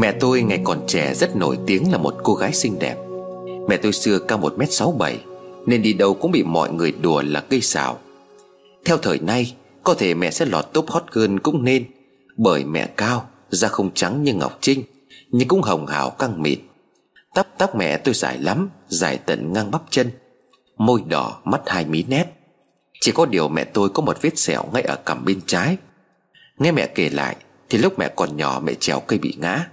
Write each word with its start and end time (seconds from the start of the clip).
Mẹ 0.00 0.12
tôi 0.12 0.42
ngày 0.42 0.60
còn 0.64 0.80
trẻ 0.86 1.14
rất 1.14 1.36
nổi 1.36 1.58
tiếng 1.66 1.92
là 1.92 1.98
một 1.98 2.14
cô 2.22 2.34
gái 2.34 2.52
xinh 2.52 2.78
đẹp. 2.78 2.96
Mẹ 3.68 3.76
tôi 3.76 3.92
xưa 3.92 4.18
cao 4.18 4.38
1m67 4.38 5.16
Nên 5.66 5.82
đi 5.82 5.92
đâu 5.92 6.14
cũng 6.14 6.32
bị 6.32 6.42
mọi 6.42 6.72
người 6.72 6.92
đùa 6.92 7.22
là 7.26 7.40
cây 7.40 7.60
xào. 7.60 7.98
Theo 8.84 8.96
thời 8.96 9.18
nay, 9.18 9.54
Có 9.84 9.94
thể 9.94 10.14
mẹ 10.14 10.30
sẽ 10.30 10.46
lọt 10.46 10.64
top 10.72 10.90
hot 10.90 11.04
girl 11.12 11.36
cũng 11.42 11.64
nên, 11.64 11.84
Bởi 12.36 12.64
mẹ 12.64 12.86
cao, 12.86 13.28
Da 13.48 13.68
không 13.68 13.90
trắng 13.94 14.24
như 14.24 14.34
Ngọc 14.34 14.58
Trinh, 14.60 14.82
Nhưng 15.30 15.48
cũng 15.48 15.62
hồng 15.62 15.86
hào 15.86 16.10
căng 16.10 16.42
mịn. 16.42 16.58
Tóc 17.34 17.46
tóc 17.58 17.76
mẹ 17.76 17.98
tôi 17.98 18.14
dài 18.14 18.38
lắm, 18.38 18.68
Dài 18.88 19.18
tận 19.26 19.52
ngang 19.52 19.70
bắp 19.70 19.82
chân, 19.90 20.10
Môi 20.78 21.02
đỏ, 21.08 21.40
mắt 21.44 21.60
hai 21.66 21.84
mí 21.84 22.04
nét. 22.08 22.24
Chỉ 23.00 23.12
có 23.12 23.26
điều 23.26 23.48
mẹ 23.48 23.64
tôi 23.64 23.88
có 23.88 24.02
một 24.02 24.22
vết 24.22 24.38
sẹo 24.38 24.64
ngay 24.72 24.82
ở 24.82 24.96
cằm 24.96 25.24
bên 25.24 25.40
trái. 25.46 25.76
Nghe 26.58 26.72
mẹ 26.72 26.86
kể 26.86 27.10
lại, 27.10 27.36
Thì 27.68 27.78
lúc 27.78 27.98
mẹ 27.98 28.08
còn 28.16 28.36
nhỏ 28.36 28.60
mẹ 28.64 28.74
trèo 28.74 29.00
cây 29.00 29.18
bị 29.18 29.34
ngã. 29.38 29.66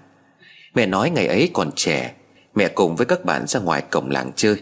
Mẹ 0.78 0.86
nói 0.86 1.10
ngày 1.10 1.28
ấy 1.28 1.50
còn 1.54 1.72
trẻ, 1.76 2.14
Mẹ 2.56 2.68
cùng 2.68 2.96
với 2.96 3.06
các 3.06 3.26
bạn 3.26 3.48
ra 3.48 3.60
ngoài 3.60 3.82
cổng 3.92 4.10
làng 4.10 4.32
chơi. 4.36 4.56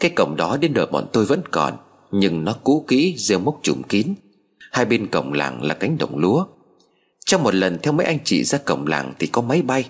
Cái 0.00 0.10
cổng 0.16 0.36
đó 0.36 0.56
đến 0.60 0.74
đời 0.74 0.86
bọn 0.86 1.06
tôi 1.12 1.24
vẫn 1.24 1.42
còn, 1.50 1.76
Nhưng 2.10 2.44
nó 2.44 2.56
cũ 2.64 2.84
kỹ 2.88 3.14
rêu 3.18 3.38
mốc 3.38 3.58
trùm 3.62 3.82
kín. 3.82 4.14
Hai 4.72 4.84
bên 4.84 5.06
cổng 5.06 5.32
làng 5.32 5.62
là 5.62 5.74
cánh 5.74 5.98
đồng 5.98 6.18
lúa. 6.18 6.46
Trong 7.26 7.42
một 7.42 7.54
lần 7.54 7.78
theo 7.82 7.92
mấy 7.92 8.06
anh 8.06 8.18
chị 8.24 8.44
ra 8.44 8.58
cổng 8.58 8.86
làng 8.86 9.12
Thì 9.18 9.26
có 9.26 9.42
máy 9.42 9.62
bay. 9.62 9.84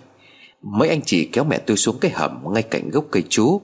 Mấy 0.62 0.88
anh 0.88 1.02
chị 1.02 1.28
kéo 1.32 1.44
mẹ 1.44 1.58
tôi 1.58 1.76
xuống 1.76 1.98
cái 2.00 2.10
hầm 2.10 2.42
Ngay 2.52 2.62
cạnh 2.62 2.90
gốc 2.90 3.04
cây 3.10 3.22
chú. 3.28 3.60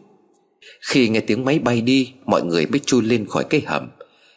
Khi 0.81 1.09
nghe 1.09 1.21
tiếng 1.21 1.45
máy 1.45 1.59
bay 1.59 1.81
đi, 1.81 2.13
Mọi 2.27 2.43
người 2.45 2.67
mới 2.67 2.79
chui 2.79 3.03
lên 3.03 3.27
khỏi 3.29 3.45
cây 3.51 3.63
hầm. 3.67 3.89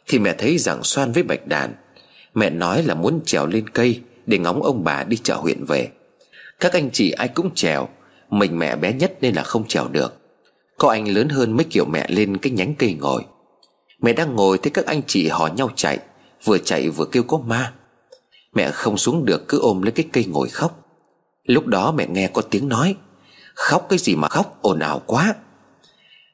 Thì 0.08 0.20
mẹ 0.20 0.36
thấy 0.38 0.58
rằng 0.58 0.84
xoan 0.84 1.12
với 1.12 1.24
bạch 1.24 1.48
đàn. 1.48 1.76
Mẹ 2.34 2.50
nói 2.50 2.84
là 2.84 2.94
muốn 2.94 3.20
trèo 3.26 3.48
lên 3.48 3.70
cây 3.70 4.02
Để 4.26 4.38
ngóng 4.38 4.64
ông 4.64 4.84
bà 4.84 5.04
đi 5.04 5.18
chợ 5.24 5.36
huyện 5.36 5.66
về. 5.66 5.90
Các 6.60 6.74
anh 6.74 6.90
chị 6.94 7.12
ai 7.12 7.28
cũng 7.28 7.56
trèo. 7.56 7.88
Mình 8.30 8.60
mẹ 8.60 8.76
bé 8.76 8.94
nhất 8.94 9.14
nên 9.22 9.36
là 9.36 9.44
không 9.44 9.68
trèo 9.68 9.88
được. 9.88 10.16
Có 10.78 10.90
anh 10.90 11.08
lớn 11.08 11.30
hơn 11.30 11.58
mới 11.58 11.66
kiểu 11.70 11.86
mẹ 11.86 12.06
lên 12.10 12.38
cái 12.38 12.52
nhánh 12.52 12.76
cây 12.76 12.98
ngồi. 13.00 13.26
Mẹ 14.02 14.14
đang 14.14 14.36
ngồi 14.36 14.58
thấy 14.58 14.72
các 14.72 14.86
anh 14.86 15.02
chị 15.08 15.28
hò 15.28 15.48
nhau 15.48 15.70
chạy, 15.76 16.00
Vừa 16.44 16.58
chạy 16.58 16.90
vừa 16.90 17.06
kêu 17.06 17.24
có 17.24 17.38
ma. 17.38 17.74
Mẹ 18.54 18.72
không 18.72 18.98
xuống 18.98 19.26
được 19.26 19.48
cứ 19.48 19.60
ôm 19.60 19.82
lấy 19.82 19.92
cái 19.92 20.06
cây 20.12 20.26
ngồi 20.26 20.50
khóc. 20.50 20.86
Lúc 21.44 21.66
đó 21.66 21.92
mẹ 21.92 22.08
nghe 22.08 22.28
có 22.28 22.42
tiếng 22.42 22.70
nói, 22.70 22.96
Khóc 23.56 23.86
cái 23.90 24.00
gì 24.00 24.16
mà 24.16 24.28
khóc, 24.28 24.58
ồn 24.62 24.80
ào 24.80 25.02
quá. 25.06 25.36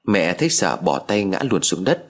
Mẹ 0.08 0.34
thấy 0.34 0.50
sợ 0.50 0.76
bỏ 0.76 1.00
tay 1.00 1.24
ngã 1.24 1.40
luôn 1.50 1.64
xuống 1.64 1.84
đất. 1.84 2.06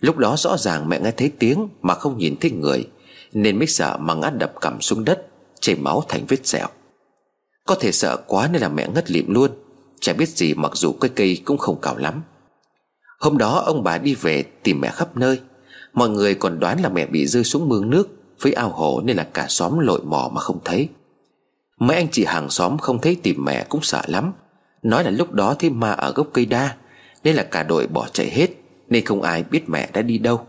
Lúc 0.00 0.16
đó 0.16 0.36
rõ 0.38 0.56
ràng 0.56 0.88
mẹ 0.88 1.00
nghe 1.00 1.10
thấy 1.10 1.32
tiếng 1.38 1.68
Mà 1.82 1.94
không 1.94 2.18
nhìn 2.18 2.36
thấy 2.40 2.50
người, 2.50 2.88
Nên 3.32 3.58
mới 3.58 3.66
sợ 3.66 3.96
mà 4.00 4.14
ngã 4.14 4.30
đập 4.30 4.52
cằm 4.60 4.80
xuống 4.80 5.04
đất, 5.04 5.26
Chảy 5.60 5.76
máu 5.76 6.04
thành 6.08 6.24
vết 6.28 6.46
sẹo. 6.46 6.68
Có 7.66 7.74
thể 7.74 7.92
sợ 7.92 8.16
quá 8.26 8.48
nên 8.52 8.62
là 8.62 8.68
mẹ 8.68 8.88
ngất 8.94 9.10
lịm 9.10 9.34
luôn. 9.34 9.50
Chả 10.00 10.12
biết 10.12 10.28
gì 10.28 10.54
mặc 10.54 10.72
dù 10.74 10.92
cây 10.92 11.10
cây 11.14 11.42
cũng 11.44 11.58
không 11.58 11.80
cao 11.82 11.96
lắm. 11.96 12.22
Hôm 13.18 13.38
đó 13.38 13.62
ông 13.66 13.82
bà 13.82 13.98
đi 13.98 14.14
về 14.14 14.42
tìm 14.62 14.80
mẹ 14.80 14.90
khắp 14.90 15.16
nơi. 15.16 15.40
Mọi 15.92 16.08
người 16.08 16.34
còn 16.34 16.60
đoán 16.60 16.80
là 16.80 16.88
mẹ 16.88 17.06
bị 17.06 17.26
rơi 17.26 17.44
xuống 17.44 17.68
mương 17.68 17.90
nước 17.90 18.08
Với 18.40 18.52
ao 18.52 18.68
hồ 18.68 19.00
nên 19.04 19.16
là 19.16 19.26
cả 19.34 19.46
xóm 19.48 19.78
lội 19.78 20.00
mò 20.04 20.30
mà 20.32 20.40
không 20.40 20.58
thấy. 20.64 20.88
Mấy 21.78 21.96
anh 21.96 22.08
chị 22.12 22.24
hàng 22.24 22.50
xóm 22.50 22.78
không 22.78 23.00
thấy 23.00 23.16
tìm 23.22 23.44
mẹ 23.44 23.66
cũng 23.68 23.82
sợ 23.82 24.02
lắm. 24.06 24.32
Nói 24.82 25.04
là 25.04 25.10
lúc 25.10 25.32
đó 25.32 25.54
thấy 25.58 25.70
ma 25.70 25.92
ở 25.92 26.12
gốc 26.12 26.26
cây 26.32 26.46
đa, 26.46 26.76
Nên 27.24 27.36
là 27.36 27.42
cả 27.42 27.62
đội 27.62 27.86
bỏ 27.86 28.08
chạy 28.12 28.30
hết, 28.30 28.50
Nên 28.88 29.04
không 29.04 29.22
ai 29.22 29.42
biết 29.42 29.68
mẹ 29.68 29.90
đã 29.92 30.02
đi 30.02 30.18
đâu. 30.18 30.46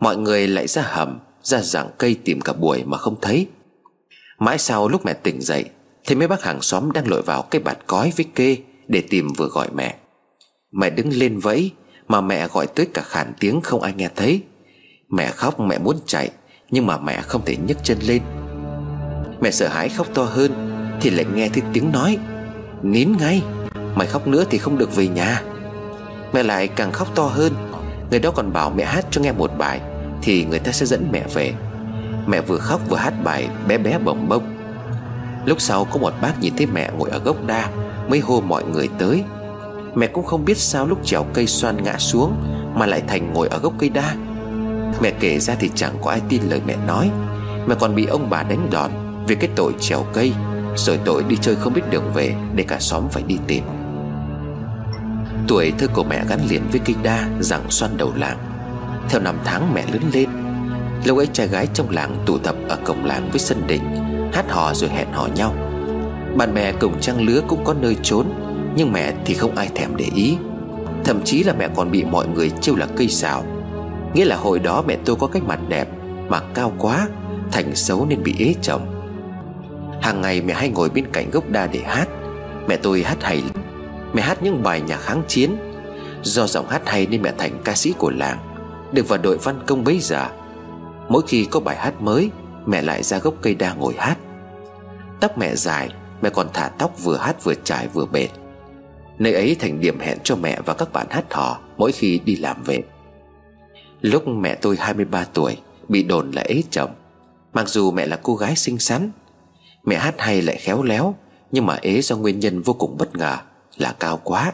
Mọi 0.00 0.16
người 0.16 0.48
lại 0.48 0.66
ra 0.66 0.82
hầm, 0.82 1.18
Ra 1.42 1.60
rặng 1.60 1.88
cây 1.98 2.16
tìm 2.24 2.40
cả 2.40 2.52
buổi 2.52 2.84
mà 2.84 2.98
không 2.98 3.16
thấy. 3.20 3.46
Mãi 4.38 4.58
sau 4.58 4.88
lúc 4.88 5.04
mẹ 5.04 5.12
tỉnh 5.12 5.40
dậy 5.40 5.64
thì 6.06 6.14
mấy 6.14 6.28
bác 6.28 6.42
hàng 6.42 6.62
xóm 6.62 6.92
đang 6.92 7.08
lội 7.08 7.22
vào 7.22 7.42
cái 7.42 7.60
bạt 7.60 7.78
cói 7.86 8.12
với 8.16 8.26
kê 8.34 8.56
Để 8.88 9.02
tìm 9.10 9.32
vừa 9.36 9.48
gọi 9.48 9.68
mẹ. 9.74 9.94
Mẹ 10.72 10.90
đứng 10.90 11.10
lên 11.12 11.38
vẫy, 11.38 11.70
Mà 12.08 12.20
mẹ 12.20 12.48
gọi 12.48 12.66
tới 12.66 12.86
cả 12.94 13.02
khản 13.02 13.32
tiếng 13.40 13.60
không 13.60 13.82
ai 13.82 13.92
nghe 13.96 14.08
thấy. 14.16 14.42
Mẹ 15.10 15.30
khóc, 15.30 15.60
mẹ 15.60 15.78
muốn 15.78 15.96
chạy, 16.06 16.30
Nhưng 16.70 16.86
mà 16.86 16.98
mẹ 16.98 17.20
không 17.20 17.44
thể 17.44 17.56
nhấc 17.56 17.78
chân 17.84 17.98
lên. 17.98 18.22
Mẹ 19.40 19.50
sợ 19.50 19.68
hãi 19.68 19.88
khóc 19.88 20.06
to 20.14 20.22
hơn, 20.22 20.52
Thì 21.00 21.10
lại 21.10 21.26
nghe 21.34 21.48
thấy 21.48 21.62
tiếng 21.72 21.92
nói, 21.92 22.18
Nín 22.82 23.12
ngay, 23.18 23.42
Mày 23.94 24.06
khóc 24.06 24.26
nữa 24.26 24.44
thì 24.50 24.58
không 24.58 24.78
được 24.78 24.96
về 24.96 25.08
nhà. 25.08 25.42
Mẹ 26.32 26.42
lại 26.42 26.68
càng 26.68 26.92
khóc 26.92 27.14
to 27.14 27.22
hơn. 27.22 27.52
Người 28.10 28.20
đó 28.20 28.30
còn 28.30 28.52
bảo 28.52 28.70
mẹ 28.70 28.84
hát 28.84 29.06
cho 29.10 29.20
nghe 29.20 29.32
một 29.32 29.50
bài, 29.58 29.80
Thì 30.22 30.44
người 30.44 30.58
ta 30.58 30.72
sẽ 30.72 30.86
dẫn 30.86 31.08
mẹ 31.12 31.24
về. 31.34 31.54
Mẹ 32.26 32.40
vừa 32.40 32.58
khóc 32.58 32.80
vừa 32.88 32.96
hát 32.96 33.14
bài 33.24 33.48
bé 33.68 33.78
bé 33.78 33.98
bồng 33.98 34.28
bông. 34.28 34.59
Lúc 35.50 35.60
sau 35.60 35.84
có 35.84 35.98
một 35.98 36.12
bác 36.22 36.40
nhìn 36.40 36.56
thấy 36.56 36.66
mẹ 36.66 36.90
ngồi 36.98 37.10
ở 37.10 37.18
gốc 37.18 37.36
đa 37.46 37.68
Mới 38.08 38.20
hô 38.20 38.40
mọi 38.40 38.64
người 38.64 38.88
tới. 38.98 39.24
Mẹ 39.94 40.06
cũng 40.06 40.24
không 40.24 40.44
biết 40.44 40.58
sao 40.58 40.86
lúc 40.86 40.98
trèo 41.04 41.26
cây 41.34 41.46
xoan 41.46 41.82
ngã 41.82 41.98
xuống 41.98 42.34
Mà 42.74 42.86
lại 42.86 43.02
thành 43.08 43.32
ngồi 43.32 43.48
ở 43.48 43.58
gốc 43.58 43.72
cây 43.78 43.88
đa. 43.88 44.14
Mẹ 45.02 45.12
kể 45.20 45.38
ra 45.38 45.54
thì 45.60 45.70
chẳng 45.74 45.94
có 46.02 46.10
ai 46.10 46.20
tin 46.28 46.42
lời 46.50 46.60
mẹ 46.66 46.76
nói. 46.86 47.10
Mẹ 47.66 47.74
còn 47.80 47.94
bị 47.94 48.06
ông 48.06 48.30
bà 48.30 48.42
đánh 48.42 48.70
đòn 48.70 48.90
Vì 49.26 49.34
cái 49.34 49.50
tội 49.56 49.72
trèo 49.80 50.06
cây, 50.12 50.32
Rồi 50.76 50.98
tội 51.04 51.24
đi 51.28 51.36
chơi 51.40 51.54
không 51.54 51.72
biết 51.72 51.82
đường 51.90 52.12
về 52.14 52.34
Để 52.54 52.64
cả 52.68 52.76
xóm 52.80 53.08
phải 53.10 53.22
đi 53.22 53.38
tìm. 53.46 53.64
Tuổi 55.48 55.72
thơ 55.78 55.86
của 55.94 56.04
mẹ 56.04 56.24
gắn 56.28 56.40
liền 56.48 56.62
với 56.70 56.80
cây 56.84 56.96
đa 57.02 57.28
Rằng 57.40 57.70
xoan 57.70 57.96
đầu 57.96 58.12
làng. 58.16 58.38
Theo 59.08 59.20
năm 59.20 59.38
tháng 59.44 59.74
mẹ 59.74 59.84
lớn 59.92 60.02
lên 60.12 60.28
Lâu 61.04 61.16
ấy 61.16 61.26
trai 61.32 61.48
gái 61.48 61.66
trong 61.74 61.90
làng 61.90 62.16
tụ 62.26 62.38
tập 62.38 62.54
ở 62.68 62.78
cổng 62.84 63.04
làng 63.04 63.28
với 63.30 63.38
sân 63.38 63.62
đình. 63.66 64.09
Hát 64.32 64.50
hò 64.50 64.74
rồi 64.74 64.90
hẹn 64.90 65.12
hò 65.12 65.28
nhau. 65.34 65.54
Bạn 66.36 66.54
bè 66.54 66.72
cùng 66.72 67.00
trang 67.00 67.22
lứa 67.22 67.40
cũng 67.48 67.64
có 67.64 67.74
nơi 67.74 67.96
trốn, 68.02 68.26
Nhưng 68.76 68.92
mẹ 68.92 69.12
thì 69.24 69.34
không 69.34 69.56
ai 69.56 69.68
thèm 69.74 69.96
để 69.96 70.06
ý. 70.14 70.36
Thậm 71.04 71.20
chí 71.24 71.42
là 71.42 71.54
mẹ 71.58 71.68
còn 71.76 71.90
bị 71.90 72.04
mọi 72.04 72.28
người 72.28 72.50
trêu 72.60 72.76
là 72.76 72.86
cây 72.96 73.08
xào. 73.08 73.44
Nghĩa 74.14 74.24
là 74.24 74.36
hồi 74.36 74.58
đó 74.58 74.82
mẹ 74.86 74.96
tôi 75.04 75.16
có 75.16 75.26
cái 75.26 75.42
mặt 75.42 75.58
đẹp 75.68 75.88
Mà 76.28 76.40
cao 76.54 76.72
quá, 76.78 77.08
Thành 77.52 77.74
xấu 77.74 78.06
nên 78.06 78.22
bị 78.22 78.34
ế 78.38 78.54
chồng. 78.62 78.86
Hàng 80.02 80.20
ngày 80.20 80.40
mẹ 80.40 80.54
hay 80.54 80.68
ngồi 80.68 80.90
bên 80.90 81.04
cạnh 81.12 81.30
gốc 81.30 81.50
đa 81.50 81.66
để 81.66 81.80
hát. 81.86 82.08
Mẹ 82.68 82.76
tôi 82.76 83.02
hát 83.02 83.22
hay 83.22 83.42
Mẹ 84.12 84.22
hát 84.22 84.42
những 84.42 84.62
bài 84.62 84.80
nhạc 84.80 85.00
kháng 85.00 85.22
chiến. 85.28 85.56
Do 86.22 86.46
giọng 86.46 86.68
hát 86.68 86.82
hay 86.86 87.06
nên 87.06 87.22
mẹ 87.22 87.32
thành 87.38 87.52
ca 87.64 87.74
sĩ 87.74 87.94
của 87.98 88.10
làng, 88.10 88.38
Được 88.92 89.08
vào 89.08 89.18
đội 89.22 89.38
văn 89.38 89.60
công 89.66 89.84
bấy 89.84 89.98
giờ. 89.98 90.26
Mỗi 91.08 91.22
khi 91.26 91.44
có 91.44 91.60
bài 91.60 91.76
hát 91.76 92.02
mới 92.02 92.30
Mẹ 92.66 92.82
lại 92.82 93.02
ra 93.02 93.18
gốc 93.18 93.34
cây 93.42 93.54
đa 93.54 93.74
ngồi 93.74 93.94
hát. 93.98 94.18
Tóc 95.20 95.38
mẹ 95.38 95.54
dài, 95.56 95.90
Mẹ 96.22 96.30
còn 96.30 96.48
thả 96.54 96.68
tóc 96.68 96.94
vừa 97.02 97.16
hát 97.16 97.44
vừa 97.44 97.54
trải 97.64 97.88
vừa 97.88 98.06
bệt. 98.06 98.28
Nơi 99.18 99.32
ấy 99.32 99.56
thành 99.60 99.80
điểm 99.80 100.00
hẹn 100.00 100.18
cho 100.24 100.36
mẹ 100.36 100.60
và 100.60 100.74
các 100.74 100.92
bạn 100.92 101.06
hát 101.10 101.32
hò 101.32 101.60
Mỗi 101.76 101.92
khi 101.92 102.18
đi 102.18 102.36
làm 102.36 102.62
về. 102.62 102.82
Lúc 104.00 104.28
mẹ 104.28 104.54
tôi 104.54 104.76
23 104.76 105.24
tuổi, 105.24 105.56
Bị 105.88 106.02
đồn 106.02 106.30
là 106.30 106.42
ế 106.42 106.62
chồng. 106.70 106.90
Mặc 107.52 107.68
dù 107.68 107.90
mẹ 107.90 108.06
là 108.06 108.18
cô 108.22 108.36
gái 108.36 108.56
xinh 108.56 108.78
xắn, 108.78 109.10
Mẹ 109.84 109.96
hát 109.96 110.14
hay 110.18 110.42
lại 110.42 110.56
khéo 110.56 110.82
léo, 110.82 111.14
Nhưng 111.52 111.66
mà 111.66 111.78
ế 111.82 112.00
do 112.00 112.16
nguyên 112.16 112.40
nhân 112.40 112.62
vô 112.62 112.72
cùng 112.72 112.96
bất 112.98 113.16
ngờ, 113.16 113.36
Là 113.76 113.94
cao 114.00 114.20
quá. 114.24 114.52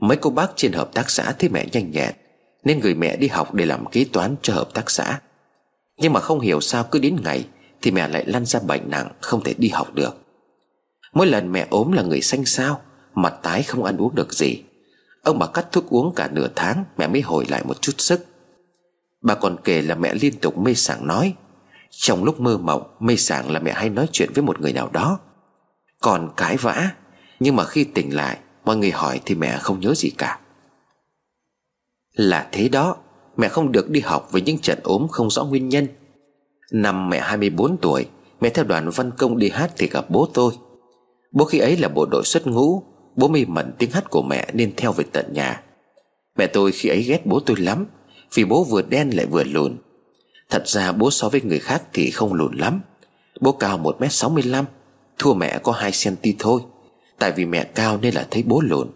Mấy 0.00 0.16
cô 0.16 0.30
bác 0.30 0.50
trên 0.56 0.72
hợp 0.72 0.94
tác 0.94 1.10
xã 1.10 1.32
thấy 1.38 1.48
mẹ 1.48 1.66
nhanh 1.72 1.90
nhẹn, 1.90 2.12
Nên 2.64 2.80
gửi 2.80 2.94
mẹ 2.94 3.16
đi 3.16 3.28
học 3.28 3.54
để 3.54 3.66
làm 3.66 3.86
kế 3.86 4.04
toán 4.12 4.34
cho 4.42 4.54
hợp 4.54 4.68
tác 4.74 4.90
xã. 4.90 5.20
Nhưng 6.02 6.12
mà 6.12 6.20
không 6.20 6.40
hiểu 6.40 6.60
sao 6.60 6.84
cứ 6.84 6.98
đến 6.98 7.16
ngày 7.24 7.46
Thì 7.82 7.90
mẹ 7.90 8.08
lại 8.08 8.24
lăn 8.26 8.46
ra 8.46 8.60
bệnh 8.60 8.90
nặng, 8.90 9.08
Không 9.20 9.44
thể 9.44 9.54
đi 9.58 9.68
học 9.68 9.94
được. 9.94 10.16
Mỗi 11.12 11.26
lần 11.26 11.52
mẹ 11.52 11.66
ốm 11.70 11.92
là 11.92 12.02
người 12.02 12.20
xanh 12.20 12.44
xao 12.44 12.80
Mặt 13.14 13.34
tái 13.42 13.62
không 13.62 13.84
ăn 13.84 13.96
uống 13.96 14.14
được 14.14 14.32
gì. 14.32 14.62
Ông 15.22 15.38
bà 15.38 15.46
cắt 15.46 15.72
thuốc 15.72 15.90
uống 15.90 16.14
cả 16.14 16.28
nửa 16.32 16.48
tháng, 16.56 16.84
Mẹ 16.96 17.06
mới 17.06 17.20
hồi 17.20 17.44
lại 17.48 17.64
một 17.64 17.82
chút 17.82 17.92
sức. 17.98 18.26
Bà 19.20 19.34
còn 19.34 19.56
kể 19.64 19.82
là 19.82 19.94
mẹ 19.94 20.14
liên 20.14 20.38
tục 20.40 20.58
mê 20.58 20.74
sảng 20.74 21.06
nói. 21.06 21.34
Trong 21.90 22.24
lúc 22.24 22.40
mơ 22.40 22.58
mộng, 22.58 22.96
Mê 23.00 23.16
sảng 23.16 23.50
là 23.50 23.60
mẹ 23.60 23.72
hay 23.72 23.90
nói 23.90 24.06
chuyện 24.12 24.30
với 24.34 24.44
một 24.44 24.60
người 24.60 24.72
nào 24.72 24.90
đó. 24.92 25.18
Còn 26.00 26.30
cái 26.36 26.56
vã, 26.56 26.90
Nhưng 27.40 27.56
mà 27.56 27.64
khi 27.64 27.84
tỉnh 27.84 28.16
lại, 28.16 28.38
Mọi 28.64 28.76
người 28.76 28.90
hỏi 28.90 29.20
thì 29.24 29.34
mẹ 29.34 29.58
không 29.58 29.80
nhớ 29.80 29.94
gì 29.94 30.10
cả. 30.10 30.38
Là 32.12 32.48
thế 32.52 32.68
đó 32.68 32.96
Mẹ 33.36 33.48
không 33.48 33.72
được 33.72 33.90
đi 33.90 34.00
học 34.00 34.28
với 34.32 34.42
những 34.42 34.58
trận 34.58 34.78
ốm 34.82 35.08
không 35.08 35.30
rõ 35.30 35.44
nguyên 35.44 35.68
nhân. 35.68 35.86
Năm 36.72 37.10
mẹ 37.10 37.20
24 37.20 37.76
tuổi, 37.76 38.06
Mẹ 38.40 38.48
theo 38.48 38.64
đoàn 38.64 38.90
văn 38.90 39.10
công 39.18 39.38
đi 39.38 39.48
hát 39.48 39.72
thì 39.76 39.88
gặp 39.88 40.10
bố 40.10 40.28
tôi. 40.34 40.52
Bố 41.32 41.44
khi 41.44 41.58
ấy 41.58 41.76
là 41.76 41.88
bộ 41.88 42.06
đội 42.10 42.22
xuất 42.24 42.46
ngũ, 42.46 42.82
Bố 43.16 43.28
mê 43.28 43.44
mẩn 43.48 43.72
tiếng 43.78 43.90
hát 43.90 44.10
của 44.10 44.22
mẹ 44.22 44.50
nên 44.52 44.76
theo 44.76 44.92
về 44.92 45.04
tận 45.12 45.32
nhà. 45.32 45.62
Mẹ 46.38 46.46
tôi 46.46 46.72
khi 46.72 46.88
ấy 46.88 47.02
ghét 47.02 47.26
bố 47.26 47.40
tôi 47.40 47.56
lắm, 47.56 47.86
Vì 48.34 48.44
bố 48.44 48.64
vừa 48.64 48.82
đen 48.82 49.10
lại 49.10 49.26
vừa 49.26 49.44
lùn. 49.44 49.76
Thật 50.50 50.62
ra 50.66 50.92
bố 50.92 51.10
so 51.10 51.28
với 51.28 51.40
người 51.40 51.58
khác 51.58 51.82
thì 51.92 52.10
không 52.10 52.34
lùn 52.34 52.56
lắm. 52.56 52.80
Bố 53.40 53.52
cao 53.52 53.78
1m65 53.78 54.64
Thua 55.18 55.34
mẹ 55.34 55.58
có 55.62 55.72
2cm 55.72 56.34
thôi. 56.38 56.60
Tại 57.18 57.32
vì 57.32 57.44
mẹ 57.44 57.64
cao 57.64 57.98
nên 58.02 58.14
là 58.14 58.26
thấy 58.30 58.42
bố 58.42 58.60
lùn. 58.60 58.88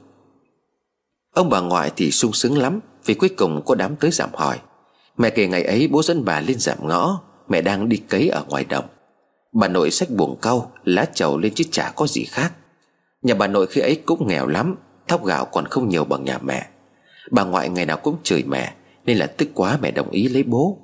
Ông 1.34 1.50
bà 1.50 1.60
ngoại 1.60 1.92
thì 1.96 2.10
sung 2.10 2.32
sướng 2.32 2.58
lắm 2.58 2.80
vì 3.06 3.14
cuối 3.14 3.28
cùng 3.28 3.62
có 3.66 3.74
đám 3.74 3.96
tới 3.96 4.10
giảm 4.10 4.30
hỏi 4.34 4.58
Mẹ 5.16 5.30
kể 5.30 5.46
ngày 5.46 5.64
ấy 5.64 5.88
bố 5.88 6.02
dẫn 6.02 6.24
bà 6.24 6.40
lên 6.40 6.58
giảm 6.58 6.88
ngõ. 6.88 7.20
Mẹ 7.48 7.60
đang 7.60 7.88
đi 7.88 7.96
cấy 7.96 8.28
ở 8.28 8.44
ngoài 8.48 8.64
đồng. 8.64 8.84
Bà 9.52 9.68
nội 9.68 9.90
xách 9.90 10.10
buồng 10.10 10.36
cau, 10.42 10.72
Lá 10.84 11.04
trầu 11.14 11.38
lên 11.38 11.52
chứ 11.54 11.64
chả 11.70 11.92
có 11.96 12.06
gì 12.06 12.24
khác. 12.24 12.52
Nhà 13.22 13.34
bà 13.34 13.46
nội 13.46 13.66
khi 13.66 13.80
ấy 13.80 14.02
cũng 14.06 14.28
nghèo 14.28 14.46
lắm, 14.46 14.76
Thóc 15.08 15.24
gạo 15.24 15.44
còn 15.44 15.66
không 15.66 15.88
nhiều 15.88 16.04
bằng 16.04 16.24
nhà 16.24 16.38
mẹ. 16.38 16.66
Bà 17.30 17.44
ngoại 17.44 17.68
ngày 17.68 17.86
nào 17.86 17.96
cũng 17.96 18.16
chửi 18.22 18.42
mẹ, 18.42 18.74
Nên 19.04 19.18
là 19.18 19.26
tức 19.26 19.48
quá 19.54 19.78
mẹ 19.82 19.90
đồng 19.90 20.10
ý 20.10 20.28
lấy 20.28 20.42
bố. 20.42 20.78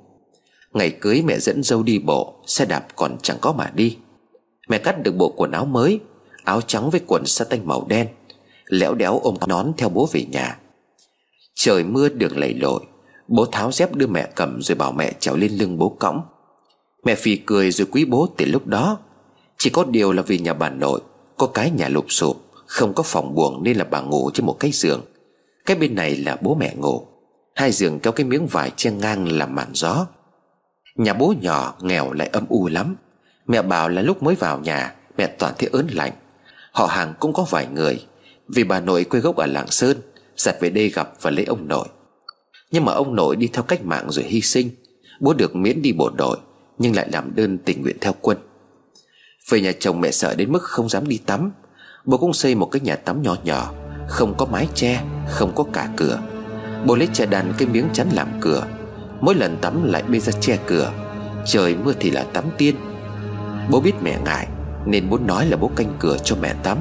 Ngày 0.73 0.91
cưới 0.91 1.21
mẹ 1.21 1.39
dẫn 1.39 1.63
dâu 1.63 1.83
đi 1.83 1.99
bộ, 1.99 2.33
Xe 2.45 2.65
đạp 2.65 2.85
còn 2.95 3.17
chẳng 3.21 3.37
có 3.41 3.53
mà 3.53 3.71
đi. 3.73 3.97
Mẹ 4.69 4.77
cắt 4.77 5.03
được 5.03 5.15
bộ 5.15 5.33
quần 5.37 5.51
áo 5.51 5.65
mới, 5.65 5.99
Áo 6.43 6.61
trắng 6.61 6.89
với 6.89 7.01
quần 7.07 7.25
sa 7.25 7.45
tanh 7.45 7.67
màu 7.67 7.85
đen. 7.87 8.07
Lẽo 8.65 8.95
đéo 8.95 9.19
ôm 9.19 9.37
nón 9.47 9.71
theo 9.77 9.89
bố 9.89 10.09
về 10.11 10.25
nhà. 10.31 10.57
Trời 11.65 11.83
mưa 11.83 12.09
đường 12.09 12.37
lầy 12.37 12.53
lội. 12.53 12.81
Bố 13.27 13.45
tháo 13.45 13.71
dép 13.71 13.95
đưa 13.95 14.07
mẹ 14.07 14.27
cầm 14.35 14.61
Rồi 14.61 14.75
bảo 14.75 14.91
mẹ 14.91 15.11
trèo 15.19 15.35
lên 15.35 15.51
lưng 15.51 15.77
bố 15.77 15.89
cõng. 15.99 16.21
Mẹ 17.03 17.15
phì 17.15 17.35
cười 17.35 17.71
rồi 17.71 17.87
quý 17.91 18.05
bố 18.05 18.27
từ 18.37 18.45
lúc 18.45 18.67
đó. 18.67 18.97
Chỉ 19.57 19.69
có 19.69 19.83
điều 19.83 20.11
là 20.11 20.21
vì 20.21 20.37
nhà 20.39 20.53
bà 20.53 20.69
nội, 20.69 21.01
Có 21.37 21.47
cái 21.47 21.71
nhà 21.71 21.87
lụp 21.89 22.05
sụp, 22.09 22.37
Không 22.65 22.93
có 22.93 23.03
phòng 23.03 23.35
buồng 23.35 23.63
nên 23.63 23.77
là 23.77 23.83
bà 23.83 24.01
ngủ 24.01 24.31
trên 24.33 24.45
một 24.45 24.59
cái 24.59 24.71
giường. 24.71 25.01
Cái 25.65 25.77
bên 25.77 25.95
này 25.95 26.15
là 26.15 26.37
bố 26.41 26.55
mẹ 26.55 26.75
ngủ. 26.75 27.07
Hai 27.55 27.71
giường 27.71 27.99
kéo 27.99 28.13
cái 28.13 28.25
miếng 28.25 28.47
vải 28.47 28.71
che 28.75 28.91
ngang 28.91 29.31
làm 29.31 29.55
màn 29.55 29.67
gió. 29.73 30.05
Nhà 30.95 31.13
bố 31.13 31.33
nhỏ, 31.41 31.75
nghèo 31.81 32.13
lại 32.13 32.29
âm 32.33 32.45
u 32.49 32.67
lắm. 32.67 32.95
Mẹ 33.47 33.61
bảo 33.61 33.89
là 33.89 34.01
lúc 34.01 34.23
mới 34.23 34.35
vào 34.35 34.59
nhà, 34.59 34.95
Mẹ 35.17 35.27
toàn 35.27 35.53
thấy 35.57 35.69
ớn 35.73 35.87
lạnh. 35.91 36.13
Họ 36.71 36.85
hàng 36.85 37.13
cũng 37.19 37.33
có 37.33 37.45
vài 37.49 37.67
người. 37.73 38.05
Vì 38.47 38.63
bà 38.63 38.79
nội 38.79 39.03
quê 39.03 39.19
gốc 39.19 39.35
ở 39.35 39.45
Lạng 39.45 39.67
Sơn 39.67 39.97
Giặt 40.37 40.55
về 40.61 40.69
đây 40.69 40.89
gặp 40.89 41.09
và 41.21 41.31
lấy 41.31 41.45
ông 41.45 41.67
nội. 41.67 41.87
Nhưng 42.71 42.85
mà 42.85 42.93
ông 42.93 43.15
nội 43.15 43.35
đi 43.35 43.47
theo 43.47 43.63
cách 43.63 43.85
mạng 43.85 44.05
rồi 44.09 44.25
hy 44.25 44.41
sinh. 44.41 44.69
Bố 45.19 45.33
được 45.33 45.55
miễn 45.55 45.81
đi 45.81 45.93
bộ 45.93 46.09
đội, 46.09 46.37
Nhưng 46.77 46.95
lại 46.95 47.07
làm 47.11 47.35
đơn 47.35 47.57
tình 47.57 47.81
nguyện 47.81 47.97
theo 48.01 48.13
quân. 48.21 48.37
Về 49.49 49.61
nhà 49.61 49.71
chồng 49.79 50.01
mẹ 50.01 50.11
sợ 50.11 50.35
đến 50.35 50.51
mức 50.51 50.63
không 50.63 50.89
dám 50.89 51.07
đi 51.07 51.17
tắm. 51.25 51.51
Bố 52.05 52.17
cũng 52.17 52.33
xây 52.33 52.55
một 52.55 52.65
cái 52.65 52.79
nhà 52.79 52.95
tắm 52.95 53.21
nhỏ 53.21 53.35
nhỏ, 53.43 53.73
Không 54.09 54.33
có 54.37 54.45
mái 54.45 54.67
che, 54.75 55.03
Không 55.29 55.51
có 55.55 55.63
cả 55.73 55.89
cửa. 55.97 56.19
Bố 56.85 56.95
lấy 56.95 57.07
che 57.13 57.25
đàn 57.25 57.53
cái 57.57 57.67
miếng 57.67 57.85
chắn 57.93 58.07
làm 58.13 58.27
cửa. 58.41 58.67
Mỗi 59.21 59.35
lần 59.35 59.57
tắm 59.61 59.83
lại 59.83 60.03
bê 60.03 60.19
ra 60.19 60.31
che 60.41 60.59
cửa. 60.67 60.93
Trời 61.45 61.75
mưa 61.75 61.93
thì 61.99 62.11
là 62.11 62.23
tắm 62.23 62.43
tiên. 62.57 62.75
Bố 63.69 63.79
biết 63.79 63.93
mẹ 64.01 64.19
ngại, 64.25 64.47
Nên 64.85 65.09
bố 65.09 65.17
nói 65.17 65.45
là 65.45 65.57
bố 65.57 65.71
canh 65.75 65.93
cửa 65.99 66.17
cho 66.23 66.35
mẹ 66.41 66.53
tắm. 66.63 66.77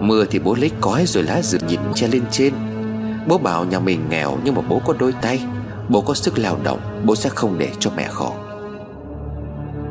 Mưa 0.00 0.24
thì 0.30 0.38
bố 0.38 0.54
lấy 0.54 0.70
cói 0.80 1.06
rồi 1.06 1.22
lá 1.22 1.42
rừng 1.42 1.66
nhìn 1.66 1.80
che 1.94 2.08
lên 2.08 2.22
trên. 2.30 2.54
Bố 3.28 3.38
bảo 3.38 3.64
nhà 3.64 3.78
mình 3.78 4.00
nghèo 4.10 4.38
Nhưng 4.44 4.54
mà 4.54 4.62
bố 4.68 4.80
có 4.86 4.94
đôi 4.98 5.12
tay. 5.22 5.40
Bố 5.88 6.00
có 6.00 6.14
sức 6.14 6.38
lao 6.38 6.58
động, 6.64 6.78
Bố 7.04 7.16
sẽ 7.16 7.28
không 7.28 7.58
để 7.58 7.70
cho 7.78 7.90
mẹ 7.96 8.08
khổ. 8.08 8.32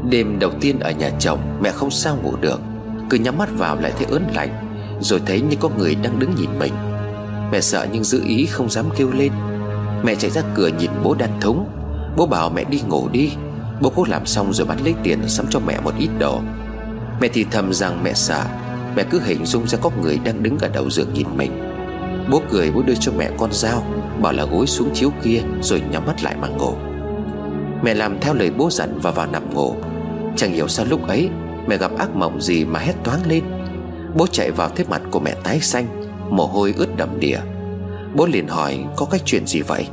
Đêm 0.09 0.39
đầu 0.39 0.51
tiên 0.61 0.79
ở 0.79 0.91
nhà 0.91 1.09
chồng, 1.19 1.39
Mẹ 1.61 1.71
không 1.71 1.91
sao 1.91 2.17
ngủ 2.23 2.35
được. 2.41 2.61
Cứ 3.09 3.17
nhắm 3.17 3.37
mắt 3.37 3.49
vào 3.57 3.75
lại 3.75 3.93
thấy 3.97 4.07
ớn 4.11 4.23
lạnh, 4.35 4.49
Rồi 4.99 5.21
thấy 5.25 5.41
như 5.41 5.55
có 5.59 5.69
người 5.77 5.95
đang 5.95 6.19
đứng 6.19 6.35
nhìn 6.35 6.59
mình. 6.59 6.73
Mẹ 7.51 7.61
sợ 7.61 7.87
nhưng 7.91 8.03
giữ 8.03 8.23
ý 8.25 8.45
không 8.45 8.69
dám 8.69 8.85
kêu 8.97 9.11
lên. 9.11 9.31
Mẹ 10.03 10.15
chạy 10.15 10.31
ra 10.31 10.41
cửa 10.55 10.67
nhìn 10.79 10.91
bố 11.03 11.15
đan 11.15 11.29
thúng. 11.41 11.65
Bố 12.17 12.25
bảo 12.25 12.49
mẹ 12.49 12.63
đi 12.63 12.81
ngủ 12.87 13.09
đi. 13.11 13.31
Bố 13.81 13.91
cố 13.95 14.05
làm 14.09 14.25
xong 14.25 14.53
rồi 14.53 14.67
bán 14.67 14.77
lấy 14.83 14.93
tiền 15.03 15.19
sắm 15.27 15.45
cho 15.49 15.59
mẹ 15.59 15.79
một 15.79 15.93
ít 15.99 16.09
đồ. 16.19 16.41
Mẹ 17.21 17.27
thì 17.33 17.45
thầm 17.51 17.73
rằng 17.73 18.03
mẹ 18.03 18.13
sợ. 18.13 18.45
Mẹ 18.97 19.03
cứ 19.09 19.19
hình 19.19 19.45
dung 19.45 19.67
ra 19.67 19.77
có 19.81 19.91
người 20.01 20.19
đang 20.25 20.43
đứng 20.43 20.57
ở 20.57 20.67
đầu 20.67 20.89
giường 20.89 21.13
nhìn 21.13 21.27
mình. 21.35 21.51
Bố 22.31 22.41
cười 22.49 22.71
bố 22.71 22.81
đưa 22.83 22.93
cho 22.99 23.11
mẹ 23.17 23.29
con 23.37 23.49
dao, 23.53 23.83
Bảo 24.21 24.33
là 24.33 24.45
gối 24.45 24.67
xuống 24.67 24.89
chiếu 24.93 25.09
kia 25.23 25.41
Rồi 25.61 25.81
nhắm 25.91 26.05
mắt 26.05 26.23
lại 26.23 26.35
mà 26.41 26.47
ngủ. 26.47 26.73
Mẹ 27.83 27.93
làm 27.93 28.19
theo 28.19 28.33
lời 28.33 28.51
bố 28.57 28.69
dặn 28.69 28.99
và 29.01 29.11
vào 29.11 29.27
nằm 29.27 29.53
ngủ. 29.53 29.75
Chẳng 30.35 30.51
hiểu 30.51 30.67
sao 30.67 30.85
lúc 30.89 31.07
ấy, 31.07 31.29
Mẹ 31.67 31.77
gặp 31.77 31.91
ác 31.97 32.15
mộng 32.15 32.41
gì 32.41 32.65
mà 32.65 32.79
hét 32.79 32.93
toáng 33.03 33.19
lên. 33.27 33.43
Bố 34.15 34.27
chạy 34.27 34.51
vào 34.51 34.69
thấy 34.69 34.85
mặt 34.89 35.01
của 35.11 35.19
mẹ 35.19 35.35
tái 35.43 35.59
xanh, 35.59 35.87
Mồ 36.29 36.45
hôi 36.45 36.73
ướt 36.77 36.97
đầm 36.97 37.19
đìa. 37.19 37.39
Bố 38.15 38.25
liền 38.25 38.47
hỏi, 38.47 38.85
có 38.95 39.05
cái 39.05 39.19
chuyện 39.25 39.47
gì 39.47 39.61
vậy? 39.61 39.87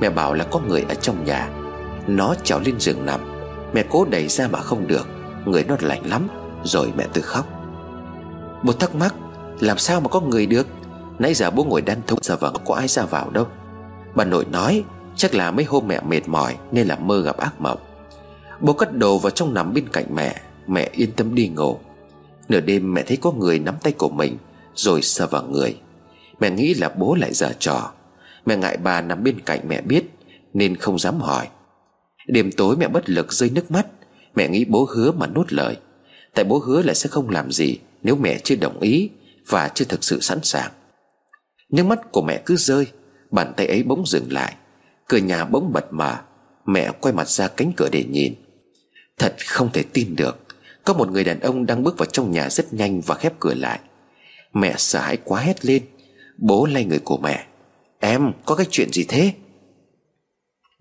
Mẹ 0.00 0.10
bảo 0.10 0.34
là 0.34 0.44
có 0.44 0.60
người 0.68 0.84
ở 0.88 0.94
trong 0.94 1.24
nhà. 1.24 1.48
Nó 2.06 2.34
trèo 2.44 2.60
lên 2.60 2.80
giường 2.80 3.06
nằm. 3.06 3.20
Mẹ 3.74 3.84
cố 3.90 4.04
đẩy 4.04 4.28
ra 4.28 4.48
mà 4.48 4.58
không 4.58 4.86
được. 4.86 5.08
Người 5.44 5.64
nó 5.68 5.76
lạnh 5.80 6.02
lắm, 6.10 6.28
Rồi 6.64 6.92
mẹ 6.96 7.06
tự 7.12 7.22
khóc. 7.22 7.59
Bố 8.62 8.72
thắc 8.72 8.94
mắc, 8.94 9.14
Làm 9.60 9.78
sao 9.78 10.00
mà 10.00 10.08
có 10.08 10.20
người 10.20 10.46
được? 10.46 10.66
Nãy 11.18 11.34
giờ 11.34 11.50
bố 11.50 11.64
ngồi 11.64 11.82
đan 11.82 11.98
thông, 12.06 12.18
giờ 12.22 12.36
vẫn 12.36 12.54
có 12.64 12.74
ai 12.74 12.88
ra 12.88 13.04
vào 13.04 13.30
đâu? 13.30 13.46
Bà 14.14 14.24
nội 14.24 14.44
nói, 14.44 14.84
Chắc 15.16 15.34
là 15.34 15.50
mấy 15.50 15.64
hôm 15.64 15.88
mẹ 15.88 16.00
mệt 16.00 16.28
mỏi 16.28 16.56
Nên 16.72 16.86
là 16.86 16.96
mơ 16.96 17.22
gặp 17.22 17.36
ác 17.36 17.60
mộng. 17.60 17.78
Bố 18.60 18.72
cất 18.72 18.96
đồ 18.96 19.18
vào 19.18 19.30
trong 19.30 19.54
nằm 19.54 19.74
bên 19.74 19.88
cạnh 19.88 20.06
mẹ 20.14 20.40
Mẹ 20.66 20.90
yên 20.92 21.12
tâm 21.12 21.34
đi 21.34 21.48
ngủ. 21.48 21.78
Nửa 22.48 22.60
đêm 22.60 22.94
mẹ 22.94 23.02
thấy 23.02 23.16
có 23.16 23.32
người 23.32 23.58
nắm 23.58 23.74
tay 23.82 23.92
của 23.92 24.08
mình, 24.08 24.36
Rồi 24.74 25.02
sờ 25.02 25.26
vào 25.26 25.42
người. 25.42 25.76
Mẹ 26.40 26.50
nghĩ 26.50 26.74
là 26.74 26.88
bố 26.88 27.14
lại 27.14 27.34
giở 27.34 27.52
trò. 27.58 27.92
Mẹ 28.46 28.56
ngại 28.56 28.76
bà 28.76 29.00
nằm 29.00 29.24
bên 29.24 29.40
cạnh 29.40 29.60
mẹ 29.68 29.80
biết, 29.80 30.04
Nên 30.54 30.76
không 30.76 30.98
dám 30.98 31.20
hỏi. 31.20 31.48
Đêm 32.26 32.52
tối 32.52 32.76
mẹ 32.76 32.88
bất 32.88 33.10
lực 33.10 33.32
rơi 33.32 33.50
nước 33.50 33.70
mắt. 33.70 33.86
Mẹ 34.34 34.48
nghĩ 34.48 34.64
bố 34.64 34.88
hứa 34.94 35.12
mà 35.12 35.26
nuốt 35.26 35.52
lời. 35.52 35.76
Tại 36.34 36.44
bố 36.44 36.58
hứa 36.58 36.82
là 36.82 36.94
sẽ 36.94 37.08
không 37.08 37.30
làm 37.30 37.52
gì. 37.52 37.78
Nếu 38.02 38.16
mẹ 38.16 38.38
chưa 38.44 38.56
đồng 38.56 38.80
ý 38.80 39.10
Và 39.48 39.68
chưa 39.68 39.84
thực 39.84 40.04
sự 40.04 40.20
sẵn 40.20 40.38
sàng. 40.42 40.70
Nước 41.72 41.86
mắt 41.86 42.12
của 42.12 42.22
mẹ 42.22 42.42
cứ 42.46 42.56
rơi, 42.56 42.86
Bàn 43.30 43.52
tay 43.56 43.66
ấy 43.66 43.82
bỗng 43.82 44.06
dừng 44.06 44.32
lại, 44.32 44.54
Cửa 45.08 45.18
nhà 45.18 45.44
bỗng 45.44 45.72
bật 45.72 45.92
mở 45.92 46.16
Mẹ 46.66 46.90
quay 47.00 47.14
mặt 47.14 47.28
ra 47.28 47.48
cánh 47.48 47.72
cửa 47.76 47.88
để 47.92 48.04
nhìn. 48.10 48.34
Thật 49.18 49.34
không 49.46 49.70
thể 49.72 49.82
tin 49.92 50.16
được, 50.16 50.38
Có 50.84 50.94
một 50.94 51.10
người 51.10 51.24
đàn 51.24 51.40
ông 51.40 51.66
đang 51.66 51.82
bước 51.82 51.98
vào 51.98 52.06
trong 52.06 52.32
nhà 52.32 52.50
rất 52.50 52.74
nhanh 52.74 53.00
Và 53.00 53.14
khép 53.14 53.32
cửa 53.40 53.54
lại. 53.54 53.80
Mẹ 54.52 54.74
sợ 54.76 55.00
hãi 55.00 55.16
quá 55.24 55.40
hét 55.40 55.64
lên, 55.64 55.82
Bố 56.38 56.66
lay 56.66 56.84
người 56.84 56.98
của 56.98 57.18
mẹ, 57.18 57.46
Em 58.00 58.32
có 58.44 58.54
cái 58.54 58.66
chuyện 58.70 58.92
gì 58.92 59.04
thế? 59.04 59.32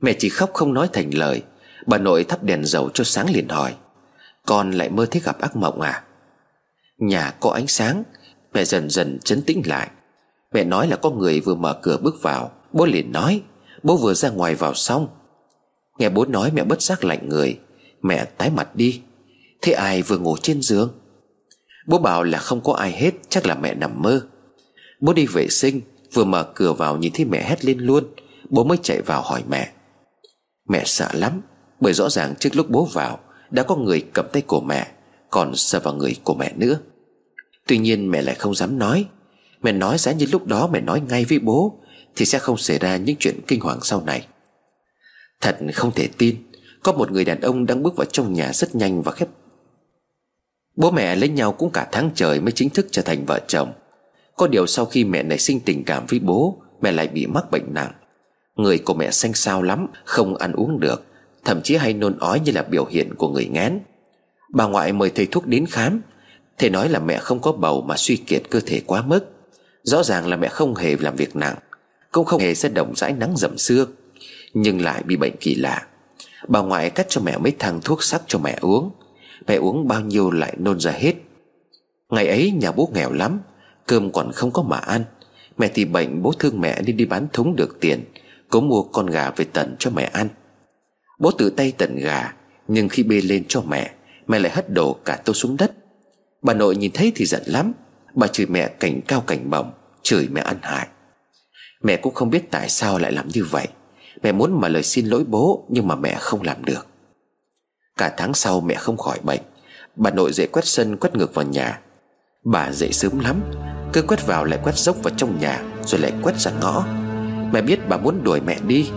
Mẹ 0.02 0.14
chỉ 0.20 0.30
khóc 0.30 0.52
không 0.54 0.74
nói 0.74 0.90
thành 0.94 1.14
lời, 1.14 1.42
Bà 1.86 1.98
nội 1.98 2.24
thắp 2.24 2.44
đèn 2.44 2.66
dầu 2.66 2.90
cho 2.94 3.04
sáng 3.04 3.30
liền 3.30 3.50
hỏi, 3.50 3.76
Con 4.46 4.72
lại 4.72 4.90
mơ 4.90 5.06
thấy 5.12 5.22
gặp 5.26 5.40
ác 5.40 5.56
mộng 5.56 5.82
à? 5.82 6.04
Nhà 7.00 7.32
có 7.40 7.50
ánh 7.50 7.68
sáng. 7.68 8.04
Mẹ 8.54 8.64
dần 8.66 8.90
dần 8.90 9.20
chấn 9.24 9.42
tĩnh 9.42 9.62
lại. 9.66 9.90
Mẹ 10.54 10.64
nói 10.64 10.88
là 10.88 10.96
có 10.96 11.10
người 11.10 11.40
vừa 11.40 11.56
mở 11.56 11.80
cửa 11.82 11.98
bước 11.98 12.16
vào. 12.22 12.52
Bố 12.74 12.86
liền 12.86 13.12
nói, 13.12 13.42
Bố 13.84 13.98
vừa 13.98 14.14
ra 14.14 14.30
ngoài 14.30 14.56
vào 14.56 14.74
xong. 14.74 15.08
Nghe 16.00 16.10
bố 16.10 16.26
nói 16.26 16.52
mẹ 16.54 16.64
bất 16.64 16.82
giác 16.82 17.04
lạnh 17.04 17.30
người. 17.30 17.60
Mẹ 18.02 18.26
tái 18.26 18.50
mặt 18.50 18.76
đi. 18.76 19.02
Thế 19.62 19.74
ai 19.74 20.02
vừa 20.02 20.18
ngủ 20.18 20.38
trên 20.42 20.62
giường? 20.62 20.92
Bố 21.88 22.00
bảo 22.00 22.24
là 22.24 22.40
không 22.40 22.62
có 22.62 22.74
ai 22.74 22.92
hết, 22.92 23.12
Chắc 23.30 23.46
là 23.46 23.56
mẹ 23.56 23.74
nằm 23.74 24.02
mơ. 24.02 24.22
Bố 25.00 25.14
đi 25.14 25.26
vệ 25.26 25.48
sinh, 25.50 25.82
Vừa 26.14 26.24
mở 26.24 26.44
cửa 26.56 26.74
vào 26.74 26.98
nhìn 26.98 27.14
thấy 27.16 27.26
mẹ 27.26 27.50
hét 27.50 27.66
lên 27.66 27.80
luôn. 27.80 28.04
Bố 28.50 28.64
mới 28.64 28.78
chạy 28.84 29.02
vào 29.02 29.22
hỏi 29.22 29.44
mẹ. 29.50 29.72
Mẹ 30.70 30.84
sợ 30.86 31.10
lắm, 31.14 31.42
Bởi 31.80 31.94
rõ 31.94 32.10
ràng 32.10 32.36
trước 32.40 32.56
lúc 32.56 32.70
bố 32.70 32.86
vào, 32.86 33.20
Đã 33.50 33.64
có 33.64 33.76
người 33.76 34.06
cầm 34.14 34.26
tay 34.34 34.42
của 34.42 34.62
mẹ, 34.62 34.88
Còn 35.30 35.56
sờ 35.56 35.80
vào 35.80 35.94
người 35.94 36.16
của 36.24 36.34
mẹ 36.34 36.54
nữa. 36.56 36.80
Tuy 37.70 37.78
nhiên 37.78 38.12
mẹ 38.12 38.22
lại 38.22 38.36
không 38.36 38.56
dám 38.56 38.80
nói. 38.80 39.06
Mẹ 39.62 39.72
nói 39.72 39.98
giá 39.98 40.12
như 40.12 40.26
lúc 40.32 40.48
đó 40.48 40.70
mẹ 40.74 40.82
nói 40.82 41.02
ngay 41.10 41.26
với 41.26 41.40
bố, 41.40 41.80
Thì 42.16 42.26
sẽ 42.26 42.40
không 42.40 42.58
xảy 42.58 42.80
ra 42.80 42.98
những 42.98 43.16
chuyện 43.20 43.40
kinh 43.48 43.60
hoàng 43.60 43.80
sau 43.82 44.04
này. 44.06 44.28
Thật 45.42 45.58
không 45.74 45.92
thể 45.92 46.10
tin, 46.18 46.36
Có 46.84 46.92
một 46.92 47.12
người 47.12 47.26
đàn 47.26 47.42
ông 47.42 47.66
đang 47.66 47.84
bước 47.84 47.96
vào 47.96 48.06
trong 48.06 48.34
nhà 48.34 48.54
rất 48.54 48.76
nhanh 48.76 49.02
và 49.02 49.12
khép. 49.12 49.28
Bố 50.76 50.92
mẹ 50.92 51.16
lấy 51.16 51.30
nhau 51.30 51.52
cũng 51.52 51.72
cả 51.72 51.88
tháng 51.92 52.12
trời 52.16 52.42
mới 52.42 52.52
chính 52.52 52.70
thức 52.70 52.88
trở 52.92 53.02
thành 53.02 53.26
vợ 53.26 53.40
chồng. 53.48 53.74
Có 54.36 54.48
điều 54.48 54.68
sau 54.68 54.86
khi 54.86 55.04
mẹ 55.04 55.24
nảy 55.24 55.38
sinh 55.38 55.60
tình 55.60 55.84
cảm 55.84 56.06
với 56.10 56.20
bố, 56.20 56.62
Mẹ 56.82 56.92
lại 56.92 57.08
bị 57.08 57.28
mắc 57.28 57.52
bệnh 57.52 57.74
nặng. 57.74 57.92
Người 58.56 58.78
của 58.78 58.94
mẹ 58.94 59.12
xanh 59.12 59.34
xao 59.34 59.62
lắm, 59.62 59.88
Không 60.06 60.36
ăn 60.36 60.54
uống 60.54 60.80
được, 60.80 61.06
Thậm 61.46 61.62
chí 61.62 61.76
hay 61.76 61.94
nôn 61.94 62.18
ói 62.18 62.40
như 62.40 62.52
là 62.52 62.64
biểu 62.64 62.86
hiện 62.86 63.16
của 63.16 63.30
người 63.30 63.46
ngán. 63.46 63.80
Bà 64.54 64.66
ngoại 64.66 64.94
mời 64.94 65.10
thầy 65.10 65.26
thuốc 65.26 65.48
đến 65.48 65.66
khám 65.66 66.02
Thầy 66.60 66.70
nói 66.70 66.90
là 66.90 67.00
mẹ 67.00 67.20
không 67.20 67.40
có 67.40 67.52
bầu 67.52 67.82
mà 67.82 67.96
suy 67.98 68.16
kiệt 68.16 68.42
cơ 68.50 68.60
thể 68.60 68.82
quá 68.86 69.02
mức. 69.02 69.20
Rõ 69.84 70.04
ràng 70.04 70.28
là 70.28 70.38
mẹ 70.38 70.48
không 70.48 70.76
hề 70.76 70.96
làm 71.00 71.16
việc 71.16 71.36
nặng, 71.36 71.56
Cũng 72.12 72.26
không 72.26 72.42
hề 72.42 72.56
sẽ 72.56 72.70
đồng 72.70 72.96
dãi 72.96 73.14
nắng 73.14 73.34
dầm 73.38 73.58
xương 73.58 73.92
Nhưng 74.54 74.82
lại 74.82 75.04
bị 75.04 75.16
bệnh 75.16 75.36
kỳ 75.40 75.56
lạ. 75.56 75.86
Bà 76.48 76.62
ngoại 76.62 76.90
cắt 76.90 77.06
cho 77.10 77.22
mẹ 77.22 77.38
mấy 77.38 77.54
thang 77.60 77.80
thuốc 77.84 78.04
sắc 78.04 78.22
cho 78.28 78.40
mẹ 78.40 78.58
uống. 78.62 78.92
Mẹ 79.48 79.56
uống 79.56 79.88
bao 79.88 80.02
nhiêu 80.02 80.32
lại 80.32 80.56
nôn 80.60 80.80
ra 80.80 80.92
hết. 80.92 81.14
Ngày 82.10 82.28
ấy 82.28 82.52
nhà 82.52 82.72
bố 82.72 82.90
nghèo 82.94 83.12
lắm, 83.12 83.40
Cơm 83.86 84.12
còn 84.12 84.32
không 84.32 84.52
có 84.52 84.62
mà 84.62 84.78
ăn. 84.78 85.04
Mẹ 85.58 85.72
thì 85.74 85.86
bệnh, 85.86 86.22
bố 86.22 86.32
thương 86.40 86.62
mẹ 86.62 86.82
nên 86.82 86.98
đi 86.98 87.06
bán 87.06 87.28
thúng 87.34 87.56
được 87.56 87.78
tiền 87.82 88.04
Cố 88.50 88.62
mua 88.62 88.84
con 88.84 89.06
gà 89.06 89.32
về 89.36 89.46
tận 89.54 89.76
cho 89.80 89.92
mẹ 89.92 90.04
ăn. 90.04 90.28
Bố 91.20 91.32
tự 91.32 91.50
tay 91.50 91.74
tận 91.78 91.96
gà, 91.96 92.34
Nhưng 92.68 92.90
khi 92.90 93.04
bê 93.04 93.22
lên 93.22 93.44
cho 93.48 93.62
mẹ 93.62 93.92
Mẹ 94.28 94.40
lại 94.40 94.52
hất 94.52 94.70
đổ 94.70 94.94
cả 95.06 95.16
tô 95.26 95.34
xuống 95.34 95.58
đất. 95.58 95.72
Bà 96.42 96.54
nội 96.54 96.76
nhìn 96.76 96.92
thấy 96.94 97.12
thì 97.16 97.26
giận 97.26 97.42
lắm. 97.46 97.74
Bà 98.14 98.28
chửi 98.28 98.46
mẹ 98.46 98.68
cảnh 98.68 99.02
cao 99.08 99.22
cảnh 99.22 99.50
mỏng, 99.50 99.72
Chửi 100.04 100.28
mẹ 100.32 100.42
ăn 100.42 100.58
hại. 100.62 100.88
Mẹ 101.84 101.96
cũng 101.96 102.14
không 102.14 102.30
biết 102.30 102.52
tại 102.52 102.70
sao 102.70 102.98
lại 102.98 103.12
làm 103.12 103.28
như 103.28 103.44
vậy. 103.44 103.68
Mẹ 104.24 104.32
muốn 104.32 104.62
mà 104.62 104.68
lời 104.68 104.84
xin 104.84 105.06
lỗi 105.06 105.24
bố, 105.28 105.66
Nhưng 105.70 105.88
mà 105.88 105.96
mẹ 105.96 106.16
không 106.20 106.42
làm 106.42 106.66
được. 106.66 106.88
Cả 107.98 108.14
tháng 108.18 108.34
sau 108.34 108.62
mẹ 108.62 108.76
không 108.76 108.98
khỏi 108.98 109.20
bệnh. 109.24 109.40
Bà 109.96 110.12
nội 110.12 110.34
dậy 110.34 110.48
quét 110.48 110.66
sân, 110.66 110.98
quét 110.98 111.16
ngược 111.16 111.34
vào 111.34 111.46
nhà. 111.46 111.80
Bà 112.46 112.72
dậy 112.72 112.92
sớm 112.92 113.20
lắm. 113.20 113.42
Cứ 113.94 114.02
quét 114.02 114.28
vào 114.28 114.46
lại 114.46 114.60
quét 114.64 114.76
dốc 114.76 115.04
vào 115.04 115.14
trong 115.18 115.40
nhà, 115.40 115.64
Rồi 115.86 116.02
lại 116.02 116.14
quét 116.24 116.36
ra 116.40 116.52
ngõ. 116.62 116.86
Mẹ 117.54 117.62
biết 117.62 117.80
bà 117.90 117.98
muốn 117.98 118.24
đuổi 118.24 118.42
mẹ 118.42 118.58
đi. 118.68 118.90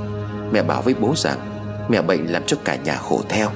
Mẹ 0.53 0.63
bảo 0.63 0.83
với 0.83 0.95
bố 0.95 1.15
rằng, 1.17 1.39
Mẹ 1.89 2.03
bệnh 2.03 2.33
làm 2.33 2.43
cho 2.47 2.57
cả 2.65 2.77
nhà 2.77 2.97
khổ 2.97 3.21
theo. 3.29 3.51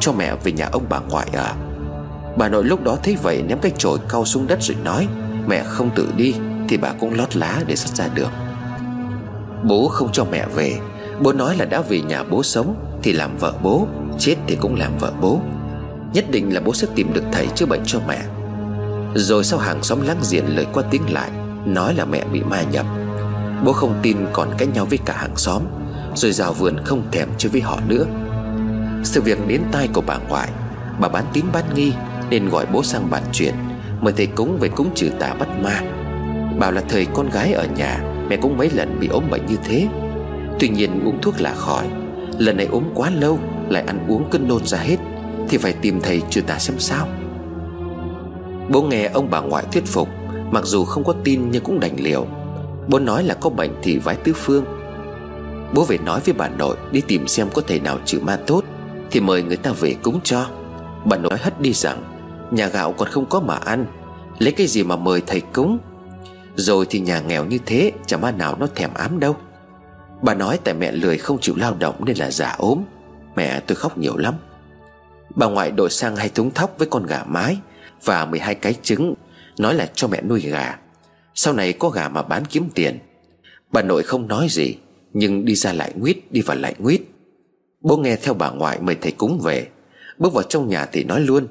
Cho 0.00 0.12
mẹ 0.12 0.34
về 0.44 0.52
nhà 0.52 0.68
ông 0.72 0.86
bà 0.88 0.98
ngoại 0.98 1.28
à 1.32 1.71
Bà 2.36 2.48
nội 2.48 2.64
lúc 2.64 2.84
đó 2.84 2.98
thấy 3.02 3.16
vậy 3.22 3.42
ném 3.42 3.58
cái 3.58 3.72
chổi 3.78 3.98
cau 4.08 4.24
xuống 4.24 4.46
đất 4.46 4.62
rồi 4.62 4.76
nói, 4.84 5.08
Mẹ 5.46 5.62
không 5.64 5.90
tự 5.94 6.08
đi 6.16 6.34
Thì 6.68 6.76
bà 6.76 6.92
cũng 7.00 7.14
lót 7.14 7.36
lá 7.36 7.62
để 7.66 7.76
sắt 7.76 7.96
ra 7.96 8.08
đường. 8.14 8.30
Bố 9.64 9.88
không 9.88 10.12
cho 10.12 10.24
mẹ 10.24 10.46
về. 10.54 10.78
Bố 11.20 11.32
nói 11.32 11.56
là 11.56 11.64
đã 11.64 11.80
về 11.80 12.00
nhà 12.00 12.22
bố 12.22 12.42
sống 12.42 12.74
Thì 13.02 13.12
làm 13.12 13.36
vợ 13.36 13.54
bố, 13.62 13.86
Chết 14.18 14.36
thì 14.46 14.56
cũng 14.56 14.76
làm 14.76 14.98
vợ 14.98 15.12
bố. 15.20 15.40
Nhất 16.12 16.24
định 16.30 16.54
là 16.54 16.60
bố 16.60 16.74
sẽ 16.74 16.86
tìm 16.94 17.12
được 17.12 17.24
thầy 17.32 17.46
chữa 17.54 17.66
bệnh 17.66 17.82
cho 17.86 18.00
mẹ. 18.08 18.22
Rồi 19.14 19.44
sau 19.44 19.58
hàng 19.58 19.82
xóm 19.82 20.06
láng 20.06 20.20
giềng 20.30 20.56
lời 20.56 20.66
qua 20.72 20.82
tiếng 20.90 21.12
lại, 21.12 21.30
Nói 21.66 21.94
là 21.94 22.04
mẹ 22.04 22.24
bị 22.32 22.40
ma 22.40 22.62
nhập. 22.62 22.86
Bố 23.64 23.72
không 23.72 23.98
tin 24.02 24.16
còn 24.32 24.48
cách 24.58 24.68
nhau 24.74 24.84
với 24.84 24.98
cả 25.06 25.14
hàng 25.16 25.36
xóm, 25.36 25.62
Rồi 26.14 26.32
rào 26.32 26.52
vườn 26.52 26.76
không 26.84 27.02
thèm 27.12 27.28
chơi 27.38 27.50
với 27.50 27.60
họ 27.60 27.78
nữa. 27.88 28.04
Sự 29.04 29.20
việc 29.20 29.38
đến 29.48 29.62
tai 29.72 29.88
của 29.92 30.02
bà 30.06 30.18
ngoại, 30.28 30.48
Bà 31.00 31.08
bán 31.08 31.24
tín 31.32 31.44
bán 31.52 31.64
nghi 31.74 31.92
nên 32.32 32.48
gọi 32.48 32.66
bố 32.72 32.82
sang 32.82 33.10
bàn 33.10 33.22
chuyện, 33.32 33.54
Mời 34.00 34.12
thầy 34.16 34.26
cúng 34.26 34.58
về 34.60 34.68
cúng 34.68 34.90
trừ 34.94 35.10
tà 35.18 35.34
bắt 35.34 35.48
ma. 35.62 35.80
Bảo 36.58 36.72
là 36.72 36.80
thời 36.88 37.06
con 37.14 37.30
gái 37.30 37.52
ở 37.52 37.66
nhà, 37.76 38.00
Mẹ 38.28 38.36
cũng 38.36 38.58
mấy 38.58 38.70
lần 38.70 39.00
bị 39.00 39.08
ốm 39.08 39.24
bệnh 39.30 39.46
như 39.46 39.56
thế. 39.64 39.88
Tuy 40.58 40.68
nhiên 40.68 41.00
uống 41.04 41.20
thuốc 41.22 41.40
là 41.40 41.54
khỏi, 41.54 41.88
Lần 42.38 42.56
này 42.56 42.66
ốm 42.66 42.84
quá 42.94 43.10
lâu, 43.10 43.38
Lại 43.68 43.84
ăn 43.86 44.06
uống 44.08 44.30
cứ 44.30 44.38
nôn 44.38 44.64
ra 44.64 44.78
hết, 44.78 44.96
Thì 45.48 45.58
phải 45.58 45.72
tìm 45.72 46.00
thầy 46.00 46.22
trừ 46.30 46.40
tà 46.40 46.58
xem 46.58 46.78
sao. 46.78 47.08
Bố 48.68 48.82
nghe 48.82 49.10
ông 49.14 49.30
bà 49.30 49.40
ngoại 49.40 49.64
thuyết 49.72 49.86
phục, 49.86 50.08
Mặc 50.50 50.64
dù 50.64 50.84
không 50.84 51.04
có 51.04 51.14
tin 51.24 51.50
nhưng 51.50 51.64
cũng 51.64 51.80
đành 51.80 51.96
liều. 52.00 52.26
Bố 52.88 52.98
nói 52.98 53.24
là 53.24 53.34
có 53.34 53.50
bệnh 53.50 53.70
thì 53.82 53.98
vái 53.98 54.16
tứ 54.16 54.32
phương. 54.36 54.64
Bố 55.74 55.84
về 55.84 55.98
nói 55.98 56.20
với 56.24 56.34
bà 56.34 56.48
nội 56.48 56.76
Đi 56.92 57.00
tìm 57.00 57.28
xem 57.28 57.48
có 57.54 57.62
thầy 57.66 57.80
nào 57.80 57.98
trừ 58.04 58.20
ma 58.20 58.38
tốt, 58.46 58.64
Thì 59.10 59.20
mời 59.20 59.42
người 59.42 59.56
ta 59.56 59.72
về 59.72 59.94
cúng 60.02 60.20
cho. 60.24 60.46
Bà 61.04 61.16
nội 61.16 61.38
hất 61.38 61.60
đi 61.60 61.72
rằng 61.72 62.11
Nhà 62.52 62.68
gạo 62.68 62.92
còn 62.92 63.08
không 63.08 63.26
có 63.26 63.40
mà 63.40 63.54
ăn. 63.54 63.86
Lấy 64.38 64.52
cái 64.52 64.66
gì 64.66 64.82
mà 64.82 64.96
mời 64.96 65.22
thầy 65.26 65.40
cúng? 65.40 65.78
Rồi 66.56 66.86
thì 66.90 67.00
nhà 67.00 67.20
nghèo 67.20 67.44
như 67.44 67.58
thế 67.66 67.92
Chả 68.06 68.16
ma 68.16 68.30
nào 68.30 68.56
nó 68.60 68.66
thèm 68.74 68.94
ám 68.94 69.20
đâu. 69.20 69.36
Bà 70.22 70.34
nói 70.34 70.58
tại 70.64 70.74
mẹ 70.74 70.92
lười 70.92 71.18
không 71.18 71.38
chịu 71.40 71.54
lao 71.58 71.74
động 71.74 72.04
Nên 72.04 72.16
là 72.16 72.30
giả 72.30 72.54
ốm. 72.58 72.82
Mẹ 73.36 73.60
tôi 73.60 73.76
khóc 73.76 73.98
nhiều 73.98 74.16
lắm. 74.16 74.34
Bà 75.34 75.46
ngoại 75.46 75.70
đổi 75.70 75.90
sang 75.90 76.16
hai 76.16 76.28
thúng 76.28 76.50
thóc 76.50 76.74
với 76.78 76.88
con 76.90 77.06
gà 77.06 77.24
mái 77.24 77.56
Và 78.04 78.24
12 78.24 78.54
cái 78.54 78.74
trứng, 78.82 79.14
Nói 79.58 79.74
là 79.74 79.90
cho 79.94 80.08
mẹ 80.08 80.22
nuôi 80.22 80.40
gà. 80.40 80.78
Sau 81.34 81.54
này 81.54 81.72
có 81.72 81.88
gà 81.88 82.08
mà 82.08 82.22
bán 82.22 82.44
kiếm 82.44 82.68
tiền. 82.74 82.98
Bà 83.72 83.82
nội 83.82 84.02
không 84.02 84.28
nói 84.28 84.46
gì, 84.50 84.76
Nhưng 85.12 85.44
đi 85.44 85.54
ra 85.54 85.72
lại 85.72 85.92
nguyết, 85.96 86.32
Đi 86.32 86.40
vào 86.40 86.56
lại 86.56 86.74
nguyết. 86.78 87.00
Bố 87.80 87.96
nghe 87.96 88.16
theo 88.16 88.34
bà 88.34 88.50
ngoại 88.50 88.78
mời 88.80 88.94
thầy 88.94 89.12
cúng 89.12 89.40
về. 89.42 89.68
Bước 90.18 90.32
vào 90.32 90.42
trong 90.42 90.68
nhà 90.68 90.86
thì 90.86 91.04
nói 91.04 91.20
luôn 91.20 91.46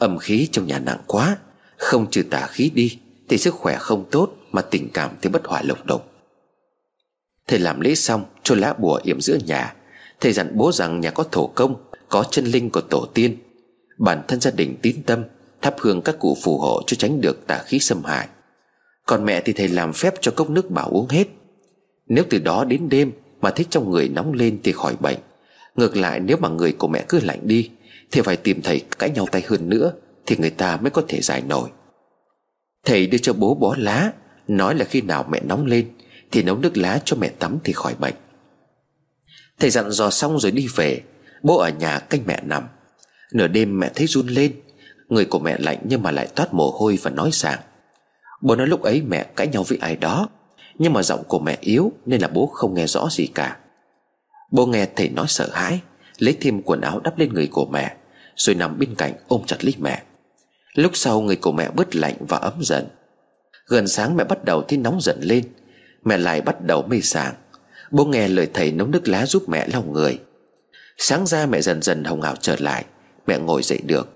Âm 0.00 0.18
khí 0.18 0.48
trong 0.52 0.66
nhà 0.66 0.78
nặng 0.78 1.00
quá. 1.06 1.36
Không 1.76 2.10
trừ 2.10 2.22
tà 2.22 2.46
khí 2.46 2.70
đi, 2.74 2.98
Thì 3.28 3.38
sức 3.38 3.54
khỏe 3.54 3.76
không 3.78 4.04
tốt 4.10 4.30
Mà 4.52 4.62
tình 4.62 4.88
cảm 4.94 5.10
thì 5.22 5.30
bất 5.30 5.46
hòa 5.46 5.62
lộc 5.62 5.86
độc. 5.86 6.06
Thầy 7.46 7.58
làm 7.58 7.80
lễ 7.80 7.94
xong, 7.94 8.24
cho 8.42 8.54
lá 8.54 8.72
bùa 8.72 9.00
yểm 9.04 9.20
giữa 9.20 9.38
nhà. 9.46 9.74
Thầy 10.20 10.32
dặn 10.32 10.56
bố 10.56 10.72
rằng 10.72 11.00
nhà 11.00 11.10
có 11.10 11.24
thổ 11.32 11.46
công, 11.46 11.74
Có 12.08 12.24
chân 12.30 12.44
linh 12.44 12.70
của 12.70 12.80
tổ 12.80 13.06
tiên. 13.14 13.36
Bản 13.98 14.22
thân 14.28 14.40
gia 14.40 14.50
đình 14.50 14.76
tín 14.82 15.02
tâm, 15.02 15.24
Thắp 15.62 15.74
hương 15.80 16.02
các 16.02 16.18
cụ 16.18 16.36
phù 16.42 16.58
hộ 16.58 16.82
cho 16.86 16.94
tránh 16.94 17.20
được 17.20 17.46
tà 17.46 17.58
khí 17.58 17.78
xâm 17.78 18.04
hại. 18.04 18.28
Còn 19.06 19.24
mẹ 19.24 19.40
thì 19.40 19.52
thầy 19.52 19.68
làm 19.68 19.92
phép 19.92 20.14
cho 20.20 20.30
cốc 20.30 20.50
nước 20.50 20.70
bảo 20.70 20.88
uống 20.88 21.08
hết. 21.08 21.28
Nếu 22.06 22.24
từ 22.30 22.38
đó 22.38 22.64
đến 22.64 22.88
đêm 22.88 23.12
Mà 23.40 23.50
thích 23.50 23.66
trong 23.70 23.90
người 23.90 24.08
nóng 24.08 24.32
lên 24.32 24.58
thì 24.62 24.72
khỏi 24.72 24.96
bệnh. 25.00 25.18
Ngược 25.76 25.96
lại, 25.96 26.20
nếu 26.20 26.36
mà 26.36 26.48
người 26.48 26.72
của 26.72 26.88
mẹ 26.88 27.04
cứ 27.08 27.20
lạnh 27.20 27.40
đi 27.42 27.70
thì 28.12 28.20
phải 28.20 28.36
tìm 28.36 28.62
thầy 28.62 28.80
cãi 28.98 29.10
nhau 29.10 29.26
tay 29.32 29.42
hơn 29.46 29.68
nữa 29.68 29.92
Thì 30.26 30.36
người 30.36 30.50
ta 30.50 30.76
mới 30.76 30.90
có 30.90 31.02
thể 31.08 31.20
giải 31.20 31.42
nổi. 31.48 31.70
Thầy 32.84 33.06
đưa 33.06 33.18
cho 33.18 33.32
bố 33.32 33.54
bó 33.54 33.74
lá, 33.78 34.12
Nói 34.48 34.74
là 34.74 34.84
khi 34.84 35.00
nào 35.00 35.26
mẹ 35.30 35.40
nóng 35.40 35.66
lên 35.66 35.90
Thì 36.30 36.42
nấu 36.42 36.56
nước 36.56 36.76
lá 36.76 37.00
cho 37.04 37.16
mẹ 37.16 37.28
tắm 37.28 37.58
thì 37.64 37.72
khỏi 37.72 37.94
bệnh. 37.98 38.14
Thầy 39.60 39.70
dặn 39.70 39.90
dò 39.90 40.10
xong 40.10 40.38
rồi 40.38 40.52
đi 40.52 40.68
về, 40.76 41.02
Bố 41.42 41.58
ở 41.58 41.68
nhà 41.68 41.98
canh 41.98 42.20
mẹ 42.26 42.40
nằm. 42.44 42.62
Nửa 43.32 43.48
đêm 43.48 43.80
mẹ 43.80 43.90
thấy 43.94 44.06
run 44.06 44.26
lên, 44.26 44.52
Người 45.08 45.24
của 45.24 45.38
mẹ 45.38 45.56
lạnh 45.58 45.78
nhưng 45.84 46.02
mà 46.02 46.10
lại 46.10 46.28
toát 46.34 46.54
mồ 46.54 46.70
hôi 46.70 46.98
và 47.02 47.10
nói 47.10 47.30
rằng, 47.32 47.58
Bố 48.40 48.56
nói 48.56 48.66
lúc 48.66 48.82
ấy 48.82 49.02
mẹ 49.02 49.26
cãi 49.36 49.46
nhau 49.46 49.62
với 49.62 49.78
ai 49.78 49.96
đó, 49.96 50.28
Nhưng 50.78 50.92
mà 50.92 51.02
giọng 51.02 51.24
của 51.28 51.38
mẹ 51.38 51.58
yếu 51.60 51.92
Nên 52.06 52.20
là 52.20 52.28
bố 52.28 52.46
không 52.46 52.74
nghe 52.74 52.86
rõ 52.86 53.08
gì 53.10 53.26
cả. 53.26 53.56
Bố 54.50 54.66
nghe 54.66 54.88
thầy 54.96 55.08
nói 55.08 55.26
sợ 55.28 55.50
hãi, 55.52 55.80
Lấy 56.18 56.36
thêm 56.40 56.62
quần 56.62 56.80
áo 56.80 57.00
đắp 57.00 57.18
lên 57.18 57.34
người 57.34 57.48
của 57.52 57.66
mẹ. 57.72 57.96
Rồi 58.40 58.54
nằm 58.54 58.78
bên 58.78 58.94
cạnh 58.94 59.12
ôm 59.28 59.42
chặt 59.46 59.64
lấy 59.64 59.74
mẹ. 59.78 60.02
Lúc 60.74 60.92
sau 60.94 61.20
người 61.20 61.36
của 61.36 61.52
mẹ 61.52 61.70
bớt 61.70 61.96
lạnh 61.96 62.16
và 62.28 62.36
ấm 62.36 62.54
dần 62.62 62.88
Gần 63.66 63.88
sáng 63.88 64.16
mẹ 64.16 64.24
bắt 64.24 64.44
đầu 64.44 64.62
thấy 64.68 64.78
nóng 64.78 65.00
dần 65.00 65.18
lên, 65.20 65.44
Mẹ 66.04 66.18
lại 66.18 66.40
bắt 66.40 66.64
đầu 66.64 66.82
mê 66.82 67.00
sảng. 67.00 67.34
Bố 67.90 68.04
nghe 68.04 68.28
lời 68.28 68.48
thầy 68.54 68.72
nấu 68.72 68.86
nước 68.86 69.08
lá 69.08 69.26
giúp 69.26 69.48
mẹ 69.48 69.68
lau 69.68 69.82
người. 69.82 70.18
Sáng 70.98 71.26
ra 71.26 71.46
mẹ 71.46 71.60
dần 71.60 71.82
dần 71.82 72.04
hồng 72.04 72.22
hào 72.22 72.36
trở 72.36 72.56
lại, 72.58 72.84
Mẹ 73.26 73.38
ngồi 73.38 73.62
dậy 73.62 73.80
được. 73.84 74.08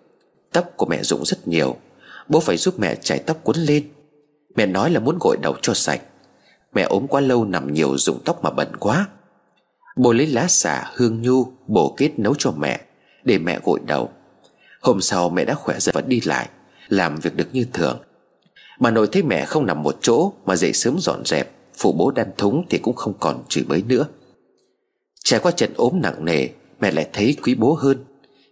Tóc 0.52 0.70
của 0.76 0.86
mẹ 0.86 1.02
rụng 1.02 1.24
rất 1.24 1.48
nhiều, 1.48 1.76
Bố 2.28 2.40
phải 2.40 2.56
giúp 2.56 2.78
mẹ 2.78 2.94
chải 2.94 3.18
tóc 3.18 3.36
quấn 3.44 3.56
lên. 3.56 3.88
Mẹ 4.56 4.66
nói 4.66 4.90
là 4.90 5.00
muốn 5.00 5.18
gội 5.20 5.36
đầu 5.42 5.56
cho 5.62 5.74
sạch. 5.74 6.00
Mẹ 6.74 6.82
ốm 6.82 7.06
quá 7.06 7.20
lâu 7.20 7.44
nằm 7.44 7.72
nhiều 7.74 7.98
rụng 7.98 8.18
tóc 8.24 8.44
mà 8.44 8.50
bẩn 8.50 8.76
quá. 8.76 9.08
Bố 9.96 10.12
lấy 10.12 10.26
lá 10.26 10.48
xả 10.48 10.90
hương 10.94 11.22
nhu 11.22 11.46
Bổ 11.66 11.94
kết 11.96 12.18
nấu 12.18 12.34
cho 12.38 12.50
mẹ. 12.50 12.80
Để 13.24 13.38
mẹ 13.38 13.58
gội 13.64 13.80
đầu. 13.86 14.10
Hôm 14.80 15.00
sau 15.00 15.30
mẹ 15.30 15.44
đã 15.44 15.54
khỏe 15.54 15.78
dần 15.80 15.92
và 15.94 16.00
đi 16.00 16.20
lại, 16.24 16.48
Làm 16.88 17.16
việc 17.16 17.36
được 17.36 17.48
như 17.52 17.66
thường. 17.72 17.98
Bà 18.80 18.90
nội 18.90 19.08
thấy 19.12 19.22
mẹ 19.22 19.44
không 19.44 19.66
nằm 19.66 19.82
một 19.82 19.96
chỗ 20.00 20.32
Mà 20.44 20.56
dậy 20.56 20.72
sớm 20.72 20.96
dọn 20.98 21.22
dẹp, 21.24 21.50
Phụ 21.76 21.92
bố 21.92 22.10
đan 22.10 22.30
thúng 22.38 22.66
thì 22.70 22.78
cũng 22.78 22.94
không 22.94 23.14
còn 23.20 23.44
chửi 23.48 23.64
bới 23.64 23.82
nữa. 23.82 24.06
Trải 25.24 25.40
qua 25.40 25.52
trận 25.52 25.70
ốm 25.76 25.92
nặng 26.02 26.24
nề, 26.24 26.48
Mẹ 26.80 26.90
lại 26.90 27.08
thấy 27.12 27.36
quý 27.42 27.54
bố 27.54 27.74
hơn. 27.74 28.04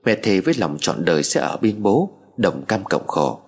Mẹ 0.05 0.15
thề 0.15 0.41
với 0.41 0.55
lòng 0.59 0.77
trọn 0.81 1.05
đời 1.05 1.23
sẽ 1.23 1.41
ở 1.41 1.57
bên 1.57 1.83
bố, 1.83 2.11
Đồng 2.37 2.65
cam 2.65 2.85
cộng 2.85 3.07
khổ. 3.07 3.41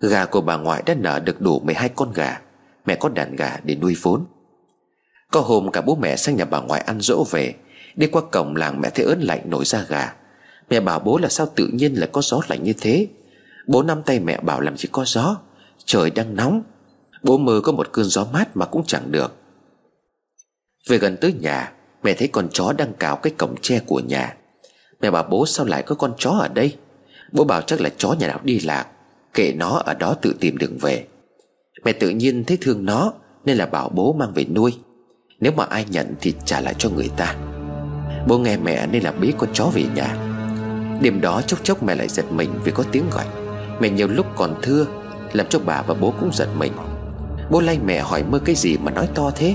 Gà 0.00 0.24
của 0.24 0.40
bà 0.40 0.56
ngoại 0.56 0.82
đã 0.86 0.94
nở 0.94 1.20
được 1.20 1.40
đủ 1.40 1.60
12 1.60 1.88
con 1.88 2.12
gà, 2.12 2.40
Mẹ 2.86 2.94
có 2.94 3.08
đàn 3.08 3.36
gà 3.36 3.60
để 3.64 3.76
nuôi 3.76 3.96
vốn. 4.02 4.26
Có 5.30 5.40
hôm 5.40 5.70
cả 5.70 5.80
bố 5.80 5.96
mẹ 6.00 6.16
sang 6.16 6.36
nhà 6.36 6.44
bà 6.44 6.60
ngoại 6.60 6.80
ăn 6.80 7.00
dỗ 7.00 7.24
về, 7.30 7.54
Đi 7.96 8.06
qua 8.06 8.22
cổng 8.32 8.56
làng 8.56 8.80
mẹ 8.80 8.90
thấy 8.90 9.06
ớn 9.06 9.20
lạnh 9.20 9.40
nổi 9.44 9.64
ra 9.64 9.84
gà. 9.88 10.12
Mẹ 10.70 10.80
bảo 10.80 11.00
bố 11.00 11.18
là 11.18 11.28
sao 11.28 11.46
tự 11.56 11.68
nhiên 11.72 11.94
lại 11.94 12.08
có 12.12 12.22
gió 12.22 12.40
lạnh 12.48 12.64
như 12.64 12.72
thế? 12.80 13.06
Bố 13.66 13.82
nắm 13.82 14.02
tay 14.02 14.20
mẹ 14.20 14.40
bảo 14.40 14.60
làm 14.60 14.76
gì 14.76 14.88
có 14.92 15.04
gió? 15.06 15.36
Trời 15.84 16.10
đang 16.10 16.36
nóng. 16.36 16.62
Bố 17.22 17.38
mơ 17.38 17.60
có 17.64 17.72
một 17.72 17.92
cơn 17.92 18.04
gió 18.04 18.26
mát 18.32 18.56
mà 18.56 18.66
cũng 18.66 18.84
chẳng 18.86 19.12
được. 19.12 19.34
Về 20.88 20.98
gần 20.98 21.16
tới 21.20 21.32
nhà, 21.32 21.72
Mẹ 22.02 22.14
thấy 22.14 22.28
con 22.28 22.48
chó 22.52 22.72
đang 22.72 22.92
cào 22.92 23.16
cái 23.16 23.32
cổng 23.38 23.54
tre 23.62 23.80
của 23.86 24.00
nhà. 24.00 24.36
Mẹ 25.00 25.10
bảo 25.10 25.22
bố 25.30 25.46
sao 25.46 25.66
lại 25.66 25.82
có 25.82 25.94
con 25.94 26.12
chó 26.18 26.30
ở 26.30 26.48
đây? 26.48 26.76
Bố 27.32 27.44
bảo 27.44 27.62
chắc 27.62 27.80
là 27.80 27.90
chó 27.96 28.12
nhà 28.12 28.26
nào 28.26 28.40
đi 28.42 28.60
lạc, 28.60 28.86
Kệ 29.34 29.52
nó 29.52 29.68
ở 29.68 29.94
đó 29.94 30.14
tự 30.22 30.34
tìm 30.40 30.58
đường 30.58 30.78
về. 30.80 31.06
Mẹ 31.84 31.92
tự 31.92 32.08
nhiên 32.08 32.44
thấy 32.44 32.58
thương 32.60 32.84
nó, 32.84 33.12
Nên 33.44 33.56
là 33.56 33.66
bảo 33.66 33.88
bố 33.88 34.12
mang 34.12 34.32
về 34.34 34.44
nuôi. 34.44 34.72
Nếu 35.40 35.52
mà 35.56 35.64
ai 35.64 35.84
nhận 35.90 36.14
thì 36.20 36.34
trả 36.44 36.60
lại 36.60 36.74
cho 36.78 36.90
người 36.90 37.10
ta. 37.16 37.36
Bố 38.28 38.38
nghe 38.38 38.56
mẹ 38.56 38.86
nên 38.86 39.02
là 39.02 39.12
bế 39.12 39.32
con 39.38 39.50
chó 39.52 39.70
về 39.74 39.84
nhà. 39.94 40.33
Đêm 41.00 41.20
đó 41.20 41.42
chốc 41.46 41.60
chốc 41.62 41.82
mẹ 41.82 41.94
lại 41.94 42.08
giật 42.08 42.32
mình 42.32 42.50
vì 42.64 42.72
có 42.72 42.84
tiếng 42.92 43.10
gọi. 43.10 43.24
Mẹ 43.80 43.90
nhiều 43.90 44.08
lúc 44.08 44.26
còn 44.36 44.54
thưa, 44.62 44.86
Làm 45.32 45.46
cho 45.48 45.58
bà 45.58 45.82
và 45.82 45.94
bố 45.94 46.14
cũng 46.20 46.30
giật 46.32 46.48
mình. 46.58 46.72
Bố 47.50 47.60
lay 47.60 47.78
mẹ 47.84 48.00
hỏi 48.00 48.22
mơ 48.22 48.38
cái 48.44 48.54
gì 48.54 48.76
mà 48.78 48.90
nói 48.90 49.08
to 49.14 49.30
thế? 49.36 49.54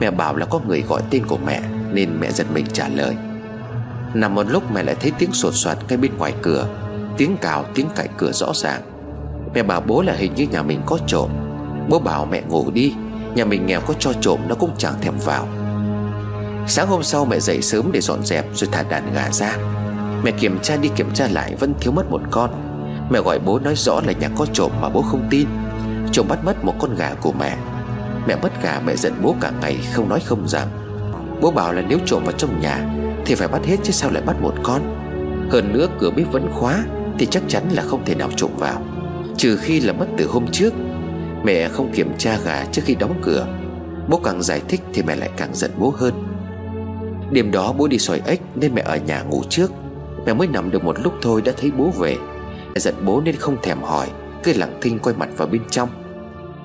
Mẹ 0.00 0.10
bảo 0.10 0.36
là 0.36 0.46
có 0.46 0.60
người 0.66 0.82
gọi 0.88 1.02
tên 1.10 1.26
của 1.26 1.38
mẹ, 1.46 1.62
Nên 1.92 2.20
mẹ 2.20 2.32
giật 2.32 2.46
mình 2.54 2.66
trả 2.72 2.88
lời. 2.88 3.16
Nằm 4.14 4.34
một 4.34 4.50
lúc 4.50 4.72
mẹ 4.72 4.82
lại 4.82 4.96
thấy 5.00 5.12
tiếng 5.18 5.32
sột 5.32 5.54
soạt 5.54 5.78
ngay 5.88 5.96
bên 5.96 6.10
ngoài 6.18 6.34
cửa. 6.42 6.68
Tiếng 7.16 7.36
cào, 7.36 7.64
tiếng 7.74 7.86
cạy 7.96 8.08
cửa 8.18 8.32
rõ 8.32 8.52
ràng. 8.54 8.82
Mẹ 9.54 9.62
bảo 9.62 9.80
bố 9.80 10.02
là 10.02 10.12
hình 10.12 10.34
như 10.34 10.46
nhà 10.46 10.62
mình 10.62 10.80
có 10.86 10.98
trộm. 11.06 11.30
Bố 11.88 11.98
bảo 11.98 12.26
mẹ 12.26 12.42
ngủ 12.48 12.70
đi, 12.70 12.94
Nhà 13.34 13.44
mình 13.44 13.66
nghèo 13.66 13.80
có 13.80 13.94
cho 13.98 14.12
trộm 14.20 14.40
nó 14.48 14.54
cũng 14.54 14.70
chẳng 14.78 14.94
thèm 15.00 15.14
vào. 15.24 15.48
Sáng 16.66 16.88
hôm 16.88 17.02
sau 17.02 17.24
mẹ 17.24 17.40
dậy 17.40 17.62
sớm 17.62 17.92
để 17.92 18.00
dọn 18.00 18.24
dẹp 18.24 18.46
Rồi 18.54 18.68
thả 18.72 18.82
đàn 18.82 19.14
gà 19.14 19.30
ra. 19.30 19.56
Mẹ 20.24 20.30
kiểm 20.30 20.58
tra 20.62 20.76
đi 20.76 20.88
kiểm 20.96 21.10
tra 21.14 21.28
lại 21.28 21.54
vẫn 21.58 21.74
thiếu 21.80 21.92
mất 21.92 22.10
một 22.10 22.20
con. 22.30 22.50
Mẹ 23.10 23.20
gọi 23.20 23.38
bố 23.38 23.58
nói 23.58 23.74
rõ 23.76 24.00
là 24.06 24.12
nhà 24.12 24.28
có 24.36 24.46
trộm 24.52 24.70
mà 24.80 24.88
bố 24.88 25.02
không 25.02 25.26
tin. 25.30 25.48
Trộm 26.12 26.26
bắt 26.28 26.44
mất 26.44 26.64
một 26.64 26.74
con 26.78 26.94
gà 26.94 27.14
của 27.14 27.32
mẹ. 27.32 27.56
Mẹ 28.26 28.36
mất 28.42 28.62
gà, 28.62 28.80
mẹ 28.86 28.96
giận 28.96 29.12
bố 29.22 29.36
cả 29.40 29.52
ngày, 29.60 29.78
không 29.92 30.08
nói 30.08 30.20
không 30.20 30.48
giảm 30.48 30.68
Bố 31.40 31.50
bảo 31.50 31.72
là 31.72 31.82
nếu 31.88 31.98
trộm 32.06 32.24
vào 32.24 32.32
trong 32.32 32.60
nhà, 32.60 32.90
Thì 33.26 33.34
phải 33.34 33.48
bắt 33.48 33.64
hết 33.64 33.76
chứ 33.82 33.92
sao 33.92 34.10
lại 34.10 34.22
bắt 34.26 34.36
một 34.42 34.54
con? 34.62 34.82
Hơn 35.50 35.72
nữa, 35.72 35.86
cửa 35.98 36.10
bếp 36.10 36.32
vẫn 36.32 36.50
khóa, 36.52 36.84
Thì 37.18 37.26
chắc 37.26 37.42
chắn 37.48 37.62
là 37.70 37.82
không 37.82 38.04
thể 38.04 38.14
nào 38.14 38.30
trộm 38.36 38.50
vào. 38.56 38.82
Trừ 39.36 39.56
khi 39.56 39.80
là 39.80 39.92
mất 39.92 40.06
từ 40.18 40.26
hôm 40.26 40.46
trước. 40.52 40.74
Mẹ 41.44 41.68
không 41.68 41.92
kiểm 41.92 42.12
tra 42.18 42.38
gà 42.44 42.64
trước 42.72 42.82
khi 42.84 42.94
đóng 42.94 43.14
cửa. 43.22 43.46
Bố 44.08 44.20
càng 44.24 44.42
giải 44.42 44.60
thích 44.68 44.80
thì 44.94 45.02
mẹ 45.02 45.16
lại 45.16 45.30
càng 45.36 45.54
giận 45.54 45.70
bố 45.78 45.94
hơn. 45.96 46.14
Đêm 47.30 47.50
đó 47.50 47.72
bố 47.78 47.88
đi 47.88 47.98
soi 47.98 48.20
ếch 48.26 48.40
Nên 48.54 48.74
mẹ 48.74 48.82
ở 48.82 48.96
nhà 48.96 49.22
ngủ 49.22 49.42
trước. 49.48 49.70
Mẹ 50.26 50.32
mới 50.32 50.46
nằm 50.46 50.70
được 50.70 50.84
một 50.84 50.96
lúc 51.02 51.14
thôi 51.22 51.42
đã 51.42 51.52
thấy 51.56 51.70
bố 51.70 51.90
về. 51.90 52.16
Mẹ 52.74 52.80
giận 52.80 52.94
bố 53.04 53.20
nên 53.20 53.36
không 53.36 53.56
thèm 53.62 53.82
hỏi, 53.82 54.08
Cứ 54.42 54.52
lặng 54.52 54.78
thinh 54.80 54.98
quay 54.98 55.16
mặt 55.16 55.28
vào 55.36 55.48
bên 55.48 55.62
trong. 55.70 55.88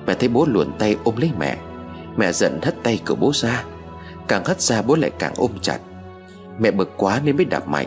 Mẹ 0.06 0.14
thấy 0.14 0.28
bố 0.28 0.46
luồn 0.48 0.68
tay 0.78 0.96
ôm 1.04 1.16
lấy 1.16 1.30
mẹ. 1.38 1.56
Mẹ 2.16 2.32
giận 2.32 2.58
hất 2.62 2.82
tay 2.82 3.00
của 3.06 3.14
bố 3.14 3.32
ra. 3.34 3.64
Càng 4.28 4.44
hất 4.44 4.60
ra 4.60 4.82
bố 4.82 4.94
lại 4.94 5.10
càng 5.18 5.32
ôm 5.36 5.50
chặt. 5.62 5.78
Mẹ 6.58 6.70
bực 6.70 6.90
quá 6.96 7.20
nên 7.24 7.36
mới 7.36 7.44
đạp 7.44 7.68
mạnh. 7.68 7.86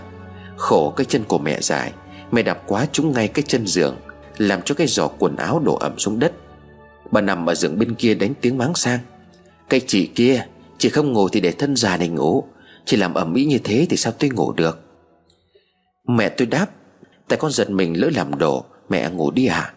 Khổ 0.57 0.93
cái 0.95 1.05
chân 1.05 1.23
của 1.23 1.37
mẹ 1.37 1.57
dài. 1.61 1.93
Mẹ 2.31 2.41
đạp 2.41 2.61
quá 2.67 2.85
trúng 2.91 3.13
ngay 3.13 3.27
cái 3.27 3.43
chân 3.47 3.67
giường, 3.67 3.95
Làm 4.37 4.61
cho 4.61 4.75
cái 4.75 4.87
giỏ 4.87 5.07
quần 5.07 5.35
áo 5.35 5.59
đổ 5.59 5.75
ẩm 5.75 5.99
xuống 5.99 6.19
đất. 6.19 6.33
Bà 7.11 7.21
nằm 7.21 7.49
ở 7.49 7.55
giường 7.55 7.79
bên 7.79 7.93
kia 7.95 8.13
đánh 8.13 8.33
tiếng 8.41 8.57
mắng 8.57 8.75
sang. 8.75 8.99
Cái 9.69 9.81
chị 9.87 10.07
kia, 10.15 10.45
Chị 10.77 10.89
không 10.89 11.13
ngủ 11.13 11.29
thì 11.29 11.39
để 11.39 11.51
thân 11.51 11.75
già 11.75 11.97
này 11.97 12.07
ngủ. 12.07 12.43
Chị 12.85 12.97
làm 12.97 13.13
ẩm 13.13 13.33
mỹ 13.33 13.45
như 13.45 13.57
thế 13.63 13.87
thì 13.89 13.97
sao 13.97 14.13
tôi 14.19 14.29
ngủ 14.29 14.51
được? 14.51 14.82
Mẹ 16.07 16.29
tôi 16.29 16.47
đáp, 16.47 16.67
Tại 17.27 17.39
con 17.39 17.51
giật 17.51 17.69
mình 17.69 18.01
lỡ 18.01 18.09
làm 18.15 18.37
đổ 18.37 18.65
Mẹ 18.89 19.09
ngủ 19.09 19.31
đi 19.31 19.45
à 19.45 19.73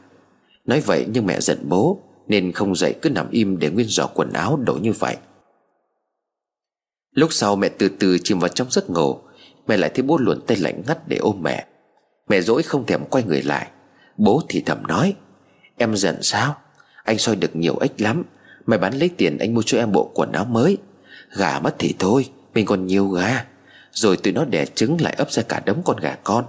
Nói 0.65 0.81
vậy 0.81 1.07
nhưng 1.13 1.27
mẹ 1.27 1.41
giận 1.41 1.59
bố, 1.69 2.01
Nên 2.29 2.53
không 2.53 2.77
dậy 2.77 2.95
cứ 3.03 3.11
nằm 3.11 3.31
im 3.31 3.59
để 3.59 3.71
nguyên 3.71 3.87
giỏ 3.89 4.07
quần 4.07 4.33
áo 4.33 4.57
đổ 4.57 4.75
như 4.75 4.93
vậy. 4.93 5.17
Lúc 7.13 7.33
sau 7.33 7.57
mẹ 7.57 7.69
từ 7.69 7.89
từ 7.89 8.19
chìm 8.25 8.39
vào 8.39 8.49
trong 8.49 8.71
giấc 8.71 8.91
ngủ, 8.91 9.19
Mẹ 9.67 9.77
lại 9.77 9.91
thấy 9.95 10.03
bố 10.03 10.19
luồn 10.19 10.41
tay 10.47 10.57
lạnh 10.57 10.83
ngắt 10.87 11.09
để 11.09 11.17
ôm 11.17 11.37
mẹ. 11.43 11.67
Mẹ 12.29 12.41
dỗi 12.41 12.63
không 12.63 12.87
thèm 12.87 13.05
quay 13.05 13.25
người 13.25 13.43
lại. 13.43 13.71
Bố 14.17 14.43
thì 14.49 14.63
thầm 14.67 14.87
nói, 14.87 15.15
Em 15.77 15.97
giận 15.97 16.23
sao? 16.23 16.57
Anh 17.05 17.19
soi 17.19 17.37
được 17.37 17.57
nhiều 17.57 17.79
ếch 17.81 18.01
lắm, 18.01 18.23
Mày 18.67 18.79
bán 18.79 18.95
lấy 18.95 19.11
tiền 19.17 19.39
anh 19.39 19.55
mua 19.55 19.63
cho 19.67 19.79
em 19.79 19.93
bộ 19.93 20.11
quần 20.15 20.33
áo 20.33 20.45
mới. 20.45 20.79
Gà 21.37 21.61
mất 21.61 21.75
thì 21.79 21.95
thôi, 21.99 22.29
Mình 22.55 22.67
còn 22.67 22.87
nhiều 22.87 23.09
gà. 23.09 23.45
Rồi 23.97 24.17
tụi 24.17 24.33
nó 24.33 24.45
đẻ 24.45 24.67
trứng 24.67 25.01
lại 25.01 25.15
ấp 25.19 25.31
ra 25.31 25.43
cả 25.43 25.63
đống 25.67 25.83
con 25.85 25.97
gà 25.97 26.17
con. 26.25 26.45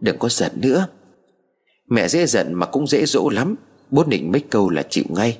Đừng 0.00 0.18
có 0.18 0.28
giận 0.28 0.52
nữa. 0.54 0.86
Mẹ 1.88 2.08
dễ 2.08 2.26
giận 2.26 2.54
mà 2.54 2.66
cũng 2.66 2.86
dễ 2.86 3.06
dỗ 3.06 3.28
lắm. 3.28 3.54
Bố 3.90 4.04
định 4.04 4.32
mấy 4.32 4.40
câu 4.40 4.70
là 4.70 4.82
chịu 4.90 5.04
ngay. 5.08 5.38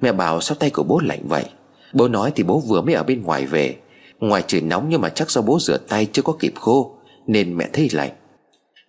Mẹ 0.00 0.12
bảo 0.12 0.40
sao 0.40 0.56
tay 0.60 0.70
của 0.70 0.82
bố 0.82 1.00
lạnh 1.04 1.28
vậy? 1.28 1.44
Bố 1.92 2.08
nói 2.08 2.32
thì 2.34 2.42
bố 2.42 2.60
vừa 2.60 2.80
mới 2.80 2.94
ở 2.94 3.02
bên 3.02 3.22
ngoài 3.22 3.46
về. 3.46 3.76
Ngoài 4.18 4.44
trời 4.46 4.60
nóng 4.60 4.86
nhưng 4.88 5.00
mà 5.00 5.08
chắc 5.08 5.30
do 5.30 5.42
bố 5.42 5.58
rửa 5.60 5.76
tay 5.76 6.06
chưa 6.12 6.22
có 6.22 6.32
kịp 6.40 6.54
khô, 6.60 6.94
Nên 7.26 7.56
mẹ 7.56 7.68
thấy 7.72 7.88
lạnh. 7.92 8.10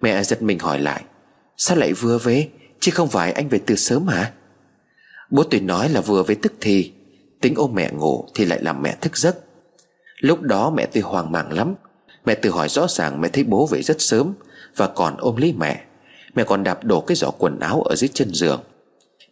Mẹ 0.02 0.24
giật 0.24 0.42
mình 0.42 0.60
hỏi 0.60 0.80
lại, 0.80 1.04
Sao 1.58 1.78
lại 1.78 1.94
vừa 1.94 2.18
về? 2.18 2.48
Chứ 2.80 2.92
không 2.92 3.08
phải 3.08 3.32
anh 3.32 3.50
về 3.50 3.60
từ 3.66 3.76
sớm 3.76 4.08
hả? 4.08 4.32
Bố 5.30 5.44
tôi 5.44 5.60
nói 5.60 5.90
là 5.90 6.02
vừa 6.02 6.24
về 6.24 6.36
tức 6.36 6.54
thì, 6.62 6.92
Tính 7.42 7.54
ôm 7.58 7.72
mẹ 7.74 7.92
ngủ 7.92 8.26
thì 8.36 8.46
lại 8.46 8.60
làm 8.62 8.82
mẹ 8.82 8.98
thức 9.02 9.18
giấc. 9.18 9.38
Lúc 10.20 10.42
đó 10.42 10.70
mẹ 10.70 10.86
tôi 10.86 11.04
hoang 11.04 11.32
mang 11.32 11.52
lắm 11.52 11.76
Mẹ 12.26 12.36
tự 12.36 12.50
hỏi 12.50 12.70
rõ 12.70 12.88
ràng 12.88 13.22
mẹ 13.22 13.30
thấy 13.30 13.44
bố 13.44 13.68
về 13.68 13.82
rất 13.82 14.02
sớm 14.02 14.34
Và 14.76 14.88
còn 14.88 15.16
ôm 15.18 15.36
lấy 15.36 15.54
mẹ. 15.58 15.84
Mẹ 16.36 16.44
còn 16.44 16.64
đạp 16.64 16.84
đổ 16.84 17.02
cái 17.02 17.16
giỏ 17.16 17.32
quần 17.32 17.60
áo 17.60 17.82
ở 17.82 17.96
dưới 17.96 18.08
chân 18.14 18.34
giường. 18.34 18.62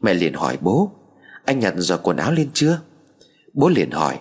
Mẹ 0.01 0.13
liền 0.13 0.33
hỏi 0.33 0.57
bố, 0.61 0.91
Anh 1.45 1.59
nhặt 1.59 1.73
giỏ 1.77 1.97
quần 1.97 2.17
áo 2.17 2.31
lên 2.31 2.49
chưa? 2.53 2.79
Bố 3.53 3.69
liền 3.69 3.91
hỏi, 3.91 4.19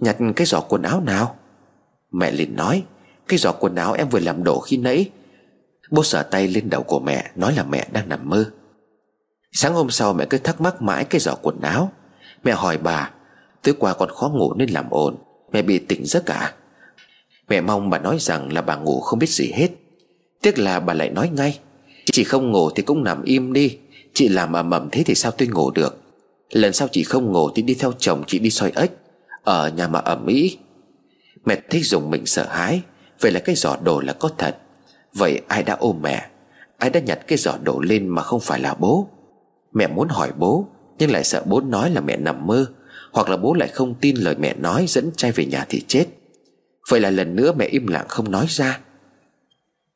Nhặt 0.00 0.16
cái 0.36 0.46
giỏ 0.46 0.60
quần 0.60 0.82
áo 0.82 1.00
nào? 1.00 1.36
Mẹ 2.12 2.30
liền 2.30 2.56
nói, 2.56 2.82
Cái 3.28 3.38
giỏ 3.38 3.52
quần 3.52 3.74
áo 3.74 3.92
em 3.92 4.08
vừa 4.08 4.20
làm 4.20 4.44
đổ 4.44 4.60
khi 4.60 4.76
nãy. 4.76 5.10
Bố 5.90 6.02
sờ 6.02 6.22
tay 6.22 6.48
lên 6.48 6.70
đầu 6.70 6.82
của 6.82 7.00
mẹ, 7.00 7.30
Nói 7.36 7.54
là 7.54 7.64
mẹ 7.64 7.88
đang 7.92 8.08
nằm 8.08 8.30
mơ. 8.30 8.44
Sáng 9.52 9.74
hôm 9.74 9.90
sau 9.90 10.12
mẹ 10.12 10.26
cứ 10.30 10.38
thắc 10.38 10.60
mắc 10.60 10.82
mãi 10.82 11.04
cái 11.04 11.20
giỏ 11.20 11.34
quần 11.42 11.60
áo. 11.60 11.92
Mẹ 12.44 12.52
hỏi 12.52 12.78
bà, 12.78 13.10
Tối 13.62 13.74
qua 13.78 13.94
còn 13.94 14.08
khó 14.08 14.28
ngủ 14.28 14.54
nên 14.54 14.70
làm 14.70 14.90
ồn, 14.90 15.16
Mẹ 15.52 15.62
bị 15.62 15.78
tỉnh 15.78 16.06
giấc 16.06 16.26
à? 16.30 16.54
Mẹ 17.48 17.60
mong 17.60 17.90
bà 17.90 17.98
nói 17.98 18.16
rằng 18.20 18.52
là 18.52 18.62
bà 18.62 18.76
ngủ 18.76 19.00
không 19.00 19.18
biết 19.18 19.30
gì 19.30 19.52
hết. 19.54 19.68
Tiếc 20.42 20.58
là 20.58 20.80
bà 20.80 20.94
lại 20.94 21.10
nói 21.10 21.30
ngay, 21.34 21.58
Chị 22.12 22.24
không 22.24 22.50
ngủ 22.50 22.70
thì 22.70 22.82
cũng 22.82 23.04
nằm 23.04 23.22
im 23.22 23.52
đi. 23.52 23.78
Chị 24.14 24.28
làm 24.28 24.52
ầm 24.52 24.70
ầm 24.70 24.88
thế 24.92 25.02
thì 25.06 25.14
sao 25.14 25.32
tôi 25.32 25.48
ngủ 25.48 25.70
được? 25.70 26.02
Lần 26.50 26.72
sau 26.72 26.88
chị 26.92 27.04
không 27.04 27.32
ngủ 27.32 27.50
thì 27.54 27.62
đi 27.62 27.74
theo 27.74 27.92
chồng 27.98 28.22
chị 28.26 28.38
đi 28.38 28.50
soi 28.50 28.72
ếch, 28.76 28.90
Ở 29.42 29.68
nhà 29.68 29.88
mà 29.88 29.98
ẩm 29.98 30.26
mỹ 30.26 30.58
Mẹ 31.44 31.60
thấy 31.70 31.82
dùng 31.82 32.10
mình 32.10 32.26
sợ 32.26 32.46
hãi, 32.50 32.82
Vậy 33.20 33.32
là 33.32 33.40
cái 33.40 33.54
giỏ 33.54 33.76
đồ 33.82 34.00
là 34.00 34.12
có 34.12 34.30
thật. 34.38 34.56
Vậy 35.14 35.40
ai 35.48 35.62
đã 35.62 35.76
ôm 35.80 35.98
mẹ? 36.02 36.26
Ai 36.78 36.90
đã 36.90 37.00
nhặt 37.00 37.18
cái 37.26 37.38
giỏ 37.38 37.56
đồ 37.62 37.80
lên 37.80 38.08
mà 38.08 38.22
không 38.22 38.40
phải 38.40 38.60
là 38.60 38.74
bố? 38.74 39.08
Mẹ 39.72 39.86
muốn 39.86 40.08
hỏi 40.08 40.30
bố, 40.38 40.68
Nhưng 40.98 41.10
lại 41.10 41.24
sợ 41.24 41.42
bố 41.46 41.60
nói 41.60 41.90
là 41.90 42.00
mẹ 42.00 42.16
nằm 42.16 42.46
mơ, 42.46 42.66
Hoặc 43.12 43.28
là 43.28 43.36
bố 43.36 43.54
lại 43.54 43.68
không 43.68 43.94
tin 44.00 44.16
lời 44.16 44.34
mẹ 44.38 44.54
nói 44.54 44.84
Dẫn 44.88 45.10
trai 45.16 45.32
về 45.32 45.44
nhà 45.46 45.66
thì 45.68 45.82
chết. 45.88 46.06
Vậy 46.88 47.00
là 47.00 47.10
lần 47.10 47.36
nữa 47.36 47.52
mẹ 47.56 47.66
im 47.66 47.86
lặng 47.86 48.06
không 48.08 48.30
nói 48.30 48.46
ra. 48.48 48.80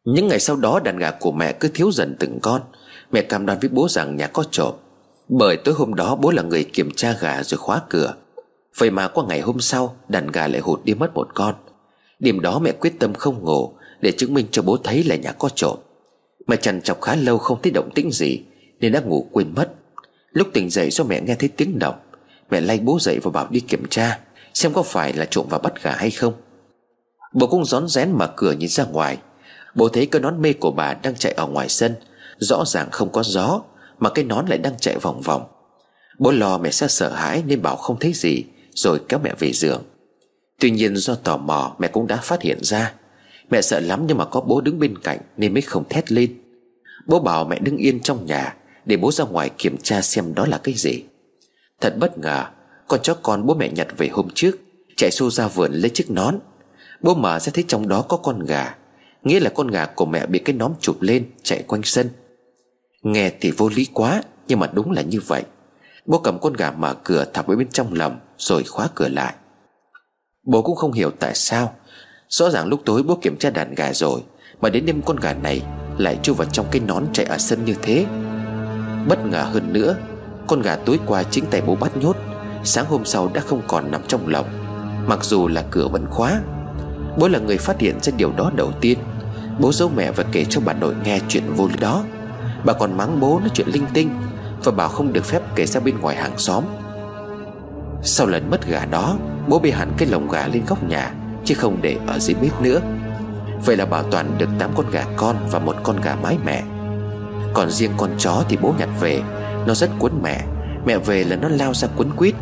Những 0.05 0.29
ngày 0.29 0.40
sau 0.40 0.57
đó, 0.57 0.81
đàn 0.85 0.96
gà 0.96 1.11
của 1.11 1.33
mẹ 1.33 1.53
cứ 1.53 1.68
thiếu 1.68 1.92
dần 1.92 2.16
từng 2.18 2.38
con. 2.42 2.62
Mẹ 3.12 3.22
cam 3.22 3.46
đoan 3.46 3.59
với 3.59 3.68
bố 3.68 3.88
rằng 3.88 4.16
nhà 4.16 4.27
có 4.27 4.44
trộm. 4.51 4.74
Bởi 5.29 5.57
tối 5.57 5.74
hôm 5.74 5.94
đó, 5.94 6.16
bố 6.16 6.31
là 6.31 6.42
người 6.42 6.64
kiểm 6.64 6.90
tra 6.96 7.16
gà 7.20 7.42
rồi 7.42 7.59
khóa 7.59 7.83
cửa. 7.88 8.14
Vậy 8.79 8.90
mà 8.90 9.09
qua 9.09 9.24
ngày 9.29 9.40
hôm 9.40 9.61
sau, 9.61 9.96
Đàn 10.09 10.27
gà 10.27 10.48
lại 10.48 10.61
hụt 10.61 10.85
đi 10.85 10.94
mất 10.94 11.14
một 11.14 11.29
con. 11.35 11.55
Đêm 12.18 12.40
đó 12.40 12.59
mẹ 12.59 12.72
quyết 12.72 12.92
tâm 12.98 13.14
không 13.14 13.44
ngủ, 13.44 13.72
Để 14.01 14.12
chứng 14.12 14.35
minh 14.35 14.46
cho 14.51 14.62
bố 14.62 14.77
thấy 14.77 15.05
là 15.05 15.16
nhà 15.16 15.33
có 15.33 15.48
trộm. 15.48 15.79
Mẹ 16.46 16.57
chằn 16.57 16.83
chọc 16.83 17.01
khá 17.01 17.16
lâu 17.16 17.38
không 17.38 17.62
thấy 17.62 17.72
động 17.72 17.90
tĩnh 17.94 18.11
gì, 18.12 18.42
Nên 18.81 18.92
đã 18.92 19.01
ngủ 19.01 19.29
quên 19.33 19.53
mất. 19.57 19.72
Lúc 20.33 20.48
tỉnh 20.53 20.70
dậy, 20.70 20.90
do 20.90 21.05
mẹ 21.05 21.20
nghe 21.20 21.35
thấy 21.35 21.48
tiếng 21.48 21.79
động, 21.79 21.94
Mẹ 22.51 22.61
lay 22.61 22.79
bố 22.79 22.98
dậy 23.01 23.18
và 23.22 23.31
bảo 23.31 23.46
đi 23.51 23.61
kiểm 23.61 23.85
tra, 23.90 24.18
Xem 24.55 24.72
có 24.72 24.83
phải 24.83 25.12
là 25.12 25.24
trộm 25.24 25.46
vào 25.48 25.61
bắt 25.61 25.83
gà 25.83 25.92
hay 25.92 26.11
không. 26.11 26.33
Bố 27.33 27.47
cũng 27.47 27.64
rón 27.64 27.88
rén 27.88 28.12
mở 28.12 28.33
cửa 28.37 28.53
nhìn 28.53 28.69
ra 28.69 28.85
ngoài. 28.85 29.19
Bố 29.75 29.88
thấy 29.88 30.07
cái 30.07 30.23
nón 30.23 30.43
mê 30.43 30.53
của 30.53 30.71
bà 30.71 30.95
đang 30.95 31.14
chạy 31.14 31.33
ở 31.33 31.47
ngoài 31.47 31.69
sân. 31.69 31.95
Rõ 32.38 32.64
ràng 32.64 32.88
không 32.91 33.12
có 33.12 33.23
gió, 33.23 33.61
Mà 33.99 34.11
cái 34.11 34.25
nón 34.25 34.47
lại 34.47 34.59
đang 34.59 34.79
chạy 34.79 34.97
vòng 34.99 35.21
vòng. 35.21 35.45
Bố 36.19 36.31
lo 36.31 36.59
mẹ 36.59 36.71
sẽ 36.71 36.88
sợ 36.88 37.09
hãi 37.09 37.43
nên 37.47 37.62
bảo 37.62 37.77
không 37.77 37.99
thấy 37.99 38.12
gì, 38.12 38.45
Rồi 38.75 39.01
kéo 39.09 39.19
mẹ 39.23 39.35
về 39.38 39.53
giường. 39.53 39.83
Tuy 40.61 40.71
nhiên 40.71 40.97
do 40.97 41.14
tò 41.14 41.37
mò, 41.37 41.77
mẹ 41.79 41.88
cũng 41.88 42.07
đã 42.07 42.17
phát 42.17 42.43
hiện 42.43 42.59
ra. 42.62 42.93
Mẹ 43.51 43.62
sợ 43.62 43.81
lắm 43.81 44.05
nhưng 44.07 44.19
mà 44.19 44.25
có 44.25 44.41
bố 44.41 44.61
đứng 44.61 44.79
bên 44.79 44.99
cạnh 44.99 45.19
Nên 45.37 45.55
mới 45.55 45.62
không 45.62 45.88
thét 45.88 46.12
lên. 46.12 46.43
Bố 47.07 47.21
bảo 47.21 47.45
mẹ 47.45 47.59
đứng 47.59 47.77
yên 47.77 48.01
trong 48.01 48.27
nhà, 48.27 48.55
Để 48.85 48.97
bố 48.97 49.12
ra 49.12 49.25
ngoài 49.25 49.51
kiểm 49.59 49.77
tra 49.83 50.01
xem 50.01 50.35
đó 50.35 50.47
là 50.47 50.59
cái 50.59 50.75
gì. 50.75 51.03
Thật 51.81 51.95
bất 51.99 52.19
ngờ, 52.19 52.45
Con 52.88 53.01
chó 53.03 53.14
con 53.14 53.47
bố 53.47 53.55
mẹ 53.55 53.69
nhặt 53.69 53.88
về 53.97 54.09
hôm 54.09 54.29
trước, 54.35 54.59
Chạy 54.97 55.11
xô 55.11 55.31
ra 55.31 55.49
vườn 55.49 55.73
lấy 55.73 55.91
chiếc 55.91 56.11
nón. 56.11 56.38
Bố 57.03 57.15
mở 57.15 57.39
sẽ 57.39 57.53
thấy 57.55 57.65
trong 57.69 57.89
đó 57.89 58.03
có 58.03 58.17
con 58.17 58.45
gà. 58.45 58.75
Nghĩa 59.23 59.41
là 59.41 59.51
con 59.55 59.69
gà 59.69 59.87
của 59.87 60.07
mẹ 60.07 60.27
bị 60.27 60.39
cái 60.39 60.57
nóm 60.57 60.73
chụp 60.81 60.97
lên, 61.01 61.31
Chạy 61.43 61.63
quanh 61.63 61.83
sân. 61.85 62.09
Nghe 63.03 63.33
thì 63.41 63.51
vô 63.51 63.69
lý 63.75 63.87
quá, 63.93 64.23
Nhưng 64.49 64.59
mà 64.59 64.67
đúng 64.73 64.91
là 64.91 65.03
như 65.03 65.21
vậy. 65.27 65.43
Bố 66.07 66.19
cầm 66.19 66.39
con 66.39 66.53
gà 66.53 66.71
mở 66.71 66.95
cửa 67.05 67.25
thọc 67.35 67.47
vào 67.47 67.57
bên 67.57 67.69
trong 67.69 67.93
lòng 67.93 68.19
Rồi 68.39 68.65
khóa 68.65 68.89
cửa 68.95 69.09
lại. 69.09 69.35
Bố 70.47 70.63
cũng 70.63 70.77
không 70.77 70.93
hiểu 70.93 71.11
tại 71.11 71.35
sao. 71.35 71.75
Rõ 72.29 72.51
ràng 72.51 72.67
lúc 72.67 72.81
tối 72.85 73.03
bố 73.03 73.19
kiểm 73.23 73.37
tra 73.37 73.51
đàn 73.51 73.75
gà 73.75 73.93
rồi, 73.93 74.21
Mà 74.61 74.69
đến 74.69 74.87
đêm 74.87 75.03
con 75.03 75.17
gà 75.17 75.35
này 75.35 75.63
Lại 75.99 76.19
chui 76.23 76.35
vào 76.35 76.49
trong 76.53 76.67
cái 76.71 76.81
nón 76.81 77.05
chạy 77.13 77.27
ở 77.27 77.39
sân 77.39 77.65
như 77.65 77.75
thế. 77.83 78.07
Bất 79.09 79.27
ngờ 79.27 79.43
hơn 79.43 79.73
nữa, 79.73 79.97
Con 80.47 80.63
gà 80.63 80.77
tối 80.77 81.01
qua 81.07 81.23
chính 81.23 81.47
tay 81.47 81.61
bố 81.61 81.75
bắt 81.75 81.97
nhốt. 81.97 82.17
Sáng 82.65 82.87
hôm 82.87 83.05
sau 83.05 83.31
đã 83.35 83.41
không 83.41 83.63
còn 83.69 83.91
nằm 83.91 84.01
trong 84.09 84.29
lòng 84.29 84.47
Mặc 85.07 85.25
dù 85.25 85.49
là 85.49 85.65
cửa 85.71 85.89
vẫn 85.89 86.07
khóa. 86.11 86.41
Bố 87.19 87.29
là 87.29 87.39
người 87.39 87.59
phát 87.59 87.81
hiện 87.81 88.01
ra 88.01 88.13
điều 88.17 88.33
đó 88.37 88.51
đầu 88.57 88.73
tiên, 88.81 88.99
Bố 89.61 89.73
giấu 89.73 89.91
mẹ 89.97 90.11
và 90.11 90.25
kể 90.33 90.45
cho 90.45 90.61
bà 90.65 90.73
nội 90.73 90.95
nghe 91.05 91.21
chuyện 91.29 91.43
vô 91.57 91.67
lý 91.69 91.77
đó. 91.81 92.05
Bà 92.65 92.73
còn 92.73 92.97
mắng 92.97 93.21
bố 93.21 93.39
nói 93.41 93.49
chuyện 93.55 93.69
linh 93.69 93.87
tinh 93.95 94.11
Và 94.65 94.73
bảo 94.73 94.89
không 94.89 95.13
được 95.13 95.25
phép 95.25 95.43
kể 95.55 95.67
ra 95.67 95.81
bên 95.81 96.01
ngoài 96.01 96.17
hàng 96.17 96.39
xóm. 96.39 96.65
Sau 98.03 98.27
lần 98.27 98.51
mất 98.51 98.67
gà 98.67 98.87
đó, 98.91 99.17
Bố 99.49 99.59
bê 99.59 99.71
hẳn 99.71 99.93
cái 99.97 100.09
lồng 100.09 100.29
gà 100.29 100.47
lên 100.47 100.63
góc 100.67 100.89
nhà, 100.89 101.13
Chứ 101.45 101.55
không 101.55 101.79
để 101.83 101.97
ở 102.07 102.19
dưới 102.19 102.37
bếp 102.43 102.63
nữa. 102.63 102.81
Vậy 103.65 103.77
là 103.77 103.87
bảo 103.87 104.03
toàn 104.03 104.39
được 104.39 104.49
8 104.59 104.71
con 104.77 104.91
gà 104.91 105.05
con 105.17 105.37
Và 105.51 105.59
một 105.59 105.77
con 105.83 106.01
gà 106.01 106.17
mái 106.23 106.39
mẹ. 106.45 106.63
Còn 107.55 107.71
riêng 107.71 107.93
con 107.97 108.11
chó 108.19 108.45
thì 108.49 108.57
bố 108.63 108.75
nhặt 108.79 108.89
về, 109.01 109.21
Nó 109.67 109.75
rất 109.75 109.91
cuốn 109.99 110.13
mẹ. 110.23 110.45
Mẹ 110.87 110.99
về 110.99 111.25
là 111.25 111.37
nó 111.37 111.49
lao 111.49 111.75
ra 111.75 111.89
cuốn 111.97 112.11
quýt. 112.17 112.35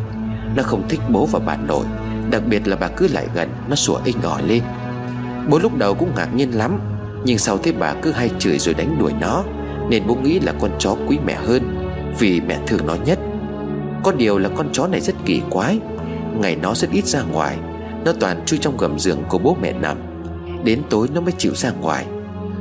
Nó 0.57 0.63
không 0.63 0.89
thích 0.89 1.01
bố 1.09 1.27
và 1.27 1.39
bà 1.39 1.57
nội 1.57 1.87
Đặc 2.31 2.43
biệt 2.49 2.69
là 2.69 2.77
bà 2.77 2.89
cứ 2.89 3.09
lại 3.09 3.27
gần, 3.35 3.49
Nó 3.69 3.77
sủa 3.77 4.01
inh 4.05 4.23
ỏi 4.23 4.43
lên. 4.43 4.63
Bố 5.51 5.59
lúc 5.59 5.77
đầu 5.79 5.95
cũng 5.95 6.13
ngạc 6.17 6.35
nhiên 6.35 6.51
lắm, 6.51 6.79
Nhưng 7.25 7.39
sau 7.39 7.59
thấy 7.59 7.73
bà 7.73 7.95
cứ 8.03 8.13
hay 8.13 8.31
chửi 8.39 8.59
rồi 8.59 8.75
đánh 8.75 8.99
đuổi 8.99 9.13
nó, 9.21 9.45
Nên 9.91 10.07
bố 10.07 10.15
nghĩ 10.15 10.41
là 10.41 10.53
con 10.61 10.71
chó 10.79 10.97
quý 11.09 11.19
mẹ 11.27 11.35
hơn, 11.35 11.63
Vì 12.19 12.41
mẹ 12.41 12.59
thương 12.67 12.87
nó 12.87 12.95
nhất. 12.95 13.19
Có 14.05 14.13
điều 14.13 14.39
là 14.39 14.49
con 14.49 14.69
chó 14.73 14.87
này 14.87 15.01
rất 15.01 15.15
kỳ 15.25 15.43
quái, 15.51 15.79
Ngày 16.41 16.57
nó 16.57 16.75
rất 16.75 16.91
ít 16.91 17.07
ra 17.07 17.23
ngoài, 17.23 17.59
Nó 18.05 18.13
toàn 18.21 18.45
chui 18.47 18.59
trong 18.59 18.77
gầm 18.77 18.99
giường 18.99 19.23
của 19.29 19.39
bố 19.39 19.57
mẹ 19.63 19.73
nằm. 19.73 19.97
Đến 20.65 20.83
tối 20.91 21.09
nó 21.15 21.21
mới 21.21 21.33
chịu 21.39 21.55
ra 21.55 21.71
ngoài. 21.71 22.07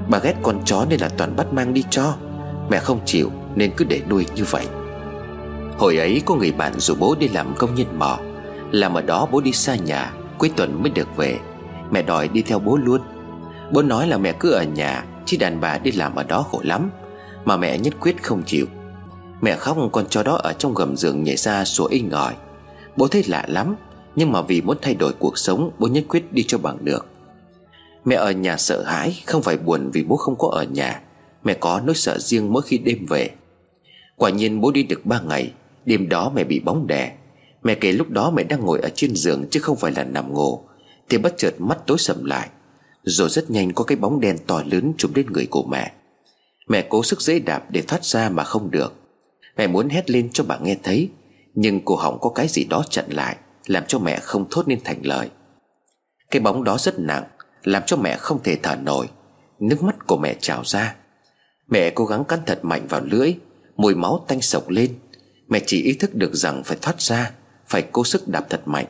Bà 0.09 0.19
ghét 0.19 0.35
con 0.43 0.59
chó 0.65 0.85
nên 0.89 0.99
là 0.99 1.09
toàn 1.17 1.35
bắt 1.35 1.53
mang 1.53 1.73
đi 1.73 1.83
cho, 1.89 2.13
Mẹ 2.69 2.79
không 2.79 2.99
chịu 3.05 3.31
nên 3.55 3.71
cứ 3.77 3.85
để 3.85 4.01
nuôi 4.09 4.25
như 4.35 4.43
vậy. 4.49 4.65
Hồi 5.77 5.97
ấy 5.97 6.21
có 6.25 6.35
người 6.35 6.51
bạn 6.51 6.73
rủ 6.79 6.95
bố 6.99 7.15
đi 7.19 7.27
làm 7.27 7.53
công 7.57 7.75
nhân 7.75 7.99
mỏ 7.99 8.19
làm 8.71 8.93
ở 8.93 9.01
đó 9.01 9.27
bố 9.31 9.41
đi 9.41 9.51
xa 9.51 9.75
nhà, 9.75 10.13
Cuối 10.37 10.51
tuần 10.55 10.81
mới 10.81 10.89
được 10.89 11.17
về. 11.17 11.39
Mẹ 11.91 12.01
đòi 12.01 12.27
đi 12.27 12.41
theo 12.41 12.59
bố 12.59 12.77
luôn. 12.77 13.01
Bố 13.71 13.81
nói 13.81 14.07
là 14.07 14.17
mẹ 14.17 14.33
cứ 14.39 14.51
ở 14.51 14.63
nhà, 14.63 15.05
Chứ 15.25 15.37
đàn 15.39 15.61
bà 15.61 15.77
đi 15.77 15.91
làm 15.91 16.15
ở 16.15 16.23
đó 16.23 16.45
khổ 16.51 16.59
lắm, 16.63 16.91
Mà 17.45 17.57
mẹ 17.57 17.77
nhất 17.77 17.93
quyết 17.99 18.23
không 18.23 18.43
chịu. 18.43 18.65
Mẹ 19.41 19.55
khóc 19.55 19.77
con 19.91 20.05
chó 20.09 20.23
đó 20.23 20.35
ở 20.43 20.53
trong 20.53 20.73
gầm 20.73 20.97
giường 20.97 21.23
nhảy 21.23 21.35
ra 21.35 21.65
sủa 21.65 21.85
inh 21.85 22.11
ỏi. 22.11 22.33
Bố 22.95 23.07
thấy 23.07 23.23
lạ 23.27 23.45
lắm, 23.47 23.75
Nhưng 24.15 24.31
mà 24.31 24.41
vì 24.41 24.61
muốn 24.61 24.77
thay 24.81 24.95
đổi 24.95 25.13
cuộc 25.19 25.37
sống, 25.37 25.71
Bố 25.79 25.87
nhất 25.87 26.03
quyết 26.09 26.33
đi 26.33 26.43
cho 26.47 26.57
bằng 26.57 26.77
được. 26.85 27.05
Mẹ 28.05 28.15
ở 28.15 28.31
nhà 28.31 28.57
sợ 28.57 28.83
hãi, 28.83 29.21
Không 29.25 29.41
phải 29.41 29.57
buồn 29.57 29.89
vì 29.93 30.03
bố 30.03 30.15
không 30.15 30.35
có 30.35 30.47
ở 30.47 30.63
nhà. 30.63 31.01
Mẹ 31.43 31.53
có 31.53 31.81
nỗi 31.85 31.95
sợ 31.95 32.17
riêng 32.19 32.53
mỗi 32.53 32.61
khi 32.61 32.77
đêm 32.77 33.05
về. 33.09 33.29
Quả 34.15 34.29
nhiên 34.29 34.61
bố 34.61 34.71
đi 34.71 34.83
được 34.83 35.05
ba 35.05 35.21
ngày, 35.21 35.51
Đêm 35.85 36.09
đó 36.09 36.31
mẹ 36.35 36.43
bị 36.43 36.59
bóng 36.59 36.87
đè. 36.87 37.11
Mẹ 37.65 37.75
kể 37.75 37.91
lúc 37.91 38.09
đó 38.09 38.31
mẹ 38.31 38.43
đang 38.43 38.65
ngồi 38.65 38.79
ở 38.79 38.89
trên 38.95 39.15
giường 39.15 39.45
Chứ 39.51 39.59
không 39.59 39.77
phải 39.77 39.91
là 39.91 40.03
nằm 40.03 40.33
ngủ. 40.33 40.59
Thì 41.09 41.17
bất 41.17 41.33
chợt 41.37 41.53
mắt 41.57 41.77
tối 41.87 41.97
sầm 41.97 42.25
lại, 42.25 42.49
Rồi 43.03 43.29
rất 43.29 43.51
nhanh 43.51 43.73
có 43.73 43.83
cái 43.83 43.95
bóng 43.95 44.19
đen 44.19 44.37
to 44.47 44.63
lớn 44.71 44.93
trùm 44.97 45.13
lên 45.13 45.25
người 45.25 45.45
của 45.45 45.63
mẹ. 45.63 45.91
Mẹ 46.67 46.85
cố 46.89 47.03
sức 47.03 47.21
dễ 47.21 47.39
đạp 47.39 47.63
để 47.69 47.81
thoát 47.81 48.05
ra 48.05 48.29
mà 48.29 48.43
không 48.43 48.71
được. 48.71 48.93
Mẹ 49.57 49.67
muốn 49.67 49.89
hét 49.89 50.09
lên 50.09 50.29
cho 50.33 50.43
bà 50.43 50.57
nghe 50.57 50.77
thấy, 50.83 51.09
Nhưng 51.53 51.85
cổ 51.85 51.95
họng 51.95 52.19
có 52.19 52.29
cái 52.29 52.47
gì 52.47 52.63
đó 52.63 52.83
chặn 52.89 53.05
lại, 53.09 53.35
Làm 53.65 53.83
cho 53.87 53.99
mẹ 53.99 54.19
không 54.19 54.45
thốt 54.51 54.67
nên 54.67 54.79
thành 54.83 55.05
lời. 55.05 55.29
Cái 56.31 56.39
bóng 56.39 56.63
đó 56.63 56.77
rất 56.77 56.99
nặng, 56.99 57.23
Làm 57.63 57.83
cho 57.85 57.97
mẹ 57.97 58.17
không 58.17 58.43
thể 58.43 58.57
thở 58.63 58.75
nổi. 58.75 59.07
Nước 59.59 59.83
mắt 59.83 60.07
của 60.07 60.17
mẹ 60.17 60.35
trào 60.39 60.61
ra. 60.65 60.95
Mẹ 61.69 61.89
cố 61.89 62.05
gắng 62.05 62.23
cắn 62.23 62.39
thật 62.45 62.59
mạnh 62.65 62.87
vào 62.89 63.01
lưỡi, 63.01 63.35
Mùi 63.77 63.95
máu 63.95 64.25
tanh 64.27 64.41
sộc 64.41 64.69
lên. 64.69 64.95
Mẹ 65.47 65.59
chỉ 65.65 65.81
ý 65.81 65.93
thức 65.93 66.15
được 66.15 66.35
rằng 66.35 66.63
phải 66.65 66.77
thoát 66.81 67.01
ra. 67.01 67.31
Phải 67.75 67.87
cố 67.91 68.03
sức 68.03 68.27
đạp 68.27 68.45
thật 68.49 68.61
mạnh. 68.65 68.85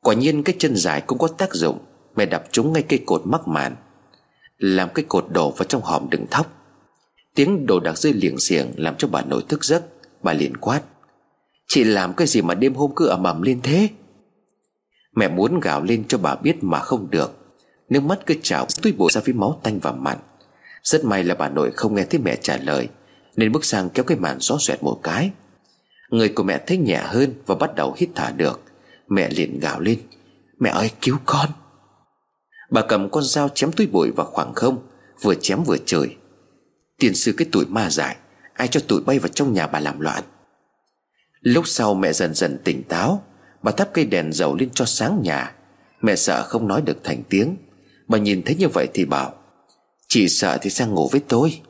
Quả 0.00 0.14
nhiên 0.14 0.42
cái 0.42 0.56
chân 0.58 0.76
dài 0.76 1.00
cũng 1.00 1.18
có 1.18 1.28
tác 1.28 1.54
dụng, 1.54 1.78
Mẹ 2.16 2.26
đạp 2.26 2.42
trúng 2.52 2.72
ngay 2.72 2.82
cây 2.82 3.02
cột 3.06 3.22
mắc 3.24 3.48
màn, 3.48 3.76
Làm 4.58 4.88
cái 4.94 5.04
cột 5.08 5.26
đổ 5.30 5.50
vào 5.50 5.64
trong 5.64 5.82
hòm 5.82 6.10
đựng 6.10 6.26
thóc. 6.30 6.46
Tiếng 7.34 7.66
đồ 7.66 7.80
đạc 7.80 7.98
rơi 7.98 8.12
liềng 8.12 8.38
xiềng 8.38 8.72
Làm 8.76 8.96
cho 8.96 9.08
bà 9.08 9.22
nội 9.22 9.42
thức 9.48 9.64
giấc, 9.64 9.84
Bà 10.22 10.32
liền 10.32 10.56
quát. 10.56 10.82
Chị 11.68 11.84
làm 11.84 12.14
cái 12.14 12.26
gì 12.26 12.42
mà 12.42 12.54
đêm 12.54 12.74
hôm 12.74 12.92
cứ 12.96 13.06
ầm 13.06 13.22
ầm 13.22 13.42
lên 13.42 13.60
thế? 13.62 13.88
Mẹ 15.16 15.28
muốn 15.28 15.60
gào 15.60 15.82
lên 15.82 16.04
cho 16.08 16.18
bà 16.18 16.34
biết 16.34 16.56
mà 16.60 16.78
không 16.78 17.10
được. 17.10 17.36
Nước 17.88 18.02
mắt 18.02 18.18
cứ 18.26 18.34
trào, 18.42 18.66
túi 18.82 18.92
bụi 18.92 19.10
ra 19.12 19.20
với 19.24 19.34
máu 19.34 19.60
tanh 19.62 19.78
và 19.78 19.92
mặn. 19.92 20.18
Rất 20.82 21.04
may 21.04 21.24
là 21.24 21.34
bà 21.34 21.48
nội 21.48 21.70
không 21.74 21.94
nghe 21.94 22.04
thấy 22.04 22.20
mẹ 22.24 22.36
trả 22.36 22.56
lời, 22.56 22.88
Nên 23.36 23.52
bước 23.52 23.64
sang 23.64 23.90
kéo 23.90 24.04
cái 24.04 24.18
màn 24.18 24.36
gió 24.40 24.56
xoẹt 24.58 24.82
một 24.82 25.00
cái. 25.02 25.30
Người 26.12 26.28
của 26.28 26.42
mẹ 26.42 26.60
thấy 26.66 26.76
nhẹ 26.76 27.02
hơn 27.04 27.34
Và 27.46 27.54
bắt 27.54 27.74
đầu 27.74 27.94
hít 27.98 28.08
thở 28.14 28.32
được. 28.36 28.60
Mẹ 29.08 29.30
liền 29.30 29.60
gào 29.60 29.80
lên, 29.80 29.98
Mẹ 30.58 30.70
ơi, 30.70 30.90
cứu 31.00 31.16
con. 31.24 31.50
Bà 32.70 32.82
cầm 32.88 33.10
con 33.10 33.24
dao 33.24 33.48
chém 33.48 33.72
túi 33.72 33.86
bụi 33.86 34.10
vào 34.16 34.26
khoảng 34.26 34.54
không, 34.54 34.88
Vừa 35.22 35.34
chém 35.34 35.62
vừa 35.64 35.76
chửi. 35.86 36.16
Tiền 36.98 37.14
sư 37.14 37.34
cái 37.36 37.48
tuổi 37.52 37.66
ma 37.66 37.90
dại, 37.90 38.16
Ai 38.54 38.68
cho 38.68 38.80
tụi 38.88 39.00
bay 39.00 39.18
vào 39.18 39.28
trong 39.28 39.52
nhà 39.52 39.66
bà 39.66 39.80
làm 39.80 40.00
loạn? 40.00 40.22
Lúc 41.40 41.66
sau 41.66 41.94
mẹ 41.94 42.12
dần 42.12 42.34
dần 42.34 42.58
tỉnh 42.64 42.82
táo, 42.82 43.22
Bà 43.62 43.72
thắp 43.72 43.88
cây 43.92 44.04
đèn 44.04 44.32
dầu 44.32 44.56
lên 44.56 44.70
cho 44.70 44.84
sáng 44.84 45.20
nhà. 45.22 45.54
Mẹ 46.00 46.16
sợ 46.16 46.42
không 46.42 46.68
nói 46.68 46.82
được 46.82 47.04
thành 47.04 47.22
tiếng. 47.28 47.56
Bà 48.08 48.18
nhìn 48.18 48.42
thấy 48.42 48.54
như 48.54 48.68
vậy 48.68 48.88
thì 48.94 49.04
bảo 49.04 49.34
Chị 50.08 50.28
sợ 50.28 50.58
thì 50.62 50.70
sang 50.70 50.94
ngủ 50.94 51.08
với 51.12 51.20
tôi. 51.28 51.60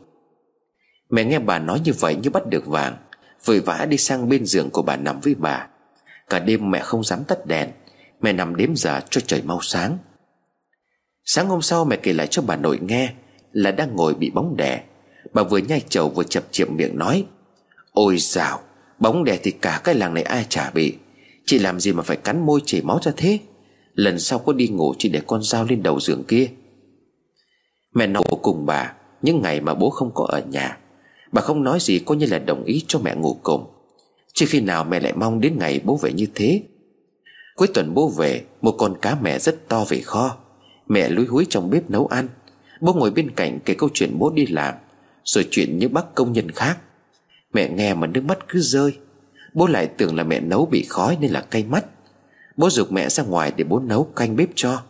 Mẹ 1.10 1.24
nghe 1.24 1.38
bà 1.38 1.58
nói 1.58 1.80
như 1.84 1.92
vậy 2.00 2.16
như 2.16 2.30
bắt 2.30 2.46
được 2.46 2.66
vàng. 2.66 2.96
Vội 3.44 3.60
vã 3.60 3.86
đi 3.90 3.96
sang 3.96 4.28
bên 4.28 4.46
giường 4.46 4.70
của 4.70 4.82
bà 4.82 4.96
nằm 4.96 5.20
với 5.20 5.34
bà. 5.34 5.66
Cả 6.30 6.38
đêm 6.38 6.70
mẹ 6.70 6.80
không 6.80 7.04
dám 7.04 7.24
tắt 7.24 7.46
đèn, 7.46 7.70
Mẹ 8.20 8.32
nằm 8.32 8.56
đếm 8.56 8.76
giờ 8.76 9.00
cho 9.10 9.20
trời 9.20 9.42
mau 9.42 9.58
sáng. 9.62 9.98
Sáng 11.24 11.48
hôm 11.48 11.62
sau 11.62 11.84
mẹ 11.84 11.96
kể 11.96 12.12
lại 12.12 12.26
cho 12.26 12.42
bà 12.42 12.56
nội 12.56 12.78
nghe 12.82 13.12
Là 13.52 13.70
đang 13.70 13.96
ngồi 13.96 14.14
bị 14.14 14.30
bóng 14.30 14.56
đè. 14.56 14.82
Bà 15.32 15.42
vừa 15.42 15.58
nhai 15.58 15.82
chầu 15.88 16.08
vừa 16.08 16.24
chập 16.24 16.44
chiệm 16.50 16.76
miệng 16.76 16.98
nói, 16.98 17.24
Ôi 17.92 18.16
dào, 18.18 18.60
Bóng 18.98 19.24
đè 19.24 19.38
thì 19.42 19.50
cả 19.50 19.80
cái 19.84 19.94
làng 19.94 20.14
này 20.14 20.22
ai 20.22 20.46
chả 20.48 20.70
bị? 20.70 20.96
Chị 21.46 21.58
làm 21.58 21.80
gì 21.80 21.92
mà 21.92 22.02
phải 22.02 22.16
cắn 22.16 22.46
môi 22.46 22.60
chảy 22.66 22.82
máu 22.82 22.98
ra 23.02 23.12
thế? 23.16 23.38
Lần 23.94 24.18
sau 24.18 24.38
có 24.38 24.52
đi 24.52 24.68
ngủ 24.68 24.94
chị 24.98 25.08
để 25.08 25.20
con 25.26 25.42
dao 25.42 25.64
lên 25.64 25.82
đầu 25.82 26.00
giường 26.00 26.24
kia. 26.24 26.48
Mẹ 27.94 28.06
nấu 28.06 28.22
cùng 28.42 28.66
bà, 28.66 28.92
Những 29.22 29.42
ngày 29.42 29.60
mà 29.60 29.74
bố 29.74 29.90
không 29.90 30.10
có 30.14 30.26
ở 30.28 30.40
nhà 30.40 30.78
Bà 31.32 31.42
không 31.42 31.64
nói 31.64 31.78
gì 31.80 31.98
coi 31.98 32.16
như 32.16 32.26
là 32.26 32.38
đồng 32.38 32.64
ý 32.64 32.84
cho 32.88 32.98
mẹ 32.98 33.14
ngủ 33.14 33.36
cùng. 33.42 33.66
Chỉ 34.34 34.46
khi 34.46 34.60
nào 34.60 34.84
mẹ 34.84 35.00
lại 35.00 35.12
mong 35.16 35.40
đến 35.40 35.58
ngày 35.58 35.80
bố 35.84 35.96
về 35.96 36.12
như 36.12 36.26
thế. 36.34 36.62
Cuối 37.56 37.68
tuần 37.74 37.94
bố 37.94 38.08
về, 38.08 38.44
Một 38.60 38.74
con 38.78 38.94
cá 39.02 39.16
mẹ 39.22 39.38
rất 39.38 39.68
to 39.68 39.84
về 39.88 40.00
kho. 40.00 40.36
Mẹ 40.88 41.08
lúi 41.08 41.26
húi 41.26 41.46
trong 41.50 41.70
bếp 41.70 41.90
nấu 41.90 42.06
ăn. 42.06 42.28
Bố 42.80 42.94
ngồi 42.94 43.10
bên 43.10 43.30
cạnh 43.30 43.58
kể 43.64 43.74
câu 43.74 43.88
chuyện 43.94 44.18
bố 44.18 44.30
đi 44.30 44.46
làm, 44.46 44.74
Rồi 45.24 45.48
chuyện 45.50 45.78
những 45.78 45.92
bác 45.92 46.14
công 46.14 46.32
nhân 46.32 46.50
khác. 46.50 46.78
Mẹ 47.52 47.68
nghe 47.68 47.94
mà 47.94 48.06
nước 48.06 48.24
mắt 48.24 48.38
cứ 48.48 48.60
rơi. 48.60 48.98
Bố 49.54 49.66
lại 49.66 49.86
tưởng 49.86 50.16
là 50.16 50.24
mẹ 50.24 50.40
nấu 50.40 50.66
bị 50.66 50.86
khói 50.88 51.16
nên 51.20 51.30
là 51.30 51.40
cay 51.40 51.64
mắt. 51.64 51.84
Bố 52.56 52.70
dục 52.70 52.92
mẹ 52.92 53.08
ra 53.08 53.24
ngoài 53.24 53.52
để 53.56 53.64
bố 53.64 53.80
nấu 53.80 54.04
canh 54.04 54.36
bếp 54.36 54.48
cho. 54.54 54.82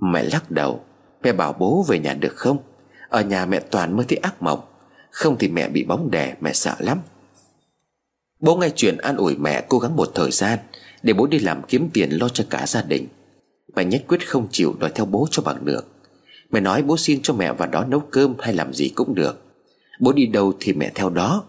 Mẹ 0.00 0.22
lắc 0.22 0.50
đầu, 0.50 0.80
Mẹ 1.22 1.32
bảo 1.32 1.52
bố 1.52 1.84
về 1.88 1.98
nhà 1.98 2.14
được 2.14 2.36
không? 2.36 2.58
Ở 3.08 3.20
nhà 3.20 3.46
mẹ 3.46 3.60
toàn 3.60 3.96
mơ 3.96 4.04
thấy 4.08 4.18
ác 4.18 4.42
mộng. 4.42 4.60
Không 5.14 5.36
thì 5.38 5.48
mẹ 5.48 5.68
bị 5.68 5.84
bóng 5.84 6.10
đè, 6.10 6.34
mẹ 6.40 6.52
sợ 6.52 6.74
lắm. 6.78 6.98
Bố 8.40 8.56
nghe 8.56 8.68
chuyện 8.76 8.96
an 8.96 9.16
ủi 9.16 9.36
mẹ 9.36 9.64
cố 9.68 9.78
gắng 9.78 9.96
một 9.96 10.10
thời 10.14 10.30
gian 10.30 10.58
Để 11.02 11.12
bố 11.12 11.26
đi 11.26 11.38
làm 11.38 11.62
kiếm 11.68 11.88
tiền 11.92 12.10
lo 12.10 12.28
cho 12.28 12.44
cả 12.50 12.66
gia 12.66 12.82
đình. 12.82 13.08
Mẹ 13.76 13.84
nhất 13.84 14.04
quyết 14.08 14.28
không 14.28 14.48
chịu 14.50 14.74
đòi 14.78 14.90
theo 14.94 15.06
bố 15.06 15.26
cho 15.30 15.42
bằng 15.42 15.64
được. 15.64 15.86
Mẹ 16.50 16.60
nói 16.60 16.82
bố 16.82 16.96
xin 16.96 17.22
cho 17.22 17.34
mẹ 17.34 17.52
vào 17.52 17.68
đó 17.68 17.84
nấu 17.84 18.00
cơm 18.00 18.34
hay 18.38 18.54
làm 18.54 18.72
gì 18.72 18.88
cũng 18.88 19.14
được. 19.14 19.42
Bố 20.00 20.12
đi 20.12 20.26
đâu 20.26 20.52
thì 20.60 20.72
mẹ 20.72 20.90
theo 20.94 21.10
đó. 21.10 21.44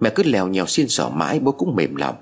Mẹ 0.00 0.10
cứ 0.14 0.22
lèo 0.22 0.48
nhèo 0.48 0.66
xin 0.66 0.88
xỏ 0.88 1.08
mãi, 1.08 1.40
bố 1.40 1.52
cũng 1.52 1.76
mềm 1.76 1.96
lòng. 1.96 2.16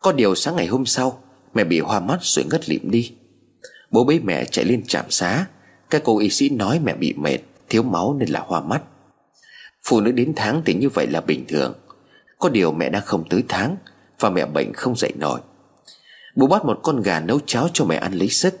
Có 0.00 0.12
điều 0.12 0.34
sáng 0.34 0.56
ngày 0.56 0.66
hôm 0.66 0.86
sau, 0.86 1.22
Mẹ 1.54 1.64
bị 1.64 1.80
hoa 1.80 2.00
mắt 2.00 2.18
rồi 2.22 2.44
ngất 2.50 2.68
lịm 2.68 2.90
đi. 2.90 3.12
Bố 3.90 4.04
bế 4.04 4.18
mẹ 4.18 4.44
chạy 4.44 4.64
lên 4.64 4.82
trạm 4.86 5.04
xá. 5.08 5.46
Các 5.90 6.02
cô 6.04 6.18
y 6.18 6.30
sĩ 6.30 6.48
nói 6.48 6.80
mẹ 6.84 6.94
bị 6.94 7.12
mệt, 7.12 7.38
Thiếu 7.68 7.82
máu 7.82 8.16
nên 8.18 8.28
là 8.28 8.40
hoa 8.40 8.60
mắt. 8.60 8.82
Phụ 9.84 10.00
nữ 10.00 10.12
đến 10.12 10.32
tháng 10.36 10.62
thì 10.66 10.74
như 10.74 10.88
vậy 10.88 11.06
là 11.06 11.20
bình 11.20 11.44
thường. 11.48 11.74
Có 12.38 12.48
điều 12.48 12.72
mẹ 12.72 12.88
đã 12.88 13.00
không 13.00 13.24
tới 13.30 13.44
tháng 13.48 13.76
Và 14.20 14.30
mẹ 14.30 14.46
bệnh 14.46 14.72
không 14.72 14.96
dậy 14.96 15.12
nổi. 15.16 15.40
Bố 16.36 16.46
bắt 16.46 16.64
một 16.64 16.80
con 16.82 17.02
gà 17.02 17.20
nấu 17.20 17.40
cháo 17.46 17.68
cho 17.72 17.84
mẹ 17.84 17.96
ăn 17.96 18.12
lấy 18.12 18.28
sức. 18.28 18.54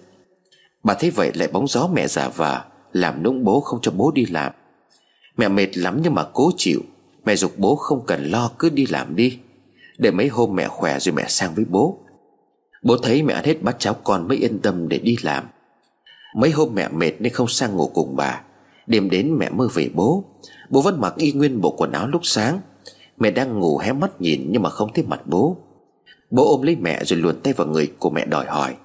Bà 0.82 0.94
thấy 0.94 1.10
vậy 1.10 1.30
lại 1.34 1.48
bóng 1.48 1.68
gió 1.68 1.88
mẹ 1.92 2.06
già 2.08 2.28
vờ, 2.28 2.60
Làm 2.92 3.22
nũng 3.22 3.44
bố 3.44 3.60
không 3.60 3.80
cho 3.82 3.92
bố 3.92 4.10
đi 4.14 4.26
làm. 4.26 4.52
Mẹ 5.36 5.48
mệt 5.48 5.76
lắm 5.76 6.00
nhưng 6.02 6.14
mà 6.14 6.24
cố 6.32 6.50
chịu. 6.56 6.80
Mẹ 7.24 7.36
dục 7.36 7.52
bố 7.56 7.76
không 7.76 8.06
cần 8.06 8.24
lo, 8.24 8.50
cứ 8.58 8.70
đi 8.70 8.86
làm 8.86 9.16
đi. 9.16 9.38
Để 9.98 10.10
mấy 10.10 10.28
hôm 10.28 10.54
mẹ 10.54 10.68
khỏe 10.68 10.98
rồi 10.98 11.14
mẹ 11.14 11.24
sang 11.28 11.54
với 11.54 11.64
bố. 11.64 11.98
Bố 12.82 12.96
thấy 12.96 13.22
mẹ 13.22 13.34
ăn 13.34 13.44
hết 13.44 13.62
bát 13.62 13.76
cháo 13.78 13.94
con 13.94 14.28
mới 14.28 14.38
yên 14.38 14.58
tâm 14.58 14.88
để 14.88 14.98
đi 14.98 15.16
làm. 15.22 15.44
Mấy 16.36 16.50
hôm 16.50 16.74
mẹ 16.74 16.88
mệt 16.88 17.12
nên 17.18 17.32
không 17.32 17.48
sang 17.48 17.76
ngủ 17.76 17.90
cùng 17.94 18.16
bà. 18.16 18.40
Đêm 18.86 19.10
đến 19.10 19.36
mẹ 19.38 19.50
mơ 19.50 19.68
về 19.74 19.90
bố. 19.94 20.24
Bố 20.70 20.80
vẫn 20.80 21.00
mặc 21.00 21.14
y 21.16 21.32
nguyên 21.32 21.60
bộ 21.60 21.70
quần 21.70 21.92
áo 21.92 22.08
lúc 22.08 22.20
sáng. 22.24 22.60
Mẹ 23.18 23.30
đang 23.30 23.58
ngủ 23.58 23.78
hé 23.78 23.92
mắt 23.92 24.20
nhìn 24.20 24.46
nhưng 24.50 24.62
mà 24.62 24.70
không 24.70 24.90
thấy 24.94 25.04
mặt 25.04 25.20
bố. 25.26 25.56
Bố 26.30 26.50
ôm 26.50 26.62
lấy 26.62 26.76
mẹ 26.76 27.04
rồi 27.04 27.18
luồn 27.18 27.40
tay 27.40 27.52
vào 27.52 27.66
người 27.66 27.92
của 27.98 28.10
mẹ 28.10 28.26
đòi 28.26 28.46
hỏi. 28.46 28.76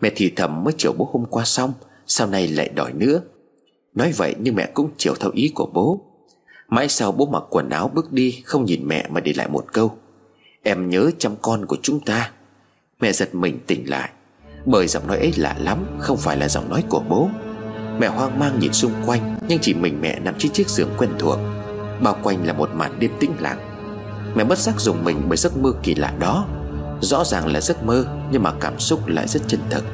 Mẹ 0.00 0.10
thì 0.16 0.32
thầm 0.36 0.64
mới 0.64 0.74
chiều 0.78 0.92
bố 0.92 1.08
hôm 1.12 1.24
qua 1.24 1.44
xong, 1.44 1.72
Sau 2.06 2.26
này 2.26 2.48
lại 2.48 2.68
đòi 2.68 2.92
nữa. 2.92 3.20
Nói 3.94 4.12
vậy 4.16 4.34
nhưng 4.38 4.54
mẹ 4.54 4.70
cũng 4.74 4.90
chiều 4.96 5.14
theo 5.20 5.30
ý 5.34 5.52
của 5.54 5.66
bố. 5.66 6.00
Mãi 6.68 6.88
sau 6.88 7.12
bố 7.12 7.26
mặc 7.26 7.42
quần 7.50 7.68
áo 7.70 7.90
bước 7.94 8.12
đi, 8.12 8.42
Không 8.44 8.64
nhìn 8.64 8.88
mẹ 8.88 9.08
mà 9.08 9.20
để 9.20 9.32
lại 9.36 9.48
một 9.48 9.64
câu. 9.72 9.92
Em 10.62 10.90
nhớ 10.90 11.10
chăm 11.18 11.32
con 11.42 11.66
của 11.66 11.76
chúng 11.82 12.00
ta. 12.00 12.32
Mẹ 13.00 13.12
giật 13.12 13.34
mình 13.34 13.58
tỉnh 13.66 13.90
lại. 13.90 14.10
Bởi 14.66 14.86
giọng 14.86 15.06
nói 15.06 15.18
ấy 15.18 15.32
lạ 15.36 15.56
lắm, 15.60 15.86
Không 15.98 16.16
phải 16.16 16.36
là 16.36 16.48
giọng 16.48 16.68
nói 16.68 16.84
của 16.88 17.02
bố. 17.08 17.28
Mẹ 17.98 18.08
hoang 18.08 18.38
mang 18.38 18.58
nhìn 18.58 18.72
xung 18.72 18.92
quanh, 19.06 19.36
Nhưng 19.48 19.58
chỉ 19.58 19.74
mình 19.74 19.98
mẹ 20.00 20.18
nằm 20.20 20.34
trên 20.38 20.52
chiếc 20.52 20.68
giường 20.68 20.90
quen 20.98 21.10
thuộc. 21.18 21.38
Bao 22.02 22.16
quanh 22.22 22.46
là 22.46 22.52
một 22.52 22.70
màn 22.74 22.98
đêm 22.98 23.10
tĩnh 23.20 23.32
lặng. 23.40 23.58
Mẹ 24.34 24.44
bất 24.44 24.58
giác 24.58 24.80
dùng 24.80 25.04
mình 25.04 25.22
bởi 25.28 25.36
giấc 25.36 25.56
mơ 25.56 25.72
kỳ 25.82 25.94
lạ 25.94 26.12
đó. 26.18 26.46
Rõ 27.00 27.24
ràng 27.24 27.46
là 27.46 27.60
giấc 27.60 27.84
mơ, 27.84 28.04
Nhưng 28.30 28.42
mà 28.42 28.52
cảm 28.60 28.78
xúc 28.78 29.06
lại 29.06 29.28
rất 29.28 29.42
chân 29.46 29.60
thực. 29.70 29.84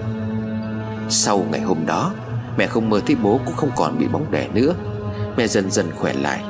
Sau 1.08 1.46
ngày 1.50 1.60
hôm 1.60 1.86
đó, 1.86 2.12
Mẹ 2.58 2.66
không 2.66 2.90
mơ 2.90 3.00
thấy 3.06 3.16
bố 3.22 3.40
cũng 3.46 3.56
không 3.56 3.70
còn 3.76 3.98
bị 3.98 4.08
bóng 4.08 4.30
đè 4.30 4.48
nữa. 4.54 4.74
Mẹ 5.36 5.46
dần 5.46 5.70
dần 5.70 5.86
khỏe 5.96 6.12
lại. 6.12 6.44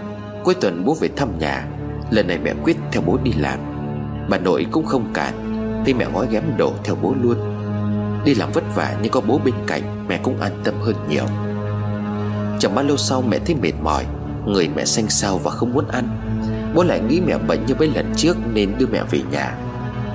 Cuối 0.45 0.55
tuần 0.55 0.85
bố 0.85 0.95
về 1.01 1.09
thăm 1.17 1.39
nhà. 1.39 1.67
Lần 2.11 2.27
này 2.27 2.39
mẹ 2.39 2.55
quyết 2.65 2.77
theo 2.93 3.03
bố 3.07 3.19
đi 3.23 3.33
làm. 3.33 3.59
Bà 4.29 4.39
nội 4.39 4.67
cũng 4.73 4.87
không 4.87 5.13
cản 5.15 5.35
Thì 5.87 5.95
mẹ 5.95 6.07
gói 6.15 6.27
ghém 6.31 6.43
đổ 6.57 6.73
theo 6.85 6.97
bố 7.03 7.15
luôn. 7.23 7.37
Đi 8.25 8.35
làm 8.35 8.53
vất 8.53 8.65
vả 8.75 8.97
nhưng 9.03 9.13
có 9.13 9.21
bố 9.21 9.41
bên 9.45 9.55
cạnh, 9.67 10.07
Mẹ 10.09 10.21
cũng 10.23 10.41
an 10.41 10.53
tâm 10.65 10.75
hơn 10.81 10.95
nhiều. 11.09 11.25
Chẳng 12.59 12.75
bao 12.75 12.85
lâu 12.85 12.97
sau 12.97 13.23
mẹ 13.23 13.39
thấy 13.39 13.57
mệt 13.63 13.73
mỏi, 13.83 14.05
Người 14.47 14.69
mẹ 14.77 14.85
xanh 14.85 15.09
xao 15.09 15.39
và 15.39 15.51
không 15.51 15.73
muốn 15.73 15.89
ăn. 15.89 16.09
Bố 16.75 16.83
lại 16.83 17.01
nghĩ 17.01 17.21
mẹ 17.21 17.39
bệnh 17.39 17.67
như 17.67 17.75
mấy 17.79 17.91
lần 17.95 18.13
trước 18.17 18.37
Nên 18.55 18.75
đưa 18.79 18.87
mẹ 18.87 19.03
về 19.11 19.21
nhà. 19.33 19.59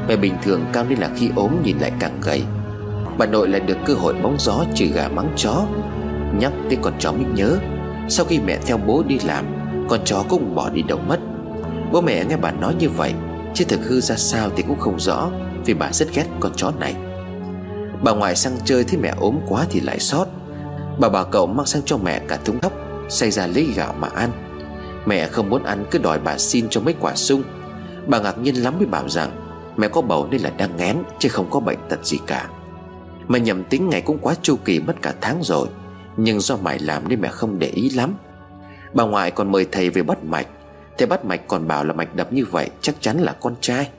Mẹ 0.07 0.15
bình 0.15 0.33
thường 0.43 0.65
cao 0.73 0.85
nên 0.89 0.99
là 0.99 1.09
khi 1.15 1.29
ốm 1.35 1.51
nhìn 1.63 1.77
lại 1.77 1.91
càng 1.99 2.19
gầy. 2.21 2.43
Bà 3.17 3.25
nội 3.25 3.47
lại 3.47 3.59
được 3.59 3.77
cơ 3.85 3.93
hội 3.93 4.13
bóng 4.13 4.35
gió 4.39 4.65
chửi 4.75 4.87
gà 4.87 5.07
mắng 5.07 5.33
chó. 5.35 5.65
Nhắc 6.39 6.51
tới 6.69 6.77
con 6.81 6.93
chó 6.99 7.11
mới 7.11 7.25
nhớ, 7.33 7.57
Sau 8.09 8.25
khi 8.25 8.39
mẹ 8.39 8.57
theo 8.65 8.77
bố 8.77 9.03
đi 9.07 9.17
làm, 9.25 9.45
Con 9.89 9.99
chó 10.05 10.23
cũng 10.29 10.55
bỏ 10.55 10.69
đi 10.69 10.81
đâu 10.81 10.99
mất. 11.07 11.19
Bố 11.91 12.01
mẹ 12.01 12.25
nghe 12.25 12.37
bà 12.37 12.51
nói 12.51 12.75
như 12.79 12.89
vậy, 12.89 13.13
Chứ 13.53 13.65
thực 13.65 13.79
hư 13.85 14.01
ra 14.01 14.15
sao 14.15 14.49
thì 14.55 14.63
cũng 14.67 14.79
không 14.79 14.99
rõ, 14.99 15.29
Vì 15.65 15.73
bà 15.73 15.91
rất 15.91 16.07
ghét 16.13 16.25
con 16.39 16.51
chó 16.55 16.71
này. 16.79 16.95
Bà 18.03 18.11
ngoại 18.11 18.35
sang 18.35 18.57
chơi 18.65 18.83
thấy 18.83 18.99
mẹ 18.99 19.13
ốm 19.19 19.39
quá 19.47 19.65
thì 19.69 19.79
lại 19.79 19.99
sót 19.99 20.25
Bà 20.99 21.09
bà 21.09 21.23
cậu 21.23 21.47
mang 21.47 21.65
sang 21.65 21.81
cho 21.85 21.97
mẹ 21.97 22.21
cả 22.27 22.39
thúng 22.45 22.59
thóc, 22.59 22.73
Xay 23.09 23.31
ra 23.31 23.47
lấy 23.47 23.73
gạo 23.75 23.93
mà 23.99 24.07
ăn. 24.07 24.29
Mẹ 25.05 25.27
không 25.27 25.49
muốn 25.49 25.63
ăn 25.63 25.85
cứ 25.91 25.99
đòi 25.99 26.19
bà 26.19 26.37
xin 26.37 26.67
cho 26.69 26.81
mấy 26.81 26.95
quả 26.99 27.15
sung. 27.15 27.43
Bà 28.07 28.19
ngạc 28.19 28.37
nhiên 28.37 28.55
lắm 28.55 28.73
mới 28.77 28.85
bảo 28.85 29.09
rằng, 29.09 29.31
Mẹ 29.77 29.87
có 29.87 30.01
bầu 30.01 30.27
nên 30.31 30.41
là 30.41 30.49
đang 30.57 30.77
ngén 30.77 30.97
Chứ 31.19 31.29
không 31.29 31.49
có 31.49 31.59
bệnh 31.59 31.79
tật 31.89 32.05
gì 32.05 32.17
cả. 32.27 32.49
Mà 33.27 33.37
nhầm 33.37 33.63
tính 33.63 33.89
ngày 33.89 34.01
cũng 34.01 34.17
quá 34.21 34.35
chu 34.41 34.55
kỳ 34.65 34.79
mất 34.79 35.01
cả 35.01 35.13
tháng 35.21 35.39
rồi, 35.43 35.67
Nhưng 36.17 36.39
do 36.39 36.57
mày 36.57 36.79
làm 36.79 37.07
nên 37.07 37.21
mẹ 37.21 37.27
không 37.27 37.59
để 37.59 37.67
ý 37.67 37.89
lắm. 37.89 38.15
Bà 38.93 39.03
ngoại 39.03 39.31
còn 39.31 39.51
mời 39.51 39.67
thầy 39.71 39.89
về 39.89 40.03
bắt 40.03 40.23
mạch. 40.23 40.47
Thầy 40.97 41.07
bắt 41.07 41.25
mạch 41.25 41.41
còn 41.47 41.67
bảo 41.67 41.83
là 41.83 41.93
mạch 41.93 42.15
đập 42.15 42.33
như 42.33 42.45
vậy 42.51 42.69
Chắc 42.81 42.95
chắn 42.99 43.17
là 43.17 43.35
con 43.39 43.55
trai. 43.61 43.89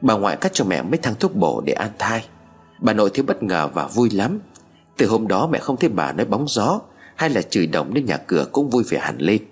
Bà 0.00 0.14
ngoại 0.14 0.36
cắt 0.36 0.52
cho 0.54 0.64
mẹ 0.64 0.82
mấy 0.82 0.98
thang 0.98 1.14
thuốc 1.20 1.36
bổ 1.36 1.60
để 1.60 1.72
an 1.72 1.90
thai. 1.98 2.24
Bà 2.80 2.92
nội 2.92 3.10
thấy 3.14 3.22
bất 3.22 3.42
ngờ 3.42 3.68
và 3.74 3.86
vui 3.86 4.10
lắm. 4.10 4.38
Từ 4.96 5.06
hôm 5.06 5.28
đó 5.28 5.46
mẹ 5.46 5.58
không 5.58 5.76
thấy 5.76 5.90
bà 5.90 6.12
nói 6.12 6.26
bóng 6.26 6.44
gió, 6.48 6.80
Hay 7.16 7.30
là 7.30 7.42
chửi 7.42 7.66
động 7.66 7.94
đến 7.94 8.04
nhà 8.04 8.16
cửa 8.16 8.46
cũng 8.52 8.70
vui 8.70 8.84
vẻ 8.88 8.98
hẳn 8.98 9.18
lên. 9.18 9.42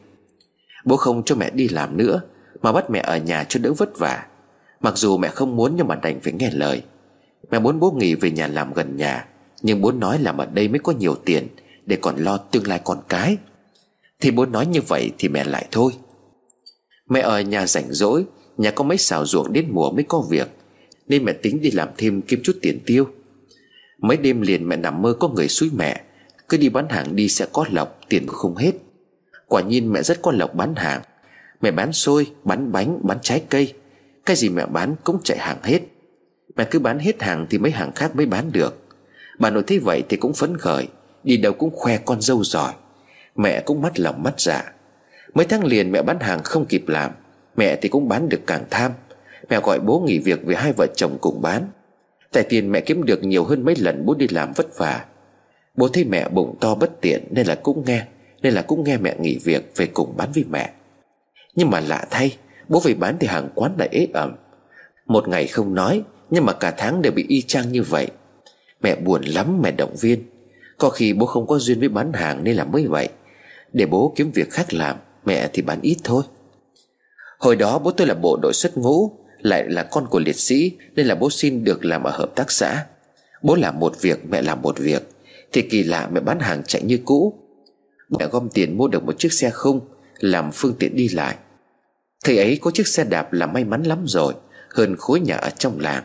Bố 0.84 0.96
không 0.96 1.22
cho 1.24 1.34
mẹ 1.34 1.50
đi 1.50 1.68
làm 1.68 1.96
nữa, 1.96 2.20
Mà 2.62 2.72
bắt 2.72 2.90
mẹ 2.90 3.00
ở 3.00 3.16
nhà 3.16 3.44
cho 3.48 3.60
đỡ 3.60 3.72
vất 3.72 3.98
vả. 3.98 4.26
Mặc 4.80 4.96
dù 4.96 5.18
mẹ 5.18 5.28
không 5.28 5.56
muốn 5.56 5.72
nhưng 5.76 5.88
mà 5.88 5.94
đành 5.94 6.20
phải 6.20 6.32
nghe 6.32 6.50
lời. 6.50 6.82
Mẹ 7.50 7.58
muốn 7.58 7.80
bố 7.80 7.90
nghỉ 7.90 8.14
về 8.14 8.30
nhà 8.30 8.46
làm 8.46 8.72
gần 8.72 8.96
nhà, 8.96 9.26
Nhưng 9.62 9.80
bố 9.80 9.92
nói 9.92 10.18
làm 10.18 10.38
ở 10.38 10.46
đây 10.46 10.68
mới 10.68 10.78
có 10.78 10.92
nhiều 10.92 11.14
tiền, 11.24 11.48
Để 11.86 11.96
còn 11.96 12.16
lo 12.16 12.36
tương 12.36 12.66
lai 12.66 12.80
con 12.84 12.98
cái. 13.08 13.36
Thì 14.20 14.30
bố 14.30 14.46
nói 14.46 14.66
như 14.66 14.80
vậy 14.88 15.12
thì 15.18 15.28
mẹ 15.28 15.44
lại 15.44 15.68
thôi. 15.70 15.92
Mẹ 17.10 17.20
ở 17.20 17.40
nhà 17.40 17.66
rảnh 17.66 17.92
rỗi, 17.92 18.24
Nhà 18.56 18.70
có 18.70 18.84
mấy 18.84 18.98
xào 18.98 19.26
ruộng 19.26 19.52
đến 19.52 19.68
mùa 19.72 19.90
mới 19.90 20.04
có 20.08 20.20
việc. 20.30 20.48
Nên 21.08 21.24
mẹ 21.24 21.32
tính 21.32 21.60
đi 21.60 21.70
làm 21.70 21.88
thêm 21.96 22.22
kiếm 22.22 22.40
chút 22.42 22.56
tiền 22.62 22.80
tiêu. 22.86 23.08
Mấy 23.98 24.16
đêm 24.16 24.40
liền 24.40 24.68
mẹ 24.68 24.76
nằm 24.76 25.02
mơ 25.02 25.16
có 25.20 25.28
người 25.28 25.48
xúi 25.48 25.70
mẹ. 25.76 26.00
Cứ 26.48 26.56
đi 26.56 26.68
bán 26.68 26.88
hàng 26.88 27.16
đi 27.16 27.28
sẽ 27.28 27.46
có 27.52 27.64
lộc 27.70 28.00
Tiền 28.08 28.26
không 28.26 28.56
hết. 28.56 28.72
Quả 29.48 29.62
nhiên 29.62 29.92
mẹ 29.92 30.02
rất 30.02 30.22
có 30.22 30.32
lộc 30.32 30.54
bán 30.54 30.74
hàng. 30.74 31.02
Mẹ 31.60 31.70
bán 31.70 31.92
xôi, 31.92 32.26
bán 32.44 32.72
bánh, 32.72 32.98
bán 33.02 33.18
trái 33.22 33.44
cây. 33.48 33.72
Cái 34.26 34.36
gì 34.36 34.48
mẹ 34.48 34.66
bán 34.66 34.94
cũng 35.04 35.18
chạy 35.24 35.38
hàng 35.38 35.62
hết. 35.62 35.80
Mẹ 36.56 36.64
cứ 36.70 36.78
bán 36.78 36.98
hết 36.98 37.22
hàng 37.22 37.46
thì 37.50 37.58
mấy 37.58 37.70
hàng 37.70 37.92
khác 37.92 38.16
mới 38.16 38.26
bán 38.26 38.52
được. 38.52 38.86
Bà 39.38 39.50
nội 39.50 39.62
thấy 39.66 39.78
vậy 39.78 40.02
thì 40.08 40.16
cũng 40.16 40.34
phấn 40.34 40.56
khởi. 40.56 40.88
Đi 41.24 41.36
đâu 41.36 41.52
cũng 41.52 41.70
khoe 41.70 41.98
con 42.04 42.20
dâu 42.20 42.44
giỏi. 42.44 42.72
Mẹ 43.36 43.60
cũng 43.60 43.82
mắt 43.82 44.00
lòng 44.00 44.22
mắt 44.22 44.34
dạ. 44.40 44.72
Mấy 45.34 45.46
tháng 45.46 45.64
liền 45.64 45.92
mẹ 45.92 46.02
bán 46.02 46.20
hàng 46.20 46.42
không 46.42 46.66
kịp 46.66 46.88
làm. 46.88 47.12
Mẹ 47.56 47.76
thì 47.76 47.88
cũng 47.88 48.08
bán 48.08 48.28
được 48.28 48.40
càng 48.46 48.64
tham. 48.70 48.92
Mẹ 49.54 49.60
gọi 49.60 49.80
bố 49.80 50.00
nghỉ 50.00 50.18
việc 50.18 50.40
vì 50.44 50.54
hai 50.54 50.72
vợ 50.72 50.86
chồng 50.96 51.18
cùng 51.20 51.42
bán. 51.42 51.68
Tại 52.32 52.42
tiền 52.48 52.72
mẹ 52.72 52.80
kiếm 52.80 53.04
được 53.04 53.24
nhiều 53.24 53.44
hơn 53.44 53.64
mấy 53.64 53.74
lần 53.78 54.06
bố 54.06 54.14
đi 54.14 54.26
làm 54.30 54.52
vất 54.52 54.78
vả. 54.78 55.04
Bố 55.76 55.88
thấy 55.88 56.04
mẹ 56.04 56.28
bụng 56.28 56.56
to 56.60 56.74
bất 56.74 57.00
tiện 57.00 57.24
Nên 57.30 57.46
là 57.46 57.54
cũng 57.54 57.82
nghe, 57.86 58.06
Nên 58.42 58.54
là 58.54 58.62
cũng 58.62 58.84
nghe 58.84 58.96
mẹ 58.96 59.16
nghỉ 59.18 59.38
việc 59.44 59.72
về 59.76 59.86
cùng 59.86 60.16
bán 60.16 60.32
với 60.34 60.44
mẹ. 60.50 60.70
Nhưng 61.54 61.70
mà 61.70 61.80
lạ 61.80 62.06
thay, 62.10 62.36
Bố 62.68 62.80
về 62.80 62.94
bán 62.94 63.16
thì 63.20 63.26
hàng 63.26 63.48
quán 63.54 63.72
lại 63.78 63.88
ế 63.92 64.08
ẩm. 64.14 64.34
Một 65.06 65.28
ngày 65.28 65.46
không 65.46 65.74
nói, 65.74 66.02
Nhưng 66.30 66.44
mà 66.44 66.52
cả 66.52 66.74
tháng 66.76 67.02
đều 67.02 67.12
bị 67.12 67.24
y 67.28 67.42
chang 67.42 67.72
như 67.72 67.82
vậy. 67.82 68.06
Mẹ 68.82 68.96
buồn 68.96 69.22
lắm, 69.22 69.58
mẹ 69.62 69.70
động 69.70 69.96
viên. 70.00 70.22
Có 70.78 70.90
khi 70.90 71.12
bố 71.12 71.26
không 71.26 71.46
có 71.46 71.58
duyên 71.58 71.80
với 71.80 71.88
bán 71.88 72.12
hàng 72.12 72.44
nên 72.44 72.56
là 72.56 72.64
mới 72.64 72.86
vậy. 72.86 73.08
Để 73.72 73.86
bố 73.86 74.12
kiếm 74.16 74.30
việc 74.34 74.50
khác 74.50 74.74
làm, 74.74 74.96
Mẹ 75.24 75.48
thì 75.52 75.62
bán 75.62 75.80
ít 75.82 75.96
thôi. 76.04 76.22
Hồi 77.38 77.56
đó 77.56 77.78
bố 77.78 77.90
tôi 77.90 78.06
là 78.06 78.14
bộ 78.14 78.38
đội 78.42 78.52
xuất 78.54 78.78
ngũ 78.78 79.23
lại 79.44 79.64
là 79.68 79.82
con 79.82 80.06
của 80.06 80.18
liệt 80.18 80.36
sĩ, 80.36 80.72
Nên 80.96 81.06
là 81.06 81.14
bố 81.14 81.30
xin 81.30 81.64
được 81.64 81.84
làm 81.84 82.02
ở 82.02 82.10
hợp 82.10 82.32
tác 82.34 82.50
xã. 82.50 82.86
Bố 83.42 83.54
làm 83.54 83.80
một 83.80 84.00
việc, 84.00 84.18
mẹ 84.30 84.42
làm 84.42 84.62
một 84.62 84.78
việc. 84.78 85.02
Thì 85.52 85.62
kỳ 85.62 85.82
lạ, 85.82 86.08
mẹ 86.12 86.20
bán 86.20 86.40
hàng 86.40 86.62
chạy 86.66 86.82
như 86.82 86.98
cũ. 87.04 87.34
Mẹ 88.18 88.26
gom 88.26 88.48
tiền 88.48 88.78
mua 88.78 88.88
được 88.88 89.04
một 89.04 89.18
chiếc 89.18 89.32
xe 89.32 89.50
không, 89.50 89.80
Làm 90.18 90.50
phương 90.52 90.74
tiện 90.78 90.96
đi 90.96 91.08
lại. 91.08 91.36
Thầy 92.24 92.38
ấy 92.38 92.58
có 92.62 92.70
chiếc 92.70 92.86
xe 92.86 93.04
đạp 93.04 93.32
là 93.32 93.46
may 93.46 93.64
mắn 93.64 93.82
lắm 93.82 94.04
rồi, 94.06 94.34
Hơn 94.70 94.96
khối 94.96 95.20
nhà 95.20 95.36
ở 95.36 95.50
trong 95.50 95.80
làng. 95.80 96.04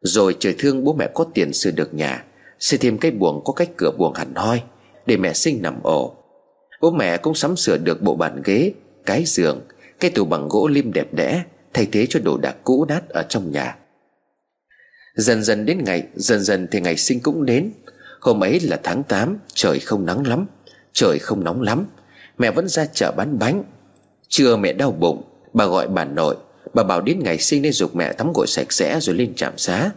Rồi 0.00 0.36
trời 0.40 0.54
thương 0.58 0.84
bố 0.84 0.92
mẹ 0.92 1.10
có 1.14 1.24
tiền 1.34 1.52
sửa 1.52 1.70
được 1.70 1.94
nhà, 1.94 2.24
Xây 2.58 2.78
thêm 2.78 2.98
cái 2.98 3.10
buồng 3.10 3.44
có 3.44 3.52
cách 3.52 3.70
cửa 3.76 3.90
buồng 3.98 4.14
hẳn 4.14 4.34
hoi, 4.34 4.62
Để 5.06 5.16
mẹ 5.16 5.32
sinh 5.32 5.62
nằm 5.62 5.82
ổ. 5.82 6.14
Bố 6.80 6.90
mẹ 6.90 7.16
cũng 7.16 7.34
sắm 7.34 7.56
sửa 7.56 7.76
được 7.76 8.02
bộ 8.02 8.16
bàn 8.16 8.42
ghế, 8.44 8.72
Cái 9.06 9.24
giường, 9.26 9.60
Cái 10.00 10.10
tủ 10.10 10.24
bằng 10.24 10.48
gỗ 10.48 10.68
lim 10.68 10.92
đẹp 10.92 11.14
đẽ 11.14 11.44
Thay 11.74 11.88
thế 11.92 12.06
cho 12.10 12.20
đồ 12.20 12.38
đạc 12.38 12.56
cũ 12.64 12.84
nát 12.88 13.08
ở 13.08 13.22
trong 13.28 13.52
nhà. 13.52 13.76
Dần 15.14 15.42
dần 15.42 15.66
đến 15.66 15.84
ngày, 15.84 16.02
Dần 16.14 16.40
dần 16.40 16.68
thì 16.70 16.80
ngày 16.80 16.96
sinh 16.96 17.20
cũng 17.20 17.46
đến. 17.46 17.72
Hôm 18.20 18.44
ấy 18.44 18.60
là 18.60 18.80
tháng 18.82 19.02
8 19.02 19.38
Trời 19.54 19.78
không 19.80 20.06
nắng 20.06 20.26
lắm, 20.26 20.46
Trời 20.92 21.18
không 21.18 21.44
nóng 21.44 21.62
lắm. 21.62 21.86
Mẹ 22.38 22.50
vẫn 22.50 22.68
ra 22.68 22.86
chợ 22.86 23.12
bán 23.16 23.38
bánh. 23.38 23.64
Trưa 24.28 24.56
mẹ 24.56 24.72
đau 24.72 24.90
bụng, 24.90 25.22
Bà 25.52 25.66
gọi 25.66 25.88
bà 25.88 26.04
nội. 26.04 26.36
Bà 26.74 26.82
bảo 26.82 27.00
đến 27.00 27.20
ngày 27.22 27.38
sinh 27.38 27.62
nên 27.62 27.72
dục 27.72 27.96
mẹ 27.96 28.12
tắm 28.12 28.32
gội 28.34 28.46
sạch 28.46 28.72
sẽ 28.72 29.00
rồi 29.00 29.16
lên 29.16 29.34
trạm 29.34 29.58
xá. 29.58 29.90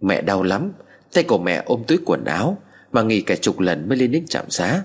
Mẹ 0.00 0.22
đau 0.22 0.42
lắm, 0.42 0.72
Tay 1.12 1.24
của 1.24 1.38
mẹ 1.38 1.62
ôm 1.66 1.82
túi 1.86 1.98
quần 2.06 2.24
áo, 2.24 2.58
Mà 2.92 3.02
nghỉ 3.02 3.20
cả 3.20 3.36
chục 3.36 3.60
lần 3.60 3.88
mới 3.88 3.98
lên 3.98 4.10
đến 4.10 4.26
trạm 4.26 4.50
xá. 4.50 4.82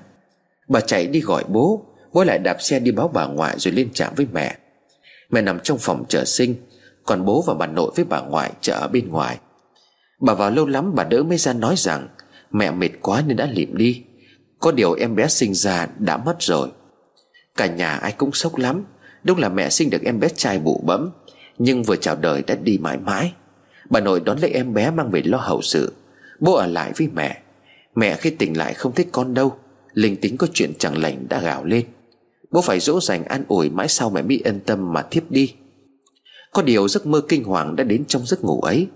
Bà 0.68 0.80
chạy 0.80 1.08
đi 1.08 1.20
gọi 1.20 1.44
bố 1.48 1.86
Bố 2.14 2.24
lại 2.24 2.40
đạp 2.40 2.62
xe 2.62 2.80
đi 2.80 2.92
báo 2.92 3.08
bà 3.08 3.26
ngoại 3.26 3.56
rồi 3.60 3.74
lên 3.74 3.94
trạm 3.94 4.14
với 4.16 4.28
mẹ. 4.34 4.58
Mẹ 5.30 5.42
nằm 5.42 5.60
trong 5.60 5.78
phòng 5.78 6.06
chờ 6.10 6.26
sinh, 6.26 6.56
Còn 7.06 7.26
bố 7.26 7.44
và 7.48 7.54
bà 7.54 7.68
nội 7.68 7.92
với 7.96 8.06
bà 8.06 8.22
ngoại 8.22 8.52
chờ 8.62 8.74
ở 8.74 8.88
bên 8.88 9.10
ngoài. 9.10 9.38
Bà 10.20 10.34
vào 10.34 10.52
lâu 10.52 10.68
lắm 10.68 10.96
bà 10.96 11.04
đỡ 11.04 11.24
mới 11.24 11.38
ra 11.38 11.54
nói 11.54 11.76
rằng, 11.78 12.08
Mẹ 12.52 12.72
mệt 12.72 12.90
quá 13.02 13.24
nên 13.28 13.38
đã 13.38 13.48
lịm 13.52 13.78
đi. 13.78 14.04
Có 14.60 14.72
điều 14.72 14.94
em 14.94 15.16
bé 15.16 15.28
sinh 15.28 15.54
ra 15.54 15.88
đã 15.98 16.18
mất 16.18 16.36
rồi. 16.40 16.70
Cả 17.56 17.66
nhà 17.66 17.90
ai 17.90 18.12
cũng 18.12 18.32
sốc 18.32 18.58
lắm. 18.58 18.86
Đúng 19.24 19.40
là 19.40 19.50
mẹ 19.50 19.70
sinh 19.70 19.90
được 19.90 20.02
em 20.04 20.20
bé 20.20 20.30
trai 20.30 20.60
bụ 20.60 20.82
bẫm, 20.86 21.10
Nhưng 21.58 21.84
vừa 21.84 21.96
chào 21.96 22.16
đời 22.16 22.44
đã 22.48 22.56
đi 22.56 22.78
mãi 22.78 22.98
mãi. 22.98 23.34
Bà 23.90 24.00
nội 24.00 24.20
đón 24.20 24.40
lấy 24.40 24.52
em 24.52 24.74
bé 24.74 24.92
mang 24.92 25.12
về 25.12 25.22
lo 25.26 25.38
hậu 25.38 25.62
sự. 25.62 25.94
Bố 26.40 26.54
ở 26.54 26.68
lại 26.68 26.92
với 26.98 27.10
mẹ. 27.14 27.42
Mẹ 27.96 28.16
khi 28.16 28.30
tỉnh 28.30 28.58
lại 28.58 28.74
không 28.74 28.92
thích 28.92 29.08
con 29.12 29.34
đâu, 29.34 29.56
Linh 29.94 30.16
tính 30.16 30.38
có 30.38 30.48
chuyện 30.54 30.74
chẳng 30.80 30.98
lành 30.98 31.26
đã 31.30 31.42
gào 31.42 31.66
lên. 31.66 31.86
Bố 32.52 32.62
phải 32.62 32.80
dỗ 32.80 33.00
dành 33.02 33.24
an 33.24 33.44
ủi 33.48 33.70
mãi 33.70 33.88
sau 33.88 34.10
mẹ 34.10 34.22
mới 34.22 34.42
yên 34.44 34.60
tâm 34.60 34.94
mà 34.94 35.02
thiếp 35.02 35.32
đi. 35.32 35.54
Có 36.54 36.62
điều 36.62 36.88
giấc 36.88 37.06
mơ 37.06 37.22
kinh 37.28 37.44
hoàng 37.44 37.76
đã 37.76 37.84
đến 37.84 38.06
trong 38.06 38.26
giấc 38.26 38.44
ngủ 38.44 38.62
ấy. 38.62 38.88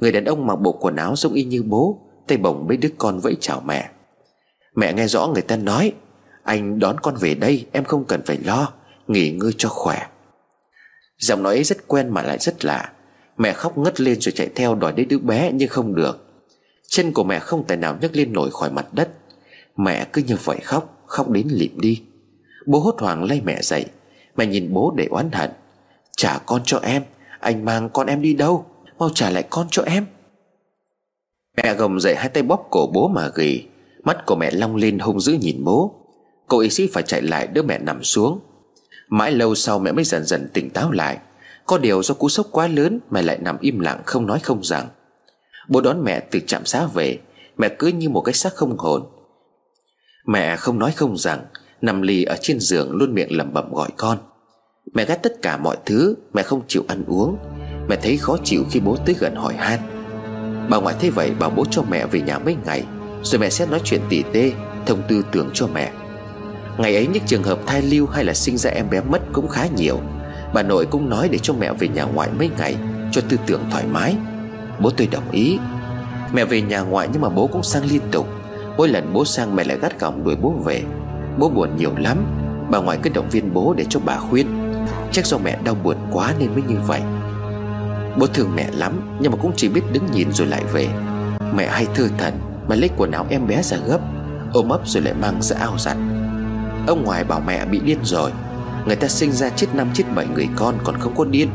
Người 0.00 0.12
đàn 0.12 0.24
ông 0.24 0.46
mặc 0.46 0.56
bộ 0.56 0.72
quần 0.72 0.96
áo 0.96 1.16
giống 1.16 1.32
y 1.32 1.44
như 1.44 1.62
bố, 1.62 2.00
Tay 2.26 2.38
bồng 2.38 2.66
mấy 2.68 2.76
đứa 2.76 2.88
con 2.98 3.18
vẫy 3.18 3.36
chào 3.40 3.62
mẹ. 3.66 3.90
Mẹ 4.76 4.92
nghe 4.92 5.06
rõ 5.06 5.26
người 5.26 5.42
ta 5.42 5.56
nói, 5.56 5.92
Anh 6.42 6.78
đón 6.78 7.00
con 7.00 7.14
về 7.20 7.34
đây, 7.34 7.66
em 7.72 7.84
không 7.84 8.04
cần 8.04 8.22
phải 8.22 8.38
lo, 8.44 8.72
Nghỉ 9.08 9.30
ngơi 9.30 9.52
cho 9.58 9.68
khỏe. 9.68 10.06
Giọng 11.18 11.42
nói 11.42 11.54
ấy 11.54 11.64
rất 11.64 11.88
quen 11.88 12.08
mà 12.08 12.22
lại 12.22 12.38
rất 12.38 12.64
lạ. 12.64 12.92
Mẹ 13.38 13.52
khóc 13.52 13.78
ngất 13.78 14.00
lên 14.00 14.20
rồi 14.20 14.32
chạy 14.32 14.48
theo 14.54 14.74
đòi 14.74 14.92
đến 14.92 15.08
đứa 15.08 15.18
bé 15.18 15.50
nhưng 15.54 15.68
không 15.68 15.94
được. 15.94 16.26
Chân 16.88 17.12
của 17.12 17.24
mẹ 17.24 17.38
không 17.38 17.64
tài 17.66 17.76
nào 17.76 17.98
nhấc 18.00 18.16
lên 18.16 18.32
nổi 18.32 18.50
khỏi 18.52 18.70
mặt 18.70 18.86
đất. 18.92 19.08
Mẹ 19.76 20.06
cứ 20.12 20.22
như 20.22 20.36
vậy 20.44 20.58
khóc 20.64 20.96
Khóc 21.06 21.30
đến 21.30 21.48
lịm 21.50 21.80
đi. 21.80 22.02
Bố 22.66 22.78
hốt 22.80 22.94
hoảng 22.98 23.24
lay 23.24 23.40
mẹ 23.44 23.62
dậy. 23.62 23.84
Mẹ 24.36 24.46
nhìn 24.46 24.72
bố 24.72 24.92
để 24.96 25.06
oán 25.10 25.30
hận. 25.32 25.50
Trả 26.16 26.38
con 26.38 26.62
cho 26.64 26.78
em, 26.78 27.02
Anh 27.40 27.64
mang 27.64 27.90
con 27.92 28.06
em 28.06 28.22
đi 28.22 28.34
đâu? 28.34 28.66
Mau 28.98 29.10
trả 29.14 29.30
lại 29.30 29.44
con 29.50 29.66
cho 29.70 29.82
em. 29.82 30.06
Mẹ 31.56 31.74
gồng 31.74 32.00
dậy 32.00 32.14
hai 32.14 32.28
tay 32.28 32.42
bóp 32.42 32.66
cổ 32.70 32.90
bố 32.94 33.08
mà 33.08 33.28
gỉ. 33.34 33.64
Mắt 34.02 34.26
của 34.26 34.34
mẹ 34.34 34.50
long 34.50 34.76
lên 34.76 34.98
hung 34.98 35.20
dữ 35.20 35.32
nhìn 35.32 35.64
bố. 35.64 35.94
Cô 36.48 36.58
y 36.58 36.70
sĩ 36.70 36.86
phải 36.92 37.02
chạy 37.02 37.22
lại 37.22 37.46
đỡ 37.46 37.62
mẹ 37.62 37.78
nằm 37.78 38.04
xuống. 38.04 38.40
Mãi 39.08 39.32
lâu 39.32 39.54
sau 39.54 39.78
mẹ 39.78 39.92
mới 39.92 40.04
dần 40.04 40.24
dần 40.24 40.48
tỉnh 40.52 40.70
táo 40.70 40.90
lại. 40.90 41.18
Có 41.66 41.78
điều 41.78 42.02
do 42.02 42.14
cú 42.14 42.28
sốc 42.28 42.46
quá 42.50 42.66
lớn, 42.66 43.00
Mẹ 43.10 43.22
lại 43.22 43.38
nằm 43.40 43.58
im 43.60 43.80
lặng 43.80 44.02
không 44.06 44.26
nói 44.26 44.40
không 44.40 44.64
rằng. 44.64 44.88
Bố 45.68 45.80
đón 45.80 46.04
mẹ 46.04 46.20
từ 46.20 46.40
trạm 46.46 46.64
xá 46.64 46.86
về. 46.86 47.18
Mẹ 47.56 47.68
cứ 47.78 47.86
như 47.86 48.08
một 48.08 48.20
cái 48.20 48.32
xác 48.32 48.54
không 48.54 48.78
hồn. 48.78 49.02
Mẹ 50.26 50.56
không 50.56 50.78
nói 50.78 50.92
không 50.92 51.16
rằng 51.16 51.40
Nằm 51.82 52.02
lì 52.02 52.24
ở 52.24 52.36
trên 52.40 52.60
giường 52.60 52.92
luôn 52.92 53.14
miệng 53.14 53.36
lẩm 53.36 53.52
bẩm 53.52 53.72
gọi 53.72 53.88
con. 53.96 54.18
Mẹ 54.94 55.04
ghét 55.04 55.18
tất 55.22 55.42
cả 55.42 55.56
mọi 55.56 55.76
thứ, 55.86 56.14
Mẹ 56.34 56.42
không 56.42 56.62
chịu 56.68 56.84
ăn 56.88 57.04
uống. 57.06 57.36
Mẹ 57.88 57.96
thấy 58.02 58.16
khó 58.16 58.36
chịu 58.44 58.64
khi 58.70 58.80
bố 58.80 58.96
tới 59.06 59.14
gần 59.18 59.34
hỏi 59.34 59.54
han. 59.58 59.80
Bà 60.70 60.76
ngoại 60.76 60.94
thấy 61.00 61.10
vậy, 61.10 61.30
bảo 61.30 61.50
bố 61.50 61.64
cho 61.70 61.82
mẹ 61.90 62.06
về 62.06 62.20
nhà 62.20 62.38
mấy 62.38 62.56
ngày, 62.64 62.84
Rồi 63.22 63.40
mẹ 63.40 63.50
sẽ 63.50 63.66
nói 63.66 63.80
chuyện 63.84 64.00
tỉ 64.08 64.22
tê, 64.32 64.52
Thông 64.86 65.02
tư 65.08 65.24
tưởng 65.32 65.50
cho 65.52 65.66
mẹ. 65.74 65.92
Ngày 66.78 66.94
ấy 66.94 67.06
những 67.06 67.22
trường 67.26 67.42
hợp 67.42 67.58
thai 67.66 67.82
lưu 67.82 68.06
hay 68.06 68.24
là 68.24 68.34
sinh 68.34 68.56
ra 68.56 68.70
em 68.70 68.90
bé 68.90 69.00
mất 69.00 69.20
cũng 69.32 69.48
khá 69.48 69.66
nhiều. 69.76 70.00
Bà 70.54 70.62
nội 70.62 70.86
cũng 70.86 71.10
nói 71.10 71.28
để 71.28 71.38
cho 71.38 71.54
mẹ 71.54 71.72
về 71.72 71.88
nhà 71.88 72.04
ngoại 72.04 72.28
mấy 72.38 72.50
ngày, 72.58 72.76
Cho 73.12 73.22
tư 73.28 73.36
tưởng 73.46 73.60
thoải 73.70 73.84
mái. 73.90 74.16
Bố 74.80 74.90
tôi 74.90 75.06
đồng 75.06 75.30
ý. 75.30 75.58
Mẹ 76.32 76.44
về 76.44 76.62
nhà 76.62 76.80
ngoại 76.80 77.08
nhưng 77.12 77.22
mà 77.22 77.28
bố 77.28 77.46
cũng 77.46 77.62
sang 77.62 77.84
liên 77.84 78.02
tục. 78.10 78.26
Mỗi 78.76 78.88
lần 78.88 79.12
bố 79.12 79.24
sang 79.24 79.56
mẹ 79.56 79.64
lại 79.64 79.78
gắt 79.82 80.00
gỏng 80.00 80.24
đuổi 80.24 80.36
bố 80.36 80.50
về. 80.64 80.82
Bố 81.40 81.48
buồn 81.48 81.76
nhiều 81.76 81.92
lắm. 81.96 82.24
Bà 82.70 82.78
ngoại 82.78 82.98
cứ 83.02 83.10
động 83.14 83.28
viên 83.30 83.54
bố 83.54 83.74
để 83.76 83.84
cho 83.88 84.00
bà 84.04 84.16
khuyên. 84.16 84.46
Chắc 85.12 85.26
do 85.26 85.38
mẹ 85.38 85.58
đau 85.64 85.74
buồn 85.74 85.96
quá 86.12 86.34
nên 86.38 86.52
mới 86.52 86.62
như 86.68 86.76
vậy. 86.86 87.00
Bố 88.18 88.26
thương 88.26 88.50
mẹ 88.56 88.66
lắm, 88.72 89.18
Nhưng 89.20 89.32
mà 89.32 89.38
cũng 89.42 89.52
chỉ 89.56 89.68
biết 89.68 89.80
đứng 89.92 90.06
nhìn 90.12 90.32
rồi 90.32 90.46
lại 90.46 90.62
về. 90.72 90.88
Mẹ 91.54 91.68
hay 91.68 91.86
thư 91.94 92.08
thần 92.18 92.34
Mà 92.68 92.76
lấy 92.76 92.90
quần 92.96 93.10
áo 93.10 93.26
em 93.30 93.46
bé 93.46 93.62
ra 93.62 93.76
gấp. 93.86 93.98
Ôm 94.52 94.68
ấp 94.68 94.80
rồi 94.88 95.02
lại 95.02 95.14
mang 95.20 95.42
ra 95.42 95.56
ao 95.60 95.78
giặt. 95.78 95.96
Ông 96.86 97.04
ngoại 97.04 97.24
bảo 97.24 97.42
mẹ 97.46 97.64
bị 97.64 97.80
điên 97.84 97.98
rồi. 98.02 98.30
Người 98.86 98.96
ta 98.96 99.08
sinh 99.08 99.32
ra 99.32 99.48
chết 99.48 99.66
năm, 99.74 99.88
chết 99.94 100.04
bảy 100.14 100.26
người 100.34 100.48
con 100.56 100.74
còn 100.84 100.94
không 100.98 101.14
có 101.16 101.24
điên. 101.24 101.48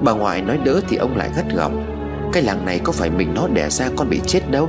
Bà 0.00 0.12
ngoại 0.12 0.42
nói 0.42 0.58
đỡ 0.64 0.80
thì 0.88 0.96
ông 0.96 1.16
lại 1.16 1.30
gắt 1.36 1.44
gỏng. 1.54 1.86
Cái 2.32 2.42
làng 2.42 2.64
này 2.66 2.80
có 2.84 2.92
phải 2.92 3.10
mình 3.10 3.34
nó 3.34 3.48
đẻ 3.48 3.70
ra 3.70 3.88
con 3.96 4.10
bị 4.10 4.20
chết 4.26 4.50
đâu? 4.50 4.68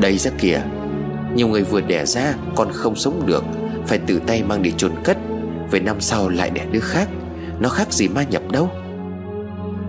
Đây 0.00 0.18
ra 0.18 0.30
kìa. 0.38 0.62
Nhiều 1.34 1.48
người 1.48 1.62
vừa 1.62 1.80
đẻ 1.80 2.06
ra, 2.06 2.34
con 2.56 2.68
không 2.72 2.96
sống 2.96 3.26
được. 3.26 3.44
Phải 3.86 3.98
tự 3.98 4.20
tay 4.26 4.42
mang 4.42 4.62
đi 4.62 4.72
chôn 4.76 4.92
cất, 5.04 5.18
Về 5.70 5.80
năm 5.80 6.00
sau 6.00 6.28
lại 6.28 6.50
đẻ 6.50 6.66
đứa 6.72 6.80
khác. 6.80 7.08
Nó 7.60 7.68
khác 7.68 7.92
gì 7.92 8.08
ma 8.08 8.22
nhập 8.22 8.42
đâu. 8.52 8.70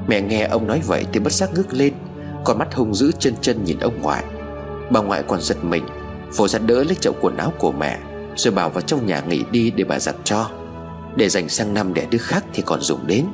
Mẹ 0.07 0.21
nghe 0.21 0.43
ông 0.43 0.67
nói 0.67 0.81
vậy 0.87 1.05
thì 1.13 1.19
bất 1.19 1.33
giác 1.33 1.49
ngước 1.53 1.73
lên, 1.73 1.93
Con 2.43 2.57
mắt 2.57 2.73
hung 2.73 2.95
dữ 2.95 3.11
chân 3.19 3.33
chân 3.41 3.63
nhìn 3.63 3.79
ông 3.79 4.01
ngoại. 4.01 4.23
Bà 4.91 5.01
ngoại 5.01 5.23
còn 5.27 5.41
giật 5.41 5.63
mình, 5.63 5.83
Vội 6.35 6.47
ra 6.47 6.59
đỡ 6.59 6.83
lấy 6.83 6.95
chậu 6.95 7.13
quần 7.21 7.37
áo 7.37 7.53
của 7.59 7.71
mẹ, 7.71 7.99
Rồi 8.35 8.53
bảo 8.53 8.69
vào 8.69 8.81
trong 8.81 9.05
nhà 9.05 9.21
nghỉ 9.21 9.43
đi 9.51 9.71
để 9.71 9.83
bà 9.83 9.99
giặt 9.99 10.15
cho. 10.23 10.49
Để 11.15 11.29
dành 11.29 11.49
sang 11.49 11.73
năm 11.73 11.93
đẻ 11.93 12.05
đứa 12.11 12.17
khác 12.17 12.45
thì 12.53 12.63
còn 12.65 12.81
dùng 12.81 13.07
đến. 13.07 13.25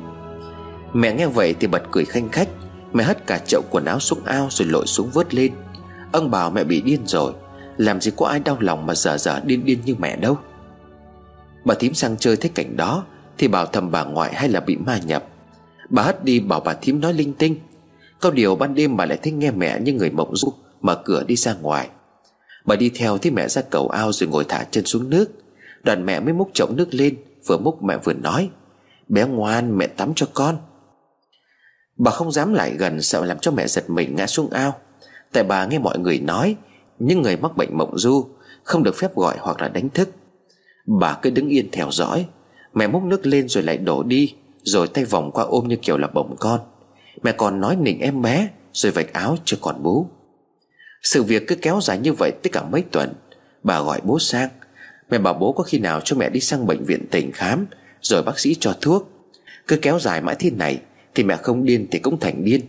Mẹ 0.92 1.12
nghe 1.12 1.26
vậy 1.26 1.54
thì 1.60 1.66
bật 1.66 1.82
cười 1.90 2.04
khanh 2.04 2.28
khách, 2.28 2.48
Mẹ 2.92 3.04
hất 3.04 3.26
cả 3.26 3.38
chậu 3.46 3.62
quần 3.70 3.84
áo 3.84 4.00
xuống 4.00 4.24
ao 4.24 4.48
rồi 4.50 4.68
lội 4.68 4.86
xuống 4.86 5.10
vớt 5.10 5.34
lên. 5.34 5.52
Ông 6.12 6.30
bảo 6.30 6.50
mẹ 6.50 6.64
bị 6.64 6.80
điên 6.80 7.06
rồi, 7.06 7.32
Làm 7.76 8.00
gì 8.00 8.10
có 8.16 8.26
ai 8.26 8.40
đau 8.40 8.56
lòng 8.60 8.86
mà 8.86 8.94
giờ 8.94 9.16
giờ 9.18 9.40
điên 9.44 9.64
điên 9.64 9.78
như 9.84 9.94
mẹ 9.98 10.16
đâu. 10.16 10.38
Bà 11.68 11.74
thím 11.74 11.94
sang 11.94 12.16
chơi 12.16 12.36
thấy 12.36 12.50
cảnh 12.54 12.76
đó, 12.76 13.04
Thì 13.38 13.48
bảo 13.48 13.66
thầm 13.66 13.90
bà 13.90 14.04
ngoại 14.04 14.34
hay 14.34 14.48
là 14.48 14.60
bị 14.60 14.76
ma 14.76 14.98
nhập. 14.98 15.24
Bà 15.90 16.02
hất 16.02 16.24
đi 16.24 16.40
bảo 16.40 16.60
bà 16.60 16.74
thím 16.74 17.00
nói 17.00 17.12
linh 17.12 17.32
tinh. 17.32 17.56
Có 18.20 18.30
điều 18.30 18.56
ban 18.56 18.74
đêm 18.74 18.96
bà 18.96 19.06
lại 19.06 19.18
thấy 19.22 19.32
nghe 19.32 19.50
mẹ 19.50 19.80
như 19.80 19.92
người 19.92 20.10
mộng 20.10 20.36
du, 20.36 20.52
Mở 20.80 21.02
cửa 21.04 21.24
đi 21.24 21.36
ra 21.36 21.54
ngoài. 21.54 21.88
Bà 22.64 22.76
đi 22.76 22.90
theo 22.94 23.18
thấy 23.18 23.32
mẹ 23.32 23.48
ra 23.48 23.62
cầu 23.62 23.88
ao 23.88 24.12
rồi 24.12 24.28
ngồi 24.28 24.44
thả 24.48 24.64
chân 24.70 24.86
xuống 24.86 25.10
nước. 25.10 25.30
Đoàn 25.82 26.06
mẹ 26.06 26.20
mới 26.20 26.32
múc 26.32 26.50
chậu 26.54 26.68
nước 26.70 26.94
lên, 26.94 27.16
Vừa 27.46 27.58
múc 27.58 27.82
mẹ 27.82 27.96
vừa 28.04 28.12
nói, 28.12 28.50
Bé 29.08 29.24
ngoan, 29.24 29.78
mẹ 29.78 29.86
tắm 29.86 30.12
cho 30.16 30.26
con. 30.34 30.58
Bà 31.96 32.10
không 32.10 32.32
dám 32.32 32.54
lại 32.54 32.76
gần, 32.78 33.02
Sợ 33.02 33.24
làm 33.24 33.38
cho 33.38 33.50
mẹ 33.50 33.66
giật 33.66 33.90
mình 33.90 34.16
ngã 34.16 34.26
xuống 34.26 34.50
ao. 34.50 34.74
Tại 35.32 35.44
bà 35.44 35.66
nghe 35.66 35.78
mọi 35.78 35.98
người 35.98 36.20
nói, 36.20 36.56
Những 36.98 37.22
người 37.22 37.36
mắc 37.36 37.56
bệnh 37.56 37.78
mộng 37.78 37.98
du 37.98 38.26
Không 38.62 38.82
được 38.82 38.96
phép 38.96 39.14
gọi 39.14 39.36
hoặc 39.40 39.60
là 39.60 39.68
đánh 39.68 39.88
thức. 39.88 40.08
Bà 40.88 41.18
cứ 41.22 41.30
đứng 41.30 41.48
yên 41.48 41.68
theo 41.72 41.88
dõi. 41.90 42.26
Mẹ 42.74 42.86
múc 42.86 43.02
nước 43.02 43.26
lên 43.26 43.48
rồi 43.48 43.64
lại 43.64 43.76
đổ 43.76 44.02
đi, 44.02 44.34
Rồi 44.62 44.88
tay 44.88 45.04
vòng 45.04 45.30
qua 45.32 45.44
ôm 45.44 45.68
như 45.68 45.76
kiểu 45.76 45.98
là 45.98 46.06
bồng 46.06 46.36
con. 46.38 46.60
Mẹ 47.22 47.32
còn 47.32 47.60
nói 47.60 47.76
nịnh 47.76 48.00
em 48.00 48.22
bé, 48.22 48.48
Rồi 48.72 48.92
vạch 48.92 49.12
áo 49.12 49.36
cho 49.44 49.56
còn 49.60 49.82
bú. 49.82 50.06
Sự 51.02 51.22
việc 51.22 51.46
cứ 51.46 51.54
kéo 51.54 51.80
dài 51.82 51.98
như 51.98 52.12
vậy 52.12 52.32
tất 52.42 52.52
cả 52.52 52.62
mấy 52.62 52.82
tuần. 52.82 53.14
Bà 53.62 53.80
gọi 53.80 54.00
bố 54.04 54.18
sang. 54.18 54.48
Mẹ 55.10 55.18
bảo 55.18 55.34
bố 55.34 55.52
có 55.52 55.64
khi 55.64 55.78
nào 55.78 56.00
cho 56.04 56.16
mẹ 56.16 56.30
đi 56.30 56.40
sang 56.40 56.66
bệnh 56.66 56.84
viện 56.84 57.06
tỉnh 57.10 57.32
khám, 57.32 57.66
Rồi 58.00 58.22
bác 58.22 58.38
sĩ 58.38 58.54
cho 58.60 58.74
thuốc. 58.80 59.10
Cứ 59.66 59.76
kéo 59.76 59.98
dài 59.98 60.20
mãi 60.20 60.36
thế 60.38 60.50
này, 60.50 60.80
Thì 61.14 61.24
mẹ 61.24 61.36
không 61.36 61.64
điên 61.64 61.86
thì 61.90 61.98
cũng 61.98 62.20
thành 62.20 62.44
điên. 62.44 62.60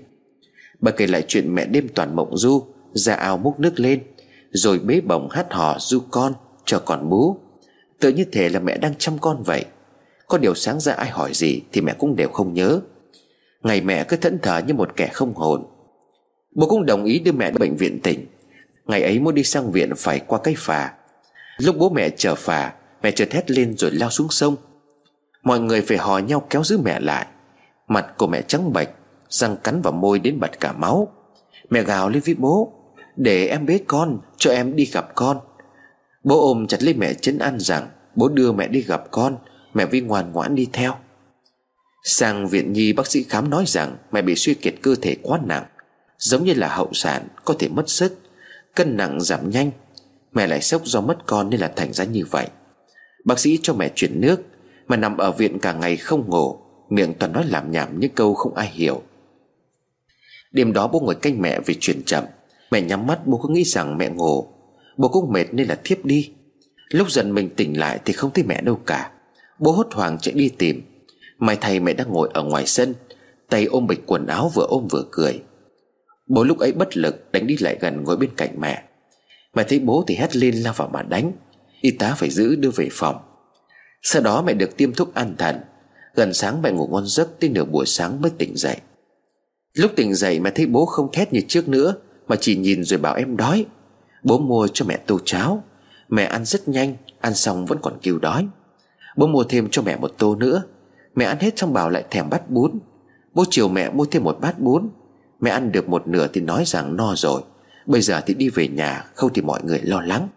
Bà 0.80 0.92
kể 0.92 1.08
lại 1.08 1.24
chuyện 1.28 1.56
mẹ 1.56 1.66
đêm 1.66 1.88
toàn 1.96 2.16
mộng 2.16 2.38
du, 2.38 2.64
Ra 2.94 3.16
ao 3.16 3.38
múc 3.38 3.60
nước 3.60 3.80
lên, 3.80 4.04
Rồi 4.52 4.80
bế 4.80 5.02
bồng 5.02 5.30
hát 5.30 5.48
hò 5.50 5.78
du 5.80 6.00
con 6.12 6.34
Cho 6.66 6.80
còn 6.80 7.10
bú. 7.10 7.38
Tự 8.00 8.10
như 8.10 8.26
thể 8.32 8.50
là 8.50 8.60
mẹ 8.60 8.78
đang 8.78 8.96
chăm 8.96 9.18
con 9.18 9.44
vậy. 9.44 9.66
Có 10.28 10.38
điều 10.38 10.56
sáng 10.56 10.80
ra 10.80 10.94
ai 10.94 11.10
hỏi 11.10 11.32
gì 11.34 11.62
Thì 11.72 11.82
mẹ 11.82 11.94
cũng 12.00 12.16
đều 12.16 12.30
không 12.30 12.54
nhớ. 12.54 12.80
Ngày 13.64 13.82
mẹ 13.82 14.04
cứ 14.04 14.18
thẫn 14.18 14.40
thờ 14.40 14.62
như 14.68 14.74
một 14.74 14.96
kẻ 14.96 15.10
không 15.14 15.34
hồn. 15.34 15.66
Bố 16.56 16.68
cũng 16.68 16.86
đồng 16.86 17.04
ý 17.04 17.20
đưa 17.20 17.32
mẹ 17.32 17.52
đến 17.52 17.60
bệnh 17.60 17.76
viện 17.78 18.00
tỉnh. 18.04 18.26
Ngày 18.86 19.04
ấy 19.04 19.20
muốn 19.20 19.36
đi 19.36 19.44
sang 19.44 19.72
viện 19.72 19.92
phải 19.98 20.20
qua 20.20 20.40
cái 20.44 20.56
phà. 20.58 20.94
Lúc 21.58 21.76
bố 21.78 21.90
mẹ 21.90 22.10
chờ 22.10 22.36
phà, 22.36 22.74
Mẹ 23.04 23.12
chợt 23.12 23.32
hét 23.32 23.52
lên 23.52 23.78
rồi 23.78 23.92
lao 23.92 24.10
xuống 24.10 24.30
sông. 24.30 24.56
Mọi 25.44 25.60
người 25.60 25.82
phải 25.82 25.98
hò 25.98 26.18
nhau 26.18 26.48
kéo 26.50 26.64
giữ 26.64 26.78
mẹ 26.78 27.00
lại. 27.00 27.26
Mặt 27.88 28.06
của 28.18 28.28
mẹ 28.28 28.42
trắng 28.42 28.74
bệch, 28.74 28.90
Răng 29.30 29.58
cắn 29.64 29.82
vào 29.82 29.94
môi 29.94 30.20
đến 30.20 30.40
bật 30.40 30.60
cả 30.60 30.72
máu. 30.72 31.08
Mẹ 31.70 31.84
gào 31.84 32.10
lên 32.10 32.22
với 32.26 32.36
bố, 32.36 32.74
Để 33.16 33.48
em 33.48 33.66
bế 33.66 33.80
con, 33.88 34.20
Cho 34.38 34.52
em 34.52 34.76
đi 34.76 34.86
gặp 34.86 35.16
con. 35.16 35.40
Bố 36.30 36.48
ôm 36.48 36.68
chặt 36.68 36.84
lấy 36.84 36.94
mẹ 36.94 37.14
chấn 37.14 37.40
an 37.40 37.60
rằng, 37.60 37.88
Bố 38.16 38.30
đưa 38.30 38.52
mẹ 38.52 38.68
đi 38.68 38.82
gặp 38.82 39.04
con, 39.12 39.38
Mẹ 39.74 39.86
vi 39.86 40.02
ngoan 40.02 40.32
ngoãn 40.32 40.56
đi 40.56 40.68
theo. 40.74 40.96
Sang 42.04 42.48
viện 42.48 42.74
nhi 42.74 42.94
bác 42.94 43.08
sĩ 43.08 43.24
khám 43.24 43.50
nói 43.50 43.64
rằng, 43.68 43.98
Mẹ 44.12 44.22
bị 44.22 44.36
suy 44.36 44.54
kiệt 44.54 44.76
cơ 44.82 44.96
thể 45.02 45.16
quá 45.22 45.40
nặng, 45.46 45.66
Giống 46.18 46.46
như 46.46 46.54
là 46.54 46.76
hậu 46.76 46.90
sản, 46.94 47.28
Có 47.46 47.56
thể 47.60 47.70
mất 47.70 47.90
sức, 47.90 48.20
Cân 48.76 48.98
nặng 48.98 49.22
giảm 49.22 49.50
nhanh. 49.50 49.72
Mẹ 50.34 50.48
lại 50.48 50.62
sốc 50.62 50.86
do 50.86 51.02
mất 51.02 51.18
con 51.26 51.50
nên 51.50 51.60
là 51.60 51.72
thành 51.76 51.94
ra 51.94 52.04
như 52.04 52.24
vậy. 52.32 52.48
Bác 53.26 53.40
sĩ 53.40 53.60
cho 53.62 53.74
mẹ 53.74 53.92
chuyển 53.96 54.22
nước, 54.22 54.42
Mà 54.88 54.98
nằm 54.98 55.18
ở 55.18 55.32
viện 55.32 55.60
cả 55.60 55.74
ngày 55.74 55.98
không 55.98 56.30
ngủ, 56.30 56.60
Miệng 56.90 57.14
toàn 57.14 57.34
nói 57.34 57.46
làm 57.46 57.72
nhảm 57.72 58.00
những 58.00 58.12
câu 58.16 58.34
không 58.34 58.56
ai 58.56 58.68
hiểu. 58.68 59.02
Đêm 60.52 60.74
đó 60.74 60.88
bố 60.88 61.00
ngồi 61.00 61.16
canh 61.16 61.42
mẹ 61.42 61.60
vì 61.60 61.78
chuyển 61.80 62.04
chậm. 62.04 62.24
Mẹ 62.72 62.82
nhắm 62.82 63.08
mắt, 63.08 63.28
bố 63.28 63.40
cứ 63.44 63.50
nghĩ 63.50 63.64
rằng 63.64 63.98
mẹ 63.98 64.10
ngủ. 64.10 64.59
Bố 65.00 65.08
cũng 65.08 65.32
mệt 65.32 65.46
nên 65.52 65.68
là 65.68 65.80
thiếp 65.84 66.06
đi. 66.06 66.32
Lúc 66.90 67.12
dần 67.12 67.36
mình 67.36 67.50
tỉnh 67.50 67.80
lại 67.80 68.00
thì 68.06 68.14
không 68.14 68.32
thấy 68.34 68.44
mẹ 68.44 68.62
đâu 68.62 68.76
cả. 68.76 69.12
Bố 69.60 69.72
hốt 69.72 69.88
hoảng 69.92 70.18
chạy 70.22 70.34
đi 70.34 70.50
tìm. 70.50 70.82
Mai 71.38 71.58
thầy 71.62 71.80
mẹ 71.80 71.94
đang 71.94 72.10
ngồi 72.12 72.30
ở 72.34 72.44
ngoài 72.44 72.66
sân, 72.66 72.94
Tay 73.50 73.66
ôm 73.66 73.88
bịch 73.88 74.04
quần 74.06 74.28
áo 74.28 74.52
vừa 74.56 74.66
ôm 74.70 74.88
vừa 74.92 75.04
cười. 75.12 75.42
Bố 76.28 76.44
lúc 76.44 76.60
ấy 76.60 76.72
bất 76.72 76.98
lực 76.98 77.32
đánh 77.32 77.48
đi 77.48 77.58
lại 77.58 77.78
gần 77.82 78.04
ngồi 78.04 78.18
bên 78.18 78.30
cạnh 78.38 78.62
mẹ. 78.62 78.84
Mẹ 79.56 79.64
thấy 79.64 79.80
bố 79.80 80.04
thì 80.08 80.16
hét 80.16 80.36
lên 80.36 80.56
lao 80.56 80.74
vào 80.78 80.90
mà 80.94 81.04
đánh. 81.04 81.32
Y 81.82 81.92
tá 81.92 82.16
phải 82.18 82.30
giữ 82.30 82.56
đưa 82.56 82.72
về 82.76 82.88
phòng. 82.92 83.16
Sau 84.02 84.22
đó 84.22 84.42
mẹ 84.42 84.54
được 84.54 84.78
tiêm 84.78 84.94
thuốc 84.94 85.14
an 85.14 85.36
thần. 85.38 85.56
Gần 86.16 86.34
sáng 86.34 86.62
mẹ 86.62 86.72
ngủ 86.72 86.88
ngon 86.88 87.06
giấc 87.08 87.40
Tới 87.40 87.50
nửa 87.50 87.64
buổi 87.66 87.86
sáng 87.86 88.22
mới 88.22 88.32
tỉnh 88.38 88.58
dậy. 88.58 88.78
Lúc 89.74 89.92
tỉnh 89.96 90.16
dậy 90.16 90.40
mẹ 90.40 90.52
thấy 90.56 90.66
bố 90.66 90.86
không 90.86 91.12
thét 91.12 91.34
như 91.34 91.42
trước 91.48 91.68
nữa, 91.68 91.96
Mà 92.28 92.36
chỉ 92.36 92.56
nhìn 92.56 92.84
rồi 92.84 93.00
bảo 93.00 93.16
em 93.16 93.38
đói. 93.38 93.66
Bố 94.24 94.40
mua 94.40 94.68
cho 94.74 94.86
mẹ 94.86 94.98
tô 94.98 95.20
cháo. 95.26 95.64
Mẹ 96.10 96.24
ăn 96.24 96.46
rất 96.46 96.68
nhanh, 96.68 96.96
Ăn 97.22 97.36
xong 97.36 97.66
vẫn 97.66 97.78
còn 97.82 97.94
kêu 98.02 98.20
đói. 98.20 98.48
Bố 99.18 99.28
mua 99.28 99.44
thêm 99.44 99.68
cho 99.72 99.82
mẹ 99.82 99.98
một 99.98 100.12
tô 100.18 100.36
nữa. 100.36 100.64
Mẹ 101.16 101.26
ăn 101.26 101.38
hết 101.40 101.56
trong 101.56 101.74
bảo 101.74 101.90
lại 101.90 102.04
thèm 102.10 102.30
bát 102.30 102.50
bún. 102.50 102.80
Bố 103.34 103.44
chiều 103.50 103.68
mẹ 103.68 103.90
mua 103.90 104.06
thêm 104.06 104.24
một 104.24 104.38
bát 104.42 104.60
bún. 104.60 104.90
Mẹ 105.40 105.52
ăn 105.52 105.72
được 105.72 105.90
một 105.90 106.08
nửa 106.08 106.28
thì 106.34 106.42
nói 106.42 106.64
rằng 106.66 106.96
no 106.96 107.14
rồi. 107.16 107.42
Bây 107.86 108.02
giờ 108.02 108.22
thì 108.26 108.34
đi 108.34 108.50
về 108.50 108.68
nhà, 108.68 109.06
Không 109.16 109.34
thì 109.34 109.42
mọi 109.42 109.64
người 109.64 109.80
lo 109.84 110.02
lắng. 110.02 110.28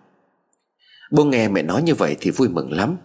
Bố 1.11 1.25
nghe 1.25 1.49
mẹ 1.49 1.63
nói 1.63 1.83
như 1.83 1.95
vậy 1.95 2.17
thì 2.21 2.31
vui 2.31 2.49
mừng 2.49 2.73
lắm. 2.73 2.97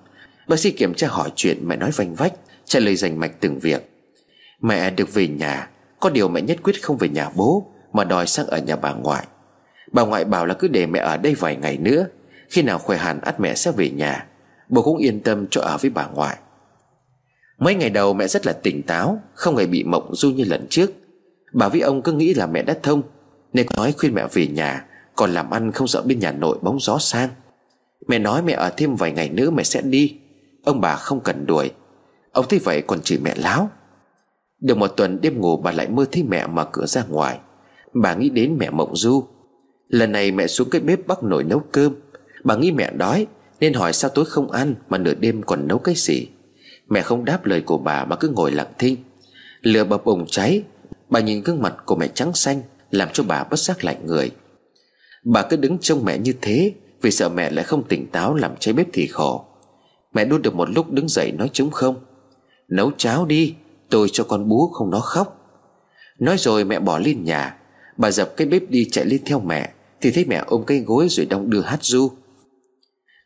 Bác 0.47 0.59
sĩ 0.59 0.71
kiểm 0.71 0.93
tra 0.93 1.07
hỏi 1.07 1.29
chuyện 1.35 1.67
mẹ 1.67 1.75
nói 1.75 1.91
vanh 1.91 2.15
vách, 2.15 2.33
Trả 2.65 2.79
lời 2.79 2.95
rành 2.95 3.19
mạch 3.19 3.31
từng 3.39 3.59
việc. 3.59 3.91
Mẹ 4.61 4.89
được 4.89 5.13
về 5.13 5.27
nhà. 5.27 5.69
Có 5.99 6.09
điều 6.09 6.29
mẹ 6.29 6.41
nhất 6.41 6.57
quyết 6.63 6.83
không 6.83 6.97
về 6.97 7.09
nhà 7.09 7.29
bố, 7.35 7.71
Mà 7.93 8.03
đòi 8.03 8.27
sang 8.27 8.47
ở 8.47 8.57
nhà 8.57 8.75
bà 8.75 8.93
ngoại. 8.93 9.27
Bà 9.91 10.03
ngoại 10.03 10.25
bảo 10.25 10.45
là 10.45 10.53
cứ 10.53 10.67
để 10.67 10.85
mẹ 10.85 10.99
ở 10.99 11.17
đây 11.17 11.35
vài 11.35 11.55
ngày 11.55 11.77
nữa. 11.77 12.07
Khi 12.49 12.61
nào 12.61 12.79
khỏe 12.79 12.97
hẳn, 12.97 13.21
ắt 13.21 13.39
mẹ 13.39 13.55
sẽ 13.55 13.71
về 13.71 13.89
nhà. 13.89 14.25
Bố 14.69 14.81
cũng 14.81 14.97
yên 14.97 15.19
tâm 15.19 15.47
cho 15.51 15.61
ở 15.61 15.77
với 15.81 15.89
bà 15.89 16.07
ngoại. 16.07 16.37
Mấy 17.59 17.75
ngày 17.75 17.89
đầu 17.89 18.13
mẹ 18.13 18.27
rất 18.27 18.45
là 18.45 18.53
tỉnh 18.53 18.83
táo, 18.83 19.21
Không 19.33 19.57
hề 19.57 19.65
bị 19.65 19.83
mộng 19.83 20.15
du 20.15 20.31
như 20.31 20.43
lần 20.43 20.67
trước. 20.69 20.91
Bà 21.53 21.69
với 21.69 21.81
ông 21.81 22.01
cứ 22.01 22.11
nghĩ 22.11 22.33
là 22.33 22.47
mẹ 22.47 22.63
đã 22.63 22.75
thông, 22.83 23.01
Nên 23.53 23.67
nói 23.77 23.93
khuyên 23.97 24.13
mẹ 24.13 24.27
về 24.33 24.47
nhà, 24.47 24.85
Còn 25.15 25.33
làm 25.33 25.49
ăn 25.49 25.71
không 25.71 25.87
sợ 25.87 26.01
bên 26.01 26.19
nhà 26.19 26.31
nội 26.31 26.57
bóng 26.61 26.79
gió 26.79 26.97
sang. 26.97 27.29
Mẹ 28.07 28.19
nói 28.19 28.41
mẹ 28.41 28.53
ở 28.53 28.69
thêm 28.77 28.95
vài 28.95 29.11
ngày 29.11 29.29
nữa 29.29 29.49
mẹ 29.49 29.63
sẽ 29.63 29.81
đi. 29.81 30.19
Ông 30.63 30.81
bà 30.81 30.95
không 30.95 31.19
cần 31.19 31.45
đuổi. 31.45 31.71
Ông 32.31 32.45
thấy 32.49 32.59
vậy 32.59 32.81
còn 32.81 33.01
chửi 33.01 33.19
mẹ 33.19 33.33
láo. 33.35 33.69
Được 34.59 34.77
một 34.77 34.87
tuần 34.87 35.21
đêm 35.21 35.41
ngủ 35.41 35.57
bà 35.57 35.71
lại 35.71 35.87
mơ 35.89 36.05
thấy 36.11 36.23
mẹ 36.23 36.47
mở 36.47 36.65
cửa 36.71 36.85
ra 36.85 37.03
ngoài. 37.09 37.39
Bà 37.93 38.15
nghĩ 38.15 38.29
đến 38.29 38.57
mẹ 38.59 38.69
mộng 38.69 38.95
du. 38.95 39.23
Lần 39.87 40.11
này 40.11 40.31
mẹ 40.31 40.47
xuống 40.47 40.69
cái 40.69 40.81
bếp 40.81 41.07
bắt 41.07 41.23
nồi 41.23 41.43
nấu 41.43 41.59
cơm. 41.59 41.95
Bà 42.43 42.55
nghĩ 42.55 42.71
mẹ 42.71 42.91
đói, 42.91 43.27
Nên 43.59 43.73
hỏi 43.73 43.93
sao 43.93 44.11
tối 44.15 44.25
không 44.25 44.51
ăn 44.51 44.75
Mà 44.89 44.97
nửa 44.97 45.13
đêm 45.13 45.41
còn 45.43 45.67
nấu 45.67 45.79
cái 45.79 45.95
gì. 45.97 46.27
Mẹ 46.89 47.01
không 47.01 47.25
đáp 47.25 47.45
lời 47.45 47.61
của 47.61 47.77
bà 47.77 48.05
mà 48.05 48.15
cứ 48.15 48.29
ngồi 48.29 48.51
lặng 48.51 48.71
thinh. 48.79 48.95
Lửa 49.61 49.83
bập 49.83 50.05
bùng 50.05 50.25
cháy, 50.27 50.63
Bà 51.09 51.19
nhìn 51.19 51.43
gương 51.43 51.61
mặt 51.61 51.75
của 51.85 51.95
mẹ 51.95 52.07
trắng 52.07 52.33
xanh, 52.33 52.61
Làm 52.91 53.09
cho 53.13 53.23
bà 53.23 53.43
bất 53.43 53.59
giác 53.59 53.83
lạnh 53.83 54.05
người. 54.05 54.31
Bà 55.25 55.43
cứ 55.43 55.57
đứng 55.57 55.77
trông 55.77 56.05
mẹ 56.05 56.17
như 56.17 56.33
thế, 56.41 56.73
Vì 57.01 57.11
sợ 57.11 57.29
mẹ 57.29 57.49
lại 57.49 57.65
không 57.65 57.83
tỉnh 57.83 58.07
táo 58.07 58.35
làm 58.35 58.51
cháy 58.59 58.73
bếp 58.73 58.87
thì 58.93 59.07
khổ. 59.07 59.45
Mẹ 60.13 60.25
đút 60.25 60.41
được 60.41 60.55
một 60.55 60.69
lúc 60.69 60.91
đứng 60.91 61.09
dậy 61.09 61.31
nói 61.31 61.49
chúng 61.53 61.71
không. 61.71 61.95
Nấu 62.69 62.91
cháo 62.97 63.25
đi, 63.25 63.55
Tôi 63.89 64.07
cho 64.11 64.23
con 64.23 64.49
bú 64.49 64.67
không 64.67 64.89
nó 64.89 64.99
khóc. 64.99 65.33
Nói 66.19 66.37
rồi 66.37 66.65
mẹ 66.65 66.79
bỏ 66.79 66.99
lên 66.99 67.23
nhà, 67.23 67.57
Bà 67.97 68.11
dập 68.11 68.37
cái 68.37 68.47
bếp 68.47 68.69
đi 68.69 68.85
chạy 68.91 69.05
lên 69.05 69.21
theo 69.25 69.39
mẹ. 69.39 69.73
Thì 70.01 70.11
thấy 70.11 70.25
mẹ 70.25 70.43
ôm 70.47 70.63
cây 70.67 70.79
gối 70.79 71.07
rồi 71.09 71.25
đong 71.25 71.49
đưa 71.49 71.61
hát 71.61 71.79
du 71.81 72.11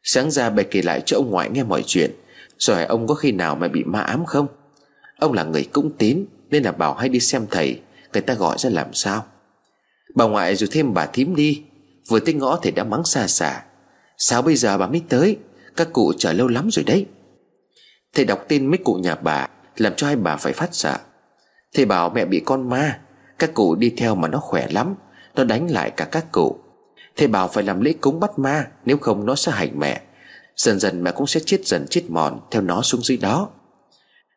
Sáng 0.03 0.31
ra 0.31 0.49
bà 0.49 0.63
kể 0.63 0.81
lại 0.81 1.01
cho 1.05 1.17
ông 1.17 1.31
ngoại 1.31 1.49
nghe 1.49 1.63
mọi 1.63 1.83
chuyện, 1.87 2.11
Rồi 2.57 2.77
hỏi 2.77 2.85
ông 2.85 3.07
có 3.07 3.15
khi 3.15 3.31
nào 3.31 3.55
mẹ 3.55 3.67
bị 3.67 3.83
ma 3.83 4.01
ám 4.01 4.25
không? 4.25 4.47
Ông 5.19 5.33
là 5.33 5.43
người 5.43 5.63
cũng 5.71 5.91
tín, 5.97 6.25
Nên 6.49 6.63
là 6.63 6.71
bảo 6.71 6.93
hay 6.93 7.09
đi 7.09 7.19
xem 7.19 7.45
thầy, 7.51 7.79
Người 8.13 8.21
ta 8.21 8.33
gọi 8.33 8.57
ra 8.59 8.69
làm 8.69 8.93
sao. 8.93 9.25
Bà 10.15 10.25
ngoại 10.25 10.55
rồi 10.55 10.69
thêm 10.71 10.93
bà 10.93 11.05
thím 11.05 11.35
đi, 11.35 11.63
Vừa 12.07 12.19
tới 12.19 12.33
ngõ 12.33 12.59
thì 12.63 12.71
đã 12.71 12.83
mắng 12.83 13.03
xa 13.03 13.27
xả. 13.27 13.63
Sao 14.17 14.41
bây 14.41 14.55
giờ 14.55 14.77
bà 14.77 14.87
mới 14.87 15.01
tới? 15.09 15.37
Các 15.75 15.93
cụ 15.93 16.13
chờ 16.17 16.33
lâu 16.33 16.47
lắm 16.47 16.69
rồi 16.71 16.83
đấy. 16.83 17.05
Thầy 18.13 18.25
đọc 18.25 18.45
tin 18.47 18.67
mấy 18.67 18.77
cụ 18.77 18.93
nhà 18.93 19.15
bà, 19.15 19.47
Làm 19.77 19.93
cho 19.95 20.07
hai 20.07 20.15
bà 20.15 20.37
phải 20.37 20.53
phát 20.53 20.69
sợ. 20.71 20.97
Thầy 21.73 21.85
bảo 21.85 22.09
mẹ 22.09 22.25
bị 22.25 22.41
con 22.45 22.69
ma, 22.69 22.99
Các 23.39 23.53
cụ 23.53 23.75
đi 23.75 23.93
theo 23.97 24.15
mà 24.15 24.27
nó 24.27 24.39
khỏe 24.39 24.67
lắm, 24.71 24.95
Nó 25.35 25.43
đánh 25.43 25.71
lại 25.71 25.91
cả 25.91 26.05
các 26.05 26.31
cụ. 26.31 26.60
Thầy 27.21 27.27
bảo 27.27 27.47
phải 27.47 27.63
làm 27.63 27.81
lễ 27.81 27.93
cúng 28.01 28.19
bắt 28.19 28.39
ma, 28.39 28.65
Nếu 28.85 28.97
không 28.97 29.25
nó 29.25 29.35
sẽ 29.35 29.51
hành 29.51 29.79
mẹ. 29.79 30.01
Dần 30.55 30.79
dần 30.79 31.03
mẹ 31.03 31.11
cũng 31.11 31.27
sẽ 31.27 31.39
chết 31.45 31.65
dần 31.65 31.85
chết 31.89 32.01
mòn 32.09 32.39
Theo 32.51 32.61
nó 32.61 32.81
xuống 32.81 33.01
dưới 33.01 33.17
đó. 33.17 33.49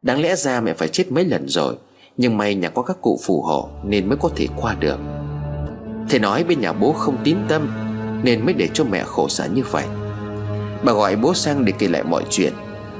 Đáng 0.03 0.21
lẽ 0.21 0.37
ra 0.37 0.61
mẹ 0.61 0.75
phải 0.75 0.89
chết 0.89 1.13
mấy 1.13 1.25
lần 1.25 1.49
rồi, 1.49 1.75
Nhưng 2.17 2.37
may 2.37 2.55
nhà 2.55 2.69
có 2.69 2.83
các 2.83 2.97
cụ 3.03 3.21
phù 3.25 3.43
hộ 3.43 3.69
Nên 3.85 4.09
mới 4.09 4.19
có 4.21 4.29
thể 4.37 4.47
qua 4.57 4.75
được. 4.75 4.99
Thầy 6.11 6.21
nói 6.21 6.45
bên 6.45 6.61
nhà 6.61 6.73
bố 6.73 6.93
không 6.93 7.17
tín 7.25 7.37
tâm, 7.49 7.73
Nên 8.25 8.45
mới 8.45 8.55
để 8.55 8.69
cho 8.75 8.85
mẹ 8.85 9.05
khổ 9.05 9.29
sở 9.29 9.49
như 9.49 9.63
vậy. 9.71 9.85
Bà 10.85 10.93
gọi 10.93 11.17
bố 11.17 11.35
sang 11.35 11.65
để 11.65 11.73
kể 11.79 11.89
lại 11.89 12.03
mọi 12.03 12.25
chuyện. 12.31 12.53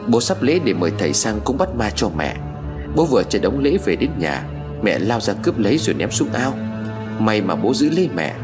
Bố 0.09 0.21
sắp 0.21 0.43
lễ 0.43 0.61
để 0.65 0.73
mời 0.73 0.93
thầy 0.99 1.13
sang 1.13 1.41
cúng 1.45 1.59
bắt 1.59 1.69
ma 1.75 1.91
cho 1.91 2.09
mẹ. 2.17 2.37
Bố 2.97 3.05
vừa 3.05 3.23
chạy 3.23 3.43
đống 3.43 3.59
lễ 3.59 3.79
về 3.85 3.97
đến 3.97 4.11
nhà, 4.19 4.49
Mẹ 4.83 4.99
lao 4.99 5.21
ra 5.21 5.35
cướp 5.43 5.59
lấy 5.59 5.79
rồi 5.79 5.95
ném 5.95 6.11
xuống 6.11 6.33
ao. 6.33 6.53
May 7.19 7.43
mà 7.43 7.57
bố 7.57 7.75
giữ 7.75 7.91
lấy 7.91 8.09
mẹ. 8.15 8.35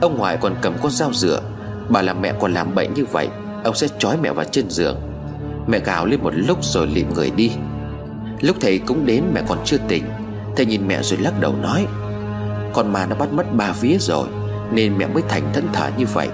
Ông 0.00 0.18
ngoại 0.18 0.36
còn 0.40 0.54
cầm 0.62 0.74
con 0.82 0.92
dao 0.92 1.12
dựa 1.12 1.40
Bà 1.88 2.02
làm 2.02 2.22
mẹ 2.22 2.32
còn 2.40 2.54
làm 2.54 2.74
bệnh 2.74 2.94
như 2.94 3.04
vậy, 3.04 3.28
Ông 3.64 3.74
sẽ 3.74 3.88
trói 3.98 4.16
mẹ 4.22 4.32
vào 4.32 4.44
trên 4.44 4.70
giường. 4.70 5.00
Mẹ 5.66 5.78
gào 5.78 6.06
lên 6.06 6.22
một 6.22 6.32
lúc 6.34 6.64
rồi 6.64 6.86
lịm 6.86 7.14
người 7.14 7.30
đi. 7.30 7.50
Lúc 8.40 8.56
thầy 8.60 8.78
cũng 8.78 9.06
đến 9.06 9.22
mẹ 9.34 9.42
còn 9.48 9.58
chưa 9.64 9.76
tỉnh, 9.88 10.04
Thầy 10.56 10.66
nhìn 10.66 10.88
mẹ 10.88 11.02
rồi 11.02 11.20
lắc 11.22 11.40
đầu 11.40 11.54
nói, 11.62 11.86
Con 12.72 12.92
ma 12.92 13.06
nó 13.06 13.16
bắt 13.16 13.32
mất 13.32 13.54
ba 13.54 13.72
vía 13.72 13.96
rồi, 14.00 14.28
Nên 14.72 14.98
mẹ 14.98 15.06
mới 15.06 15.22
thành 15.28 15.42
thân 15.52 15.68
thở 15.72 15.88
như 15.98 16.06
vậy. 16.06 16.28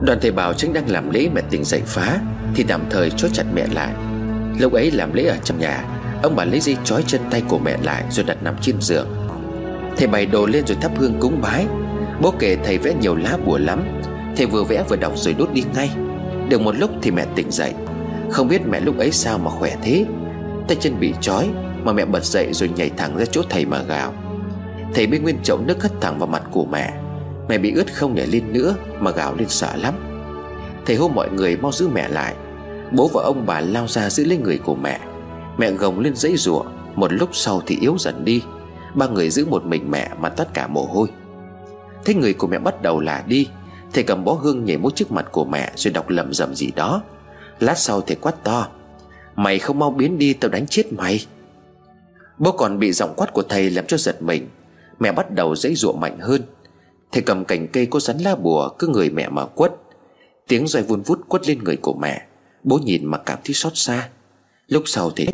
Đoàn 0.00 0.18
thầy 0.22 0.32
bảo 0.32 0.54
chính 0.54 0.72
đang 0.72 0.90
làm 0.90 1.10
lễ 1.10 1.28
mẹ 1.34 1.40
tỉnh 1.50 1.64
dậy 1.64 1.82
phá, 1.86 2.18
Thì 2.54 2.62
tạm 2.62 2.80
thời 2.90 3.10
chốt 3.10 3.28
chặt 3.32 3.44
mẹ 3.54 3.66
lại. 3.72 3.94
Lúc 4.58 4.72
ấy 4.72 4.90
làm 4.90 5.12
lễ 5.12 5.24
ở 5.24 5.36
trong 5.44 5.58
nhà, 5.58 5.84
Ông 6.22 6.36
bà 6.36 6.44
lấy 6.44 6.60
dây 6.60 6.76
trói 6.84 7.04
chân 7.06 7.20
tay 7.30 7.42
của 7.48 7.58
mẹ 7.58 7.76
lại 7.82 8.04
Rồi 8.10 8.24
đặt 8.24 8.42
nằm 8.42 8.54
trên 8.60 8.80
giường. 8.80 9.06
Thầy 9.96 10.06
bày 10.06 10.26
đồ 10.26 10.46
lên 10.46 10.66
rồi 10.66 10.76
thắp 10.80 10.92
hương 10.96 11.20
cúng 11.20 11.40
bái. 11.42 11.66
Bố 12.22 12.34
kể 12.38 12.56
thầy 12.64 12.78
vẽ 12.78 12.94
nhiều 13.00 13.16
lá 13.16 13.38
bùa 13.46 13.58
lắm. 13.58 13.84
Thầy 14.36 14.46
vừa 14.46 14.64
vẽ 14.64 14.84
vừa 14.88 14.96
đọc 14.96 15.12
rồi 15.16 15.34
đốt 15.38 15.48
đi 15.52 15.64
ngay. 15.74 15.90
Được 16.48 16.60
một 16.60 16.76
lúc 16.78 16.90
thì 17.02 17.10
mẹ 17.10 17.26
tỉnh 17.34 17.50
dậy. 17.50 17.74
Không 18.30 18.48
biết 18.48 18.66
mẹ 18.66 18.80
lúc 18.80 18.98
ấy 18.98 19.12
sao 19.12 19.38
mà 19.38 19.50
khỏe 19.50 19.76
thế. 19.82 20.04
Tay 20.68 20.76
chân 20.80 21.00
bị 21.00 21.14
trói, 21.20 21.48
Mà 21.84 21.92
mẹ 21.92 22.04
bật 22.04 22.24
dậy 22.24 22.52
rồi 22.52 22.70
nhảy 22.76 22.90
thẳng 22.90 23.16
ra 23.16 23.24
chỗ 23.24 23.42
thầy 23.50 23.66
mà 23.66 23.82
gào. 23.82 24.14
Thầy 24.94 25.06
bên 25.06 25.22
nguyên 25.22 25.36
chậu 25.42 25.58
nước 25.58 25.82
hất 25.82 26.00
thẳng 26.00 26.18
vào 26.18 26.26
mặt 26.26 26.42
của 26.52 26.64
mẹ. 26.64 26.92
Mẹ 27.48 27.58
bị 27.58 27.72
ướt 27.74 27.94
không 27.94 28.14
nhảy 28.14 28.26
lên 28.26 28.52
nữa, 28.52 28.74
Mà 29.00 29.10
gào 29.10 29.34
lên 29.34 29.48
sợ 29.48 29.76
lắm. 29.76 29.94
Thầy 30.86 30.96
hô 30.96 31.08
mọi 31.08 31.30
người 31.30 31.56
mau 31.56 31.72
giữ 31.72 31.88
mẹ 31.88 32.08
lại. 32.08 32.34
Bố 32.92 33.10
và 33.14 33.22
ông 33.22 33.46
bà 33.46 33.60
lao 33.60 33.88
ra 33.88 34.10
giữ 34.10 34.24
lấy 34.24 34.38
người 34.38 34.58
của 34.58 34.74
mẹ. 34.74 35.00
Mẹ 35.58 35.70
gồng 35.70 36.00
lên 36.00 36.16
dãy 36.16 36.36
rủa 36.36 36.62
Một 36.94 37.12
lúc 37.12 37.28
sau 37.32 37.62
thì 37.66 37.76
yếu 37.80 37.96
dần 37.98 38.24
đi. 38.24 38.42
Ba 38.94 39.06
người 39.06 39.30
giữ 39.30 39.46
một 39.46 39.64
mình 39.64 39.90
mẹ 39.90 40.08
mà 40.20 40.28
tất 40.28 40.54
cả 40.54 40.66
mồ 40.66 40.82
hôi. 40.84 41.08
Thấy 42.04 42.14
người 42.14 42.34
của 42.34 42.46
mẹ 42.46 42.58
bắt 42.58 42.82
đầu 42.82 43.00
là 43.00 43.24
đi. 43.26 43.48
Thầy 43.92 44.04
cầm 44.04 44.24
bó 44.24 44.32
hương 44.32 44.64
nhảy 44.64 44.76
mút 44.76 44.96
trước 44.96 45.12
mặt 45.12 45.26
của 45.32 45.44
mẹ 45.44 45.72
Rồi 45.76 45.92
đọc 45.92 46.08
lầm 46.08 46.32
rầm 46.32 46.54
gì 46.54 46.70
đó. 46.76 47.02
Lát 47.60 47.78
sau 47.78 48.00
thầy 48.00 48.16
quát 48.16 48.44
to, 48.44 48.68
Mày 49.36 49.58
không 49.58 49.78
mau 49.78 49.90
biến 49.90 50.18
đi, 50.18 50.32
tao 50.32 50.50
đánh 50.50 50.66
chết 50.66 50.92
mày. 50.92 51.26
Bố 52.38 52.52
còn 52.52 52.78
bị 52.78 52.92
giọng 52.92 53.14
quát 53.16 53.32
của 53.32 53.42
thầy 53.42 53.70
làm 53.70 53.86
cho 53.86 53.96
giật 53.96 54.22
mình. 54.22 54.48
Mẹ 54.98 55.12
bắt 55.12 55.30
đầu 55.30 55.56
dãy 55.56 55.74
ruộng 55.74 56.00
mạnh 56.00 56.18
hơn. 56.20 56.42
Thầy 57.12 57.22
cầm 57.22 57.44
cành 57.44 57.68
cây 57.68 57.86
có 57.86 58.00
rắn 58.00 58.18
lá 58.18 58.34
bùa, 58.34 58.68
Cứ 58.78 58.88
người 58.88 59.10
mẹ 59.10 59.28
mà 59.28 59.46
quất. 59.46 59.72
Tiếng 60.48 60.66
roi 60.66 60.82
vun 60.82 61.02
vút 61.02 61.20
quất 61.28 61.48
lên 61.48 61.64
người 61.64 61.76
của 61.76 61.94
mẹ. 62.00 62.26
Bố 62.64 62.78
nhìn 62.78 63.06
mà 63.06 63.18
cảm 63.18 63.38
thấy 63.44 63.54
xót 63.54 63.72
xa. 63.74 64.08
Lúc 64.68 64.82
sau 64.86 65.10
thì 65.10 65.26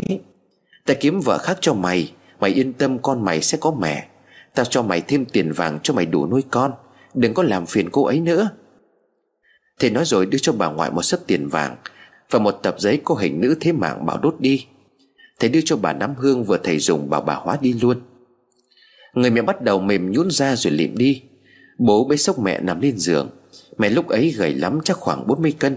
Ta 0.86 0.94
kiếm 0.94 1.20
vợ 1.20 1.38
khác 1.38 1.58
cho 1.60 1.74
mày 1.74 2.12
Mày 2.40 2.50
yên 2.50 2.72
tâm 2.72 2.98
con 2.98 3.24
mày 3.24 3.42
sẽ 3.42 3.58
có 3.60 3.70
mẹ. 3.70 4.08
Tao 4.58 4.64
cho 4.64 4.82
mày 4.82 5.00
thêm 5.00 5.24
tiền 5.24 5.52
vàng 5.52 5.78
cho 5.82 5.94
mày 5.94 6.06
đủ 6.06 6.26
nuôi 6.26 6.42
con. 6.50 6.72
Đừng 7.14 7.34
có 7.34 7.42
làm 7.42 7.66
phiền 7.66 7.90
cô 7.90 8.04
ấy 8.04 8.20
nữa. 8.20 8.50
Thầy 9.78 9.90
nói 9.90 10.04
rồi 10.04 10.26
đưa 10.26 10.38
cho 10.38 10.52
bà 10.52 10.68
ngoại 10.68 10.90
một 10.90 11.02
sấp 11.02 11.20
tiền 11.26 11.48
vàng 11.48 11.76
Và 12.30 12.38
một 12.38 12.50
tập 12.50 12.74
giấy 12.78 13.00
có 13.04 13.14
hình 13.14 13.40
nữ 13.40 13.56
thế 13.60 13.72
mạng 13.72 14.06
bảo 14.06 14.18
đốt 14.18 14.34
đi. 14.38 14.66
Thầy 15.40 15.50
đưa 15.50 15.60
cho 15.64 15.76
bà 15.76 15.92
nắm 15.92 16.14
hương 16.18 16.44
vừa 16.44 16.58
thầy 16.64 16.78
dùng 16.78 17.10
bảo 17.10 17.20
bà 17.20 17.34
hóa 17.34 17.58
đi 17.60 17.72
luôn. 17.72 18.00
Người 19.14 19.30
mẹ 19.30 19.42
bắt 19.42 19.62
đầu 19.62 19.80
mềm 19.80 20.12
nhún 20.12 20.30
ra 20.30 20.56
rồi 20.56 20.72
lịm 20.72 20.96
đi. 20.96 21.22
Bố 21.78 22.04
bế 22.04 22.16
sốc 22.16 22.38
mẹ 22.38 22.60
nằm 22.60 22.80
lên 22.80 22.98
giường. 22.98 23.30
Mẹ 23.78 23.90
lúc 23.90 24.08
ấy 24.08 24.34
gầy 24.36 24.54
lắm 24.54 24.78
chắc 24.84 24.96
khoảng 24.96 25.26
40 25.26 25.54
cân. 25.58 25.76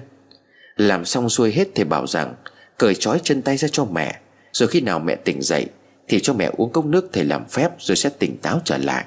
Làm 0.75 1.05
xong 1.05 1.29
xuôi 1.29 1.51
hết 1.51 1.67
thầy 1.75 1.85
bảo 1.85 2.07
rằng, 2.07 2.35
Cởi 2.77 2.95
trói 2.95 3.19
chân 3.23 3.41
tay 3.41 3.57
ra 3.57 3.67
cho 3.71 3.85
mẹ. 3.85 4.19
Rồi 4.51 4.69
khi 4.69 4.81
nào 4.81 4.99
mẹ 4.99 5.15
tỉnh 5.15 5.41
dậy 5.41 5.67
thì 6.11 6.19
cho 6.19 6.33
mẹ 6.33 6.51
uống 6.57 6.71
cốc 6.71 6.85
nước 6.85 7.09
thầy 7.13 7.25
làm 7.25 7.47
phép 7.47 7.71
Rồi 7.79 7.95
sẽ 7.95 8.09
tỉnh 8.09 8.37
táo 8.37 8.61
trở 8.65 8.77
lại. 8.77 9.05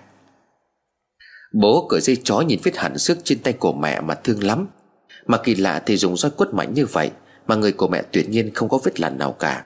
Bố 1.53 1.87
cởi 1.89 2.01
dây 2.01 2.17
chó 2.25 2.41
nhìn 2.41 2.61
vết 2.63 2.77
hẳn 2.77 2.99
sức 2.99 3.19
trên 3.25 3.39
tay 3.39 3.53
của 3.53 3.73
mẹ 3.73 4.01
mà 4.01 4.15
thương 4.15 4.45
lắm. 4.45 4.69
Mà 5.27 5.39
kỳ 5.39 5.55
lạ 5.55 5.83
thì 5.87 5.97
dùng 5.97 6.17
roi 6.17 6.31
quất 6.31 6.55
mạnh 6.55 6.75
như 6.75 6.87
vậy 6.87 7.11
Mà 7.47 7.55
người 7.55 7.73
của 7.73 7.89
mẹ 7.89 8.03
tuyệt 8.13 8.29
nhiên 8.29 8.51
không 8.55 8.69
có 8.69 8.79
vết 8.85 9.01
lằn 9.01 9.19
nào 9.19 9.33
cả. 9.33 9.65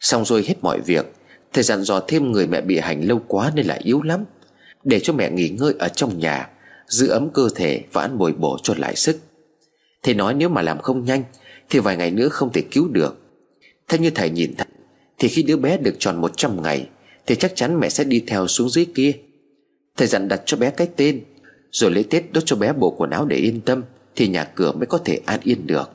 Xong 0.00 0.24
rồi 0.24 0.44
hết 0.46 0.54
mọi 0.62 0.80
việc, 0.80 1.14
Thầy 1.52 1.64
dặn 1.64 1.82
dò 1.82 2.00
thêm 2.00 2.32
người 2.32 2.46
mẹ 2.46 2.60
bị 2.60 2.78
hành 2.78 3.08
lâu 3.08 3.20
quá 3.28 3.52
nên 3.54 3.66
là 3.66 3.78
yếu 3.82 4.02
lắm, 4.02 4.24
Để 4.84 5.00
cho 5.00 5.12
mẹ 5.12 5.30
nghỉ 5.30 5.48
ngơi 5.48 5.74
ở 5.78 5.88
trong 5.88 6.18
nhà, 6.18 6.48
Giữ 6.86 7.08
ấm 7.08 7.30
cơ 7.30 7.48
thể 7.54 7.84
và 7.92 8.02
ăn 8.02 8.18
bồi 8.18 8.32
bổ 8.32 8.58
cho 8.62 8.74
lại 8.78 8.96
sức. 8.96 9.18
Thầy 10.02 10.14
nói 10.14 10.34
nếu 10.34 10.48
mà 10.48 10.62
làm 10.62 10.78
không 10.78 11.04
nhanh 11.04 11.22
Thì 11.70 11.78
vài 11.78 11.96
ngày 11.96 12.10
nữa 12.10 12.28
không 12.28 12.52
thể 12.52 12.62
cứu 12.70 12.88
được. 12.88 13.18
Theo 13.88 14.00
như 14.00 14.10
thầy 14.10 14.30
nhìn 14.30 14.54
thấy 14.56 14.66
thì 15.18 15.28
khi 15.28 15.42
đứa 15.42 15.56
bé 15.56 15.76
được 15.76 15.94
tròn 15.98 16.20
100 16.20 16.62
ngày, 16.62 16.88
Thì 17.26 17.34
chắc 17.34 17.52
chắn 17.56 17.80
mẹ 17.80 17.88
sẽ 17.88 18.04
đi 18.04 18.24
theo 18.26 18.46
xuống 18.46 18.70
dưới 18.70 18.86
kia. 18.94 19.12
Thầy 19.96 20.08
dặn 20.08 20.28
đặt 20.28 20.42
cho 20.46 20.56
bé 20.56 20.70
cái 20.70 20.88
tên, 20.96 21.24
Rồi 21.70 21.90
lấy 21.90 22.04
Tết 22.04 22.32
đốt 22.32 22.42
cho 22.46 22.56
bé 22.56 22.72
bộ 22.72 22.90
quần 22.90 23.10
áo 23.10 23.24
để 23.24 23.36
yên 23.36 23.60
tâm, 23.60 23.82
Thì 24.16 24.28
nhà 24.28 24.44
cửa 24.44 24.72
mới 24.72 24.86
có 24.86 24.98
thể 24.98 25.20
an 25.26 25.40
yên 25.42 25.66
được. 25.66 25.90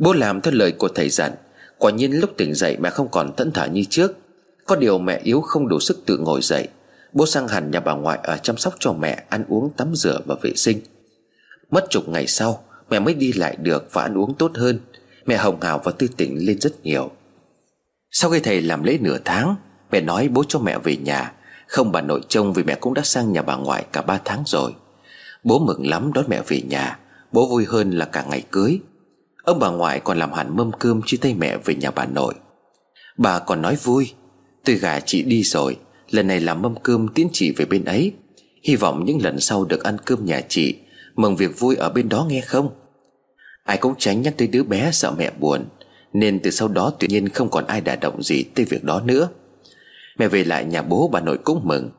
Bố 0.00 0.12
làm 0.12 0.40
theo 0.40 0.54
lời 0.54 0.72
của 0.72 0.88
thầy 0.88 1.08
dặn, 1.08 1.32
Quả 1.78 1.90
nhiên 1.90 2.12
lúc 2.12 2.30
tỉnh 2.36 2.54
dậy 2.54 2.76
mẹ 2.80 2.90
không 2.90 3.08
còn 3.08 3.36
thẫn 3.36 3.52
thờ 3.52 3.68
như 3.72 3.84
trước. 3.90 4.16
Có 4.64 4.76
điều 4.76 4.98
mẹ 4.98 5.20
yếu 5.24 5.40
không 5.40 5.68
đủ 5.68 5.80
sức 5.80 6.06
tự 6.06 6.18
ngồi 6.18 6.40
dậy, 6.42 6.68
Bố 7.12 7.26
sang 7.26 7.48
hẳn 7.48 7.70
nhà 7.70 7.80
bà 7.80 7.94
ngoại 7.94 8.18
ở 8.22 8.36
chăm 8.36 8.56
sóc 8.56 8.74
cho 8.78 8.92
mẹ 8.92 9.24
Ăn 9.28 9.44
uống, 9.48 9.70
tắm 9.76 9.94
rửa 9.94 10.20
và 10.26 10.36
vệ 10.42 10.52
sinh. 10.56 10.80
Mất 11.70 11.86
chục 11.90 12.08
ngày 12.08 12.26
sau, 12.26 12.64
Mẹ 12.90 12.98
mới 12.98 13.14
đi 13.14 13.32
lại 13.32 13.56
được 13.62 13.88
và 13.92 14.02
ăn 14.02 14.18
uống 14.18 14.34
tốt 14.34 14.50
hơn. 14.54 14.78
Mẹ 15.26 15.36
hồng 15.36 15.60
hào 15.60 15.80
và 15.84 15.92
tươi 15.92 16.08
tỉnh 16.16 16.46
lên 16.46 16.60
rất 16.60 16.84
nhiều. 16.84 17.10
Sau 18.16 18.30
khi 18.30 18.40
thầy 18.40 18.62
làm 18.62 18.82
lễ 18.82 18.98
nửa 19.00 19.18
tháng, 19.24 19.56
Mẹ 19.90 20.00
nói 20.00 20.28
bố 20.28 20.44
cho 20.48 20.58
mẹ 20.58 20.78
về 20.78 20.96
nhà. 20.96 21.32
Không 21.66 21.92
bà 21.92 22.00
nội 22.00 22.20
trông 22.28 22.52
vì 22.52 22.62
mẹ 22.62 22.74
cũng 22.74 22.94
đã 22.94 23.02
sang 23.02 23.32
nhà 23.32 23.42
bà 23.42 23.56
ngoại 23.56 23.84
cả 23.92 24.02
ba 24.02 24.20
tháng 24.24 24.42
rồi. 24.46 24.72
Bố 25.44 25.58
mừng 25.58 25.86
lắm 25.86 26.12
đón 26.12 26.24
mẹ 26.28 26.42
về 26.48 26.62
nhà. 26.62 26.98
Bố 27.32 27.48
vui 27.48 27.64
hơn 27.64 27.90
là 27.90 28.04
cả 28.04 28.24
ngày 28.30 28.42
cưới. 28.50 28.78
Ông 29.44 29.58
bà 29.58 29.70
ngoại 29.70 30.00
còn 30.00 30.18
làm 30.18 30.32
hẳn 30.32 30.56
mâm 30.56 30.72
cơm 30.72 31.00
chia 31.06 31.16
tay 31.16 31.34
mẹ 31.34 31.56
về 31.56 31.74
nhà 31.74 31.90
bà 31.90 32.06
nội. 32.06 32.34
Bà 33.16 33.38
còn 33.38 33.62
nói 33.62 33.76
vui, 33.82 34.12
Tôi 34.64 34.76
gà 34.76 35.00
chị 35.00 35.22
đi 35.22 35.42
rồi, 35.42 35.76
Lần 36.10 36.26
này 36.26 36.40
làm 36.40 36.62
mâm 36.62 36.74
cơm 36.82 37.08
tiến 37.08 37.28
chị 37.32 37.50
về 37.50 37.64
bên 37.64 37.84
ấy. 37.84 38.12
Hy 38.64 38.76
vọng 38.76 39.04
những 39.04 39.22
lần 39.22 39.40
sau 39.40 39.64
được 39.64 39.84
ăn 39.84 39.96
cơm 40.04 40.24
nhà 40.24 40.40
chị, 40.48 40.76
Mừng 41.16 41.36
việc 41.36 41.58
vui 41.58 41.76
ở 41.76 41.90
bên 41.90 42.08
đó 42.08 42.26
nghe 42.28 42.40
không? 42.40 42.68
Ai 43.64 43.76
cũng 43.76 43.94
tránh 43.98 44.22
nhắc 44.22 44.34
tới 44.36 44.48
đứa 44.48 44.62
bé 44.62 44.90
sợ 44.92 45.14
mẹ 45.18 45.30
buồn. 45.40 45.64
Nên 46.14 46.40
từ 46.40 46.50
sau 46.50 46.68
đó 46.68 46.92
tự 46.98 47.06
nhiên 47.06 47.28
không 47.28 47.50
còn 47.50 47.66
ai 47.66 47.80
đả 47.80 47.96
động 47.96 48.22
gì 48.22 48.42
tới 48.42 48.64
việc 48.64 48.84
đó 48.84 49.00
nữa. 49.04 49.28
Mẹ 50.18 50.28
về 50.28 50.44
lại 50.44 50.64
nhà 50.64 50.82
bố 50.82 51.08
bà 51.12 51.20
nội 51.20 51.38
cũng 51.44 51.60
mừng. 51.64 51.90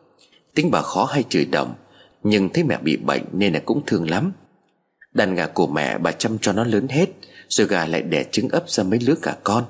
Tính 0.55 0.71
bà 0.71 0.81
khó 0.81 1.05
hay 1.05 1.23
chửi 1.29 1.45
đồng 1.45 1.73
Nhưng 2.23 2.49
thấy 2.49 2.63
mẹ 2.63 2.77
bị 2.81 2.97
bệnh 2.97 3.23
nên 3.31 3.53
là 3.53 3.59
cũng 3.65 3.81
thương 3.85 4.09
lắm. 4.09 4.31
Đàn 5.13 5.35
gà 5.35 5.47
của 5.47 5.67
mẹ 5.67 5.97
bà 5.97 6.11
chăm 6.11 6.37
cho 6.41 6.53
nó 6.53 6.63
lớn 6.63 6.87
hết, 6.87 7.09
Rồi 7.47 7.67
gà 7.67 7.85
lại 7.85 8.01
đẻ 8.01 8.23
trứng 8.31 8.49
ấp 8.49 8.69
ra 8.69 8.83
mấy 8.83 8.99
lứa 8.99 9.15
cả 9.21 9.35
con. 9.43 9.63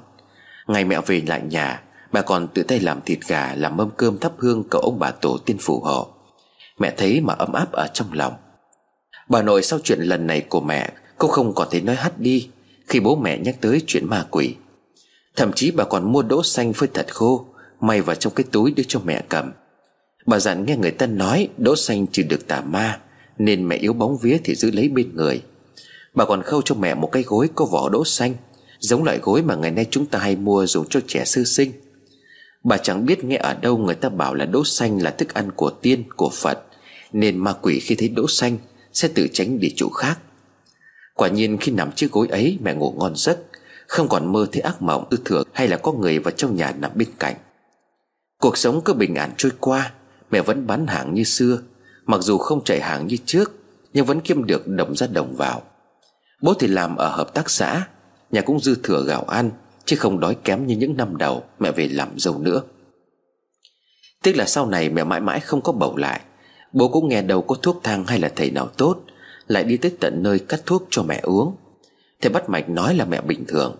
Ngày 0.67 0.85
mẹ 0.85 1.01
về 1.05 1.21
lại 1.27 1.41
nhà, 1.49 1.81
Bà 2.11 2.21
còn 2.21 2.47
tự 2.47 2.63
tay 2.63 2.79
làm 2.79 3.01
thịt 3.01 3.19
gà, 3.27 3.55
Làm 3.55 3.77
mâm 3.77 3.89
cơm 3.97 4.17
thắp 4.17 4.31
hương 4.37 4.63
cầu 4.69 4.81
ông 4.81 4.99
bà 4.99 5.11
tổ 5.11 5.37
tiên 5.45 5.57
phù 5.59 5.79
hộ. 5.79 6.07
Mẹ 6.79 6.93
thấy 6.97 7.21
mà 7.21 7.33
ấm 7.33 7.53
áp 7.53 7.71
ở 7.71 7.87
trong 7.93 8.13
lòng. 8.13 8.33
Bà 9.29 9.41
nội 9.41 9.63
sau 9.63 9.79
chuyện 9.83 9.99
lần 10.01 10.27
này 10.27 10.41
của 10.41 10.61
mẹ 10.61 10.91
Cũng 11.17 11.31
không 11.31 11.55
còn 11.55 11.67
thấy 11.71 11.81
nói 11.81 11.95
hắt 11.95 12.19
đi. 12.19 12.49
Khi 12.87 12.99
bố 12.99 13.15
mẹ 13.15 13.37
nhắc 13.37 13.55
tới 13.61 13.81
chuyện 13.87 14.09
ma 14.09 14.25
quỷ. 14.31 14.55
Thậm 15.35 15.51
chí 15.53 15.71
bà 15.71 15.83
còn 15.83 16.11
mua 16.11 16.21
đỗ 16.21 16.43
xanh 16.43 16.73
phơi 16.73 16.89
thật 16.93 17.07
khô 17.13 17.45
May 17.81 18.01
vào 18.01 18.15
trong 18.15 18.33
cái 18.33 18.45
túi 18.51 18.71
đưa 18.71 18.83
cho 18.87 18.99
mẹ 19.05 19.23
cầm. 19.29 19.51
Bà 20.25 20.39
dặn 20.39 20.65
nghe 20.65 20.77
người 20.77 20.91
ta 20.91 21.05
nói 21.05 21.49
Đỗ 21.57 21.75
xanh 21.75 22.05
chỉ 22.11 22.23
được 22.23 22.47
tà 22.47 22.61
ma 22.61 22.99
Nên 23.37 23.67
mẹ 23.67 23.75
yếu 23.75 23.93
bóng 23.93 24.17
vía 24.17 24.37
thì 24.43 24.55
giữ 24.55 24.71
lấy 24.71 24.89
bên 24.89 25.15
người. 25.15 25.41
Bà 26.13 26.25
còn 26.25 26.41
khâu 26.41 26.61
cho 26.61 26.75
mẹ 26.75 26.95
một 26.95 27.11
cái 27.11 27.23
gối 27.23 27.49
có 27.55 27.65
vỏ 27.65 27.89
đỗ 27.89 28.05
xanh 28.05 28.35
Giống 28.79 29.03
loại 29.03 29.19
gối 29.21 29.41
mà 29.41 29.55
ngày 29.55 29.71
nay 29.71 29.85
chúng 29.91 30.05
ta 30.05 30.19
hay 30.19 30.35
mua 30.35 30.65
dùng 30.65 30.85
cho 30.89 30.99
trẻ 31.07 31.25
sơ 31.25 31.43
sinh. 31.43 31.71
Bà 32.63 32.77
chẳng 32.77 33.05
biết 33.05 33.23
nghe 33.23 33.37
ở 33.37 33.53
đâu 33.53 33.77
người 33.77 33.95
ta 33.95 34.09
bảo 34.09 34.33
là 34.33 34.45
đỗ 34.45 34.63
xanh 34.65 35.01
là 35.01 35.11
thức 35.11 35.33
ăn 35.33 35.51
của 35.51 35.69
tiên, 35.69 36.03
của 36.15 36.29
Phật 36.33 36.59
Nên 37.13 37.37
ma 37.37 37.53
quỷ 37.53 37.79
khi 37.79 37.95
thấy 37.95 38.09
đỗ 38.09 38.27
xanh 38.27 38.57
sẽ 38.93 39.07
tự 39.07 39.27
tránh 39.33 39.59
đi 39.59 39.73
chỗ 39.75 39.89
khác. 39.89 40.19
Quả 41.15 41.27
nhiên 41.27 41.57
khi 41.57 41.71
nằm 41.71 41.91
chiếc 41.91 42.11
gối 42.11 42.27
ấy, 42.27 42.57
mẹ 42.61 42.73
ngủ 42.73 42.93
ngon 42.97 43.13
giấc. 43.15 43.37
Không 43.87 44.07
còn 44.07 44.31
mơ 44.31 44.47
thấy 44.51 44.61
ác 44.61 44.81
mộng, 44.81 45.05
ư 45.09 45.17
thừa, 45.25 45.43
hay 45.53 45.67
là 45.67 45.77
có 45.77 45.91
người 45.91 46.19
vào 46.19 46.31
trong 46.31 46.55
nhà 46.55 46.73
nằm 46.79 46.91
bên 46.95 47.07
cạnh. 47.19 47.35
Cuộc 48.39 48.57
sống 48.57 48.81
cứ 48.85 48.93
bình 48.93 49.15
an 49.15 49.31
trôi 49.37 49.51
qua, 49.59 49.91
Mẹ 50.31 50.41
vẫn 50.41 50.67
bán 50.67 50.87
hàng 50.87 51.13
như 51.13 51.23
xưa. 51.23 51.59
Mặc 52.05 52.21
dù 52.21 52.37
không 52.37 52.63
chạy 52.63 52.81
hàng 52.81 53.07
như 53.07 53.17
trước, 53.25 53.51
Nhưng 53.93 54.05
vẫn 54.05 54.21
kiếm 54.21 54.45
được 54.45 54.67
đồng 54.67 54.95
ra 54.95 55.07
đồng 55.07 55.35
vào. 55.35 55.61
Bố 56.41 56.53
thì 56.53 56.67
làm 56.67 56.95
ở 56.95 57.09
hợp 57.09 57.33
tác 57.33 57.49
xã, 57.49 57.87
Nhà 58.31 58.41
cũng 58.41 58.59
dư 58.59 58.75
thừa 58.83 59.03
gạo 59.07 59.23
ăn, 59.23 59.51
Chứ 59.85 59.95
không 59.95 60.19
đói 60.19 60.35
kém 60.43 60.67
như 60.67 60.75
những 60.75 60.97
năm 60.97 61.17
đầu 61.17 61.43
Mẹ 61.59 61.71
về 61.71 61.87
làm 61.87 62.09
dâu 62.17 62.37
nữa. 62.37 62.61
Tiếc 64.23 64.37
là 64.37 64.45
sau 64.45 64.65
này 64.65 64.89
mẹ 64.89 65.03
mãi 65.03 65.21
mãi 65.21 65.39
không 65.39 65.61
có 65.61 65.71
bầu 65.71 65.97
lại. 65.97 66.21
Bố 66.73 66.87
cũng 66.87 67.09
nghe 67.09 67.21
đâu 67.21 67.41
có 67.41 67.55
thuốc 67.55 67.79
thang 67.83 68.05
hay 68.05 68.19
là 68.19 68.31
thầy 68.35 68.51
nào 68.51 68.67
tốt. 68.77 69.01
Lại 69.47 69.63
đi 69.63 69.77
tới 69.77 69.91
tận 69.99 70.23
nơi 70.23 70.39
cắt 70.39 70.61
thuốc 70.65 70.87
cho 70.89 71.03
mẹ 71.03 71.19
uống. 71.23 71.55
Thầy 72.21 72.31
bắt 72.31 72.49
mạch 72.49 72.69
nói 72.69 72.95
là 72.95 73.05
mẹ 73.05 73.21
bình 73.21 73.45
thường. 73.47 73.75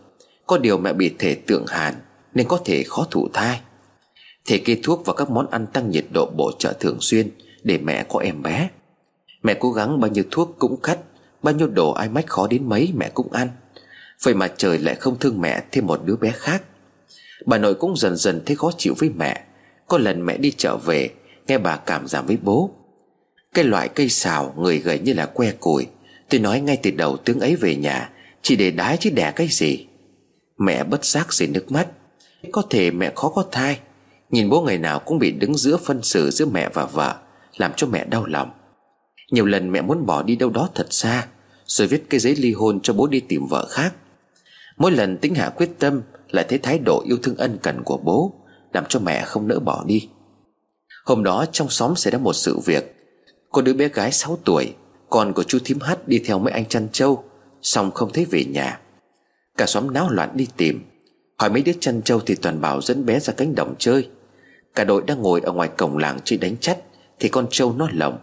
Có 0.47 0.57
điều 0.57 0.77
mẹ 0.77 0.93
bị 0.93 1.15
thể 1.19 1.35
tượng 1.35 1.65
hàn, 1.67 1.95
Nên 2.33 2.47
có 2.47 2.59
thể 2.65 2.83
khó 2.83 3.07
thụ 3.11 3.27
thai. 3.33 3.59
Thầy 4.45 4.59
kê 4.59 4.77
thuốc 4.83 5.05
và 5.05 5.13
các 5.13 5.29
món 5.29 5.49
ăn 5.49 5.67
tăng 5.67 5.89
nhiệt 5.89 6.05
độ 6.13 6.29
bổ 6.37 6.51
trợ 6.59 6.73
thường 6.79 6.97
xuyên 7.01 7.29
Để 7.63 7.77
mẹ 7.77 8.05
có 8.09 8.19
em 8.19 8.41
bé. 8.41 8.69
Mẹ 9.43 9.53
cố 9.53 9.71
gắng 9.71 9.99
bao 9.99 10.11
nhiêu 10.11 10.23
thuốc 10.31 10.55
cũng 10.59 10.77
cắt 10.81 10.99
Bao 11.43 11.53
nhiêu 11.53 11.67
đồ 11.67 11.91
ai 11.91 12.09
mách 12.09 12.27
khó 12.27 12.47
đến 12.47 12.69
mấy 12.69 12.91
mẹ 12.95 13.09
cũng 13.13 13.31
ăn. 13.31 13.47
Vậy 14.23 14.33
mà 14.33 14.47
trời 14.57 14.79
lại 14.79 14.95
không 14.95 15.19
thương 15.19 15.41
mẹ 15.41 15.63
thêm 15.71 15.87
một 15.87 16.01
đứa 16.05 16.15
bé 16.15 16.31
khác. 16.31 16.63
Bà 17.45 17.57
nội 17.57 17.73
cũng 17.73 17.97
dần 17.97 18.15
dần 18.15 18.41
thấy 18.45 18.55
khó 18.55 18.71
chịu 18.77 18.93
với 18.97 19.09
mẹ. 19.09 19.43
Có 19.87 19.97
lần 19.97 20.25
mẹ 20.25 20.37
đi 20.37 20.51
chợ 20.51 20.77
về, 20.77 21.09
Nghe 21.47 21.57
bà 21.57 21.75
cảm 21.75 22.07
giảm 22.07 22.25
với 22.25 22.37
bố. 22.41 22.69
Cái 23.55 23.65
loại 23.65 23.89
cây 23.89 24.09
xào 24.09 24.53
người 24.57 24.79
gầy 24.79 24.99
như 24.99 25.13
là 25.13 25.25
que 25.25 25.51
củi 25.51 25.87
Tôi 26.29 26.39
nói 26.39 26.61
ngay 26.61 26.77
từ 26.83 26.91
đầu 26.91 27.17
tướng 27.17 27.39
ấy 27.39 27.55
về 27.55 27.75
nhà, 27.75 28.09
Chỉ 28.41 28.55
để 28.55 28.71
đái 28.71 28.97
chứ 28.97 29.09
đẻ 29.09 29.33
cái 29.35 29.47
gì. 29.51 29.87
Mẹ 30.57 30.83
bất 30.83 31.05
giác 31.05 31.33
rơi 31.33 31.47
nước 31.47 31.71
mắt. 31.71 31.87
Có 32.51 32.61
thể 32.69 32.91
mẹ 32.91 33.11
khó 33.15 33.29
có 33.29 33.45
thai. 33.51 33.79
Nhìn 34.29 34.49
bố 34.49 34.61
ngày 34.61 34.77
nào 34.77 34.99
cũng 34.99 35.19
bị 35.19 35.31
đứng 35.31 35.57
giữa 35.57 35.77
phân 35.77 36.03
xử 36.03 36.31
giữa 36.31 36.45
mẹ 36.45 36.69
và 36.73 36.85
vợ, 36.85 37.15
Làm 37.57 37.71
cho 37.75 37.87
mẹ 37.87 38.05
đau 38.05 38.25
lòng. 38.25 38.51
Nhiều 39.31 39.45
lần 39.45 39.71
mẹ 39.71 39.81
muốn 39.81 40.05
bỏ 40.05 40.23
đi 40.23 40.35
đâu 40.35 40.49
đó 40.49 40.69
thật 40.75 40.87
xa, 40.89 41.27
Rồi 41.65 41.87
viết 41.87 42.09
cái 42.09 42.19
giấy 42.19 42.35
ly 42.35 42.53
hôn 42.53 42.79
cho 42.83 42.93
bố 42.93 43.07
đi 43.07 43.19
tìm 43.19 43.47
vợ 43.49 43.67
khác. 43.69 43.93
Mỗi 44.77 44.91
lần 44.91 45.17
tính 45.17 45.35
hạ 45.35 45.49
quyết 45.49 45.69
tâm, 45.79 46.01
Lại 46.29 46.45
thấy 46.49 46.57
thái 46.57 46.79
độ 46.79 47.03
yêu 47.07 47.17
thương 47.23 47.37
ân 47.37 47.57
cần 47.61 47.83
của 47.83 47.97
bố, 47.97 48.33
Làm 48.73 48.83
cho 48.89 48.99
mẹ 48.99 49.23
không 49.25 49.47
nỡ 49.47 49.59
bỏ 49.59 49.83
đi. 49.87 50.09
Hôm 51.05 51.23
đó 51.23 51.45
trong 51.51 51.69
xóm 51.69 51.95
xảy 51.95 52.11
ra 52.11 52.17
một 52.17 52.33
sự 52.33 52.59
việc. 52.65 52.94
Có 53.55 53.61
đứa 53.61 53.73
bé 53.73 53.87
gái 53.87 54.11
6 54.11 54.37
tuổi 54.45 54.73
Con 55.09 55.33
của 55.33 55.43
chú 55.43 55.59
thím 55.65 55.79
hát 55.79 56.07
đi 56.07 56.19
theo 56.19 56.39
mấy 56.39 56.53
anh 56.53 56.65
chăn 56.65 56.87
trâu 56.91 57.23
Xong 57.61 57.91
không 57.91 58.11
thấy 58.13 58.25
về 58.25 58.43
nhà. 58.43 58.79
Cả 59.57 59.65
xóm 59.65 59.93
náo 59.93 60.09
loạn 60.09 60.29
đi 60.33 60.47
tìm. 60.57 60.81
Hỏi 61.37 61.49
mấy 61.49 61.61
đứa 61.61 61.71
chăn 61.79 62.01
trâu 62.01 62.19
thì 62.19 62.35
toàn 62.35 62.61
bảo 62.61 62.81
dẫn 62.81 63.05
bé 63.05 63.19
ra 63.19 63.33
cánh 63.37 63.55
đồng 63.55 63.75
chơi. 63.79 64.09
Cả 64.75 64.83
đội 64.83 65.03
đang 65.07 65.21
ngồi 65.21 65.41
ở 65.41 65.51
ngoài 65.51 65.69
cổng 65.77 65.97
làng 65.97 66.19
chơi 66.23 66.39
đánh 66.39 66.57
chắt 66.57 66.77
Thì 67.19 67.29
con 67.29 67.47
trâu 67.49 67.73
nó 67.73 67.89
lỏng, 67.93 68.17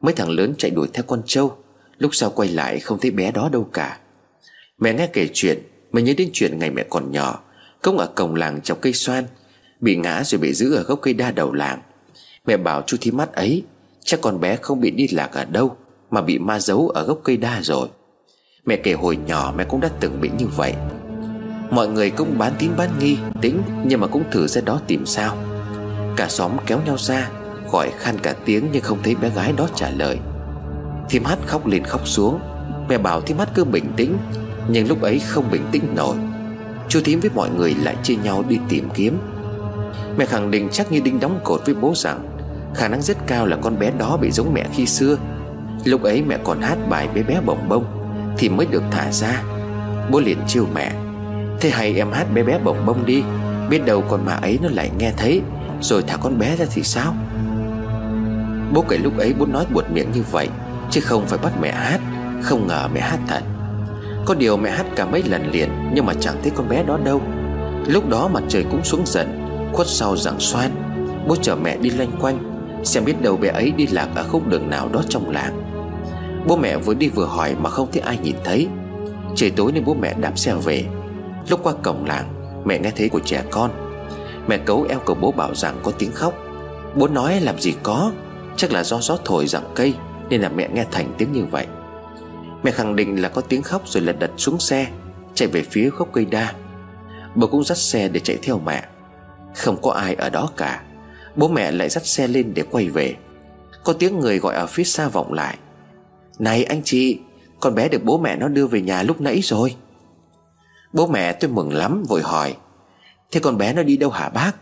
Mấy 0.00 0.14
thằng 0.14 0.30
lớn 0.30 0.54
chạy 0.58 0.70
đuổi 0.70 0.88
theo 0.92 1.04
con 1.06 1.22
trâu 1.26 1.56
Lúc 1.98 2.14
sau 2.14 2.30
quay 2.30 2.48
lại 2.48 2.80
không 2.80 2.98
thấy 3.00 3.10
bé 3.10 3.30
đó 3.30 3.48
đâu 3.52 3.68
cả. 3.72 3.98
Mẹ 4.78 4.92
nghe 4.94 5.06
kể 5.06 5.28
chuyện 5.32 5.62
mẹ 5.92 6.02
nhớ 6.02 6.14
đến 6.16 6.30
chuyện 6.32 6.58
ngày 6.58 6.70
mẹ 6.70 6.84
còn 6.90 7.12
nhỏ 7.12 7.42
Công 7.82 7.98
ở 7.98 8.06
cổng 8.06 8.34
làng 8.34 8.60
chọc 8.60 8.80
cây 8.80 8.92
xoan 8.92 9.24
Bị 9.80 9.96
ngã 9.96 10.24
rồi 10.24 10.38
bị 10.38 10.52
giữ 10.52 10.74
ở 10.74 10.82
gốc 10.82 10.98
cây 11.02 11.14
đa 11.14 11.30
đầu 11.30 11.52
làng. 11.52 11.80
Mẹ 12.46 12.56
bảo 12.56 12.82
chú 12.86 12.96
thím 13.00 13.16
mắt 13.16 13.32
ấy 13.32 13.64
Chắc 14.04 14.20
con 14.20 14.40
bé 14.40 14.56
không 14.56 14.80
bị 14.80 14.90
đi 14.90 15.08
lạc 15.08 15.32
ở 15.32 15.44
đâu, 15.44 15.76
Mà 16.10 16.20
bị 16.20 16.38
ma 16.38 16.60
giấu 16.60 16.88
ở 16.88 17.04
gốc 17.04 17.18
cây 17.24 17.36
đa 17.36 17.60
rồi. 17.62 17.88
Mẹ 18.66 18.76
kể 18.76 18.92
hồi 18.92 19.18
nhỏ 19.26 19.52
mẹ 19.56 19.64
cũng 19.64 19.80
đã 19.80 19.90
từng 20.00 20.20
bị 20.20 20.30
như 20.38 20.46
vậy. 20.46 20.74
Mọi 21.70 21.88
người 21.88 22.10
cũng 22.10 22.38
bán 22.38 22.52
tín 22.58 22.70
bán 22.76 22.90
nghi, 22.98 23.16
Tính, 23.40 23.62
nhưng 23.84 24.00
mà 24.00 24.06
cũng 24.06 24.22
thử 24.30 24.46
ra 24.46 24.60
đó 24.60 24.80
tìm 24.86 25.06
sao. 25.06 25.36
Cả 26.16 26.28
xóm 26.28 26.52
kéo 26.66 26.80
nhau 26.86 26.96
ra, 26.98 27.30
Gọi 27.72 27.90
khan 27.98 28.18
cả 28.18 28.34
tiếng 28.44 28.68
nhưng 28.72 28.82
không 28.82 28.98
thấy 29.02 29.14
bé 29.14 29.30
gái 29.30 29.52
đó 29.56 29.68
trả 29.74 29.90
lời. 29.90 30.18
Thím 31.08 31.24
hát 31.24 31.38
khóc 31.46 31.66
lên 31.66 31.84
khóc 31.84 32.08
xuống. 32.08 32.38
Mẹ 32.88 32.98
bảo 32.98 33.20
thím 33.20 33.38
hát 33.38 33.48
cứ 33.54 33.64
bình 33.64 33.92
tĩnh, 33.96 34.16
Nhưng 34.68 34.88
lúc 34.88 35.02
ấy 35.02 35.18
không 35.18 35.50
bình 35.50 35.62
tĩnh 35.72 35.82
nổi. 35.96 36.16
Chú 36.88 37.00
thím 37.04 37.20
với 37.20 37.30
mọi 37.34 37.50
người 37.50 37.74
lại 37.82 37.96
chia 38.02 38.16
nhau 38.16 38.44
đi 38.48 38.58
tìm 38.68 38.88
kiếm. 38.94 39.18
Mẹ 40.18 40.26
khẳng 40.26 40.50
định 40.50 40.68
chắc 40.72 40.92
như 40.92 41.00
đinh 41.00 41.20
đóng 41.20 41.40
cột 41.44 41.60
với 41.66 41.74
bố 41.74 41.92
rằng 41.96 42.33
Khả 42.74 42.88
năng 42.88 43.02
rất 43.02 43.16
cao 43.26 43.46
là 43.46 43.56
con 43.56 43.78
bé 43.78 43.90
đó 43.98 44.16
bị 44.16 44.30
giống 44.30 44.54
mẹ 44.54 44.64
khi 44.72 44.86
xưa. 44.86 45.16
Lúc 45.84 46.02
ấy 46.02 46.22
mẹ 46.22 46.38
còn 46.44 46.60
hát 46.60 46.78
bài 46.88 47.08
bé 47.14 47.22
bé 47.22 47.40
bồng 47.46 47.68
bông, 47.68 47.84
Thì 48.38 48.48
mới 48.48 48.66
được 48.66 48.82
thả 48.90 49.12
ra. 49.12 49.42
Bố 50.10 50.20
liền 50.20 50.38
chiêu 50.46 50.66
mẹ, 50.74 50.92
Thế 51.60 51.70
hay 51.70 51.94
em 51.94 52.12
hát 52.12 52.34
bé 52.34 52.42
bé 52.42 52.58
bồng 52.64 52.86
bông 52.86 53.06
đi, 53.06 53.22
Biết 53.70 53.84
đâu 53.86 54.04
con 54.08 54.26
mà 54.26 54.32
ấy 54.32 54.58
nó 54.62 54.68
lại 54.72 54.90
nghe 54.98 55.12
thấy, 55.16 55.42
Rồi 55.80 56.02
thả 56.06 56.16
con 56.16 56.38
bé 56.38 56.56
ra 56.56 56.64
thì 56.74 56.82
sao? 56.82 57.14
Bố 58.72 58.84
kể 58.88 58.98
lúc 58.98 59.18
ấy 59.18 59.34
bố 59.38 59.46
nói 59.46 59.66
buột 59.72 59.84
miệng 59.90 60.12
như 60.12 60.22
vậy, 60.30 60.48
Chứ 60.90 61.00
không 61.00 61.26
phải 61.26 61.38
bắt 61.42 61.52
mẹ 61.60 61.72
hát, 61.72 62.00
Không 62.42 62.66
ngờ 62.66 62.88
mẹ 62.94 63.00
hát 63.00 63.18
thật. 63.28 63.40
Có 64.26 64.34
điều 64.34 64.56
mẹ 64.56 64.70
hát 64.70 64.86
cả 64.96 65.06
mấy 65.06 65.22
lần 65.22 65.50
liền, 65.50 65.70
Nhưng 65.94 66.06
mà 66.06 66.12
chẳng 66.20 66.36
thấy 66.42 66.52
con 66.56 66.68
bé 66.68 66.82
đó 66.82 66.98
đâu. 67.04 67.22
Lúc 67.86 68.08
đó 68.08 68.28
mặt 68.28 68.42
trời 68.48 68.64
cũng 68.70 68.84
xuống 68.84 69.02
dần, 69.06 69.40
Khuất 69.72 69.86
sau 69.86 70.16
dạng 70.16 70.40
xoan, 70.40 70.70
Bố 71.28 71.36
chở 71.36 71.56
mẹ 71.56 71.76
đi 71.76 71.90
loanh 71.90 72.12
quanh. 72.20 72.53
Xem 72.84 73.04
biết 73.04 73.22
đâu 73.22 73.36
bé 73.36 73.48
ấy 73.48 73.70
đi 73.70 73.86
lạc 73.86 74.08
ở 74.14 74.24
khúc 74.28 74.48
đường 74.48 74.70
nào 74.70 74.88
đó 74.88 75.02
trong 75.08 75.30
làng. 75.30 75.60
Bố 76.48 76.56
mẹ 76.56 76.76
vừa 76.76 76.94
đi 76.94 77.08
vừa 77.08 77.26
hỏi 77.26 77.54
mà 77.60 77.70
không 77.70 77.88
thấy 77.92 78.02
ai 78.02 78.18
nhìn 78.22 78.36
thấy. 78.44 78.68
Trời 79.36 79.50
tối 79.50 79.72
nên 79.72 79.84
bố 79.84 79.94
mẹ 79.94 80.14
đạp 80.20 80.38
xe 80.38 80.54
về. 80.54 80.84
Lúc 81.48 81.60
qua 81.62 81.72
cổng 81.82 82.04
làng, 82.04 82.34
Mẹ 82.64 82.78
nghe 82.78 82.90
thấy 82.96 83.08
của 83.08 83.20
trẻ 83.20 83.42
con. 83.50 83.70
Mẹ 84.48 84.58
cấu 84.58 84.86
eo 84.88 84.98
của 85.04 85.14
bố 85.14 85.32
bảo 85.32 85.54
rằng 85.54 85.80
có 85.82 85.92
tiếng 85.98 86.12
khóc. 86.12 86.34
Bố 86.94 87.08
nói 87.08 87.40
làm 87.40 87.58
gì 87.58 87.74
có, 87.82 88.12
Chắc 88.56 88.72
là 88.72 88.84
do 88.84 89.00
gió 89.00 89.16
thổi 89.24 89.46
rặng 89.46 89.72
cây, 89.74 89.94
Nên 90.30 90.40
là 90.40 90.48
mẹ 90.48 90.68
nghe 90.72 90.84
thành 90.90 91.14
tiếng 91.18 91.32
như 91.32 91.44
vậy. 91.50 91.66
Mẹ 92.62 92.70
khẳng 92.70 92.96
định 92.96 93.22
là 93.22 93.28
có 93.28 93.40
tiếng 93.40 93.62
khóc 93.62 93.82
rồi 93.84 94.02
lật 94.02 94.18
đật 94.18 94.30
xuống 94.36 94.58
xe, 94.58 94.86
Chạy 95.34 95.48
về 95.48 95.62
phía 95.70 95.90
gốc 95.90 96.08
cây 96.12 96.24
đa. 96.24 96.52
Bố 97.34 97.46
cũng 97.46 97.64
dắt 97.64 97.78
xe 97.78 98.08
để 98.08 98.20
chạy 98.20 98.38
theo 98.42 98.60
mẹ. 98.66 98.84
Không 99.54 99.82
có 99.82 99.92
ai 99.92 100.14
ở 100.14 100.30
đó 100.30 100.50
cả. 100.56 100.82
Bố 101.36 101.48
mẹ 101.48 101.70
lại 101.70 101.88
dắt 101.88 102.06
xe 102.06 102.26
lên 102.28 102.54
để 102.54 102.62
quay 102.70 102.88
về. 102.88 103.16
Có 103.84 103.92
tiếng 103.92 104.20
người 104.20 104.38
gọi 104.38 104.54
ở 104.54 104.66
phía 104.66 104.84
xa 104.84 105.08
vọng 105.08 105.32
lại. 105.32 105.58
Này 106.38 106.64
anh 106.64 106.82
chị, 106.84 107.18
Con 107.60 107.74
bé 107.74 107.88
được 107.88 108.04
bố 108.04 108.18
mẹ 108.18 108.36
nó 108.36 108.48
đưa 108.48 108.66
về 108.66 108.80
nhà 108.80 109.02
lúc 109.02 109.20
nãy 109.20 109.40
rồi. 109.42 109.74
Bố 110.92 111.06
mẹ 111.06 111.32
tôi 111.32 111.50
mừng 111.50 111.72
lắm, 111.72 112.04
vội 112.08 112.22
hỏi. 112.22 112.56
Thế 113.30 113.40
con 113.40 113.58
bé 113.58 113.72
nó 113.72 113.82
đi 113.82 113.96
đâu 113.96 114.10
hả 114.10 114.28
bác? 114.28 114.52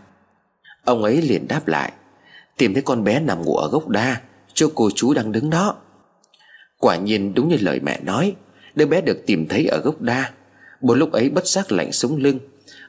Ông 0.85 1.03
ấy 1.03 1.21
liền 1.21 1.47
đáp 1.47 1.67
lại. 1.67 1.91
Tìm 2.57 2.73
thấy 2.73 2.83
con 2.83 3.03
bé 3.03 3.19
nằm 3.19 3.41
ngủ 3.41 3.55
ở 3.55 3.69
gốc 3.69 3.87
đa, 3.87 4.21
Chỗ 4.53 4.67
cô 4.75 4.89
chú 4.95 5.13
đang 5.13 5.31
đứng 5.31 5.49
đó. 5.49 5.75
Quả 6.79 6.95
nhiên 6.95 7.33
đúng 7.33 7.47
như 7.47 7.57
lời 7.59 7.79
mẹ 7.79 7.99
nói, 8.03 8.35
Đứa 8.75 8.85
bé 8.85 9.01
được 9.01 9.23
tìm 9.25 9.47
thấy 9.47 9.65
ở 9.65 9.81
gốc 9.83 10.01
đa. 10.01 10.31
Một 10.81 10.93
lúc 10.93 11.11
ấy 11.11 11.29
bất 11.29 11.47
giác 11.47 11.71
lạnh 11.71 11.91
sống 11.91 12.15
lưng, 12.15 12.39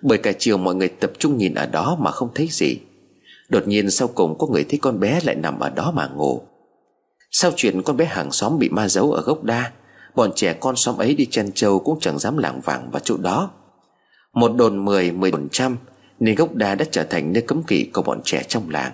Bởi 0.02 0.18
cả 0.18 0.32
chiều 0.38 0.58
mọi 0.58 0.74
người 0.74 0.88
tập 0.88 1.12
trung 1.18 1.36
nhìn 1.36 1.54
ở 1.54 1.66
đó 1.66 1.96
mà 2.00 2.10
không 2.10 2.30
thấy 2.34 2.48
gì. 2.50 2.78
Đột 3.54 3.68
nhiên 3.68 3.90
sau 3.90 4.08
cùng 4.08 4.38
có 4.38 4.46
người 4.46 4.64
thấy 4.64 4.78
con 4.82 5.00
bé 5.00 5.20
lại 5.24 5.34
nằm 5.34 5.58
ở 5.58 5.70
đó 5.70 5.92
mà 5.96 6.06
ngủ. 6.06 6.42
Sau 7.30 7.50
chuyện 7.56 7.82
con 7.82 7.96
bé 7.96 8.04
hàng 8.04 8.32
xóm 8.32 8.58
bị 8.58 8.68
ma 8.68 8.88
giấu 8.88 9.12
ở 9.12 9.22
gốc 9.22 9.44
đa 9.44 9.72
Bọn 10.14 10.32
trẻ 10.34 10.52
con 10.60 10.76
xóm 10.76 10.98
ấy 10.98 11.14
đi 11.14 11.26
chăn 11.26 11.52
trâu 11.52 11.78
cũng 11.78 11.98
chẳng 12.00 12.18
dám 12.18 12.38
lảng 12.38 12.60
vàng 12.60 12.90
vào 12.90 13.00
chỗ 13.04 13.16
đó. 13.16 13.50
Một 14.32 14.56
đồn 14.56 14.84
mười, 14.84 15.12
mười 15.12 15.30
đồn 15.30 15.48
trăm 15.52 15.76
Nên 16.20 16.34
gốc 16.34 16.54
đa 16.54 16.74
đã 16.74 16.84
trở 16.90 17.04
thành 17.04 17.32
nơi 17.32 17.42
cấm 17.42 17.62
kỵ 17.62 17.84
của 17.84 18.02
bọn 18.02 18.20
trẻ 18.24 18.42
trong 18.48 18.70
làng. 18.70 18.92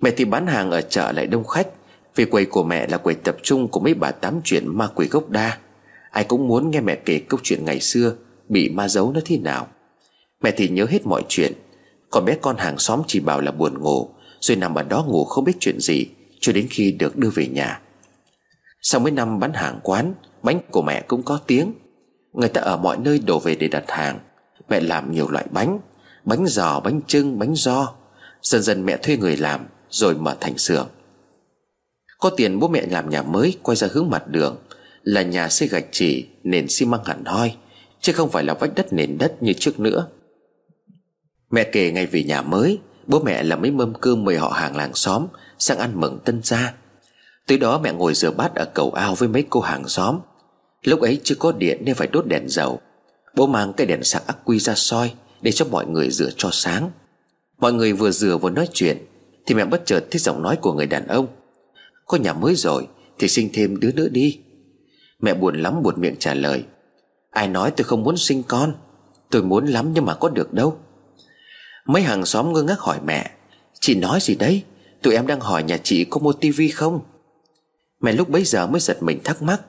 Mẹ 0.00 0.10
thì 0.10 0.24
bán 0.24 0.46
hàng 0.46 0.70
ở 0.70 0.80
chợ 0.80 1.12
lại 1.12 1.26
đông 1.26 1.44
khách 1.44 1.68
Vì 2.14 2.24
quầy 2.24 2.44
của 2.44 2.64
mẹ 2.64 2.86
là 2.86 2.98
quầy 2.98 3.14
tập 3.14 3.36
trung 3.42 3.68
của 3.68 3.80
mấy 3.80 3.94
bà 3.94 4.10
tám 4.10 4.40
chuyện 4.44 4.78
ma 4.78 4.88
quỷ 4.94 5.08
gốc 5.10 5.30
đa. 5.30 5.58
Ai 6.10 6.24
cũng 6.24 6.48
muốn 6.48 6.70
nghe 6.70 6.80
mẹ 6.80 6.94
kể 6.94 7.18
câu 7.28 7.40
chuyện 7.42 7.64
ngày 7.64 7.80
xưa 7.80 8.14
Bị 8.48 8.68
ma 8.68 8.88
giấu 8.88 9.12
nó 9.12 9.20
thế 9.24 9.38
nào. 9.38 9.66
Mẹ 10.42 10.50
thì 10.50 10.68
nhớ 10.68 10.86
hết 10.90 11.06
mọi 11.06 11.22
chuyện 11.28 11.52
còn 12.14 12.24
bé 12.24 12.36
con 12.42 12.56
hàng 12.56 12.78
xóm 12.78 13.02
chỉ 13.06 13.20
bảo 13.20 13.40
là 13.40 13.52
buồn 13.52 13.78
ngủ 13.78 14.08
Rồi 14.40 14.56
nằm 14.56 14.74
ở 14.74 14.82
đó 14.82 15.04
ngủ 15.08 15.24
không 15.24 15.44
biết 15.44 15.52
chuyện 15.60 15.80
gì 15.80 16.06
Cho 16.40 16.52
đến 16.52 16.66
khi 16.70 16.92
được 16.92 17.16
đưa 17.16 17.30
về 17.30 17.46
nhà. 17.46 17.80
Sau 18.82 19.00
mấy 19.00 19.10
năm 19.10 19.40
bán 19.40 19.52
hàng 19.52 19.80
quán 19.82 20.14
Bánh 20.42 20.60
của 20.70 20.82
mẹ 20.82 21.00
cũng 21.00 21.22
có 21.22 21.40
tiếng. 21.46 21.74
Người 22.32 22.48
ta 22.48 22.60
ở 22.60 22.76
mọi 22.76 22.96
nơi 22.98 23.18
đổ 23.18 23.38
về 23.38 23.54
để 23.54 23.68
đặt 23.68 23.84
hàng. 23.88 24.20
Mẹ 24.68 24.80
làm 24.80 25.12
nhiều 25.12 25.30
loại 25.30 25.46
bánh 25.50 25.80
Bánh 26.24 26.46
giò, 26.46 26.80
bánh 26.80 27.00
trưng, 27.06 27.38
bánh 27.38 27.54
do 27.54 27.94
Dần 28.42 28.62
dần 28.62 28.86
mẹ 28.86 28.96
thuê 28.96 29.16
người 29.16 29.36
làm 29.36 29.66
Rồi 29.90 30.14
mở 30.14 30.36
thành 30.40 30.58
xưởng. 30.58 30.88
Có 32.18 32.30
tiền 32.30 32.58
bố 32.58 32.68
mẹ 32.68 32.82
làm 32.90 33.10
nhà 33.10 33.22
mới 33.22 33.56
Quay 33.62 33.76
ra 33.76 33.88
hướng 33.92 34.10
mặt 34.10 34.28
đường. 34.28 34.56
Là 35.02 35.22
nhà 35.22 35.48
xây 35.48 35.68
gạch 35.68 35.86
chỉ 35.90 36.26
Nền 36.42 36.68
xi 36.68 36.86
măng 36.86 37.04
hẳn 37.04 37.24
hoi 37.24 37.54
Chứ 38.00 38.12
không 38.12 38.30
phải 38.30 38.44
là 38.44 38.54
vách 38.54 38.74
đất 38.74 38.92
nền 38.92 39.18
đất 39.18 39.42
như 39.42 39.52
trước 39.52 39.80
nữa. 39.80 40.08
Mẹ 41.54 41.64
kể 41.64 41.90
ngay 41.90 42.06
về 42.06 42.24
nhà 42.24 42.42
mới, 42.42 42.78
Bố 43.06 43.20
mẹ 43.20 43.42
là 43.42 43.56
mấy 43.56 43.70
mâm 43.70 43.94
cơm 43.94 44.24
mời 44.24 44.36
họ 44.36 44.48
hàng 44.48 44.76
làng 44.76 44.94
xóm, 44.94 45.26
Sang 45.58 45.78
ăn 45.78 46.00
mừng 46.00 46.18
tân 46.24 46.40
gia. 46.42 46.74
Tới 47.46 47.58
đó 47.58 47.78
mẹ 47.78 47.92
ngồi 47.92 48.14
rửa 48.14 48.30
bát 48.30 48.54
ở 48.54 48.64
cầu 48.74 48.90
ao 48.90 49.14
với 49.14 49.28
mấy 49.28 49.44
cô 49.50 49.60
hàng 49.60 49.88
xóm. 49.88 50.18
Lúc 50.82 51.00
ấy 51.00 51.20
chưa 51.24 51.34
có 51.34 51.52
điện 51.52 51.82
nên 51.84 51.94
phải 51.94 52.06
đốt 52.06 52.26
đèn 52.26 52.48
dầu. 52.48 52.80
Bố 53.34 53.46
mang 53.46 53.72
cái 53.72 53.86
đèn 53.86 54.02
sạc 54.02 54.26
ắc 54.26 54.36
quy 54.44 54.58
ra 54.58 54.74
soi 54.76 55.12
Để 55.42 55.52
cho 55.52 55.64
mọi 55.70 55.86
người 55.86 56.10
rửa 56.10 56.30
cho 56.36 56.48
sáng. 56.52 56.90
Mọi 57.58 57.72
người 57.72 57.92
vừa 57.92 58.10
rửa 58.10 58.38
vừa 58.38 58.50
nói 58.50 58.68
chuyện, 58.72 58.98
Thì 59.46 59.54
mẹ 59.54 59.64
bất 59.64 59.86
chợt 59.86 60.04
thấy 60.10 60.18
giọng 60.18 60.42
nói 60.42 60.56
của 60.56 60.72
người 60.72 60.86
đàn 60.86 61.06
ông. 61.06 61.26
Có 62.06 62.18
nhà 62.18 62.32
mới 62.32 62.54
rồi, 62.54 62.86
Thì 63.18 63.28
sinh 63.28 63.50
thêm 63.52 63.80
đứa 63.80 63.92
nữa 63.92 64.08
đi. 64.08 64.40
Mẹ 65.20 65.34
buồn 65.34 65.62
lắm 65.62 65.82
buồn 65.82 65.94
miệng 65.96 66.16
trả 66.18 66.34
lời. 66.34 66.64
Ai 67.30 67.48
nói 67.48 67.70
tôi 67.70 67.84
không 67.84 68.02
muốn 68.02 68.16
sinh 68.16 68.42
con? 68.42 68.74
Tôi 69.30 69.42
muốn 69.42 69.66
lắm 69.66 69.92
nhưng 69.94 70.04
mà 70.06 70.14
có 70.14 70.28
được 70.28 70.52
đâu. 70.52 70.78
Mấy 71.86 72.02
hàng 72.02 72.26
xóm 72.26 72.52
ngơ 72.52 72.62
ngác 72.62 72.80
hỏi 72.80 72.98
mẹ, 73.04 73.30
Chị 73.80 73.94
nói 73.94 74.18
gì 74.22 74.34
đấy? 74.34 74.62
Tụi 75.02 75.14
em 75.14 75.26
đang 75.26 75.40
hỏi 75.40 75.62
nhà 75.62 75.76
chị 75.76 76.04
có 76.04 76.20
mua 76.20 76.32
tivi 76.32 76.68
không? 76.68 77.00
Mẹ 78.00 78.12
lúc 78.12 78.28
bấy 78.28 78.44
giờ 78.44 78.66
mới 78.66 78.80
giật 78.80 79.02
mình 79.02 79.20
thắc 79.24 79.42
mắc, 79.42 79.60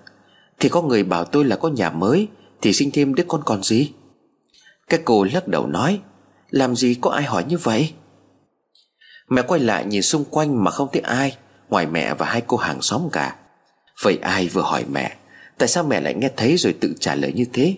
Thì 0.59 0.69
có 0.69 0.81
người 0.81 1.03
bảo 1.03 1.25
tôi 1.25 1.45
là 1.45 1.55
có 1.55 1.69
nhà 1.69 1.89
mới, 1.89 2.27
Thì 2.61 2.73
sinh 2.73 2.91
thêm 2.91 3.15
đứa 3.15 3.23
con 3.27 3.41
còn 3.45 3.63
gì? 3.63 3.93
Cái 4.89 4.99
cô 5.05 5.23
lắc 5.23 5.47
đầu 5.47 5.67
nói, 5.67 5.99
Làm 6.49 6.75
gì 6.75 6.95
có 7.01 7.11
ai 7.11 7.23
hỏi 7.23 7.43
như 7.47 7.57
vậy? 7.57 7.93
Mẹ 9.29 9.41
quay 9.41 9.59
lại 9.59 9.85
nhìn 9.85 10.01
xung 10.01 10.25
quanh 10.25 10.63
mà 10.63 10.71
không 10.71 10.89
thấy 10.93 11.01
ai, 11.01 11.37
Ngoài 11.69 11.85
mẹ 11.85 12.13
và 12.13 12.25
hai 12.25 12.41
cô 12.47 12.57
hàng 12.57 12.81
xóm 12.81 13.09
cả. 13.11 13.35
Vậy 14.03 14.19
ai 14.21 14.47
vừa 14.47 14.61
hỏi 14.61 14.85
mẹ? 14.91 15.15
Tại 15.57 15.67
sao 15.67 15.83
mẹ 15.83 16.01
lại 16.01 16.13
nghe 16.13 16.29
thấy 16.37 16.57
rồi 16.57 16.73
tự 16.73 16.93
trả 16.99 17.15
lời 17.15 17.33
như 17.33 17.45
thế? 17.53 17.75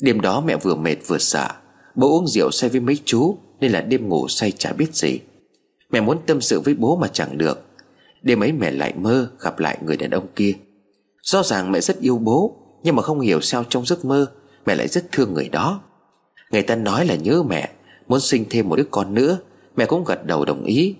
Đêm 0.00 0.20
đó 0.20 0.40
mẹ 0.40 0.56
vừa 0.56 0.74
mệt 0.74 0.96
vừa 1.06 1.18
sợ 1.18 1.48
Bố 1.94 2.18
uống 2.18 2.26
rượu 2.26 2.50
say 2.50 2.70
với 2.70 2.80
mấy 2.80 2.98
chú, 3.04 3.38
Nên 3.60 3.72
là 3.72 3.80
đêm 3.80 4.08
ngủ 4.08 4.28
say 4.28 4.50
chả 4.50 4.72
biết 4.72 4.94
gì. 4.94 5.18
Mẹ 5.90 6.00
muốn 6.00 6.18
tâm 6.26 6.40
sự 6.40 6.60
với 6.60 6.74
bố 6.74 6.96
mà 6.96 7.08
chẳng 7.08 7.38
được. 7.38 7.66
Đêm 8.22 8.42
ấy 8.42 8.52
mẹ 8.52 8.70
lại 8.70 8.94
mơ 8.96 9.30
gặp 9.40 9.58
lại 9.58 9.78
người 9.84 9.96
đàn 9.96 10.10
ông 10.10 10.26
kia. 10.36 10.52
Rõ 11.22 11.42
ràng 11.42 11.72
mẹ 11.72 11.80
rất 11.80 12.00
yêu 12.00 12.18
bố, 12.18 12.56
Nhưng 12.82 12.96
mà 12.96 13.02
không 13.02 13.20
hiểu 13.20 13.40
sao 13.40 13.64
trong 13.68 13.86
giấc 13.86 14.04
mơ, 14.04 14.26
Mẹ 14.66 14.74
lại 14.74 14.88
rất 14.88 15.12
thương 15.12 15.34
người 15.34 15.48
đó. 15.48 15.80
Người 16.50 16.62
ta 16.62 16.76
nói 16.76 17.06
là 17.06 17.14
nhớ 17.14 17.42
mẹ, 17.42 17.70
Muốn 18.08 18.20
sinh 18.20 18.44
thêm 18.50 18.68
một 18.68 18.76
đứa 18.76 18.86
con 18.90 19.14
nữa, 19.14 19.38
Mẹ 19.76 19.86
cũng 19.86 20.04
gật 20.04 20.26
đầu 20.26 20.44
đồng 20.44 20.64
ý. 20.64 20.94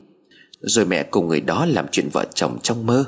Rồi 0.61 0.87
mẹ 0.87 1.03
cùng 1.03 1.29
người 1.29 1.41
đó 1.41 1.67
làm 1.67 1.87
chuyện 1.93 2.09
vợ 2.13 2.25
chồng 2.35 2.59
trong 2.63 2.87
mơ. 2.87 3.05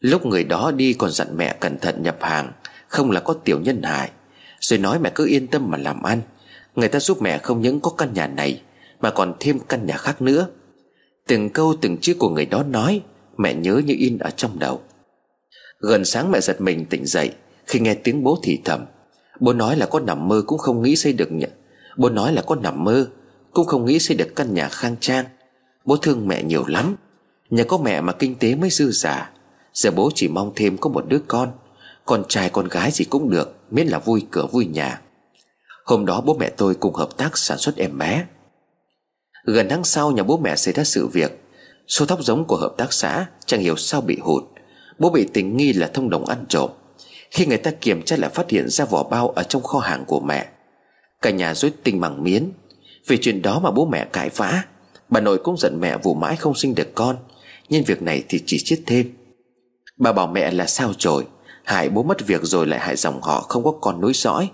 Lúc 0.00 0.26
người 0.26 0.44
đó 0.44 0.70
đi 0.70 0.92
còn 0.92 1.10
dặn 1.10 1.36
mẹ 1.36 1.56
cẩn 1.60 1.78
thận 1.78 2.02
nhập 2.02 2.16
hàng, 2.20 2.52
Không 2.88 3.10
là 3.10 3.20
có 3.20 3.34
tiểu 3.34 3.60
nhân 3.60 3.82
hại. 3.82 4.10
Rồi 4.60 4.78
nói 4.78 4.98
mẹ 4.98 5.10
cứ 5.14 5.26
yên 5.26 5.46
tâm 5.46 5.70
mà 5.70 5.78
làm 5.78 6.02
ăn. 6.02 6.20
Người 6.74 6.88
ta 6.88 7.00
giúp 7.00 7.22
mẹ 7.22 7.38
không 7.38 7.62
những 7.62 7.80
có 7.80 7.90
căn 7.90 8.12
nhà 8.14 8.26
này, 8.26 8.62
Mà 9.00 9.10
còn 9.10 9.34
thêm 9.40 9.58
căn 9.68 9.86
nhà 9.86 9.96
khác 9.96 10.22
nữa. 10.22 10.46
Từng 11.26 11.50
câu 11.50 11.74
từng 11.80 11.96
chữ 11.96 12.14
của 12.18 12.28
người 12.28 12.46
đó 12.46 12.62
nói, 12.62 13.00
Mẹ 13.38 13.54
nhớ 13.54 13.80
như 13.86 13.94
in 13.98 14.18
ở 14.18 14.30
trong 14.30 14.58
đầu. 14.58 14.80
Gần 15.78 16.04
sáng 16.04 16.30
mẹ 16.30 16.40
giật 16.40 16.60
mình 16.60 16.86
tỉnh 16.90 17.06
dậy, 17.06 17.32
Khi 17.66 17.80
nghe 17.80 17.94
tiếng 17.94 18.22
bố 18.22 18.38
thì 18.42 18.60
thầm. 18.64 18.84
Bố 19.40 19.52
nói 19.52 19.76
là 19.76 19.86
có 19.86 20.00
nằm 20.00 20.28
mơ 20.28 20.42
cũng 20.46 20.58
không 20.58 20.82
nghĩ 20.82 20.96
xây 20.96 21.12
được 21.12 21.32
nhà. 21.32 21.46
Bố 21.96 22.08
nói 22.08 22.32
là 22.32 22.42
có 22.42 22.54
nằm 22.54 22.84
mơ, 22.84 23.06
Cũng 23.52 23.66
không 23.66 23.84
nghĩ 23.84 23.98
xây 23.98 24.16
được 24.16 24.36
căn 24.36 24.54
nhà 24.54 24.68
khang 24.68 24.96
trang. 25.00 25.24
Bố 25.84 25.96
thương 25.96 26.28
mẹ 26.28 26.42
nhiều 26.42 26.64
lắm. 26.66 26.96
Nhờ 27.50 27.64
có 27.64 27.78
mẹ 27.78 28.00
mà 28.00 28.12
kinh 28.12 28.34
tế 28.34 28.54
mới 28.54 28.70
dư 28.70 28.90
giả 28.90 29.30
Giờ 29.74 29.90
bố 29.90 30.10
chỉ 30.14 30.28
mong 30.28 30.52
thêm 30.56 30.78
có 30.78 30.90
một 30.90 31.04
đứa 31.08 31.18
con. 31.28 31.52
Con 32.04 32.24
trai 32.28 32.50
con 32.50 32.68
gái 32.68 32.90
gì 32.90 33.04
cũng 33.04 33.30
được, 33.30 33.56
Miễn 33.70 33.86
là 33.86 33.98
vui 33.98 34.26
cửa 34.30 34.46
vui 34.52 34.66
nhà. 34.66 35.00
Hôm 35.84 36.06
đó 36.06 36.20
bố 36.20 36.34
mẹ 36.34 36.50
tôi 36.56 36.74
cùng 36.74 36.94
hợp 36.94 37.16
tác 37.16 37.38
sản 37.38 37.58
xuất 37.58 37.76
em 37.76 37.98
bé. 37.98 38.24
Gần 39.44 39.66
tháng 39.70 39.84
sau 39.84 40.10
nhà 40.10 40.22
bố 40.22 40.36
mẹ 40.36 40.56
xảy 40.56 40.74
ra 40.74 40.84
sự 40.84 41.06
việc. 41.06 41.40
Số 41.86 42.06
thóc 42.06 42.24
giống 42.24 42.44
của 42.44 42.56
hợp 42.56 42.74
tác 42.76 42.92
xã 42.92 43.26
Chẳng 43.46 43.60
hiểu 43.60 43.76
sao 43.76 44.00
bị 44.00 44.18
hụt. 44.20 44.44
Bố 44.98 45.10
bị 45.10 45.28
tình 45.32 45.56
nghi 45.56 45.72
là 45.72 45.90
thông 45.94 46.10
đồng 46.10 46.26
ăn 46.26 46.44
trộm. 46.48 46.70
Khi 47.30 47.46
người 47.46 47.58
ta 47.58 47.70
kiểm 47.70 48.02
tra 48.02 48.16
lại 48.16 48.30
phát 48.30 48.50
hiện 48.50 48.68
ra 48.68 48.84
vỏ 48.84 49.02
bao 49.02 49.28
Ở 49.28 49.42
trong 49.42 49.62
kho 49.62 49.78
hàng 49.78 50.04
của 50.06 50.20
mẹ. 50.20 50.46
Cả 51.22 51.30
nhà 51.30 51.54
rối 51.54 51.72
tinh 51.82 52.00
bằng 52.00 52.24
miến. 52.24 52.52
Vì 53.06 53.18
chuyện 53.20 53.42
đó 53.42 53.60
mà 53.60 53.70
bố 53.70 53.86
mẹ 53.86 54.04
cãi 54.04 54.30
vã. 54.36 54.62
Bà 55.08 55.20
nội 55.20 55.38
cũng 55.44 55.56
giận 55.58 55.80
mẹ 55.80 55.96
vụ 56.02 56.14
mãi 56.14 56.36
không 56.36 56.54
sinh 56.54 56.74
được 56.74 56.94
con. 56.94 57.16
Nhưng 57.68 57.84
việc 57.84 58.02
này 58.02 58.24
thì 58.28 58.42
chỉ 58.46 58.58
chết 58.64 58.76
thêm. 58.86 59.12
Bà 59.98 60.12
bảo 60.12 60.26
mẹ 60.26 60.50
là 60.50 60.66
sao 60.66 60.92
trời 60.98 61.24
Hại 61.64 61.88
bố 61.88 62.02
mất 62.02 62.26
việc 62.26 62.40
rồi 62.42 62.66
lại 62.66 62.80
hại 62.80 62.96
dòng 62.96 63.22
họ 63.22 63.40
Không 63.40 63.64
có 63.64 63.72
con 63.80 64.00
nối 64.00 64.12
dõi. 64.14 64.50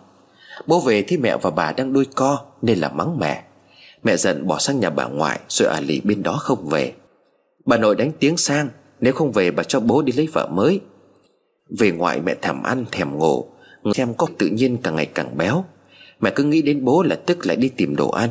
Bố 0.66 0.80
về 0.80 1.02
thì 1.02 1.16
mẹ 1.16 1.36
và 1.36 1.50
bà 1.50 1.72
đang 1.72 1.92
đuôi 1.92 2.06
co 2.14 2.44
Nên 2.62 2.78
là 2.78 2.88
mắng 2.88 3.18
mẹ. 3.18 3.42
Mẹ 4.02 4.16
giận 4.16 4.46
bỏ 4.46 4.58
sang 4.58 4.80
nhà 4.80 4.90
bà 4.90 5.04
ngoại, 5.04 5.40
Rồi 5.48 5.68
à 5.68 5.80
lì 5.80 6.00
bên 6.00 6.22
đó 6.22 6.32
không 6.40 6.68
về. 6.68 6.92
Bà 7.66 7.76
nội 7.76 7.96
đánh 7.96 8.12
tiếng 8.18 8.36
sang, 8.36 8.68
Nếu 9.00 9.12
không 9.12 9.32
về 9.32 9.50
bà 9.50 9.62
cho 9.62 9.80
bố 9.80 10.02
đi 10.02 10.12
lấy 10.12 10.26
vợ 10.32 10.46
mới. 10.46 10.80
Về 11.78 11.90
ngoại 11.90 12.20
mẹ 12.20 12.34
thèm 12.42 12.62
ăn, 12.62 12.84
thèm 12.92 13.18
ngủ 13.18 13.46
Xem 13.94 14.14
có 14.14 14.26
tự 14.38 14.46
nhiên 14.46 14.76
càng 14.82 14.96
ngày 14.96 15.06
càng 15.06 15.36
béo. 15.36 15.64
Mẹ 16.20 16.30
cứ 16.34 16.44
nghĩ 16.44 16.62
đến 16.62 16.84
bố 16.84 17.02
là 17.02 17.16
tức 17.16 17.46
lại 17.46 17.56
đi 17.56 17.68
tìm 17.68 17.96
đồ 17.96 18.11
ăn. 18.11 18.30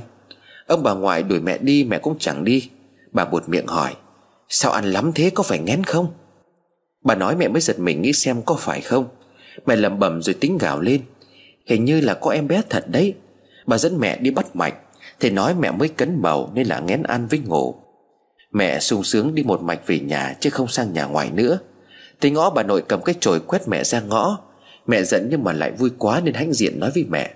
Ông 0.67 0.83
bà 0.83 0.93
ngoại 0.93 1.23
đuổi 1.23 1.39
mẹ 1.39 1.57
đi, 1.57 1.83
mẹ 1.83 1.99
cũng 1.99 2.15
chẳng 2.19 2.43
đi. 2.43 2.69
Bà 3.11 3.25
buột 3.25 3.49
miệng 3.49 3.67
hỏi, 3.67 3.95
Sao 4.49 4.71
ăn 4.71 4.85
lắm 4.85 5.11
thế, 5.15 5.29
có 5.29 5.43
phải 5.43 5.59
ngén 5.59 5.83
không? 5.83 6.07
Bà 7.03 7.15
nói 7.15 7.35
mẹ 7.35 7.47
mới 7.47 7.61
giật 7.61 7.79
mình 7.79 8.01
nghĩ 8.01 8.13
xem 8.13 8.41
có 8.41 8.55
phải 8.55 8.81
không. 8.81 9.05
Mẹ 9.65 9.75
lầm 9.75 9.99
bầm 9.99 10.21
rồi 10.21 10.33
tính 10.33 10.57
gào 10.57 10.79
lên 10.79 11.01
Hình 11.65 11.85
như 11.85 12.01
là 12.01 12.13
có 12.13 12.31
em 12.31 12.47
bé 12.47 12.61
thật 12.69 12.85
đấy. 12.87 13.13
Bà 13.65 13.77
dẫn 13.77 13.97
mẹ 13.99 14.17
đi 14.17 14.31
bắt 14.31 14.55
mạch, 14.55 14.73
Thì 15.19 15.29
nói 15.29 15.55
mẹ 15.59 15.71
mới 15.71 15.87
cấn 15.87 16.21
bầu 16.21 16.51
nên 16.53 16.67
là 16.67 16.79
ngén 16.79 17.03
ăn 17.03 17.27
với 17.27 17.39
ngủ. 17.39 17.75
Mẹ 18.51 18.79
sung 18.79 19.03
sướng 19.03 19.35
đi 19.35 19.43
một 19.43 19.61
mạch 19.61 19.87
về 19.87 19.99
nhà 19.99 20.35
Chứ 20.39 20.49
không 20.49 20.67
sang 20.67 20.93
nhà 20.93 21.05
ngoài 21.05 21.31
nữa. 21.31 21.59
Thì 22.21 22.29
ngõ 22.29 22.49
bà 22.49 22.63
nội 22.63 22.83
cầm 22.87 23.01
cái 23.01 23.15
chổi 23.19 23.39
quét 23.39 23.67
mẹ 23.67 23.83
ra 23.83 24.01
ngõ. 24.01 24.37
Mẹ 24.87 25.03
giận 25.03 25.27
nhưng 25.31 25.43
mà 25.43 25.53
lại 25.53 25.71
vui 25.71 25.89
quá 25.97 26.21
Nên 26.23 26.33
hãnh 26.33 26.53
diện 26.53 26.79
nói 26.79 26.91
với 26.95 27.05
mẹ. 27.09 27.33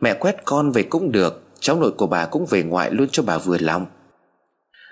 Mẹ 0.00 0.14
quét 0.14 0.36
con 0.44 0.70
về 0.70 0.82
cũng 0.82 1.12
được, 1.12 1.42
Cháu 1.60 1.80
nội 1.80 1.90
của 1.90 2.06
bà 2.06 2.26
cũng 2.26 2.46
về 2.46 2.62
ngoại 2.62 2.90
luôn 2.90 3.08
cho 3.12 3.22
bà 3.22 3.38
vừa 3.38 3.58
lòng. 3.58 3.86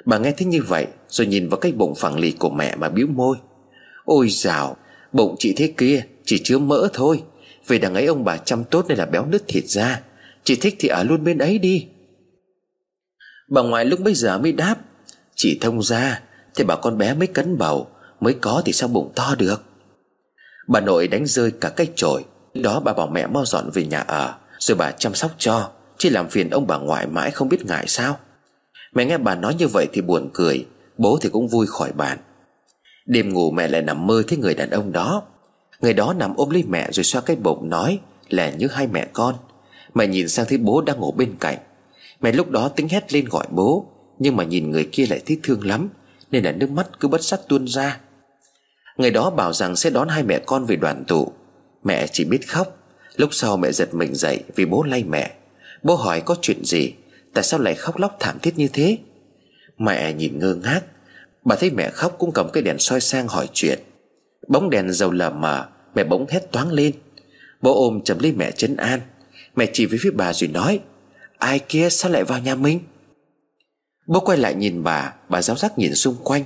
Bà 0.05 0.18
nghe 0.18 0.33
thấy 0.33 0.47
như 0.47 0.62
vậy, 0.62 0.87
Rồi 1.09 1.27
nhìn 1.27 1.49
vào 1.49 1.61
cái 1.61 1.72
bụng 1.72 1.95
phẳng 1.95 2.18
lì 2.18 2.33
của 2.33 2.51
mẹ 2.51 2.77
mà 2.77 2.89
biếu 2.89 3.07
môi. 3.07 3.37
Ôi 4.05 4.29
dào, 4.29 4.77
Bụng 5.12 5.37
chị 5.39 5.55
thế 5.57 5.72
kia, 5.77 6.03
Chỉ 6.24 6.41
chứa 6.45 6.59
mỡ 6.59 6.89
thôi. 6.93 7.22
Về 7.67 7.79
đằng 7.79 7.95
ấy 7.95 8.07
ông 8.07 8.25
bà 8.25 8.37
chăm 8.37 8.64
tốt 8.64 8.85
nên 8.89 8.99
là 8.99 9.07
béo 9.07 9.27
nứt 9.27 9.43
thịt 9.49 9.64
ra. 9.64 10.01
Chị 10.45 10.57
thích 10.57 10.77
thì 10.79 10.89
ở 10.89 11.03
luôn 11.03 11.25
bên 11.25 11.39
ấy 11.39 11.59
đi. 11.59 11.87
Bà 13.49 13.62
ngoại 13.62 13.85
lúc 13.85 14.01
bấy 14.01 14.14
giờ 14.14 14.39
mới 14.39 14.53
đáp, 14.53 14.77
Chị 15.35 15.59
thông 15.61 15.83
ra 15.83 16.21
Thì 16.55 16.64
bảo 16.64 16.77
con 16.83 16.99
bé 16.99 17.14
mới 17.14 17.27
cấn 17.27 17.59
bầu, 17.59 17.89
Mới 18.21 18.35
có 18.35 18.62
thì 18.64 18.73
sao 18.73 18.89
bụng 18.89 19.12
to 19.14 19.35
được? 19.39 19.62
Bà 20.69 20.81
nội 20.81 21.09
đánh 21.09 21.27
rơi 21.27 21.51
cả 21.51 21.69
cái 21.69 21.87
chổi. 21.97 22.25
Đó 22.55 22.81
bà 22.81 22.93
bảo 22.93 23.07
mẹ 23.07 23.27
mau 23.27 23.45
dọn 23.45 23.71
về 23.75 23.85
nhà 23.85 24.01
ở, 24.01 24.35
Rồi 24.59 24.77
bà 24.77 24.91
chăm 24.91 25.14
sóc 25.14 25.31
cho, 25.39 25.71
Chứ 25.99 26.11
làm 26.11 26.29
phiền 26.29 26.51
ông 26.51 26.67
bà 26.67 26.79
ngoại 26.79 27.07
mãi 27.07 27.31
không 27.31 27.49
biết 27.49 27.67
ngại 27.67 27.85
sao. 27.89 28.19
Mẹ 28.95 29.05
nghe 29.05 29.19
bà 29.19 29.35
nói 29.35 29.55
như 29.55 29.69
vậy 29.69 29.87
thì 29.93 30.01
buồn 30.01 30.31
cười, 30.35 30.67
Bố 30.99 31.19
thì 31.23 31.29
cũng 31.29 31.49
vui 31.49 31.67
khỏi 31.67 31.93
bàn. 31.93 32.19
Đêm 33.07 33.33
ngủ 33.33 33.51
mẹ 33.51 33.69
lại 33.69 33.83
nằm 33.83 34.07
mơ 34.07 34.23
thấy 34.29 34.39
người 34.39 34.55
đàn 34.55 34.71
ông 34.71 34.93
đó. 34.93 35.23
Người 35.81 35.93
đó 35.93 36.12
nằm 36.12 36.35
ôm 36.37 36.51
lấy 36.51 36.64
mẹ 36.68 36.89
rồi 36.93 37.05
xoa 37.05 37.20
cái 37.20 37.37
bụng 37.37 37.68
nói 37.68 37.99
Là 38.29 38.51
như 38.51 38.66
hai 38.66 38.87
mẹ 38.87 39.07
con. 39.12 39.35
Mẹ 39.95 40.07
nhìn 40.07 40.29
sang 40.29 40.47
thấy 40.49 40.59
bố 40.59 40.81
đang 40.81 41.01
ngủ 41.01 41.12
bên 41.12 41.37
cạnh. 41.41 41.59
Mẹ 42.20 42.33
lúc 42.33 42.51
đó 42.51 42.68
tính 42.68 42.89
hét 42.89 43.12
lên 43.12 43.24
gọi 43.24 43.47
bố, 43.51 43.87
Nhưng 44.18 44.37
mà 44.37 44.45
nhìn 44.45 44.70
người 44.70 44.89
kia 44.93 45.07
lại 45.11 45.20
thấy 45.27 45.41
thương 45.43 45.66
lắm, 45.66 45.89
Nên 46.31 46.45
là 46.45 46.53
nước 46.53 46.70
mắt 46.70 47.01
cứ 47.01 47.09
bất 47.09 47.24
sắc 47.24 47.41
tuôn 47.49 47.68
ra. 47.68 48.01
Người 48.97 49.11
đó 49.11 49.31
bảo 49.31 49.53
rằng 49.53 49.77
sẽ 49.77 49.91
đón 49.91 50.09
hai 50.09 50.22
mẹ 50.22 50.39
con 50.47 50.64
về 50.64 50.77
đoàn 50.77 51.05
tụ. 51.09 51.33
Mẹ 51.85 52.07
chỉ 52.07 52.24
biết 52.24 52.49
khóc. 52.49 52.79
Lúc 53.16 53.29
sau 53.33 53.57
mẹ 53.57 53.72
giật 53.72 53.95
mình 53.95 54.14
dậy 54.14 54.43
vì 54.55 54.64
bố 54.64 54.83
lay 54.83 55.05
mẹ. 55.05 55.33
Bố 55.83 55.95
hỏi 55.95 56.20
có 56.20 56.37
chuyện 56.43 56.64
gì? 56.64 56.93
Tại 57.35 57.45
sao 57.45 57.61
lại 57.61 57.74
khóc 57.74 57.99
lóc 57.99 58.16
thảm 58.20 58.39
thiết 58.39 58.59
như 58.59 58.68
thế? 58.72 58.99
Mẹ 59.79 60.12
nhìn 60.12 60.39
ngơ 60.39 60.55
ngác. 60.55 60.81
Bà 61.45 61.57
thấy 61.57 61.70
mẹ 61.70 61.91
khóc 61.91 62.16
cũng 62.18 62.33
cầm 62.33 62.51
cái 62.53 62.62
đèn 62.62 62.79
soi 62.79 63.01
sang 63.01 63.29
hỏi 63.29 63.49
chuyện. 63.53 63.79
Bóng 64.49 64.70
đèn 64.70 64.92
dầu 64.92 65.11
lờ 65.11 65.30
mờ, 65.30 65.68
Mẹ 65.94 66.05
bỗng 66.05 66.26
hét 66.28 66.53
toáng 66.53 66.72
lên. 66.72 66.92
Bố 67.62 67.74
ôm 67.74 68.01
chầm 68.01 68.18
lấy 68.18 68.32
mẹ 68.32 68.51
chân 68.51 68.76
an. 68.76 69.01
Mẹ 69.57 69.66
chỉ 69.72 69.86
với 69.86 69.99
phía 70.03 70.11
bà 70.11 70.32
rồi 70.32 70.49
nói, 70.49 70.80
Ai 71.38 71.59
kia, 71.59 71.88
sao 71.90 72.12
lại 72.12 72.24
vào 72.24 72.38
nhà 72.38 72.55
mình? 72.55 72.80
Bố 74.07 74.20
quay 74.20 74.38
lại 74.38 74.55
nhìn 74.55 74.82
bà 74.82 75.14
Bà 75.28 75.42
giáo 75.42 75.57
giác 75.57 75.78
nhìn 75.78 75.94
xung 75.94 76.16
quanh. 76.24 76.44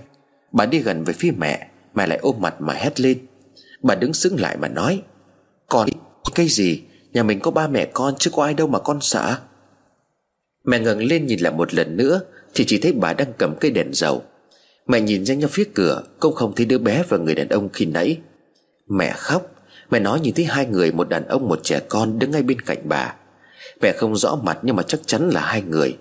Bà 0.53 0.66
đi 0.66 0.78
gần 0.78 1.05
về 1.05 1.12
phía 1.12 1.30
mẹ 1.38 1.68
Mẹ 1.94 2.07
lại 2.07 2.18
ôm 2.22 2.36
mặt 2.38 2.55
mà 2.61 2.74
hét 2.74 3.01
lên. 3.01 3.18
Bà 3.82 3.94
đứng 3.94 4.14
sững 4.14 4.40
lại 4.40 4.57
mà 4.57 4.68
nói 4.68 5.03
Con 5.68 5.88
Cây 6.34 6.48
gì? 6.48 6.82
Nhà 7.12 7.22
mình 7.22 7.40
có 7.40 7.51
ba 7.51 7.68
mẹ 7.68 7.86
con, 7.92 8.14
chứ 8.18 8.30
có 8.34 8.44
ai 8.44 8.55
đâu 8.55 8.66
mà 8.66 8.78
con 8.78 8.98
sợ. 9.01 9.38
Mẹ 10.64 10.78
ngẩng 10.78 10.98
lên 11.05 11.26
nhìn 11.26 11.40
lại 11.40 11.53
một 11.53 11.74
lần 11.74 11.96
nữa, 11.96 12.20
Thì 12.55 12.64
chỉ 12.64 12.78
thấy 12.78 12.92
bà 12.92 13.12
đang 13.12 13.32
cầm 13.38 13.55
cây 13.61 13.70
đèn 13.70 13.92
dầu. 13.92 14.22
Mẹ 14.91 15.01
nhìn 15.01 15.26
ra 15.26 15.34
ra 15.34 15.49
phía 15.51 15.64
cửa, 15.74 16.03
Cũng 16.20 16.34
không 16.34 16.53
thấy 16.57 16.66
đứa 16.66 16.78
bé 16.78 17.03
và 17.09 17.16
người 17.16 17.34
đàn 17.34 17.49
ông 17.49 17.68
khi 17.68 17.86
nãy. 17.86 18.18
Mẹ 18.88 19.12
khóc. 19.16 19.43
Mẹ 19.91 20.01
nói 20.01 20.20
nhìn 20.20 20.34
thấy 20.34 20.45
hai 20.45 20.66
người, 20.66 20.93
Một 20.93 21.09
đàn 21.09 21.28
ông, 21.28 21.49
một 21.49 21.61
trẻ 21.62 21.80
con 21.88 22.18
đứng 22.18 22.30
ngay 22.30 22.43
bên 22.43 22.61
cạnh 22.61 22.78
bà. 22.84 23.14
Mẹ 23.82 23.93
không 23.93 24.16
rõ 24.16 24.36
mặt, 24.43 24.59
nhưng 24.62 24.76
mà 24.76 24.82
chắc 24.82 25.01
chắn 25.07 25.30
là 25.30 25.41
hai 25.41 25.62
người. 25.62 25.97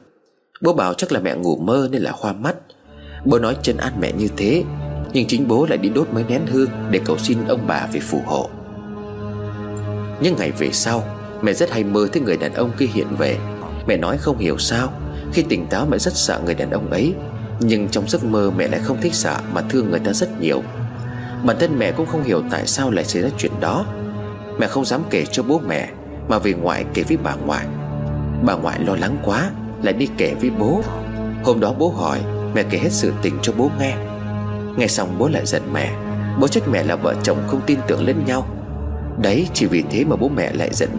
Bố 0.61 0.73
bảo 0.73 0.93
chắc 0.93 1.11
là 1.11 1.19
mẹ 1.19 1.35
ngủ 1.35 1.55
mơ 1.55 1.87
nên 1.91 2.01
là 2.01 2.11
hoa 2.11 2.33
mắt. 2.33 2.55
Bố 3.25 3.39
nói 3.39 3.57
chân 3.61 3.77
an 3.77 3.93
mẹ 3.99 4.11
như 4.11 4.27
thế, 4.37 4.63
Nhưng 5.13 5.27
chính 5.27 5.47
bố 5.47 5.65
lại 5.69 5.77
đi 5.77 5.89
đốt 5.89 6.07
mấy 6.11 6.23
nén 6.29 6.41
hương 6.47 6.69
Để 6.91 6.99
cầu 7.05 7.17
xin 7.17 7.37
ông 7.47 7.67
bà 7.67 7.87
về 7.93 7.99
phù 7.99 8.21
hộ. 8.25 8.49
Những 10.21 10.35
ngày 10.37 10.51
về 10.51 10.69
sau, 10.71 11.03
Mẹ 11.41 11.53
rất 11.53 11.71
hay 11.71 11.83
mơ 11.83 12.07
thấy 12.13 12.21
người 12.21 12.37
đàn 12.37 12.53
ông 12.53 12.71
kia 12.79 12.87
hiện 12.93 13.07
về. 13.17 13.37
Mẹ 13.87 13.97
nói 13.97 14.17
không 14.17 14.37
hiểu 14.37 14.57
sao, 14.57 14.93
Khi 15.33 15.43
tỉnh 15.49 15.67
táo 15.67 15.85
mẹ 15.85 15.97
rất 15.97 16.13
sợ 16.15 16.41
người 16.45 16.55
đàn 16.55 16.71
ông 16.71 16.89
ấy. 16.89 17.13
Nhưng 17.59 17.89
trong 17.89 18.09
giấc 18.09 18.23
mơ 18.23 18.51
mẹ 18.57 18.67
lại 18.67 18.79
không 18.83 19.01
thích 19.01 19.13
sợ 19.13 19.37
Mà 19.53 19.61
thương 19.61 19.89
người 19.89 19.99
ta 19.99 20.13
rất 20.13 20.41
nhiều. 20.41 20.63
Bản 21.43 21.57
thân 21.59 21.79
mẹ 21.79 21.91
cũng 21.91 22.05
không 22.05 22.23
hiểu 22.23 22.43
tại 22.51 22.67
sao 22.67 22.91
lại 22.91 23.05
xảy 23.05 23.21
ra 23.21 23.29
chuyện 23.37 23.51
đó. 23.59 23.85
Mẹ 24.59 24.67
không 24.67 24.85
dám 24.85 25.01
kể 25.09 25.25
cho 25.31 25.43
bố 25.43 25.61
mẹ, 25.67 25.89
Mà 26.27 26.39
về 26.39 26.53
ngoại 26.53 26.85
kể 26.93 27.03
với 27.03 27.17
bà 27.17 27.35
ngoại. 27.35 27.65
Bà 28.43 28.53
ngoại 28.55 28.79
lo 28.79 28.95
lắng 28.95 29.17
quá, 29.23 29.51
Lại 29.83 29.93
đi 29.93 30.07
kể 30.17 30.35
với 30.41 30.49
bố. 30.59 30.81
Hôm 31.43 31.59
đó 31.59 31.73
bố 31.79 31.89
hỏi, 31.89 32.19
Mẹ 32.53 32.63
kể 32.69 32.77
hết 32.77 32.91
sự 32.91 33.13
tình 33.21 33.33
cho 33.41 33.53
bố 33.57 33.71
nghe. 33.79 33.95
Nghe 34.77 34.87
xong 34.87 35.15
bố 35.17 35.27
lại 35.27 35.45
giận 35.45 35.61
mẹ. 35.73 35.91
Bố 36.39 36.47
trách 36.47 36.63
mẹ 36.71 36.83
là 36.83 36.95
vợ 36.95 37.15
chồng 37.23 37.37
không 37.47 37.61
tin 37.65 37.79
tưởng 37.87 38.07
lẫn 38.07 38.25
nhau. 38.25 38.47
Đấy, 39.21 39.47
chỉ 39.53 39.65
vì 39.65 39.83
thế 39.91 40.03
mà 40.03 40.15
bố 40.15 40.29
mẹ 40.29 40.51
lại 40.53 40.69
giận 40.73 40.89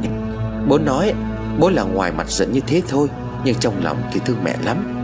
Bố 0.68 0.78
nói, 0.78 1.12
Bố 1.58 1.70
là 1.70 1.82
ngoài 1.82 2.12
mặt 2.12 2.30
giận 2.30 2.52
như 2.52 2.60
thế 2.66 2.82
thôi, 2.88 3.08
Nhưng 3.44 3.54
trong 3.54 3.84
lòng 3.84 4.02
thì 4.12 4.20
thương 4.24 4.44
mẹ 4.44 4.56
lắm. 4.64 4.99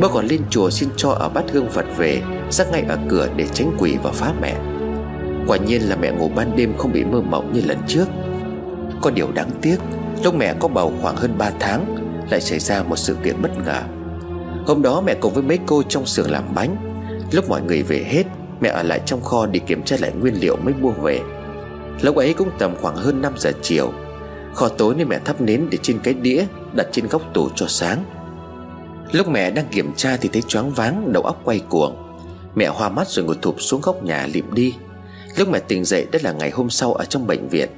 Bố 0.00 0.08
còn 0.08 0.26
lên 0.26 0.42
chùa 0.50 0.70
xin 0.70 0.88
cho 0.96 1.10
ở 1.10 1.28
bát 1.28 1.44
hương 1.52 1.70
Phật 1.70 1.84
về, 1.96 2.22
Rắc 2.50 2.70
ngay 2.72 2.84
ở 2.88 2.98
cửa 3.08 3.28
để 3.36 3.46
tránh 3.46 3.76
quỷ 3.78 3.96
và 4.02 4.10
phá 4.10 4.32
mẹ. 4.40 4.54
Quả 5.46 5.56
nhiên 5.56 5.82
là 5.82 5.96
mẹ 5.96 6.12
ngủ 6.12 6.30
ban 6.36 6.56
đêm 6.56 6.74
không 6.78 6.92
bị 6.92 7.04
mơ 7.04 7.20
mộng 7.20 7.52
như 7.52 7.60
lần 7.64 7.78
trước. 7.86 8.04
Có 9.00 9.10
điều 9.10 9.32
đáng 9.32 9.50
tiếc, 9.62 9.76
Lúc 10.24 10.34
mẹ 10.34 10.54
có 10.60 10.68
bầu 10.68 10.92
khoảng 11.02 11.16
hơn 11.16 11.38
3 11.38 11.50
tháng, 11.60 11.96
Lại 12.30 12.40
xảy 12.40 12.58
ra 12.58 12.82
một 12.82 12.96
sự 12.96 13.16
kiện 13.24 13.42
bất 13.42 13.50
ngờ. 13.64 13.82
Hôm 14.66 14.82
đó 14.82 15.02
mẹ 15.06 15.14
cùng 15.14 15.32
với 15.32 15.42
mấy 15.42 15.58
cô 15.66 15.82
trong 15.82 16.06
xưởng 16.06 16.30
làm 16.30 16.54
bánh. 16.54 16.76
Lúc 17.32 17.48
mọi 17.48 17.62
người 17.62 17.82
về 17.82 18.04
hết, 18.08 18.22
Mẹ 18.60 18.68
ở 18.68 18.82
lại 18.82 19.00
trong 19.06 19.22
kho 19.22 19.46
để 19.46 19.60
kiểm 19.60 19.82
tra 19.82 19.96
lại 20.00 20.12
nguyên 20.20 20.40
liệu 20.40 20.56
mới 20.56 20.74
mua 20.80 20.90
về. 20.90 21.20
Lúc 22.00 22.16
ấy 22.16 22.34
cũng 22.34 22.50
tầm 22.58 22.74
khoảng 22.80 22.96
hơn 22.96 23.22
5 23.22 23.32
giờ 23.36 23.52
chiều. 23.62 23.92
Kho 24.54 24.68
tối 24.68 24.94
nên 24.94 25.08
mẹ 25.08 25.18
thắp 25.24 25.40
nến 25.40 25.66
để 25.70 25.78
trên 25.82 25.98
cái 25.98 26.14
đĩa 26.14 26.44
Đặt 26.76 26.86
trên 26.92 27.06
góc 27.06 27.22
tủ 27.34 27.48
cho 27.54 27.66
sáng. 27.68 28.04
Lúc 29.12 29.28
mẹ 29.28 29.50
đang 29.50 29.66
kiểm 29.70 29.92
tra 29.96 30.16
thì 30.16 30.28
thấy 30.32 30.42
choáng 30.42 30.70
váng, 30.70 31.12
Đầu 31.12 31.22
óc 31.22 31.40
quay 31.44 31.58
cuồng. 31.58 31.96
Mẹ 32.54 32.66
hoa 32.66 32.88
mắt 32.88 33.08
rồi 33.08 33.24
ngồi 33.24 33.36
thụp 33.42 33.56
xuống 33.58 33.80
góc 33.80 34.04
nhà 34.04 34.26
lịm 34.32 34.54
đi. 34.54 34.74
Lúc 35.36 35.48
mẹ 35.48 35.58
tỉnh 35.58 35.84
dậy, 35.84 36.06
đó 36.12 36.18
là 36.22 36.32
ngày 36.32 36.50
hôm 36.50 36.70
sau 36.70 36.94
ở 36.94 37.04
trong 37.04 37.26
bệnh 37.26 37.48
viện. 37.48 37.68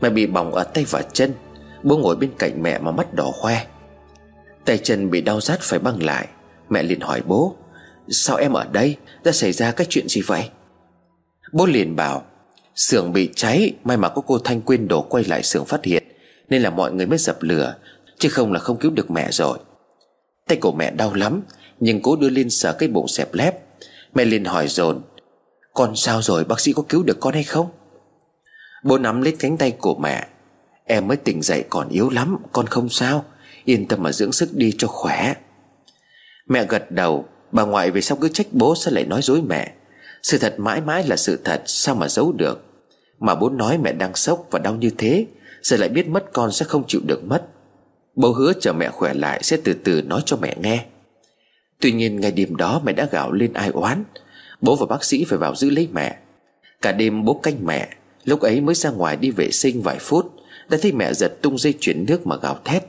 Mẹ 0.00 0.10
bị 0.10 0.26
bỏng 0.26 0.54
ở 0.54 0.64
tay 0.64 0.84
và 0.90 1.02
chân. 1.02 1.32
Bố 1.82 1.96
ngồi 1.96 2.16
bên 2.16 2.30
cạnh 2.38 2.62
mẹ 2.62 2.78
mà 2.78 2.90
mắt 2.90 3.14
đỏ 3.14 3.32
hoe. 3.42 3.66
Tay 4.64 4.78
chân 4.78 5.10
bị 5.10 5.20
đau 5.20 5.40
rát 5.40 5.60
phải 5.60 5.78
băng 5.78 6.02
lại. 6.02 6.28
Mẹ 6.70 6.82
liền 6.82 7.00
hỏi 7.00 7.22
bố, 7.26 7.56
Sao 8.08 8.36
em 8.36 8.52
ở 8.52 8.66
đây? 8.72 8.96
Đã 9.24 9.32
xảy 9.32 9.52
ra 9.52 9.72
cái 9.72 9.86
chuyện 9.90 10.08
gì 10.08 10.20
vậy? 10.20 10.48
Bố 11.52 11.66
liền 11.66 11.96
bảo, 11.96 12.22
xưởng 12.74 13.12
bị 13.12 13.30
cháy, 13.36 13.72
May 13.84 13.96
mà 13.96 14.08
có 14.08 14.22
cô 14.26 14.38
Thanh 14.38 14.60
quên 14.60 14.88
đổ 14.88 15.02
quay 15.02 15.24
lại 15.24 15.42
xưởng 15.42 15.64
phát 15.64 15.84
hiện, 15.84 16.04
Nên 16.48 16.62
là 16.62 16.70
mọi 16.70 16.92
người 16.92 17.06
mới 17.06 17.18
dập 17.18 17.36
lửa, 17.40 17.74
Chứ 18.18 18.28
không 18.28 18.52
là 18.52 18.58
không 18.58 18.76
cứu 18.76 18.90
được 18.90 19.10
mẹ 19.10 19.28
rồi. 19.30 19.58
Tay 20.48 20.58
của 20.58 20.72
mẹ 20.72 20.90
đau 20.90 21.14
lắm, 21.14 21.42
Nhưng 21.80 22.02
cố 22.02 22.16
đưa 22.16 22.30
lên 22.30 22.50
sờ 22.50 22.72
cái 22.72 22.88
bụng 22.88 23.08
xẹp 23.08 23.34
lép. 23.34 23.54
Mẹ 24.14 24.24
liền 24.24 24.44
hỏi 24.44 24.68
dồn, 24.68 25.02
Con 25.74 25.96
sao 25.96 26.22
rồi, 26.22 26.44
bác 26.44 26.60
sĩ 26.60 26.72
có 26.72 26.82
cứu 26.88 27.02
được 27.02 27.20
con 27.20 27.34
hay 27.34 27.44
không? 27.44 27.66
Bố 28.84 28.98
nắm 28.98 29.22
lấy 29.22 29.36
cánh 29.38 29.56
tay 29.56 29.70
của 29.70 29.94
mẹ, 29.94 30.26
Em 30.84 31.08
mới 31.08 31.16
tỉnh 31.16 31.42
dậy 31.42 31.64
còn 31.70 31.88
yếu 31.88 32.10
lắm, 32.10 32.36
Con 32.52 32.66
không 32.66 32.88
sao, 32.88 33.24
Yên 33.64 33.88
tâm 33.88 34.02
mà 34.02 34.12
dưỡng 34.12 34.32
sức 34.32 34.54
đi 34.54 34.74
cho 34.78 34.88
khỏe. 34.88 35.34
Mẹ 36.48 36.66
gật 36.66 36.90
đầu, 36.90 37.28
Bà 37.52 37.62
ngoại 37.64 37.90
về 37.90 38.00
sau 38.00 38.18
cứ 38.20 38.28
trách 38.28 38.46
bố 38.52 38.74
sao 38.74 38.94
lại 38.94 39.04
nói 39.04 39.22
dối 39.22 39.42
mẹ. 39.42 39.72
Sự 40.22 40.38
thật 40.38 40.54
mãi 40.58 40.80
mãi 40.80 41.04
là 41.06 41.16
sự 41.16 41.40
thật, 41.44 41.62
Sao 41.66 41.94
mà 41.94 42.08
giấu 42.08 42.32
được? 42.32 42.64
Mà 43.18 43.34
bố 43.34 43.50
nói 43.50 43.78
mẹ 43.78 43.92
đang 43.92 44.14
sốc 44.14 44.46
và 44.50 44.58
đau 44.58 44.74
như 44.74 44.90
thế, 44.98 45.26
Giờ 45.62 45.76
lại 45.76 45.88
biết 45.88 46.08
mất 46.08 46.32
con 46.32 46.52
sẽ 46.52 46.64
không 46.64 46.84
chịu 46.88 47.00
được 47.04 47.24
mất. 47.24 47.42
Bố 48.16 48.32
hứa 48.32 48.52
chờ 48.60 48.72
mẹ 48.72 48.90
khỏe 48.90 49.14
lại 49.14 49.42
Sẽ 49.42 49.56
từ 49.64 49.74
từ 49.84 50.02
nói 50.02 50.22
cho 50.26 50.36
mẹ 50.36 50.56
nghe. 50.60 50.84
Tuy 51.80 51.92
nhiên 51.92 52.20
ngày 52.20 52.32
đêm 52.32 52.56
đó 52.56 52.80
mẹ 52.84 52.92
đã 52.92 53.08
gạo 53.10 53.32
lên 53.32 53.52
ai 53.52 53.68
oán. 53.68 54.04
Bố 54.60 54.76
và 54.76 54.86
bác 54.86 55.04
sĩ 55.04 55.24
phải 55.24 55.38
vào 55.38 55.54
giữ 55.54 55.70
lấy 55.70 55.88
mẹ. 55.92 56.16
Cả 56.82 56.92
đêm 56.92 57.24
bố 57.24 57.34
canh 57.34 57.66
mẹ. 57.66 57.88
Lúc 58.24 58.40
ấy 58.40 58.60
mới 58.60 58.74
ra 58.74 58.90
ngoài 58.90 59.16
đi 59.16 59.30
vệ 59.30 59.50
sinh 59.50 59.82
vài 59.82 59.98
phút, 60.00 60.32
Đã 60.68 60.78
thấy 60.82 60.92
mẹ 60.92 61.14
giật 61.14 61.32
tung 61.42 61.58
dây 61.58 61.74
chuyển 61.80 62.06
nước 62.06 62.26
mà 62.26 62.36
gào 62.36 62.58
thét. 62.64 62.84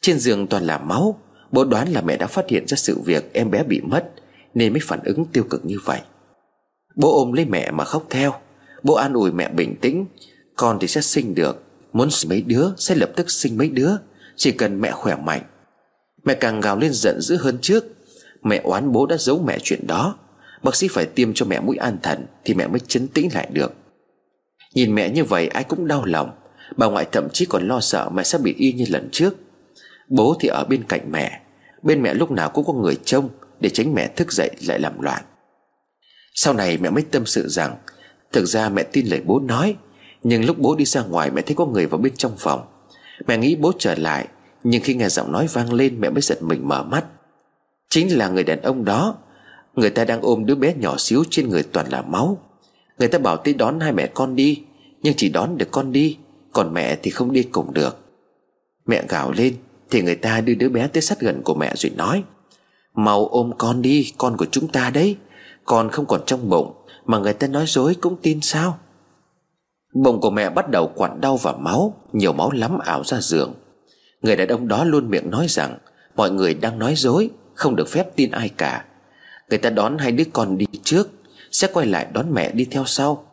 Trên 0.00 0.18
giường 0.18 0.46
toàn 0.46 0.64
là 0.64 0.78
máu. 0.78 1.20
Bố 1.52 1.64
đoán 1.64 1.88
là 1.88 2.00
mẹ 2.00 2.16
đã 2.16 2.26
phát 2.26 2.48
hiện 2.48 2.68
ra 2.68 2.76
sự 2.76 2.98
việc 3.04 3.32
em 3.32 3.50
bé 3.50 3.62
bị 3.62 3.80
mất, 3.80 4.10
Nên 4.54 4.72
mới 4.72 4.80
phản 4.84 5.00
ứng 5.04 5.24
tiêu 5.24 5.44
cực 5.44 5.64
như 5.64 5.76
vậy. 5.84 6.00
Bố 6.96 7.18
ôm 7.18 7.32
lấy 7.32 7.44
mẹ 7.44 7.70
mà 7.70 7.84
khóc 7.84 8.06
theo. 8.10 8.34
Bố 8.82 8.94
an 8.94 9.12
ủi 9.12 9.32
mẹ 9.32 9.48
bình 9.48 9.76
tĩnh, 9.80 10.06
Con 10.56 10.78
thì 10.80 10.86
sẽ 10.86 11.00
sinh 11.00 11.34
được, 11.34 11.62
Muốn 11.92 12.10
sinh 12.10 12.28
mấy 12.28 12.42
đứa 12.42 12.68
sẽ 12.76 12.94
lập 12.94 13.10
tức 13.16 13.30
sinh 13.30 13.58
mấy 13.58 13.68
đứa. 13.68 13.90
Chỉ 14.40 14.52
cần 14.52 14.80
mẹ 14.80 14.90
khỏe 14.90 15.16
mạnh. 15.16 15.42
Mẹ 16.24 16.34
càng 16.34 16.60
gào 16.60 16.78
lên 16.78 16.92
giận 16.92 17.20
dữ 17.20 17.36
hơn 17.36 17.58
trước. 17.62 17.84
Mẹ 18.42 18.60
oán 18.64 18.92
bố 18.92 19.06
đã 19.06 19.16
giấu 19.16 19.42
mẹ 19.46 19.58
chuyện 19.62 19.86
đó. 19.86 20.18
Bác 20.62 20.76
sĩ 20.76 20.88
phải 20.88 21.06
tiêm 21.06 21.34
cho 21.34 21.46
mẹ 21.46 21.60
mũi 21.60 21.76
an 21.76 21.98
thần 22.02 22.26
Thì 22.44 22.54
mẹ 22.54 22.66
mới 22.66 22.80
chấn 22.80 23.08
tĩnh 23.08 23.28
lại 23.34 23.48
được. 23.52 23.72
Nhìn 24.74 24.94
mẹ 24.94 25.10
như 25.10 25.24
vậy, 25.24 25.48
ai 25.48 25.64
cũng 25.64 25.86
đau 25.86 26.04
lòng. 26.04 26.30
Bà 26.76 26.86
ngoại 26.86 27.06
thậm 27.12 27.28
chí 27.32 27.46
còn 27.46 27.68
lo 27.68 27.80
sợ 27.80 28.10
mẹ 28.10 28.22
sẽ 28.22 28.38
bị 28.38 28.54
y 28.58 28.72
như 28.72 28.84
lần 28.88 29.08
trước. 29.12 29.34
Bố 30.08 30.36
thì 30.40 30.48
ở 30.48 30.64
bên 30.64 30.84
cạnh 30.88 31.12
mẹ. 31.12 31.40
Bên 31.82 32.02
mẹ 32.02 32.14
lúc 32.14 32.30
nào 32.30 32.50
cũng 32.50 32.64
có 32.66 32.72
người 32.72 32.98
trông 33.04 33.28
Để 33.60 33.70
tránh 33.70 33.94
mẹ 33.94 34.08
thức 34.08 34.32
dậy 34.32 34.50
lại 34.66 34.80
làm 34.80 35.00
loạn. 35.00 35.22
Sau 36.34 36.54
này 36.54 36.78
mẹ 36.78 36.90
mới 36.90 37.04
tâm 37.10 37.26
sự 37.26 37.48
rằng, 37.48 37.76
Thực 38.32 38.44
ra 38.44 38.68
mẹ 38.68 38.82
tin 38.82 39.06
lời 39.06 39.22
bố 39.26 39.40
nói, 39.40 39.76
Nhưng 40.22 40.44
lúc 40.44 40.58
bố 40.58 40.76
đi 40.76 40.84
ra 40.84 41.02
ngoài 41.02 41.30
mẹ 41.30 41.42
thấy 41.42 41.54
có 41.56 41.66
người 41.66 41.86
vào 41.86 42.00
bên 42.00 42.16
trong 42.16 42.32
phòng. 42.38 42.79
Mẹ 43.26 43.36
nghĩ 43.36 43.56
bố 43.56 43.72
trở 43.78 43.94
lại, 43.94 44.28
Nhưng 44.64 44.82
khi 44.82 44.94
nghe 44.94 45.08
giọng 45.08 45.32
nói 45.32 45.46
vang 45.52 45.72
lên, 45.72 46.00
mẹ 46.00 46.10
mới 46.10 46.22
giật 46.22 46.42
mình 46.42 46.68
mở 46.68 46.82
mắt. 46.82 47.04
Chính 47.88 48.18
là 48.18 48.28
người 48.28 48.44
đàn 48.44 48.62
ông 48.62 48.84
đó. 48.84 49.16
Người 49.74 49.90
ta 49.90 50.04
đang 50.04 50.20
ôm 50.20 50.46
đứa 50.46 50.54
bé 50.54 50.74
nhỏ 50.74 50.94
xíu 50.98 51.24
trên 51.30 51.48
người 51.48 51.62
toàn 51.62 51.88
là 51.88 52.02
máu. 52.02 52.38
Người 52.98 53.08
ta 53.08 53.18
bảo 53.18 53.36
tới 53.36 53.54
đón 53.54 53.80
hai 53.80 53.92
mẹ 53.92 54.06
con 54.06 54.36
đi, 54.36 54.62
Nhưng 55.02 55.14
chỉ 55.16 55.28
đón 55.28 55.58
được 55.58 55.68
con 55.70 55.92
đi, 55.92 56.18
Còn 56.52 56.74
mẹ 56.74 56.96
thì 57.02 57.10
không 57.10 57.32
đi 57.32 57.42
cùng 57.42 57.74
được. 57.74 57.96
Mẹ 58.86 59.02
gào 59.08 59.32
lên, 59.32 59.54
Thì 59.90 60.02
người 60.02 60.14
ta 60.14 60.40
đưa 60.40 60.54
đứa 60.54 60.68
bé 60.68 60.88
tới 60.88 61.02
sát 61.02 61.20
gần 61.20 61.42
của 61.44 61.54
mẹ 61.54 61.72
rồi 61.76 61.92
nói, 61.96 62.22
Mau 62.94 63.26
ôm 63.26 63.52
con 63.58 63.82
đi, 63.82 64.12
Con 64.18 64.36
của 64.36 64.46
chúng 64.50 64.68
ta 64.68 64.90
đấy. 64.90 65.16
Con 65.64 65.90
không 65.90 66.06
còn 66.06 66.20
trong 66.26 66.48
bụng, 66.48 66.72
Mà 67.04 67.18
người 67.18 67.32
ta 67.32 67.46
nói 67.46 67.64
dối 67.66 67.96
cũng 68.00 68.16
tin 68.22 68.40
sao? 68.40 68.78
Bụng 69.92 70.20
của 70.20 70.30
mẹ 70.30 70.50
bắt 70.50 70.70
đầu 70.70 70.92
quặn 70.94 71.20
đau 71.20 71.36
và 71.36 71.52
máu, 71.52 71.94
Nhiều 72.12 72.32
máu 72.32 72.50
lắm 72.50 72.78
ảo 72.78 73.02
ra 73.04 73.20
giường. 73.20 73.54
Người 74.22 74.36
đàn 74.36 74.48
ông 74.48 74.68
đó 74.68 74.84
luôn 74.84 75.10
miệng 75.10 75.30
nói 75.30 75.46
rằng, 75.48 75.78
Mọi 76.16 76.30
người 76.30 76.54
đang 76.54 76.78
nói 76.78 76.94
dối, 76.96 77.30
Không 77.54 77.76
được 77.76 77.88
phép 77.88 78.16
tin 78.16 78.30
ai 78.30 78.48
cả. 78.48 78.84
Người 79.50 79.58
ta 79.58 79.70
đón 79.70 79.98
hai 79.98 80.12
đứa 80.12 80.24
con 80.32 80.58
đi 80.58 80.66
trước, 80.82 81.10
Sẽ 81.50 81.68
quay 81.72 81.86
lại 81.86 82.06
đón 82.12 82.34
mẹ 82.34 82.52
đi 82.52 82.64
theo 82.64 82.84
sau. 82.86 83.26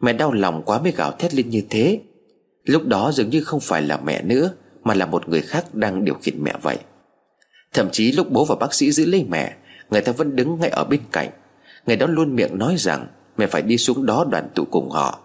Mẹ 0.00 0.12
đau 0.12 0.32
lòng 0.32 0.62
quá 0.62 0.78
mới 0.78 0.92
gào 0.92 1.12
thét 1.12 1.34
lên 1.34 1.50
như 1.50 1.62
thế. 1.70 2.00
Lúc 2.64 2.86
đó 2.86 3.12
dường 3.12 3.30
như 3.30 3.40
không 3.44 3.60
phải 3.60 3.82
là 3.82 3.96
mẹ 3.96 4.22
nữa, 4.22 4.50
Mà 4.84 4.94
là 4.94 5.06
một 5.06 5.28
người 5.28 5.42
khác 5.42 5.74
đang 5.74 6.04
điều 6.04 6.14
khiển 6.14 6.42
mẹ 6.42 6.52
vậy. 6.62 6.78
Thậm 7.72 7.88
chí 7.92 8.12
lúc 8.12 8.30
bố 8.30 8.44
và 8.44 8.54
bác 8.54 8.74
sĩ 8.74 8.92
giữ 8.92 9.06
lấy 9.06 9.26
mẹ, 9.28 9.54
Người 9.90 10.00
ta 10.00 10.12
vẫn 10.12 10.36
đứng 10.36 10.60
ngay 10.60 10.70
ở 10.70 10.84
bên 10.84 11.00
cạnh. 11.12 11.28
Người 11.86 11.96
đó 11.96 12.06
luôn 12.06 12.36
miệng 12.36 12.58
nói 12.58 12.74
rằng, 12.78 13.06
Mẹ 13.36 13.46
phải 13.46 13.62
đi 13.62 13.78
xuống 13.78 14.06
đó 14.06 14.26
đoàn 14.30 14.48
tụ 14.54 14.64
cùng 14.70 14.90
họ. 14.90 15.20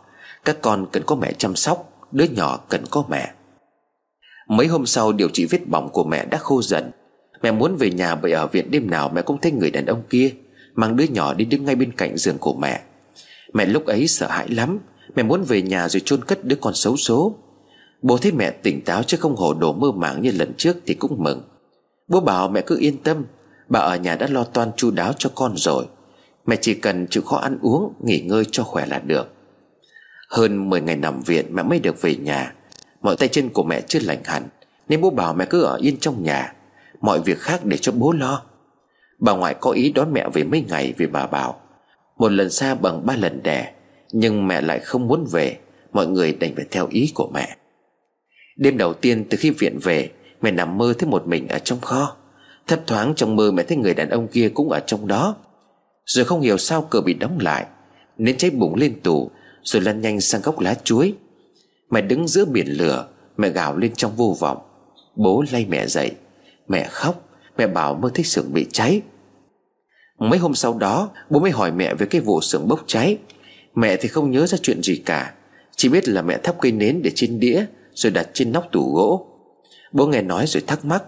Các 0.46 0.58
con 0.62 0.86
cần 0.92 1.04
có 1.06 1.16
mẹ 1.16 1.34
chăm 1.38 1.56
sóc, 1.56 1.86
Đứa 2.12 2.26
nhỏ 2.26 2.60
cần 2.70 2.84
có 2.90 3.04
mẹ. 3.10 3.34
Mấy 4.48 4.68
hôm 4.68 4.86
sau, 4.86 5.12
điều 5.12 5.30
trị 5.30 5.46
vết 5.46 5.68
bỏng 5.68 5.90
của 5.94 6.04
mẹ 6.04 6.26
đã 6.26 6.38
khô 6.38 6.62
dần. 6.62 6.92
Mẹ 7.42 7.52
muốn 7.52 7.76
về 7.76 7.92
nhà 7.92 8.16
bởi 8.16 8.32
ở 8.32 8.48
viện 8.48 8.72
đêm 8.72 8.90
nào 8.90 9.10
mẹ 9.10 9.22
cũng 9.22 9.38
thấy 9.42 9.52
người 9.52 9.72
đàn 9.72 9.86
ông 9.86 10.04
kia 10.10 10.34
Mang 10.76 10.96
đứa 10.96 11.04
nhỏ 11.04 11.34
đi 11.34 11.46
đứng 11.46 11.66
ngay 11.66 11.76
bên 11.76 11.92
cạnh 11.92 12.18
giường 12.18 12.38
của 12.38 12.54
mẹ. 12.54 12.82
Mẹ 13.54 13.66
lúc 13.66 13.86
ấy 13.86 14.08
sợ 14.08 14.28
hãi 14.28 14.48
lắm, 14.48 14.80
Mẹ 15.16 15.24
muốn 15.24 15.44
về 15.44 15.62
nhà 15.62 15.90
rồi 15.90 16.02
chôn 16.06 16.24
cất 16.24 16.46
đứa 16.46 16.56
con 16.56 16.74
xấu 16.74 16.98
số. 16.98 17.36
Bố 18.02 18.18
thấy 18.18 18.32
mẹ 18.32 18.52
tỉnh 18.52 18.82
táo 18.82 19.04
chứ 19.04 19.18
không 19.18 19.36
hồ 19.36 19.54
đồ 19.54 19.74
mơ 19.74 19.92
màng 19.92 20.22
như 20.22 20.32
lần 20.32 20.54
trước 20.58 20.78
thì 20.86 20.94
cũng 20.94 21.24
mừng. 21.24 21.42
Bố 22.08 22.20
bảo 22.20 22.50
mẹ 22.50 22.62
cứ 22.62 22.78
yên 22.80 22.98
tâm, 22.98 23.26
Bà 23.70 23.80
ở 23.80 23.96
nhà 23.96 24.16
đã 24.16 24.28
lo 24.28 24.44
toan 24.44 24.72
chu 24.78 24.92
đáo 24.92 25.14
cho 25.18 25.32
con 25.36 25.54
rồi. 25.58 25.86
Mẹ 26.46 26.56
chỉ 26.62 26.74
cần 26.74 27.08
chịu 27.08 27.24
khó 27.24 27.38
ăn 27.38 27.60
uống, 27.62 27.94
Nghỉ 28.04 28.20
ngơi 28.20 28.44
cho 28.52 28.64
khỏe 28.64 28.86
là 28.86 29.00
được. 29.00 29.34
Hơn 30.30 30.70
10 30.70 30.82
ngày 30.82 30.96
nằm 30.96 31.22
viện, 31.22 31.46
mẹ 31.52 31.64
mới 31.64 31.80
được 31.80 32.02
về 32.02 32.16
nhà. 32.16 32.54
Mọi 33.02 33.16
tay 33.16 33.28
chân 33.28 33.50
của 33.50 33.64
mẹ 33.64 33.82
chưa 33.82 34.00
lành 34.00 34.24
hẳn, 34.24 34.44
Nên 34.90 35.02
bố 35.02 35.10
bảo 35.10 35.34
mẹ 35.34 35.46
cứ 35.50 35.64
ở 35.64 35.78
yên 35.82 35.98
trong 35.98 36.24
nhà. 36.24 36.54
Mọi 37.02 37.20
việc 37.20 37.40
khác 37.40 37.66
để 37.66 37.78
cho 37.78 37.92
bố 37.92 38.12
lo. 38.12 38.42
Bà 39.20 39.34
ngoại 39.34 39.56
có 39.60 39.72
ý 39.72 39.92
đón 39.92 40.14
mẹ 40.14 40.30
về 40.34 40.44
mấy 40.44 40.66
ngày 40.70 40.94
Vì 40.98 41.08
bà 41.08 41.28
bảo, 41.28 41.62
Một 42.18 42.32
lần 42.32 42.50
xa 42.50 42.76
bằng 42.76 43.06
ba 43.06 43.16
lần 43.16 43.44
đẻ, 43.44 43.74
Nhưng 44.12 44.48
mẹ 44.48 44.62
lại 44.62 44.80
không 44.80 45.08
muốn 45.08 45.26
về. 45.32 45.58
Mọi 45.94 46.08
người 46.08 46.34
đành 46.34 46.56
phải 46.56 46.66
theo 46.72 46.88
ý 46.90 47.12
của 47.16 47.32
mẹ. 47.34 47.58
Đêm 48.58 48.78
đầu 48.78 48.94
tiên 48.94 49.26
từ 49.30 49.38
khi 49.38 49.50
viện 49.50 49.80
về, 49.84 50.10
Mẹ 50.42 50.52
nằm 50.52 50.78
mơ 50.78 50.94
thấy 50.98 51.10
một 51.10 51.28
mình 51.28 51.48
ở 51.48 51.60
trong 51.60 51.82
kho. 51.82 52.16
Thấp 52.68 52.80
thoáng 52.88 53.14
trong 53.16 53.36
mơ 53.36 53.52
mẹ 53.52 53.64
thấy 53.64 53.78
người 53.78 53.94
đàn 53.94 54.10
ông 54.10 54.28
kia 54.28 54.50
cũng 54.50 54.70
ở 54.70 54.80
trong 54.80 55.08
đó. 55.08 55.36
Rồi 56.06 56.26
không 56.26 56.42
hiểu 56.42 56.58
sao 56.58 56.88
cửa 56.90 57.02
bị 57.02 57.14
đóng 57.14 57.38
lại, 57.42 57.66
Nên 58.18 58.38
cháy 58.38 58.52
bùng 58.52 58.76
lên 58.76 59.00
tủ 59.04 59.32
rồi 59.64 59.82
lăn 59.82 60.02
nhanh 60.02 60.22
sang 60.22 60.42
góc 60.42 60.60
lá 60.60 60.76
chuối. 60.84 61.14
Mẹ 61.90 62.02
đứng 62.02 62.28
giữa 62.28 62.46
biển 62.46 62.68
lửa, 62.68 63.08
Mẹ 63.38 63.50
gào 63.50 63.78
lên 63.78 63.92
trong 63.96 64.16
vô 64.16 64.36
vọng. 64.40 64.58
Bố 65.16 65.44
lay 65.52 65.66
mẹ 65.70 65.88
dậy. 65.88 66.12
Mẹ 66.68 66.88
khóc, 66.92 67.30
Mẹ 67.58 67.68
bảo 67.68 67.96
mơ 67.96 68.12
thấy 68.14 68.26
xưởng 68.26 68.54
bị 68.54 68.66
cháy. 68.72 69.02
Mấy 70.20 70.40
hôm 70.40 70.56
sau 70.56 70.78
đó, 70.78 71.10
Bố 71.30 71.40
mới 71.40 71.52
hỏi 71.52 71.72
mẹ 71.72 71.94
về 71.94 72.06
cái 72.06 72.22
vụ 72.22 72.42
xưởng 72.42 72.68
bốc 72.68 72.84
cháy. 72.88 73.18
Mẹ 73.76 73.98
thì 73.98 74.08
không 74.08 74.32
nhớ 74.32 74.48
ra 74.48 74.58
chuyện 74.62 74.84
gì 74.84 74.96
cả, 75.06 75.34
Chỉ 75.76 75.90
biết 75.90 76.10
là 76.10 76.22
mẹ 76.22 76.38
thắp 76.38 76.56
cây 76.62 76.72
nến 76.72 77.02
để 77.04 77.12
trên 77.16 77.40
đĩa, 77.40 77.66
Rồi 77.94 78.12
đặt 78.12 78.30
trên 78.34 78.52
nóc 78.52 78.72
tủ 78.72 78.94
gỗ. 78.94 79.28
Bố 79.92 80.08
nghe 80.08 80.22
nói 80.22 80.48
rồi 80.48 80.64
thắc 80.68 80.86
mắc, 80.86 81.04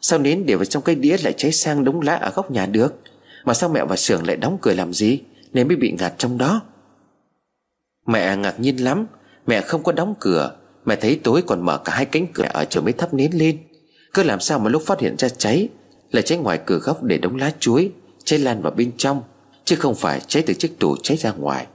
Sao 0.00 0.18
nến 0.18 0.46
để 0.46 0.54
vào 0.54 0.64
trong 0.64 0.82
cái 0.82 0.94
đĩa 0.94 1.16
lại 1.24 1.32
cháy 1.36 1.52
sang 1.52 1.84
đống 1.84 2.00
lá 2.00 2.14
ở 2.14 2.30
góc 2.30 2.50
nhà 2.50 2.66
được? 2.66 2.94
Mà 3.44 3.54
sao 3.54 3.68
mẹ 3.68 3.84
và 3.84 3.96
xưởng 3.96 4.26
lại 4.26 4.36
đóng 4.36 4.58
cửa 4.60 4.74
làm 4.74 4.92
gì, 4.92 5.20
Nên 5.52 5.68
mới 5.68 5.76
bị 5.76 5.92
ngạt 5.98 6.14
trong 6.18 6.38
đó? 6.38 6.60
Mẹ 8.06 8.36
ngạc 8.36 8.60
nhiên 8.60 8.76
lắm. 8.76 9.06
Mẹ 9.46 9.60
không 9.60 9.82
có 9.82 9.92
đóng 9.92 10.14
cửa. 10.20 10.56
Mẹ 10.84 10.96
thấy 10.96 11.20
tối 11.24 11.42
còn 11.46 11.60
mở 11.60 11.78
cả 11.78 11.92
hai 11.94 12.06
cánh 12.06 12.26
cửa 12.32 12.46
ở 12.52 12.64
chỗ 12.64 12.80
mới 12.80 12.92
thắp 12.92 13.14
nến 13.14 13.30
lên. 13.32 13.58
Cứ 14.14 14.22
làm 14.22 14.40
sao 14.40 14.58
mà 14.58 14.70
lúc 14.70 14.82
phát 14.86 15.00
hiện 15.00 15.16
ra 15.18 15.28
cháy 15.28 15.68
Là 16.10 16.22
cháy 16.22 16.38
ngoài 16.38 16.60
cửa 16.66 16.78
góc 16.78 17.02
để 17.02 17.18
đống 17.18 17.36
lá 17.36 17.52
chuối, 17.58 17.90
Cháy 18.24 18.38
lan 18.38 18.62
vào 18.62 18.72
bên 18.72 18.92
trong, 18.96 19.22
Chứ 19.64 19.76
không 19.76 19.94
phải 19.94 20.20
cháy 20.20 20.42
từ 20.46 20.54
chiếc 20.54 20.78
tủ 20.78 20.96
cháy 21.02 21.16
ra 21.16 21.32
ngoài. 21.32 21.66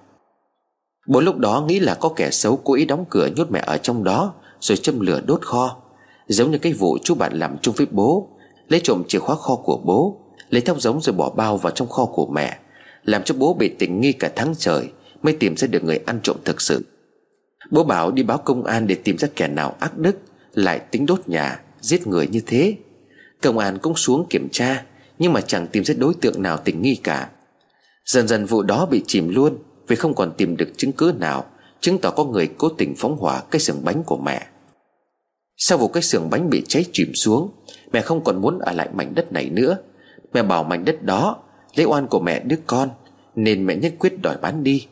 Bố 1.07 1.21
lúc 1.21 1.37
đó 1.37 1.65
nghĩ 1.67 1.79
là 1.79 1.93
có 1.95 2.09
kẻ 2.15 2.29
xấu 2.31 2.57
cố 2.57 2.73
ý 2.73 2.85
đóng 2.85 3.05
cửa 3.09 3.29
nhốt 3.35 3.51
mẹ 3.51 3.63
ở 3.65 3.77
trong 3.77 4.03
đó, 4.03 4.33
Rồi 4.59 4.77
châm 4.77 4.99
lửa 4.99 5.21
đốt 5.25 5.41
kho. 5.41 5.77
Giống 6.27 6.51
như 6.51 6.57
cái 6.57 6.73
vụ 6.73 6.97
chú 7.03 7.15
bạn 7.15 7.33
làm 7.33 7.57
chung 7.61 7.75
với 7.77 7.87
bố, 7.91 8.29
Lấy 8.67 8.81
trộm 8.83 9.03
chìa 9.07 9.19
khóa 9.19 9.35
kho 9.35 9.55
của 9.55 9.77
bố, 9.85 10.19
Lấy 10.49 10.61
thóc 10.61 10.81
giống 10.81 11.01
rồi 11.01 11.15
bỏ 11.15 11.29
bao 11.29 11.57
vào 11.57 11.71
trong 11.71 11.87
kho 11.87 12.05
của 12.05 12.25
mẹ, 12.25 12.57
Làm 13.03 13.23
cho 13.23 13.35
bố 13.37 13.53
bị 13.53 13.69
tình 13.79 14.01
nghi 14.01 14.11
cả 14.11 14.31
tháng 14.35 14.53
trời. 14.57 14.89
Mới 15.23 15.33
tìm 15.33 15.57
ra 15.57 15.67
được 15.67 15.83
người 15.83 15.99
ăn 16.05 16.19
trộm 16.23 16.37
thực 16.45 16.61
sự. 16.61 16.85
Bố 17.71 17.83
bảo 17.83 18.11
đi 18.11 18.23
báo 18.23 18.37
công 18.37 18.63
an 18.63 18.87
để 18.87 18.95
tìm 18.95 19.17
ra 19.17 19.27
kẻ 19.35 19.47
nào 19.47 19.75
ác 19.79 19.97
đức, 19.97 20.17
Lại 20.53 20.79
tính 20.79 21.05
đốt 21.05 21.29
nhà, 21.29 21.61
Giết 21.81 22.07
người 22.07 22.27
như 22.27 22.41
thế. 22.45 22.75
Công 23.41 23.57
an 23.57 23.77
cũng 23.81 23.95
xuống 23.95 24.27
kiểm 24.29 24.47
tra, 24.51 24.85
Nhưng 25.19 25.33
mà 25.33 25.41
chẳng 25.41 25.67
tìm 25.67 25.83
ra 25.83 25.95
đối 25.97 26.13
tượng 26.13 26.41
nào 26.41 26.57
tình 26.57 26.81
nghi 26.81 26.95
cả. 26.95 27.29
Dần 28.05 28.27
dần 28.27 28.45
vụ 28.45 28.63
đó 28.63 28.85
bị 28.91 29.03
chìm 29.07 29.29
luôn, 29.29 29.57
Vì 29.87 29.95
không 29.95 30.13
còn 30.13 30.31
tìm 30.37 30.57
được 30.57 30.69
chứng 30.77 30.91
cứ 30.91 31.13
nào, 31.19 31.45
Chứng 31.79 31.97
tỏ 31.97 32.11
có 32.11 32.23
người 32.23 32.49
cố 32.57 32.69
tình 32.69 32.95
phóng 32.97 33.17
hỏa 33.17 33.41
cái 33.51 33.59
xưởng 33.59 33.83
bánh 33.83 34.03
của 34.03 34.17
mẹ. 34.17 34.47
Sau 35.57 35.77
vụ 35.77 35.87
cái 35.87 36.03
xưởng 36.03 36.29
bánh 36.29 36.49
bị 36.49 36.63
cháy 36.67 36.85
chìm 36.93 37.13
xuống, 37.13 37.51
Mẹ 37.91 38.01
không 38.01 38.23
còn 38.23 38.41
muốn 38.41 38.59
ở 38.59 38.71
lại 38.71 38.89
mảnh 38.93 39.15
đất 39.15 39.31
này 39.31 39.49
nữa. 39.49 39.77
Mẹ 40.33 40.43
bảo 40.43 40.63
mảnh 40.63 40.85
đất 40.85 41.03
đó 41.03 41.37
Lấy 41.75 41.85
oan 41.85 42.07
của 42.07 42.19
mẹ 42.19 42.39
đứa 42.39 42.55
con, 42.67 42.89
Nên 43.35 43.65
mẹ 43.65 43.75
nhất 43.75 43.93
quyết 43.99 44.21
đòi 44.21 44.37
bán 44.41 44.63
đi. 44.63 44.87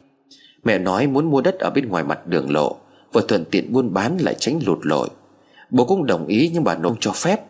Mẹ 0.66 0.80
nói 0.80 1.08
muốn 1.08 1.26
mua 1.26 1.42
đất 1.42 1.60
ở 1.60 1.70
bên 1.70 1.90
ngoài 1.90 2.04
mặt 2.04 2.28
đường 2.28 2.52
lộ, 2.52 2.76
Vừa 3.14 3.22
thuận 3.22 3.46
tiện 3.46 3.74
buôn 3.74 3.94
bán 3.94 4.18
lại 4.18 4.36
tránh 4.40 4.60
lụt 4.66 4.80
lội. 4.82 5.10
Bố 5.70 5.86
cũng 5.86 6.06
đồng 6.06 6.28
ý 6.28 6.52
nhưng 6.54 6.64
bà 6.64 6.76
nông 6.76 6.96
cho 7.00 7.12
phép. 7.12 7.46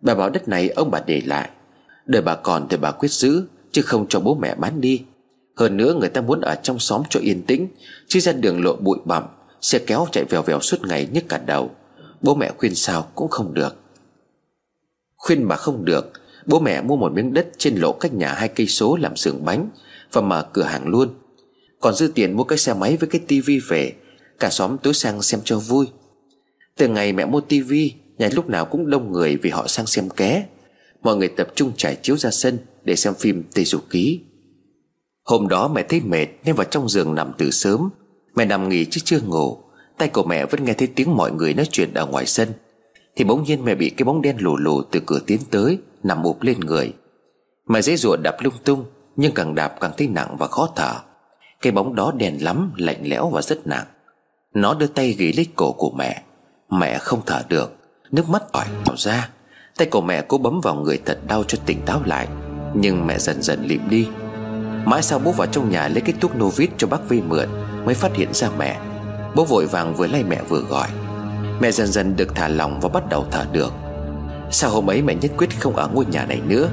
Bà 0.00 0.14
bảo 0.14 0.30
đất 0.30 0.48
này 0.48 0.68
ông 0.68 0.90
bà 0.90 1.00
để 1.06 1.22
lại. 1.26 1.50
Đời 2.06 2.22
bà 2.22 2.34
còn 2.34 2.68
thì 2.68 2.76
bà 2.76 2.90
quyết 2.90 3.10
giữ, 3.10 3.46
Chứ 3.72 3.82
không 3.82 4.06
cho 4.08 4.20
bố 4.20 4.34
mẹ 4.34 4.54
bán 4.54 4.80
đi. 4.80 5.02
Hơn 5.56 5.76
nữa 5.76 5.94
người 5.94 6.08
ta 6.08 6.20
muốn 6.20 6.40
ở 6.40 6.54
trong 6.54 6.78
xóm 6.78 7.02
cho 7.10 7.20
yên 7.20 7.42
tĩnh, 7.42 7.68
Chứ 8.08 8.20
ra 8.20 8.32
đường 8.32 8.64
lộ 8.64 8.76
bụi 8.76 8.98
bặm, 9.04 9.24
Xe 9.60 9.78
kéo 9.78 10.06
chạy 10.12 10.24
vèo 10.24 10.42
vèo 10.42 10.60
suốt 10.60 10.86
ngày 10.86 11.08
nhức 11.12 11.24
cả 11.28 11.40
đầu. 11.46 11.70
Bố 12.20 12.34
mẹ 12.34 12.52
khuyên 12.58 12.74
sao 12.74 13.06
cũng 13.14 13.28
không 13.28 13.54
được. 13.54 13.76
Khuyên 15.16 15.48
bà 15.48 15.56
không 15.56 15.84
được, 15.84 16.12
Bố 16.46 16.60
mẹ 16.60 16.82
mua 16.82 16.96
một 16.96 17.12
miếng 17.12 17.34
đất 17.34 17.48
trên 17.58 17.76
lộ 17.76 17.92
cách 17.92 18.14
nhà 18.14 18.32
hai 18.32 18.48
cây 18.48 18.66
số 18.66 18.96
làm 18.96 19.16
xưởng 19.16 19.44
bánh 19.44 19.68
Và 20.12 20.20
mở 20.20 20.46
cửa 20.52 20.62
hàng 20.62 20.86
luôn 20.86 21.08
còn 21.86 21.94
dư 21.94 22.08
tiền 22.08 22.32
mua 22.32 22.44
cái 22.44 22.58
xe 22.58 22.74
máy 22.74 22.96
với 22.96 23.08
cái 23.08 23.20
tivi 23.26 23.58
về. 23.58 23.92
Cả 24.38 24.50
xóm 24.50 24.76
tối 24.82 24.94
sang 24.94 25.22
xem 25.22 25.40
cho 25.44 25.58
vui. 25.58 25.86
Từ 26.78 26.88
ngày 26.88 27.12
mẹ 27.12 27.24
mua 27.26 27.40
tivi, 27.40 27.92
Nhà 28.18 28.28
lúc 28.32 28.48
nào 28.48 28.64
cũng 28.64 28.90
đông 28.90 29.12
người 29.12 29.36
vì 29.36 29.50
họ 29.50 29.66
sang 29.66 29.86
xem 29.86 30.08
ké. 30.08 30.46
Mọi 31.02 31.16
người 31.16 31.28
tập 31.28 31.48
trung 31.54 31.72
trải 31.76 31.96
chiếu 32.02 32.16
ra 32.16 32.30
sân 32.30 32.58
Để 32.84 32.96
xem 32.96 33.14
phim 33.14 33.42
Tây 33.54 33.64
Du 33.64 33.78
Ký. 33.90 34.20
Hôm 35.24 35.48
đó 35.48 35.68
mẹ 35.68 35.82
thấy 35.88 36.00
mệt 36.00 36.26
Nên 36.44 36.54
vào 36.54 36.64
trong 36.64 36.88
giường 36.88 37.14
nằm 37.14 37.32
từ 37.38 37.50
sớm. 37.50 37.88
Mẹ 38.36 38.44
nằm 38.44 38.68
nghỉ 38.68 38.84
chứ 38.84 39.00
chưa 39.04 39.20
ngủ. 39.20 39.58
Tay 39.98 40.08
của 40.08 40.22
mẹ 40.22 40.46
vẫn 40.46 40.64
nghe 40.64 40.72
thấy 40.72 40.88
tiếng 40.88 41.16
mọi 41.16 41.32
người 41.32 41.54
nói 41.54 41.66
chuyện 41.70 41.94
ở 41.94 42.06
ngoài 42.06 42.26
sân. 42.26 42.48
Thì 43.16 43.24
bỗng 43.24 43.44
nhiên 43.44 43.64
mẹ 43.64 43.74
bị 43.74 43.90
cái 43.90 44.04
bóng 44.04 44.22
đen 44.22 44.36
lù 44.38 44.56
lù 44.56 44.82
từ 44.82 45.00
cửa 45.06 45.20
tiến 45.26 45.40
tới, 45.50 45.78
Nằm 46.02 46.22
ụp 46.22 46.42
lên 46.42 46.60
người. 46.60 46.92
Mẹ 47.68 47.82
dễ 47.82 47.96
dụa 47.96 48.16
đạp 48.16 48.36
lung 48.40 48.54
tung, 48.64 48.84
Nhưng 49.16 49.32
càng 49.34 49.54
đạp 49.54 49.80
càng 49.80 49.92
thấy 49.96 50.06
nặng 50.08 50.36
và 50.38 50.46
khó 50.46 50.68
thở 50.76 51.05
cái 51.66 51.72
bóng 51.72 51.94
đó 51.94 52.12
đèn 52.16 52.44
lắm, 52.44 52.72
Lạnh 52.76 53.00
lẽo 53.02 53.28
và 53.28 53.42
rất 53.42 53.66
nặng. 53.66 53.84
Nó 54.54 54.74
đưa 54.74 54.86
tay 54.86 55.14
ghì 55.18 55.32
lấy 55.32 55.46
cổ 55.56 55.72
của 55.72 55.90
mẹ. 55.90 56.22
Mẹ 56.70 56.98
không 56.98 57.20
thở 57.26 57.42
được, 57.48 57.76
Nước 58.10 58.28
mắt 58.28 58.42
ỏi 58.52 58.66
vào 58.84 58.96
ra. 58.96 59.28
Tay 59.76 59.88
của 59.90 60.00
mẹ 60.00 60.22
cố 60.28 60.38
bấm 60.38 60.60
vào 60.60 60.74
người 60.74 61.00
thật 61.04 61.18
đau 61.28 61.44
cho 61.44 61.58
tỉnh 61.66 61.80
táo 61.86 62.02
lại, 62.04 62.28
Nhưng 62.74 63.06
mẹ 63.06 63.18
dần 63.18 63.42
dần 63.42 63.64
lịm 63.64 63.88
đi. 63.88 64.08
Mãi 64.84 65.02
sau 65.02 65.18
bố 65.18 65.32
vào 65.32 65.46
trong 65.46 65.70
nhà 65.70 65.88
lấy 65.88 66.00
cái 66.00 66.14
thuốc 66.20 66.30
Novit 66.38 66.70
cho 66.78 66.86
bác 66.86 67.08
Vi 67.08 67.20
mượn, 67.20 67.48
Mới 67.84 67.94
phát 67.94 68.16
hiện 68.16 68.28
ra 68.32 68.50
mẹ. 68.58 68.80
Bố 69.34 69.44
vội 69.44 69.66
vàng 69.66 69.94
vừa 69.94 70.06
lay 70.06 70.24
mẹ 70.24 70.42
vừa 70.48 70.60
gọi. 70.60 70.88
Mẹ 71.60 71.70
dần 71.70 71.86
dần 71.86 72.16
được 72.16 72.34
thả 72.34 72.48
lòng 72.48 72.80
và 72.80 72.88
bắt 72.88 73.08
đầu 73.08 73.26
thở 73.30 73.46
được. 73.52 73.72
Sau 74.50 74.70
hôm 74.70 74.90
ấy 74.90 75.02
mẹ 75.02 75.14
nhất 75.14 75.30
quyết 75.36 75.60
không 75.60 75.76
ở 75.76 75.88
ngôi 75.88 76.06
nhà 76.06 76.26
này 76.26 76.40
nữa, 76.46 76.68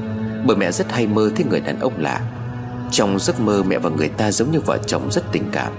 Bởi 0.45 0.57
mẹ 0.57 0.71
rất 0.71 0.91
hay 0.91 1.07
mơ 1.07 1.31
thấy 1.35 1.45
người 1.49 1.59
đàn 1.59 1.79
ông 1.79 1.93
lạ 1.97 2.21
trong 2.93 3.19
giấc 3.19 3.39
mơ 3.39 3.63
mẹ 3.63 3.77
và 3.77 3.89
người 3.89 4.09
ta 4.09 4.31
giống 4.31 4.51
như 4.51 4.59
vợ 4.59 4.77
chồng 4.77 5.11
rất 5.11 5.31
tình 5.31 5.43
cảm. 5.51 5.73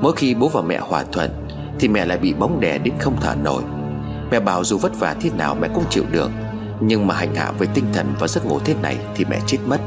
Mỗi 0.00 0.12
khi 0.16 0.34
bố 0.34 0.48
và 0.48 0.62
mẹ 0.62 0.78
hòa 0.78 1.04
thuận, 1.12 1.30
Thì 1.78 1.88
mẹ 1.88 2.04
lại 2.04 2.18
bị 2.18 2.34
bóng 2.34 2.60
đè 2.60 2.78
đến 2.78 2.94
không 2.98 3.16
thở 3.20 3.34
nổi. 3.42 3.62
Mẹ 4.30 4.40
bảo 4.40 4.64
dù 4.64 4.78
vất 4.78 5.00
vả 5.00 5.16
thế 5.20 5.30
nào 5.38 5.56
mẹ 5.60 5.68
cũng 5.74 5.84
chịu 5.90 6.04
được, 6.12 6.30
Nhưng 6.80 7.06
mà 7.06 7.14
hành 7.14 7.34
hạ 7.34 7.52
với 7.58 7.68
tinh 7.74 7.84
thần 7.92 8.14
và 8.18 8.28
giấc 8.28 8.46
ngủ 8.46 8.58
thế 8.64 8.74
này 8.82 8.96
Thì 9.14 9.24
mẹ 9.24 9.40
chết 9.46 9.58
mất. 9.66 9.78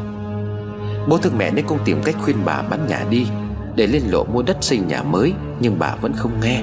Bố 1.07 1.17
thương 1.17 1.37
mẹ 1.37 1.51
nên 1.51 1.65
cũng 1.67 1.79
tìm 1.85 2.01
cách 2.03 2.15
khuyên 2.21 2.37
bà 2.45 2.61
bán 2.61 2.87
nhà 2.87 3.05
đi, 3.09 3.27
Để 3.75 3.87
lên 3.87 4.03
lộ 4.09 4.23
mua 4.23 4.41
đất 4.41 4.57
xây 4.61 4.77
nhà 4.77 5.03
mới, 5.03 5.33
Nhưng 5.59 5.79
bà 5.79 5.95
vẫn 5.95 6.13
không 6.13 6.31
nghe. 6.41 6.61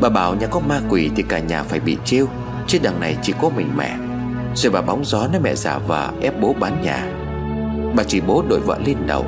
Bà 0.00 0.08
bảo 0.08 0.34
nhà 0.34 0.46
có 0.46 0.60
ma 0.60 0.80
quỷ 0.88 1.10
thì 1.16 1.22
cả 1.28 1.38
nhà 1.38 1.62
phải 1.62 1.80
bị 1.80 1.96
trêu 2.04 2.26
Chứ 2.66 2.78
đằng 2.82 3.00
này 3.00 3.16
chỉ 3.22 3.32
có 3.40 3.48
mình 3.48 3.70
mẹ. 3.76 3.96
Rồi 4.54 4.72
bà 4.72 4.80
bóng 4.80 5.04
gió 5.04 5.28
nói 5.28 5.40
mẹ 5.40 5.54
giả 5.54 5.78
vờ 5.78 6.10
ép 6.22 6.40
bố 6.40 6.54
bán 6.60 6.82
nhà. 6.82 7.27
Bà 7.96 8.02
chỉ 8.04 8.20
bố 8.20 8.44
đội 8.48 8.60
vợ 8.60 8.78
lên 8.86 8.96
đầu, 9.06 9.24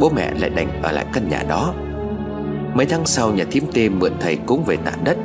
Bố 0.00 0.10
mẹ 0.10 0.32
lại 0.38 0.50
đành 0.50 0.82
ở 0.82 0.92
lại 0.92 1.06
căn 1.12 1.28
nhà 1.28 1.42
đó. 1.48 1.74
Mấy 2.74 2.86
tháng 2.86 3.06
sau 3.06 3.32
nhà 3.32 3.44
thím 3.50 3.64
tê 3.72 3.88
mượn 3.88 4.12
thầy 4.20 4.36
cúng 4.36 4.64
về 4.66 4.76
tạ 4.76 4.92
đất. 5.04 5.16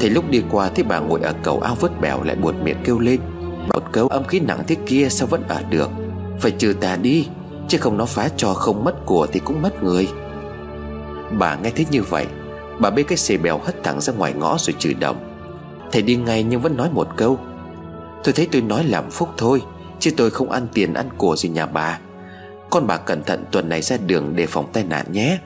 Thầy 0.00 0.10
lúc 0.10 0.30
đi 0.30 0.42
qua 0.50 0.68
thấy 0.68 0.84
bà 0.84 0.98
ngồi 0.98 1.20
ở 1.20 1.34
cầu 1.42 1.60
ao 1.60 1.74
vớt 1.74 2.00
bèo 2.00 2.22
lại 2.22 2.36
buột 2.36 2.54
miệng 2.64 2.76
kêu 2.84 2.98
lên 2.98 3.20
Một 3.74 3.82
câu 3.92 4.08
âm 4.08 4.24
khí 4.24 4.40
nặng 4.40 4.62
thế 4.66 4.76
kia 4.86 5.08
sao 5.10 5.28
vẫn 5.28 5.42
ở 5.48 5.62
được? 5.70 5.90
Phải 6.40 6.50
trừ 6.50 6.72
tà 6.80 6.96
đi, 6.96 7.26
Chứ 7.68 7.78
không 7.78 7.98
nó 7.98 8.04
phá 8.04 8.28
cho 8.36 8.54
không 8.54 8.84
mất 8.84 9.06
của 9.06 9.26
thì 9.32 9.40
cũng 9.40 9.62
mất 9.62 9.82
người. 9.82 10.08
Bà 11.38 11.56
nghe 11.56 11.70
thấy 11.70 11.86
như 11.90 12.02
vậy, 12.02 12.26
Bà 12.80 12.90
bê 12.90 13.02
cái 13.02 13.18
xề 13.18 13.36
bèo 13.36 13.58
hất 13.58 13.84
thẳng 13.84 14.00
ra 14.00 14.12
ngoài 14.12 14.32
ngõ 14.32 14.56
rồi 14.58 14.74
trừ 14.78 14.92
đồng. 15.00 15.16
Thầy 15.92 16.02
đi 16.02 16.16
ngay 16.16 16.42
nhưng 16.42 16.60
vẫn 16.60 16.76
nói 16.76 16.88
một 16.92 17.08
câu, 17.16 17.38
Tôi 18.24 18.32
thấy 18.32 18.48
tôi 18.52 18.62
nói 18.62 18.84
làm 18.84 19.10
phúc 19.10 19.28
thôi, 19.36 19.62
Chứ 20.00 20.10
tôi 20.16 20.30
không 20.30 20.50
ăn 20.50 20.66
tiền 20.72 20.94
ăn 20.94 21.08
của 21.16 21.36
gì 21.36 21.48
nhà 21.48 21.66
bà 21.66 21.98
con 22.70 22.86
bà 22.86 22.96
cẩn 22.96 23.22
thận 23.22 23.44
tuần 23.52 23.68
này 23.68 23.82
ra 23.82 23.96
đường 24.06 24.36
đề 24.36 24.46
phòng 24.46 24.72
tai 24.72 24.84
nạn 24.84 25.06
nhé. 25.12 25.38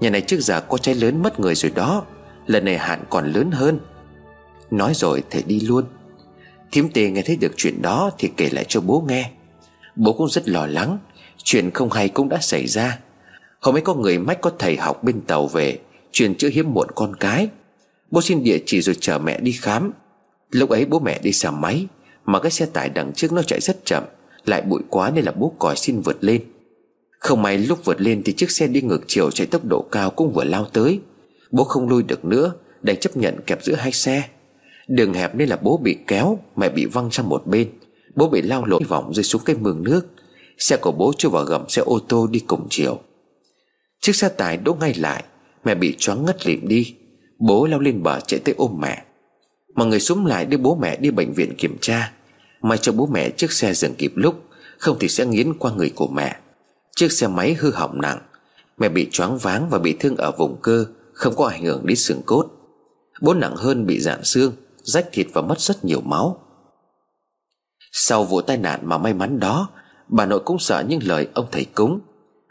Nhà 0.00 0.10
này 0.10 0.20
trước 0.20 0.40
giờ 0.40 0.60
có 0.60 0.78
cháy 0.78 0.94
lớn 0.94 1.22
mất 1.22 1.40
người 1.40 1.54
rồi 1.54 1.72
đó. 1.74 2.04
Lần 2.46 2.64
này 2.64 2.78
hạn 2.78 3.04
còn 3.10 3.32
lớn 3.32 3.50
hơn. 3.50 3.78
Nói 4.70 4.94
rồi 4.94 5.22
thầy 5.30 5.42
đi 5.42 5.60
luôn. 5.60 5.84
Thím 6.72 6.88
tề 6.88 7.10
nghe 7.10 7.22
thấy 7.22 7.36
được 7.36 7.52
chuyện 7.56 7.82
đó 7.82 8.10
Thì 8.18 8.30
kể 8.36 8.48
lại 8.52 8.64
cho 8.68 8.80
bố 8.80 9.04
nghe. 9.08 9.30
Bố 9.96 10.12
cũng 10.12 10.28
rất 10.28 10.48
lo 10.48 10.66
lắng. 10.66 10.98
Chuyện 11.42 11.70
không 11.70 11.90
hay 11.90 12.08
cũng 12.08 12.28
đã 12.28 12.38
xảy 12.40 12.66
ra. 12.66 12.98
Hôm 13.60 13.76
ấy 13.76 13.80
có 13.80 13.94
người 13.94 14.18
mách 14.18 14.40
có 14.40 14.50
thầy 14.58 14.76
học 14.76 15.04
bên 15.04 15.20
tàu 15.20 15.46
về, 15.46 15.78
Truyền 16.12 16.34
chữa 16.34 16.48
hiếm 16.48 16.74
muộn 16.74 16.88
con 16.94 17.16
cái. 17.16 17.48
Bố 18.10 18.20
xin 18.20 18.44
địa 18.44 18.58
chỉ 18.66 18.80
rồi 18.80 18.96
chờ 19.00 19.18
mẹ 19.18 19.40
đi 19.40 19.52
khám. 19.52 19.92
Lúc 20.50 20.70
ấy 20.70 20.84
bố 20.84 20.98
mẹ 20.98 21.18
đi 21.22 21.32
xe 21.32 21.50
máy, 21.50 21.86
Mà 22.24 22.40
cái 22.40 22.50
xe 22.50 22.66
tải 22.66 22.88
đằng 22.88 23.12
trước 23.12 23.32
nó 23.32 23.42
chạy 23.42 23.60
rất 23.60 23.84
chậm 23.84 24.04
lại 24.48 24.62
bụi 24.62 24.82
quá 24.90 25.10
nên 25.10 25.24
là 25.24 25.32
bố 25.32 25.52
còi 25.58 25.76
xin 25.76 26.00
vượt 26.00 26.24
lên. 26.24 26.42
Không 27.18 27.42
may 27.42 27.58
lúc 27.58 27.84
vượt 27.84 28.00
lên 28.00 28.22
thì 28.24 28.32
chiếc 28.32 28.50
xe 28.50 28.66
đi 28.66 28.82
ngược 28.82 29.00
chiều 29.06 29.30
chạy 29.30 29.46
tốc 29.46 29.64
độ 29.64 29.82
cao 29.92 30.10
cũng 30.10 30.32
vừa 30.32 30.44
lao 30.44 30.64
tới. 30.64 31.00
Bố 31.50 31.64
không 31.64 31.88
lui 31.88 32.02
được 32.02 32.24
nữa, 32.24 32.52
Đành 32.82 32.96
chấp 32.96 33.16
nhận 33.16 33.40
kẹp 33.46 33.62
giữa 33.62 33.74
hai 33.74 33.92
xe. 33.92 34.22
Đường 34.88 35.14
hẹp 35.14 35.34
nên 35.34 35.48
là 35.48 35.58
bố 35.62 35.76
bị 35.76 35.96
kéo, 36.06 36.38
Mẹ 36.56 36.68
bị 36.68 36.84
văng 36.86 37.10
sang 37.10 37.28
một 37.28 37.46
bên. 37.46 37.68
Bố 38.14 38.28
bị 38.28 38.42
lao 38.42 38.64
lộn 38.64 38.84
vòng 38.84 39.14
rơi 39.14 39.24
xuống 39.24 39.42
cái 39.44 39.56
mương 39.56 39.82
nước. 39.82 40.06
Xe 40.58 40.76
của 40.76 40.92
bố 40.92 41.12
chưa 41.18 41.28
vào 41.28 41.44
gầm 41.44 41.68
xe 41.68 41.82
ô 41.82 41.98
tô 42.08 42.26
đi 42.26 42.40
cùng 42.40 42.66
chiều. 42.70 42.98
Chiếc 44.00 44.16
xe 44.16 44.28
tải 44.28 44.56
đỗ 44.56 44.74
ngay 44.74 44.94
lại, 44.94 45.24
Mẹ 45.64 45.74
bị 45.74 45.94
choáng 45.98 46.24
ngất 46.24 46.46
lịm 46.46 46.68
đi. 46.68 46.94
Bố 47.38 47.66
lao 47.66 47.80
lên 47.80 48.02
bờ 48.02 48.20
chạy 48.20 48.40
tới 48.40 48.54
ôm 48.58 48.78
mẹ. 48.80 49.02
Mọi 49.74 49.86
người 49.86 50.00
xuống 50.00 50.26
lại 50.26 50.46
đưa 50.46 50.56
bố 50.56 50.74
mẹ 50.74 50.96
đi 50.96 51.10
bệnh 51.10 51.32
viện 51.32 51.54
kiểm 51.58 51.76
tra. 51.80 52.12
May 52.62 52.78
cho 52.78 52.92
bố 52.92 53.06
mẹ 53.06 53.30
chiếc 53.30 53.52
xe 53.52 53.74
dừng 53.74 53.94
kịp 53.94 54.12
lúc, 54.14 54.42
Không 54.78 54.96
thì 55.00 55.08
sẽ 55.08 55.26
nghiến 55.26 55.54
qua 55.58 55.72
người 55.72 55.92
của 55.96 56.06
mẹ. 56.06 56.36
Chiếc 56.96 57.12
xe 57.12 57.26
máy 57.26 57.54
hư 57.54 57.70
hỏng 57.70 58.00
nặng. 58.00 58.18
Mẹ 58.78 58.88
bị 58.88 59.08
choáng 59.12 59.38
váng 59.38 59.68
và 59.70 59.78
bị 59.78 59.96
thương 60.00 60.16
ở 60.16 60.32
vùng 60.32 60.56
cơ, 60.62 60.86
Không 61.12 61.36
có 61.36 61.46
ảnh 61.46 61.64
hưởng 61.64 61.86
đến 61.86 61.96
xương 61.96 62.22
cốt. 62.26 62.46
Bố 63.20 63.34
nặng 63.34 63.56
hơn 63.56 63.86
bị 63.86 64.00
dạn 64.00 64.24
xương, 64.24 64.52
Rách 64.82 65.08
thịt 65.12 65.26
và 65.32 65.42
mất 65.42 65.60
rất 65.60 65.84
nhiều 65.84 66.00
máu. 66.00 66.40
Sau 67.92 68.24
vụ 68.24 68.40
tai 68.40 68.56
nạn 68.56 68.80
mà 68.82 68.98
may 68.98 69.14
mắn 69.14 69.40
đó, 69.40 69.68
Bà 70.08 70.26
nội 70.26 70.40
cũng 70.44 70.58
sợ 70.58 70.84
những 70.88 71.00
lời 71.02 71.28
ông 71.34 71.46
thầy 71.52 71.64
cúng. 71.64 72.00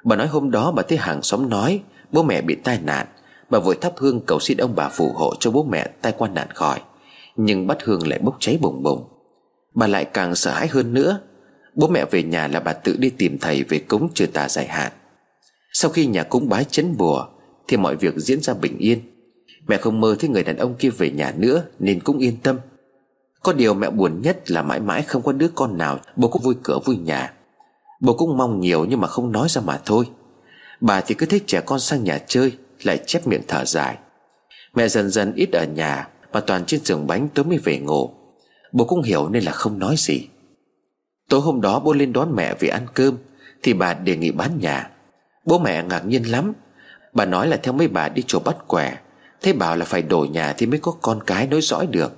Bà 0.03 0.15
nói 0.15 0.27
hôm 0.27 0.51
đó 0.51 0.71
bà 0.71 0.83
thấy 0.83 0.97
hàng 0.97 1.21
xóm 1.21 1.49
nói, 1.49 1.81
Bố 2.11 2.23
mẹ 2.23 2.41
bị 2.41 2.55
tai 2.55 2.79
nạn. 2.83 3.07
Bà 3.49 3.59
vội 3.59 3.77
thắp 3.81 3.93
hương 3.97 4.19
cầu 4.19 4.39
xin 4.39 4.57
ông 4.57 4.75
bà 4.75 4.89
phù 4.89 5.11
hộ 5.15 5.33
cho 5.39 5.51
bố 5.51 5.63
mẹ 5.63 5.89
tai 6.01 6.13
qua 6.17 6.29
nạn 6.29 6.47
khỏi. 6.53 6.81
Nhưng 7.35 7.67
bắt 7.67 7.77
hương 7.83 8.07
lại 8.07 8.19
bốc 8.19 8.37
cháy 8.39 8.57
bùng 8.61 8.83
bùng. 8.83 9.16
Bà 9.77 9.87
lại 9.87 10.05
càng 10.05 10.35
sợ 10.35 10.51
hãi 10.51 10.67
hơn 10.67 10.93
nữa. 10.93 11.19
Bố 11.75 11.87
mẹ 11.87 12.05
về 12.11 12.23
nhà 12.23 12.47
là 12.47 12.59
bà 12.59 12.73
tự 12.73 12.95
đi 12.99 13.09
tìm 13.09 13.37
thầy 13.37 13.63
về 13.63 13.79
cúng 13.79 14.09
trừ 14.13 14.25
tà 14.25 14.49
dài 14.49 14.67
hạn. 14.67 14.91
Sau 15.73 15.91
khi 15.91 16.05
nhà 16.05 16.23
cúng 16.23 16.49
bái 16.49 16.63
chấn 16.63 16.97
bùa, 16.97 17.27
Thì 17.67 17.77
mọi 17.77 17.95
việc 17.95 18.13
diễn 18.17 18.41
ra 18.41 18.53
bình 18.53 18.77
yên. 18.77 18.99
Mẹ 19.67 19.77
không 19.77 20.01
mơ 20.01 20.15
thấy 20.19 20.29
người 20.29 20.43
đàn 20.43 20.57
ông 20.57 20.75
kia 20.75 20.89
về 20.89 21.09
nhà 21.09 21.33
nữa, 21.37 21.63
Nên 21.79 21.99
cũng 21.99 22.17
yên 22.17 22.37
tâm. 22.37 22.57
Có 23.43 23.53
điều 23.53 23.73
mẹ 23.73 23.89
buồn 23.89 24.21
nhất 24.21 24.51
là 24.51 24.61
mãi 24.61 24.79
mãi 24.79 25.01
không 25.01 25.21
có 25.21 25.31
đứa 25.31 25.47
con 25.55 25.77
nào, 25.77 25.99
Bố 26.15 26.27
cũng 26.27 26.41
vui 26.41 26.55
cửa 26.63 26.79
vui 26.85 26.97
nhà. 26.97 27.33
Bố 28.01 28.13
cũng 28.13 28.37
mong 28.37 28.59
nhiều 28.59 28.85
nhưng 28.85 29.01
mà 29.01 29.07
không 29.07 29.31
nói 29.31 29.47
ra 29.49 29.61
mà 29.61 29.81
thôi. 29.85 30.05
Bà 30.81 31.01
thì 31.01 31.15
cứ 31.15 31.25
thích 31.25 31.43
trẻ 31.47 31.61
con 31.61 31.79
sang 31.79 32.03
nhà 32.03 32.19
chơi, 32.27 32.51
Lại 32.83 32.99
chép 33.05 33.27
miệng 33.27 33.43
thở 33.47 33.65
dài. 33.65 33.97
Mẹ 34.75 34.87
dần 34.87 35.09
dần 35.09 35.33
ít 35.35 35.49
ở 35.51 35.65
nhà, 35.65 36.07
Mà 36.33 36.39
toàn 36.39 36.65
trên 36.65 36.85
giường 36.85 37.07
bánh 37.07 37.29
tối 37.33 37.45
mới 37.45 37.57
về 37.57 37.79
ngủ. 37.79 38.16
Bố 38.71 38.85
cũng 38.85 39.01
hiểu 39.01 39.29
nên 39.29 39.43
là 39.43 39.51
không 39.51 39.79
nói 39.79 39.95
gì. 39.97 40.27
Tối 41.29 41.41
hôm 41.41 41.61
đó 41.61 41.79
bố 41.79 41.93
lên 41.93 42.13
đón 42.13 42.35
mẹ 42.35 42.53
về 42.59 42.67
ăn 42.69 42.85
cơm, 42.93 43.17
Thì 43.63 43.73
bà 43.73 43.93
đề 43.93 44.17
nghị 44.17 44.31
bán 44.31 44.59
nhà. 44.59 44.89
Bố 45.45 45.59
mẹ 45.59 45.83
ngạc 45.83 46.05
nhiên 46.05 46.23
lắm. 46.23 46.53
Bà 47.13 47.25
nói 47.25 47.47
là 47.47 47.57
theo 47.57 47.73
mấy 47.73 47.87
bà 47.87 48.09
đi 48.09 48.21
chùa 48.21 48.39
bắt 48.39 48.55
quẻ 48.67 48.97
Thế 49.41 49.53
bảo 49.53 49.75
là 49.75 49.85
phải 49.85 50.01
đổi 50.01 50.27
nhà 50.27 50.53
thì 50.57 50.65
mới 50.65 50.79
có 50.79 50.91
con 51.01 51.19
cái 51.25 51.47
nối 51.47 51.61
dõi 51.61 51.87
được. 51.87 52.11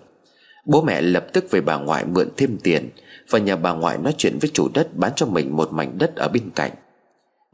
Bố 0.65 0.81
mẹ 0.81 1.01
lập 1.01 1.27
tức 1.33 1.51
về 1.51 1.61
bà 1.61 1.77
ngoại 1.77 2.05
mượn 2.05 2.29
thêm 2.37 2.57
tiền 2.63 2.89
Và 3.29 3.39
nhờ 3.39 3.55
bà 3.55 3.73
ngoại 3.73 3.97
nói 3.97 4.13
chuyện 4.17 4.37
với 4.41 4.49
chủ 4.53 4.67
đất 4.73 4.95
bán 4.95 5.11
cho 5.15 5.25
mình 5.25 5.55
một 5.55 5.73
mảnh 5.73 5.97
đất 5.97 6.15
ở 6.15 6.27
bên 6.27 6.49
cạnh. 6.55 6.71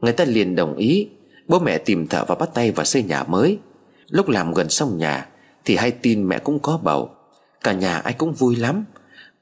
Người 0.02 0.12
ta 0.12 0.24
liền 0.24 0.56
đồng 0.56 0.76
ý, 0.76 1.08
Bố 1.48 1.58
mẹ 1.58 1.78
tìm 1.78 2.06
thợ 2.06 2.24
và 2.24 2.34
bắt 2.34 2.48
tay 2.54 2.70
vào 2.70 2.84
xây 2.84 3.02
nhà 3.02 3.24
mới. 3.24 3.58
Lúc 4.08 4.28
làm 4.28 4.54
gần 4.54 4.68
xong 4.68 4.98
nhà, 4.98 5.26
Thì 5.64 5.76
hay 5.76 5.90
tin 5.90 6.28
mẹ 6.28 6.38
cũng 6.38 6.58
có 6.58 6.80
bầu. 6.82 7.15
Cả 7.66 7.72
nhà 7.72 7.98
ai 7.98 8.12
cũng 8.12 8.32
vui 8.32 8.56
lắm. 8.56 8.84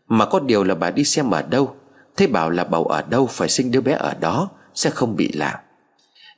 Mà 0.08 0.26
có 0.26 0.40
điều 0.40 0.64
là 0.64 0.74
bà 0.74 0.90
đi 0.90 1.04
xem 1.04 1.30
ở 1.30 1.42
đâu 1.42 1.74
Thế 2.16 2.26
bảo 2.26 2.50
là 2.50 2.64
bầu 2.64 2.84
ở 2.84 3.02
đâu 3.02 3.26
phải 3.26 3.48
sinh 3.48 3.70
đứa 3.70 3.80
bé 3.80 3.92
ở 3.92 4.14
đó, 4.20 4.50
Sẽ 4.74 4.90
không 4.90 5.16
bị 5.16 5.32
lạ. 5.32 5.60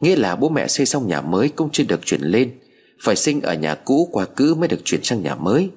Nghĩa 0.01 0.17
là 0.17 0.37
bố 0.37 0.49
mẹ 0.49 0.69
xây 0.69 0.87
xong 0.87 1.09
nhà 1.09 1.21
mới 1.21 1.49
cũng 1.49 1.69
chưa 1.73 1.85
được 1.89 2.07
chuyển 2.07 2.21
lên, 2.21 2.59
Phải 3.03 3.17
sinh 3.17 3.41
ở 3.41 3.55
nhà 3.55 3.75
cũ 3.75 4.09
qua 4.13 4.27
cứ 4.37 4.55
mới 4.55 4.69
được 4.69 4.85
chuyển 4.85 5.03
sang 5.03 5.23
nhà 5.23 5.35
mới. 5.35 5.71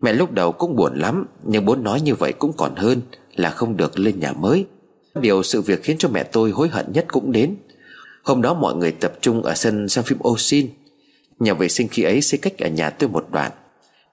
Mẹ 0.00 0.12
lúc 0.12 0.32
đầu 0.32 0.52
cũng 0.52 0.76
buồn 0.76 0.98
lắm, 0.98 1.26
Nhưng 1.42 1.64
bố 1.64 1.76
nói 1.76 2.00
như 2.00 2.14
vậy 2.14 2.32
cũng 2.32 2.52
còn 2.56 2.76
hơn 2.76 3.00
Là 3.34 3.50
không 3.50 3.76
được 3.76 3.98
lên 3.98 4.20
nhà 4.20 4.32
mới. 4.32 4.66
Điều 5.14 5.42
sự 5.42 5.60
việc 5.60 5.82
khiến 5.82 5.96
cho 5.98 6.08
mẹ 6.08 6.22
tôi 6.22 6.50
hối 6.50 6.68
hận 6.68 6.92
nhất 6.92 7.04
cũng 7.08 7.32
đến. 7.32 7.56
Hôm 8.22 8.42
đó 8.42 8.54
mọi 8.54 8.74
người 8.74 8.92
tập 8.92 9.12
trung 9.20 9.42
ở 9.42 9.54
sân 9.54 9.88
xem 9.88 10.04
phim 10.04 10.18
Osin 10.28 10.68
Nhà 11.38 11.54
vệ 11.54 11.68
sinh 11.68 11.88
khi 11.88 12.02
ấy 12.02 12.20
xây 12.20 12.38
cách 12.38 12.58
ở 12.58 12.68
nhà 12.68 12.90
tôi 12.90 13.08
một 13.08 13.26
đoạn. 13.32 13.52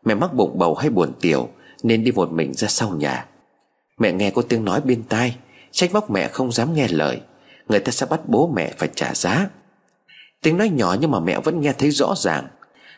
Mẹ 0.05 0.15
mắc 0.15 0.33
bụng 0.33 0.57
bầu 0.57 0.75
hay 0.75 0.89
buồn 0.89 1.13
tiểu, 1.21 1.49
Nên 1.83 2.03
đi 2.03 2.11
một 2.11 2.31
mình 2.31 2.53
ra 2.53 2.67
sau 2.67 2.89
nhà. 2.89 3.25
Mẹ 3.99 4.11
nghe 4.11 4.31
có 4.31 4.41
tiếng 4.41 4.65
nói 4.65 4.81
bên 4.81 5.03
tai, 5.03 5.35
Trách 5.71 5.93
móc 5.93 6.11
mẹ 6.11 6.27
không 6.27 6.51
dám 6.51 6.73
nghe 6.73 6.87
lời. 6.87 7.21
Người 7.69 7.79
ta 7.79 7.91
sẽ 7.91 8.05
bắt 8.05 8.21
bố 8.27 8.51
mẹ 8.55 8.73
phải 8.77 8.89
trả 8.95 9.13
giá. 9.13 9.49
Tiếng 10.41 10.57
nói 10.57 10.69
nhỏ 10.69 10.95
nhưng 11.01 11.11
mà 11.11 11.19
mẹ 11.19 11.39
vẫn 11.39 11.61
nghe 11.61 11.73
thấy 11.73 11.91
rõ 11.91 12.13
ràng. 12.17 12.47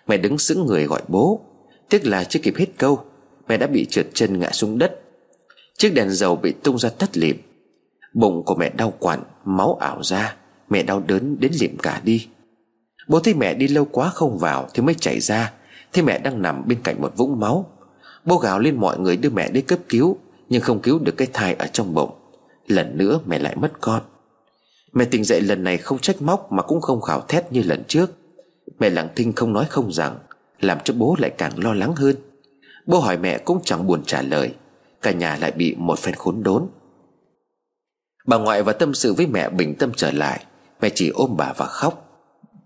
Mẹ 0.08 0.18
đứng 0.18 0.38
sững 0.38 0.66
người 0.66 0.86
gọi 0.86 1.02
bố. 1.08 1.42
Tiếc 1.90 2.06
là 2.06 2.24
chưa 2.24 2.40
kịp 2.40 2.54
hết 2.58 2.68
câu, 2.78 3.04
Mẹ 3.48 3.58
đã 3.58 3.68
bị 3.68 3.86
trượt 3.86 4.08
chân 4.14 4.40
ngã 4.40 4.52
xuống 4.52 4.78
đất. 4.78 5.02
Chiếc 5.78 5.94
đèn 5.94 6.10
dầu 6.10 6.36
bị 6.36 6.52
tung 6.64 6.78
ra 6.78 6.90
tất 6.90 7.18
lịm. 7.18 7.38
Bụng 8.14 8.44
của 8.46 8.56
mẹ 8.56 8.70
đau 8.70 8.94
quặn, 9.00 9.20
Máu 9.46 9.78
ảo 9.82 10.04
ra. 10.04 10.36
Mẹ 10.70 10.84
đau 10.84 11.00
đớn 11.00 11.40
đến 11.40 11.52
liệm 11.60 11.78
cả 11.78 12.02
đi. 12.04 12.28
Bố 13.08 13.20
thấy 13.20 13.34
mẹ 13.34 13.54
đi 13.54 13.68
lâu 13.68 13.86
quá 13.86 14.10
không 14.10 14.38
vào 14.38 14.68
Thì 14.74 14.84
mới 14.84 14.96
chạy 14.96 15.20
ra. 15.20 15.54
Thấy 15.94 16.04
mẹ 16.04 16.20
đang 16.20 16.42
nằm 16.42 16.68
bên 16.68 16.80
cạnh 16.84 17.02
một 17.02 17.18
vũng 17.18 17.40
máu. 17.40 17.66
Bố 18.26 18.38
gào 18.38 18.60
lên 18.60 18.76
mọi 18.76 19.00
người 19.00 19.18
đưa 19.18 19.30
mẹ 19.30 19.50
đi 19.50 19.62
cấp 19.62 19.80
cứu, 19.90 20.18
Nhưng 20.50 20.62
không 20.62 20.80
cứu 20.80 21.00
được 21.00 21.18
cái 21.18 21.28
thai 21.34 21.54
ở 21.54 21.68
trong 21.68 21.94
bụng. 21.94 22.12
Lần 22.68 22.98
nữa 22.98 23.20
mẹ 23.26 23.40
lại 23.40 23.56
mất 23.56 23.72
con. 23.82 24.02
Mẹ 24.94 25.06
tỉnh 25.06 25.24
dậy 25.24 25.42
lần 25.42 25.64
này 25.64 25.78
không 25.78 26.00
trách 26.00 26.22
móc 26.22 26.52
Mà 26.52 26.64
cũng 26.64 26.82
không 26.82 27.02
khảo 27.02 27.22
thét 27.22 27.52
như 27.52 27.64
lần 27.64 27.84
trước. 27.88 28.12
Mẹ 28.80 28.90
lặng 28.90 29.10
thinh 29.16 29.34
không 29.34 29.54
nói 29.54 29.66
không 29.70 29.92
rằng, 29.92 30.20
Làm 30.60 30.78
cho 30.84 30.94
bố 30.94 31.16
lại 31.20 31.30
càng 31.38 31.64
lo 31.64 31.74
lắng 31.74 31.96
hơn. 31.96 32.16
Bố 32.86 33.00
hỏi 33.00 33.18
mẹ 33.18 33.38
cũng 33.38 33.60
chẳng 33.64 33.88
buồn 33.88 34.04
trả 34.06 34.22
lời. 34.22 34.54
Cả 35.02 35.12
nhà 35.12 35.38
lại 35.42 35.52
bị 35.52 35.76
một 35.78 36.00
phen 36.00 36.16
khốn 36.16 36.44
đốn. 36.44 36.68
Bà 38.26 38.38
ngoại 38.38 38.64
và 38.64 38.74
tâm 38.74 38.94
sự 38.94 39.14
với 39.14 39.28
mẹ 39.28 39.50
bình 39.50 39.76
tâm 39.76 39.92
trở 39.96 40.12
lại. 40.12 40.46
Mẹ 40.82 40.90
chỉ 40.90 41.10
ôm 41.10 41.38
bà 41.38 41.54
và 41.58 41.66
khóc. 41.66 42.10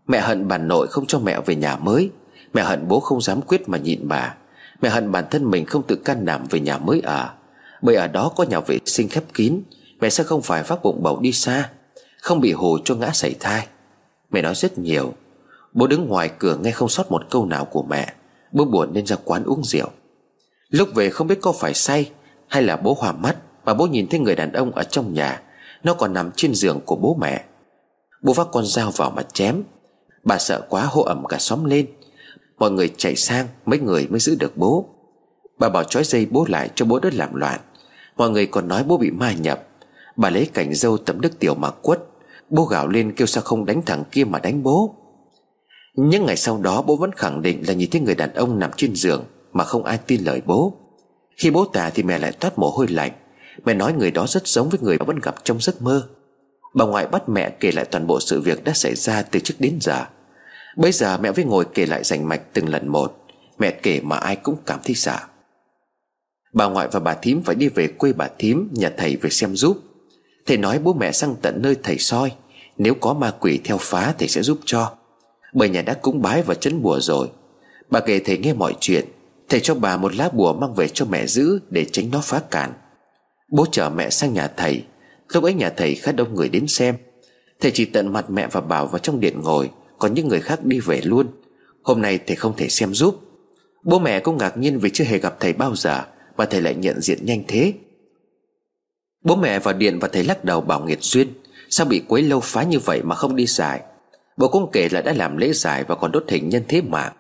Mẹ 0.07 0.19
hận 0.19 0.47
bà 0.47 0.57
nội 0.57 0.87
không 0.87 1.05
cho 1.05 1.19
mẹ 1.19 1.41
về 1.41 1.55
nhà 1.55 1.75
mới. 1.75 2.09
Mẹ 2.53 2.63
hận 2.63 2.87
bố 2.87 2.99
không 2.99 3.21
dám 3.21 3.41
quyết 3.41 3.69
mà 3.69 3.77
nhịn 3.77 4.07
bà. 4.07 4.35
Mẹ 4.81 4.89
hận 4.89 5.11
bản 5.11 5.25
thân 5.31 5.51
mình 5.51 5.65
không 5.65 5.83
tự 5.83 5.95
can 5.95 6.25
đảm 6.25 6.45
về 6.49 6.59
nhà 6.59 6.77
mới 6.77 7.01
ở. 7.01 7.29
Bởi 7.81 7.95
ở 7.95 8.07
đó 8.07 8.31
có 8.35 8.43
nhà 8.43 8.59
vệ 8.59 8.79
sinh 8.85 9.09
khép 9.09 9.23
kín. 9.33 9.61
Mẹ 9.99 10.09
sẽ 10.09 10.23
không 10.23 10.41
phải 10.41 10.63
vác 10.63 10.83
bụng 10.83 11.03
bầu 11.03 11.19
đi 11.19 11.31
xa. 11.31 11.69
Không 12.21 12.41
bị 12.41 12.51
hồ 12.51 12.77
cho 12.85 12.95
ngã 12.95 13.11
sảy 13.13 13.35
thai. 13.39 13.67
Mẹ 14.31 14.41
nói 14.41 14.55
rất 14.55 14.77
nhiều. 14.77 15.13
Bố 15.73 15.87
đứng 15.87 16.07
ngoài 16.07 16.29
cửa 16.39 16.57
nghe 16.61 16.71
không 16.71 16.89
sót 16.89 17.11
một 17.11 17.23
câu 17.29 17.45
nào 17.45 17.65
của 17.65 17.83
mẹ. 17.83 18.13
Bố 18.51 18.65
buồn 18.65 18.93
nên 18.93 19.05
ra 19.05 19.15
quán 19.23 19.43
uống 19.43 19.63
rượu. 19.63 19.89
Lúc 20.69 20.89
về 20.95 21.09
không 21.09 21.27
biết 21.27 21.41
có 21.41 21.51
phải 21.51 21.73
say 21.73 22.11
Hay 22.47 22.63
là 22.63 22.75
bố 22.75 22.97
hòa 22.99 23.11
mắt 23.11 23.35
Mà 23.65 23.73
bố 23.73 23.87
nhìn 23.87 24.07
thấy 24.07 24.19
người 24.19 24.35
đàn 24.35 24.51
ông 24.51 24.71
ở 24.71 24.83
trong 24.83 25.13
nhà. 25.13 25.41
Nó 25.83 25.93
còn 25.93 26.13
nằm 26.13 26.31
trên 26.35 26.55
giường 26.55 26.79
của 26.85 26.95
bố 26.95 27.17
mẹ. 27.21 27.43
Bố 28.21 28.33
vác 28.33 28.47
con 28.51 28.65
dao 28.65 28.91
vào 28.91 29.11
mà 29.11 29.23
chém. 29.33 29.63
Bà 30.23 30.37
sợ 30.37 30.61
quá 30.69 30.83
hô 30.83 31.01
ẩm 31.01 31.25
cả 31.25 31.37
xóm 31.39 31.65
lên. 31.65 31.85
Mọi 32.59 32.71
người 32.71 32.93
chạy 32.97 33.15
sang, 33.15 33.47
Mấy 33.65 33.79
người 33.79 34.07
mới 34.09 34.19
giữ 34.19 34.35
được 34.39 34.57
bố. 34.57 34.85
Bà 35.59 35.69
bảo 35.69 35.83
trói 35.83 36.03
dây 36.03 36.25
bố 36.25 36.45
lại 36.49 36.69
cho 36.75 36.85
bố 36.85 36.99
đất 36.99 37.13
làm 37.13 37.35
loạn. 37.35 37.59
Mọi 38.17 38.29
người 38.29 38.45
còn 38.45 38.67
nói 38.67 38.83
bố 38.83 38.97
bị 38.97 39.11
ma 39.11 39.31
nhập. 39.31 39.67
Bà 40.15 40.29
lấy 40.29 40.45
cảnh 40.53 40.73
dâu 40.73 40.97
tấm 40.97 41.21
đức 41.21 41.39
tiểu 41.39 41.55
mà 41.55 41.69
quất. 41.69 41.99
Bố 42.49 42.65
gào 42.65 42.87
lên 42.87 43.11
kêu 43.11 43.27
sao 43.27 43.43
không 43.43 43.65
đánh 43.65 43.81
thằng 43.85 44.03
kia 44.11 44.23
mà 44.23 44.39
đánh 44.39 44.63
bố. 44.63 44.95
Những 45.95 46.25
ngày 46.25 46.37
sau 46.37 46.57
đó, 46.57 46.81
bố 46.81 46.95
vẫn 46.95 47.11
khẳng 47.11 47.41
định 47.41 47.63
là 47.67 47.73
nhìn 47.73 47.89
thấy 47.89 48.01
người 48.01 48.15
đàn 48.15 48.33
ông 48.33 48.59
nằm 48.59 48.71
trên 48.77 48.95
giường 48.95 49.23
Mà 49.53 49.63
không 49.63 49.83
ai 49.83 49.97
tin 49.97 50.23
lời 50.23 50.41
bố. 50.45 50.73
Khi 51.37 51.51
bố 51.51 51.65
tà 51.65 51.89
thì 51.89 52.03
mẹ 52.03 52.19
lại 52.19 52.31
toát 52.31 52.59
mồ 52.59 52.69
hôi 52.69 52.87
lạnh. 52.87 53.11
Mẹ 53.65 53.73
nói 53.73 53.93
người 53.93 54.11
đó 54.11 54.25
rất 54.27 54.47
giống 54.47 54.69
với 54.69 54.79
người 54.81 54.97
mà 54.97 55.05
vẫn 55.05 55.19
gặp 55.19 55.35
trong 55.43 55.59
giấc 55.59 55.81
mơ. 55.81 56.07
Bà 56.73 56.85
ngoại 56.85 57.07
bắt 57.07 57.29
mẹ 57.29 57.49
kể 57.49 57.71
lại 57.71 57.85
toàn 57.85 58.07
bộ 58.07 58.19
sự 58.19 58.41
việc 58.41 58.63
đã 58.63 58.73
xảy 58.73 58.95
ra 58.95 59.21
từ 59.21 59.39
trước 59.39 59.55
đến 59.59 59.77
giờ. 59.81 60.05
Bây 60.77 60.91
giờ 60.91 61.17
mẹ 61.17 61.31
với 61.31 61.45
ngồi 61.45 61.65
kể 61.73 61.85
lại 61.85 62.03
rành 62.03 62.29
mạch 62.29 62.41
từng 62.53 62.69
lần 62.69 62.87
một. 62.87 63.25
Mẹ 63.59 63.71
kể 63.71 64.01
mà 64.03 64.17
ai 64.17 64.35
cũng 64.35 64.55
cảm 64.65 64.79
thấy 64.83 64.95
sợ. 64.95 65.17
Bà 66.53 66.65
ngoại 66.65 66.87
và 66.91 66.99
bà 66.99 67.13
thím 67.13 67.43
phải 67.43 67.55
đi 67.55 67.67
về 67.67 67.87
quê 67.87 68.13
bà 68.13 68.27
thím, 68.39 68.69
Nhà 68.71 68.91
thầy 68.97 69.15
về 69.15 69.29
xem 69.29 69.55
giúp. 69.55 69.77
Thầy 70.45 70.57
nói 70.57 70.79
bố 70.79 70.93
mẹ 70.93 71.11
sang 71.11 71.35
tận 71.41 71.61
nơi 71.61 71.75
thầy 71.83 71.97
soi. 71.97 72.31
Nếu 72.77 72.93
có 72.93 73.13
ma 73.13 73.33
quỷ 73.39 73.59
theo 73.63 73.77
phá 73.77 74.13
thầy 74.17 74.27
sẽ 74.27 74.41
giúp 74.41 74.59
cho. 74.65 74.91
Bởi 75.53 75.69
nhà 75.69 75.81
đã 75.81 75.93
cúng 75.93 76.21
bái 76.21 76.41
và 76.41 76.55
chấn 76.55 76.81
bùa 76.81 76.99
rồi. 76.99 77.29
Bà 77.89 77.99
kể 77.99 78.19
thầy 78.19 78.37
nghe 78.37 78.53
mọi 78.53 78.75
chuyện. 78.79 79.05
Thầy 79.49 79.59
cho 79.59 79.75
bà 79.75 79.97
một 79.97 80.15
lá 80.15 80.29
bùa 80.33 80.53
mang 80.53 80.73
về 80.73 80.87
cho 80.87 81.05
mẹ 81.05 81.27
giữ 81.27 81.59
Để 81.69 81.85
tránh 81.85 82.11
nó 82.11 82.21
phá 82.23 82.41
cản 82.51 82.73
Bố 83.51 83.65
chở 83.71 83.89
mẹ 83.89 84.09
sang 84.09 84.33
nhà 84.33 84.47
thầy. 84.57 84.83
Lúc 85.33 85.43
ấy 85.43 85.53
nhà 85.53 85.69
thầy 85.69 85.95
khá 85.95 86.11
đông 86.11 86.35
người 86.35 86.49
đến 86.49 86.67
xem. 86.67 86.95
Thầy 87.59 87.71
chỉ 87.71 87.85
tận 87.85 88.13
mặt 88.13 88.29
mẹ 88.29 88.47
và 88.51 88.61
bảo 88.61 88.87
vào 88.87 88.99
trong 88.99 89.19
điện 89.19 89.41
ngồi. 89.41 89.69
Còn 89.99 90.13
những 90.13 90.27
người 90.27 90.39
khác 90.39 90.65
đi 90.65 90.79
về 90.79 91.01
luôn. 91.03 91.27
Hôm 91.83 92.01
nay 92.01 92.19
thầy 92.27 92.35
không 92.35 92.53
thể 92.57 92.69
xem 92.69 92.93
giúp. 92.93 93.19
Bố 93.83 93.99
mẹ 93.99 94.19
cũng 94.19 94.37
ngạc 94.37 94.57
nhiên 94.57 94.79
vì 94.79 94.89
chưa 94.93 95.03
hề 95.03 95.17
gặp 95.17 95.35
thầy 95.39 95.53
bao 95.53 95.75
giờ, 95.75 96.03
Mà 96.37 96.45
thầy 96.45 96.61
lại 96.61 96.75
nhận 96.75 97.01
diện 97.01 97.25
nhanh 97.25 97.43
thế. 97.47 97.73
Bố 99.23 99.35
mẹ 99.35 99.59
vào 99.59 99.73
điện 99.73 99.99
và 99.99 100.07
thầy 100.07 100.23
lắc 100.23 100.43
đầu 100.43 100.61
bảo 100.61 100.85
nghiệt 100.85 100.99
duyên, 101.01 101.27
Sao 101.69 101.85
bị 101.85 102.01
quấy 102.07 102.21
lâu 102.21 102.39
phá 102.39 102.63
như 102.63 102.79
vậy 102.79 103.01
mà 103.03 103.15
không 103.15 103.35
đi 103.35 103.45
giải? 103.45 103.81
Bố 104.37 104.47
cũng 104.47 104.69
kể 104.71 104.89
là 104.91 105.01
đã 105.01 105.13
làm 105.13 105.37
lễ 105.37 105.53
giải 105.53 105.83
Và 105.83 105.95
còn 105.95 106.11
đốt 106.11 106.23
hình 106.27 106.49
nhân 106.49 106.63
thế 106.67 106.81
mà. 106.81 107.13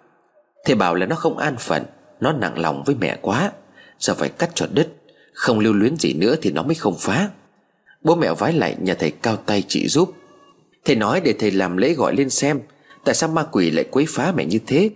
Thầy 0.65 0.75
bảo 0.75 0.95
là 0.95 1.05
nó 1.05 1.15
không 1.15 1.37
an 1.37 1.55
phận, 1.59 1.83
Nó 2.19 2.31
nặng 2.31 2.59
lòng 2.59 2.83
với 2.85 2.95
mẹ 2.99 3.17
quá. 3.21 3.51
Giờ 3.99 4.13
phải 4.13 4.29
cắt 4.29 4.49
cho 4.55 4.67
đứt, 4.73 4.87
Không 5.33 5.59
lưu 5.59 5.73
luyến 5.73 5.97
gì 5.97 6.13
nữa 6.13 6.35
thì 6.41 6.51
nó 6.51 6.63
mới 6.63 6.75
không 6.75 6.95
phá. 6.99 7.29
Bố 8.01 8.15
mẹ 8.15 8.33
vái 8.33 8.53
lại 8.53 8.75
nhà 8.79 8.93
thầy 8.93 9.11
cao 9.11 9.35
tay 9.35 9.63
chỉ 9.67 9.87
giúp. 9.87 10.11
Thầy 10.85 10.95
nói 10.95 11.21
để 11.21 11.33
thầy 11.39 11.51
làm 11.51 11.77
lễ 11.77 11.93
gọi 11.93 12.15
lên 12.15 12.29
xem, 12.29 12.59
Tại 13.05 13.15
sao 13.15 13.29
ma 13.29 13.43
quỷ 13.51 13.71
lại 13.71 13.85
quấy 13.91 14.05
phá 14.09 14.33
mẹ 14.35 14.45
như 14.45 14.59
thế? 14.67 14.89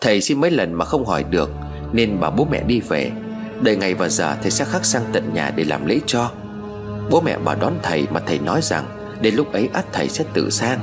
Thầy 0.00 0.20
xin 0.20 0.40
mấy 0.40 0.50
lần 0.50 0.74
mà 0.74 0.84
không 0.84 1.06
hỏi 1.06 1.24
được, 1.24 1.50
Nên 1.92 2.20
bảo 2.20 2.30
bố 2.30 2.44
mẹ 2.50 2.62
đi 2.62 2.80
về. 2.80 3.10
Đợi 3.62 3.76
ngày 3.76 3.94
và 3.94 4.08
giờ 4.08 4.36
thầy 4.42 4.50
sẽ 4.50 4.64
khắc 4.64 4.84
sang 4.84 5.04
tận 5.12 5.34
nhà 5.34 5.52
để 5.56 5.64
làm 5.64 5.86
lễ 5.86 5.98
cho. 6.06 6.32
Bố 7.10 7.20
mẹ 7.20 7.38
bảo 7.38 7.56
đón 7.60 7.78
thầy 7.82 8.06
mà 8.10 8.20
thầy 8.20 8.38
nói 8.38 8.60
rằng 8.62 8.84
Đến 9.20 9.34
lúc 9.34 9.52
ấy 9.52 9.68
ắt 9.72 9.84
thầy 9.92 10.08
sẽ 10.08 10.24
tự 10.32 10.50
sang. 10.50 10.80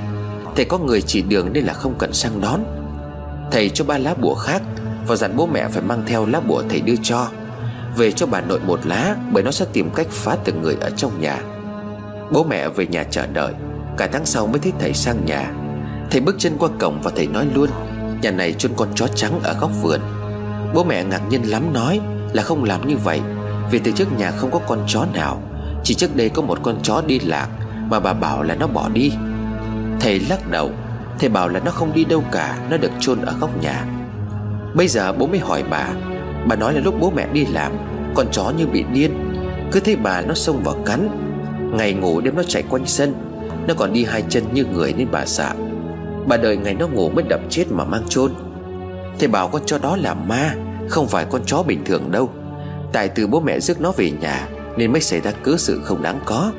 Thầy 0.55 0.65
có 0.65 0.77
người 0.77 1.01
chỉ 1.01 1.21
đường 1.21 1.53
nên 1.53 1.65
là 1.65 1.73
không 1.73 1.95
cần 1.97 2.13
sang 2.13 2.41
đón. 2.41 2.63
Thầy 3.51 3.69
cho 3.69 3.85
ba 3.85 3.97
lá 3.97 4.13
bùa 4.13 4.35
khác 4.35 4.61
Và 5.07 5.15
dặn 5.15 5.35
bố 5.35 5.47
mẹ 5.47 5.67
phải 5.67 5.81
mang 5.81 6.03
theo 6.07 6.25
lá 6.25 6.39
bùa 6.39 6.63
thầy 6.69 6.81
đưa 6.81 6.95
cho. 7.03 7.27
Về 7.97 8.11
cho 8.11 8.25
bà 8.25 8.41
nội 8.41 8.59
một 8.59 8.79
lá, 8.85 9.15
Bởi 9.31 9.43
nó 9.43 9.51
sẽ 9.51 9.65
tìm 9.73 9.89
cách 9.95 10.07
phá 10.09 10.37
từng 10.45 10.61
người 10.61 10.77
ở 10.81 10.89
trong 10.89 11.21
nhà. 11.21 11.43
Bố 12.31 12.43
mẹ 12.43 12.69
về 12.69 12.87
nhà 12.87 13.03
chờ 13.03 13.27
đợi. 13.27 13.53
Cả 13.97 14.09
tháng 14.11 14.25
sau 14.25 14.47
mới 14.47 14.59
thấy 14.59 14.73
thầy 14.79 14.93
sang 14.93 15.25
nhà. 15.25 15.51
Thầy 16.11 16.21
bước 16.21 16.35
chân 16.37 16.53
qua 16.59 16.69
cổng 16.79 17.01
và 17.01 17.11
thầy 17.15 17.27
nói 17.27 17.47
luôn, 17.53 17.69
Nhà 18.21 18.31
này 18.31 18.53
chôn 18.53 18.71
con 18.75 18.87
chó 18.95 19.07
trắng 19.07 19.39
ở 19.43 19.53
góc 19.59 19.71
vườn. 19.81 19.99
Bố 20.73 20.83
mẹ 20.83 21.03
ngạc 21.03 21.21
nhiên 21.29 21.41
lắm 21.41 21.73
nói 21.73 21.99
Là 22.33 22.43
không 22.43 22.63
làm 22.63 22.87
như 22.87 22.97
vậy, 22.97 23.21
Vì 23.71 23.79
từ 23.79 23.91
trước 23.91 24.17
nhà 24.17 24.31
không 24.31 24.51
có 24.51 24.59
con 24.67 24.79
chó 24.87 25.05
nào. 25.13 25.41
Chỉ 25.83 25.93
trước 25.93 26.15
đây 26.15 26.29
có 26.29 26.41
một 26.41 26.59
con 26.63 26.79
chó 26.83 27.01
đi 27.07 27.19
lạc, 27.19 27.47
Mà 27.89 27.99
bà 27.99 28.13
bảo 28.13 28.43
là 28.43 28.55
nó 28.55 28.67
bỏ 28.67 28.89
đi. 28.89 29.11
Thầy 29.99 30.19
lắc 30.19 30.49
đầu, 30.51 30.71
Thầy 31.19 31.29
bảo 31.29 31.49
là 31.49 31.59
nó 31.59 31.71
không 31.71 31.93
đi 31.93 32.05
đâu 32.05 32.23
cả, 32.31 32.57
Nó 32.69 32.77
được 32.77 32.91
chôn 32.99 33.21
ở 33.21 33.35
góc 33.39 33.61
nhà. 33.61 33.85
Bây 34.75 34.87
giờ 34.87 35.13
bố 35.13 35.27
mới 35.27 35.39
hỏi 35.39 35.63
bà 35.69 35.87
Bà 36.47 36.55
nói 36.55 36.73
là 36.73 36.81
lúc 36.81 36.95
bố 36.99 37.11
mẹ 37.15 37.27
đi 37.33 37.45
làm, 37.45 37.71
Con 38.15 38.27
chó 38.31 38.51
như 38.57 38.67
bị 38.67 38.83
điên. 38.93 39.11
Cứ 39.71 39.79
thấy 39.79 39.95
bà 39.95 40.21
nó 40.21 40.33
xông 40.33 40.63
vào 40.63 40.75
cắn 40.85 41.28
Ngày 41.73 41.93
ngủ 41.93 42.21
đêm 42.21 42.35
nó 42.35 42.43
chạy 42.43 42.63
quanh 42.69 42.85
sân, 42.85 43.13
Nó 43.67 43.73
còn 43.77 43.93
đi 43.93 44.05
hai 44.05 44.23
chân 44.29 44.43
như 44.53 44.65
người 44.65 44.93
nên 44.97 45.07
bà 45.11 45.25
sợ. 45.25 45.53
Bà 46.27 46.37
đợi 46.37 46.57
ngày 46.57 46.73
nó 46.73 46.87
ngủ 46.87 47.09
mới 47.09 47.23
đập 47.29 47.39
chết 47.49 47.65
mà 47.71 47.83
mang 47.83 48.03
chôn. 48.09 48.33
Thầy 49.19 49.27
bảo 49.27 49.47
con 49.47 49.61
chó 49.65 49.77
đó 49.77 49.97
là 49.97 50.13
ma, 50.13 50.55
Không 50.89 51.07
phải 51.07 51.25
con 51.29 51.41
chó 51.45 51.63
bình 51.63 51.83
thường 51.85 52.11
đâu. 52.11 52.29
Tại 52.93 53.09
từ 53.09 53.27
bố 53.27 53.39
mẹ 53.39 53.59
rước 53.59 53.81
nó 53.81 53.91
về 53.91 54.11
nhà 54.11 54.47
Nên 54.77 54.91
mới 54.91 55.01
xảy 55.01 55.19
ra 55.19 55.31
cớ 55.31 55.55
sự 55.57 55.81
không 55.83 56.01
đáng 56.01 56.19
có. 56.25 56.51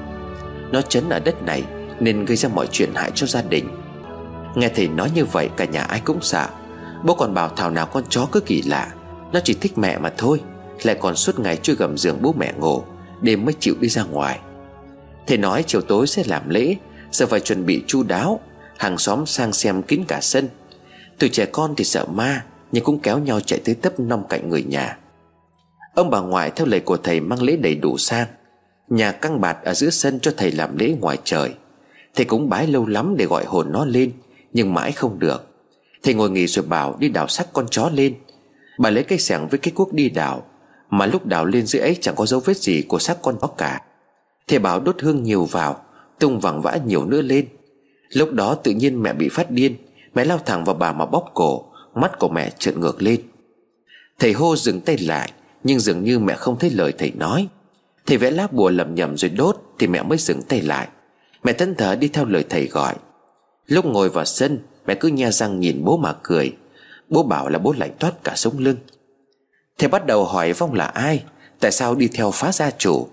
Nó 0.73 0.83
chấn 0.83 1.09
ở 1.09 1.21
đất 1.21 1.43
này 1.43 1.65
Nên 2.01 2.25
gây 2.25 2.37
ra 2.37 2.49
mọi 2.55 2.67
chuyện 2.73 2.91
hại 2.95 3.11
cho 3.15 3.27
gia 3.27 3.43
đình. 3.43 3.69
Nghe 4.55 4.69
thầy 4.69 4.89
nói 4.89 5.11
như 5.15 5.25
vậy, 5.25 5.51
cả 5.57 5.65
nhà 5.65 5.83
ai 5.83 6.01
cũng 6.05 6.23
sợ. 6.23 6.49
Bố 7.05 7.15
còn 7.15 7.35
bảo 7.35 7.49
thảo 7.57 7.71
nào 7.71 7.87
con 7.87 8.05
chó 8.09 8.27
cứ 8.33 8.41
kỳ 8.41 8.63
lạ, 8.63 8.89
Nó 9.33 9.41
chỉ 9.45 9.55
thích 9.55 9.79
mẹ 9.79 9.99
mà 9.99 10.13
thôi, 10.17 10.41
Lại 10.83 10.97
còn 11.01 11.17
suốt 11.17 11.39
ngày 11.39 11.57
chui 11.57 11.77
gầm 11.77 11.99
giường 11.99 12.19
bố 12.23 12.35
mẹ 12.39 12.53
ngủ, 12.59 12.83
Đêm 13.21 13.45
mới 13.45 13.55
chịu 13.61 13.75
đi 13.81 13.89
ra 13.89 14.03
ngoài. 14.05 14.39
Thầy 15.27 15.39
nói 15.39 15.65
chiều 15.67 15.81
tối 15.81 16.07
sẽ 16.07 16.23
làm 16.27 16.49
lễ, 16.49 16.77
Giờ 17.13 17.27
phải 17.27 17.41
chuẩn 17.41 17.67
bị 17.67 17.83
chu 17.87 18.03
đáo, 18.03 18.41
Hàng 18.77 18.99
xóm 18.99 19.27
sang 19.27 19.53
xem 19.53 19.83
kín 19.83 20.05
cả 20.09 20.19
sân. 20.23 20.49
Tụi 21.19 21.31
trẻ 21.31 21.47
con 21.53 21.75
thì 21.77 21.85
sợ 21.85 22.05
ma, 22.05 22.45
Nhưng 22.73 22.85
cũng 22.85 22.99
kéo 22.99 23.19
nhau 23.19 23.41
chạy 23.41 23.61
tới 23.65 23.75
tấp 23.75 24.01
nong 24.01 24.25
cạnh 24.29 24.49
người 24.49 24.63
nhà. 24.63 24.99
Ông 25.95 26.11
bà 26.11 26.21
ngoại 26.21 26.51
theo 26.51 26.67
lời 26.67 26.81
của 26.81 26.97
thầy 26.97 27.21
mang 27.21 27.43
lễ 27.43 27.57
đầy 27.57 27.75
đủ 27.75 27.99
sang. 27.99 28.27
Nhà 28.89 29.13
căng 29.13 29.41
bạt 29.41 29.59
ở 29.65 29.75
giữa 29.75 29.91
sân 29.91 30.21
cho 30.21 30.33
thầy 30.37 30.53
làm 30.53 30.79
lễ 30.79 30.95
ngoài 31.01 31.19
trời. 31.25 31.55
Thầy 32.15 32.25
cũng 32.25 32.49
bái 32.49 32.67
lâu 32.67 32.87
lắm 32.87 33.15
để 33.17 33.27
gọi 33.27 33.45
hồn 33.45 33.73
nó 33.73 33.85
lên, 33.85 34.13
Nhưng 34.53 34.75
mãi 34.75 34.93
không 34.93 35.19
được. 35.19 35.47
Thầy 36.03 36.15
ngồi 36.15 36.31
nghỉ 36.31 36.47
rồi 36.47 36.65
bảo 36.65 36.97
đi 36.99 37.09
đào 37.09 37.29
xác 37.29 37.53
con 37.53 37.67
chó 37.71 37.91
lên. 37.95 38.15
Bà 38.79 38.91
lấy 38.91 39.05
cây 39.05 39.19
sẻng 39.19 39.49
với 39.49 39.59
cái 39.59 39.73
cuốc 39.73 39.93
đi 39.93 40.09
đào, 40.09 40.47
Mà 40.91 41.07
lúc 41.07 41.27
đào 41.27 41.45
lên 41.45 41.67
dưới 41.67 41.83
ấy 41.83 41.97
chẳng 42.01 42.15
có 42.17 42.27
dấu 42.27 42.41
vết 42.41 42.57
gì 42.57 42.83
của 42.83 42.99
xác 42.99 43.23
con 43.23 43.37
chó 43.41 43.47
cả. 43.47 43.81
Thầy 44.51 44.59
bảo 44.59 44.81
đốt 44.81 45.03
hương 45.03 45.23
nhiều 45.23 45.45
vào, 45.45 45.83
Tung 46.19 46.41
vàng 46.41 46.63
vã 46.63 46.79
nhiều 46.87 47.05
nữa 47.05 47.23
lên. 47.23 47.49
Lúc 48.13 48.33
đó 48.33 48.55
tự 48.55 48.73
nhiên 48.73 49.03
mẹ 49.03 49.13
bị 49.13 49.29
phát 49.29 49.51
điên, 49.51 49.77
Mẹ 50.15 50.25
lao 50.25 50.39
thẳng 50.39 50.65
vào 50.65 50.75
bà 50.75 50.93
mà 50.93 51.07
bóp 51.07 51.31
cổ, 51.35 51.65
Mắt 51.95 52.19
của 52.19 52.29
mẹ 52.29 52.51
trợn 52.59 52.81
ngược 52.81 53.03
lên. 53.03 53.21
Thầy 54.19 54.33
hô 54.33 54.57
dừng 54.57 54.81
tay 54.81 54.99
lại, 54.99 55.33
Nhưng 55.65 55.81
dường 55.81 56.05
như 56.05 56.19
mẹ 56.19 56.35
không 56.35 56.59
thấy 56.59 56.71
lời 56.71 56.93
thầy 56.99 57.13
nói. 57.17 57.49
Thầy 58.07 58.17
vẽ 58.17 58.31
lá 58.31 58.47
bùa 58.51 58.71
lầm 58.71 58.95
nhầm 58.95 59.17
rồi 59.17 59.31
đốt 59.31 59.57
Thì 59.79 59.87
mẹ 59.87 60.03
mới 60.03 60.19
dừng 60.19 60.43
tay 60.43 60.61
lại. 60.63 60.89
Mẹ 61.43 61.53
thân 61.53 61.75
thở 61.79 61.97
đi 61.97 62.09
theo 62.09 62.25
lời 62.25 62.45
thầy 62.49 62.67
gọi. 62.67 62.95
Lúc 63.67 63.85
ngồi 63.87 64.09
vào 64.09 64.25
sân, 64.25 64.59
Mẹ 64.87 64.95
cứ 64.95 65.09
nhe 65.09 65.31
răng 65.31 65.61
nhìn 65.61 65.85
bố 65.85 65.97
mà 65.97 66.15
cười. 66.23 66.57
Bố 67.09 67.23
bảo 67.23 67.49
là 67.49 67.59
bố 67.59 67.75
lạnh 67.79 67.93
toát 67.99 68.25
cả 68.25 68.33
sống 68.37 68.59
lưng. 68.59 68.77
Thầy 69.79 69.89
bắt 69.89 70.07
đầu 70.07 70.25
hỏi 70.25 70.53
Vong 70.53 70.75
là 70.75 70.87
ai, 70.87 71.23
Tại 71.61 71.73
sao 71.73 71.95
đi 71.95 72.09
theo 72.09 72.31
phá 72.31 72.53
gia 72.53 72.71
chủ 72.71 73.09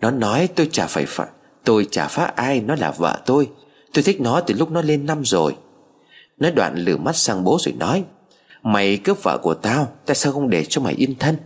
nó 0.00 0.10
nói, 0.10 0.48
tôi 0.54 0.68
chả 0.72 0.86
phải 0.86 1.06
phá 1.06 1.26
Tôi 1.64 1.86
chả 1.90 2.08
phá 2.08 2.24
ai, 2.24 2.60
Nó 2.60 2.74
là 2.74 2.90
vợ 2.90 3.20
tôi. 3.26 3.50
Tôi 3.92 4.02
thích 4.02 4.20
nó 4.20 4.40
từ 4.40 4.54
lúc 4.54 4.70
nó 4.70 4.82
lên 4.82 5.06
năm 5.06 5.24
rồi. 5.24 5.56
Nói 6.38 6.50
đoạn 6.50 6.76
lửa 6.76 6.96
mắt 6.96 7.16
sang 7.16 7.44
bố 7.44 7.58
rồi 7.60 7.74
nói, 7.78 8.04
Mày 8.62 8.96
cướp 8.96 9.22
vợ 9.22 9.38
của 9.42 9.54
tao, 9.54 9.88
Tại 10.06 10.16
sao 10.16 10.32
không 10.32 10.50
để 10.50 10.64
cho 10.64 10.80
mày 10.80 10.94
yên 10.94 11.14
thân? 11.18 11.36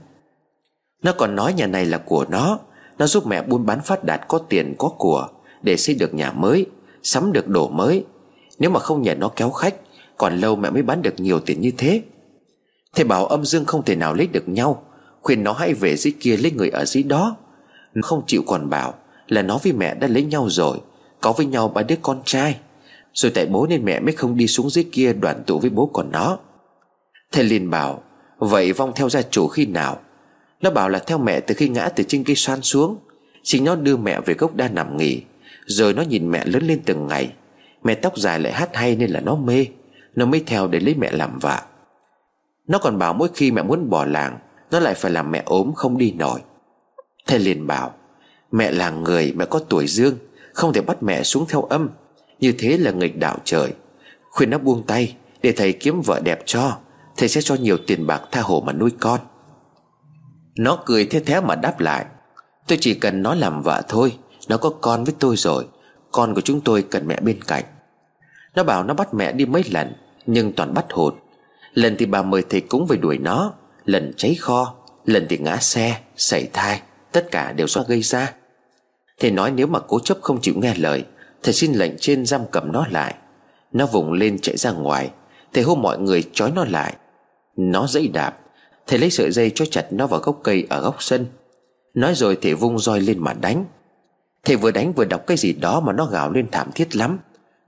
Nó 1.02 1.12
còn 1.12 1.36
nói 1.36 1.52
nhà 1.52 1.66
này 1.66 1.86
là 1.86 1.98
của 1.98 2.24
nó. 2.28 2.59
Nó 2.98 3.07
giúp 3.07 3.26
mẹ 3.26 3.42
buôn 3.42 3.66
bán 3.66 3.80
phát 3.80 4.05
đạt 4.05 4.20
có 4.28 4.38
tiền, 4.38 4.74
có 4.78 4.88
của, 4.88 5.28
Để 5.62 5.76
xây 5.76 5.94
được 5.94 6.14
nhà 6.14 6.32
mới, 6.32 6.66
Sắm 7.02 7.32
được 7.32 7.48
đồ 7.48 7.68
mới. 7.68 8.05
Nếu 8.59 8.70
mà 8.70 8.80
không 8.80 9.02
nhờ 9.02 9.14
nó 9.14 9.28
kéo 9.28 9.50
khách, 9.50 9.74
Còn 10.16 10.40
lâu 10.40 10.57
mẹ 10.57 10.70
mới 10.70 10.82
bán 10.82 11.02
được 11.02 11.14
nhiều 11.20 11.40
tiền 11.40 11.61
như 11.61 11.70
thế. 11.78 12.02
Thầy 12.94 13.05
bảo 13.05 13.26
âm 13.26 13.44
dương 13.44 13.64
không 13.64 13.82
thể 13.82 13.96
nào 13.96 14.14
lấy 14.14 14.26
được 14.26 14.48
nhau. 14.48 14.82
Khuyên 15.22 15.44
nó 15.44 15.52
hãy 15.52 15.74
về 15.74 15.96
dưới 15.96 16.14
kia 16.20 16.36
lấy 16.36 16.52
người 16.52 16.70
ở 16.70 16.84
dưới 16.84 17.02
đó. 17.02 17.36
Nó 17.95 18.03
không 18.03 18.22
chịu 18.26 18.42
còn 18.47 18.70
bảo 18.70 18.95
Là 19.28 19.42
nó 19.42 19.59
với 19.62 19.72
mẹ 19.72 19.95
đã 19.95 20.07
lấy 20.09 20.24
nhau 20.24 20.47
rồi, 20.51 20.80
có 21.20 21.32
với 21.32 21.47
nhau 21.47 21.68
ba 21.68 21.82
đứa 21.82 21.94
con 22.02 22.23
trai. 22.24 22.56
Rồi 23.12 23.32
tại 23.35 23.47
bố 23.47 23.66
nên 23.66 23.85
mẹ 23.85 24.01
mới 24.01 24.12
không 24.12 24.36
đi 24.36 24.47
xuống 24.47 24.70
dưới 24.70 24.85
kia 24.93 25.12
đoàn 25.12 25.43
tụ 25.47 25.59
với 25.59 25.70
bố 25.70 25.90
còn 25.93 26.10
nó. 26.12 26.39
Thầy 27.32 27.44
liền 27.44 27.70
bảo, 27.70 28.02
Vậy 28.39 28.73
vong 28.73 28.93
theo 28.97 29.09
gia 29.09 29.23
chủ 29.23 29.48
khi 29.48 29.66
nào? 29.66 30.01
Nó 30.60 30.70
bảo 30.70 30.89
là 30.89 30.98
theo 30.98 31.18
mẹ 31.18 31.40
từ 31.40 31.55
khi 31.55 31.68
ngã 31.68 31.89
từ 31.89 32.05
trên 32.09 32.24
cây 32.24 32.36
xoan 32.36 32.62
xuống, 32.62 32.98
Chính 33.43 33.64
nó 33.64 33.77
đưa 33.77 33.97
mẹ 33.97 34.20
về 34.20 34.35
gốc 34.35 34.56
đa 34.56 34.68
nằm 34.68 34.97
nghỉ, 34.97 35.23
Rồi 35.66 35.94
nó 35.94 36.02
nhìn 36.02 36.31
mẹ 36.31 36.44
lớn 36.44 36.66
lên 36.66 36.81
từng 36.85 37.06
ngày. 37.06 37.32
Mẹ 37.85 37.94
tóc 37.94 38.18
dài 38.18 38.40
lại 38.40 38.52
hát 38.52 38.77
hay 38.77 38.97
nên 38.97 39.10
là 39.10 39.20
nó 39.20 39.35
mê, 39.35 39.66
Nó 40.14 40.27
mới 40.27 40.43
theo 40.47 40.68
để 40.68 40.81
lấy 40.81 40.94
mẹ 40.94 41.10
làm 41.12 41.39
vợ 41.39 41.60
Nó 42.68 42.78
còn 42.78 42.98
bảo 42.98 43.14
mỗi 43.14 43.28
khi 43.35 43.51
mẹ 43.51 43.62
muốn 43.62 43.90
bỏ 43.90 44.05
làng, 44.05 44.39
Nó 44.70 44.81
lại 44.81 44.94
phải 44.94 45.10
làm 45.10 45.31
mẹ 45.31 45.43
ốm 45.47 45.73
không 45.74 45.98
đi 45.98 46.12
nổi. 46.12 46.40
Thầy 47.26 47.38
liền 47.38 47.66
bảo 47.66 47.94
Mẹ 48.52 48.70
là 48.70 48.90
người 48.90 49.32
mẹ 49.36 49.44
có 49.44 49.59
tuổi 49.59 49.86
dương 49.86 50.18
không 50.52 50.72
thể 50.72 50.80
bắt 50.80 51.02
mẹ 51.02 51.22
xuống 51.22 51.46
theo 51.48 51.62
âm. 51.62 51.88
Như 52.40 52.55
thế 52.59 52.78
là 52.78 52.90
nghịch 52.90 53.18
đạo 53.18 53.36
trời. 53.44 53.72
Khuyên 54.30 54.51
nó 54.51 54.59
buông 54.59 54.82
tay 54.86 55.16
Để 55.42 55.52
thầy 55.52 55.72
kiếm 55.72 56.01
vợ 56.01 56.20
đẹp 56.20 56.42
cho. 56.46 56.78
Thầy 57.16 57.28
sẽ 57.28 57.40
cho 57.40 57.55
nhiều 57.55 57.78
tiền 57.86 58.06
bạc 58.06 58.22
tha 58.32 58.40
hồ 58.40 58.62
mà 58.66 58.72
nuôi 58.72 58.90
con. 59.01 59.20
Nó 60.59 60.78
cười 60.86 61.06
thế 61.06 61.20
thế 61.20 61.40
mà 61.40 61.55
đáp 61.55 61.80
lại 61.80 62.06
Tôi 62.68 62.78
chỉ 62.80 62.94
cần 62.94 63.22
nó 63.22 63.34
làm 63.34 63.62
vợ 63.62 63.82
thôi 63.88 64.16
Nó 64.48 64.56
có 64.56 64.70
con 64.70 65.05
với 65.05 65.14
tôi 65.18 65.36
rồi 65.36 65.66
Con 66.12 66.34
của 66.34 66.40
chúng 66.40 66.60
tôi 66.60 66.82
cần 66.82 67.06
mẹ 67.06 67.20
bên 67.20 67.42
cạnh. 67.42 67.64
Nó 68.55 68.64
bảo 68.64 68.84
nó 68.84 68.94
bắt 68.94 69.14
mẹ 69.14 69.32
đi 69.32 69.46
mấy 69.46 69.64
lần 69.70 69.92
Nhưng 70.26 70.52
toàn 70.52 70.74
bắt 70.74 70.86
hụt. 70.90 71.14
Lần 71.72 71.96
thì 71.98 72.06
bà 72.06 72.22
mời 72.22 72.42
thầy 72.51 72.60
cúng 72.60 72.86
về 72.86 72.96
đuổi 72.96 73.18
nó 73.18 73.52
Lần 73.84 74.12
cháy 74.16 74.34
kho 74.34 74.74
Lần 75.05 75.26
thì 75.28 75.38
ngã 75.38 75.56
xe, 75.56 76.01
xảy 76.16 76.48
thai. 76.52 76.80
Tất 77.15 77.31
cả 77.31 77.53
đều 77.53 77.69
do 77.69 77.82
gây 77.82 78.03
ra. 78.03 78.32
Thầy 79.20 79.31
nói 79.31 79.51
nếu 79.51 79.66
mà 79.66 79.78
cố 79.81 80.01
chấp 80.01 80.19
không 80.23 80.41
chịu 80.41 80.55
nghe 80.57 80.74
lời, 80.74 81.05
Thầy 81.43 81.55
xin 81.55 81.73
lệnh 81.73 81.93
trên 81.99 82.27
giam 82.27 82.41
cầm 82.51 82.73
nó 82.73 82.86
lại. 82.91 83.15
Nó 83.73 83.86
vùng 83.86 84.12
lên 84.12 84.39
chạy 84.39 84.57
ra 84.57 84.70
ngoài, 84.70 85.11
Thầy 85.53 85.65
hô 85.65 85.74
mọi 85.74 85.99
người 85.99 86.24
trói 86.32 86.51
nó 86.51 86.65
lại. 86.65 86.95
Nó 87.57 87.86
dẫy 87.86 88.09
đạp, 88.09 88.39
Thầy 88.86 88.99
lấy 88.99 89.11
sợi 89.11 89.31
dây 89.31 89.53
cho 89.55 89.65
chặt 89.66 89.86
nó 89.91 90.07
vào 90.07 90.20
gốc 90.20 90.41
cây 90.43 90.66
ở 90.70 90.81
góc 90.81 90.97
sân. 91.03 91.27
Nói 91.95 92.15
rồi 92.15 92.39
thầy 92.43 92.55
vung 92.55 92.78
roi 92.78 93.01
lên 93.01 93.19
mà 93.19 93.32
đánh. 93.32 93.65
Thầy 94.45 94.57
vừa 94.57 94.70
đánh 94.70 94.93
vừa 94.93 95.05
đọc 95.05 95.27
cái 95.27 95.36
gì 95.36 95.53
đó 95.53 95.81
mà 95.81 95.93
nó 95.93 96.07
gào 96.07 96.32
lên 96.32 96.49
thảm 96.53 96.70
thiết 96.74 96.97
lắm. 96.97 97.19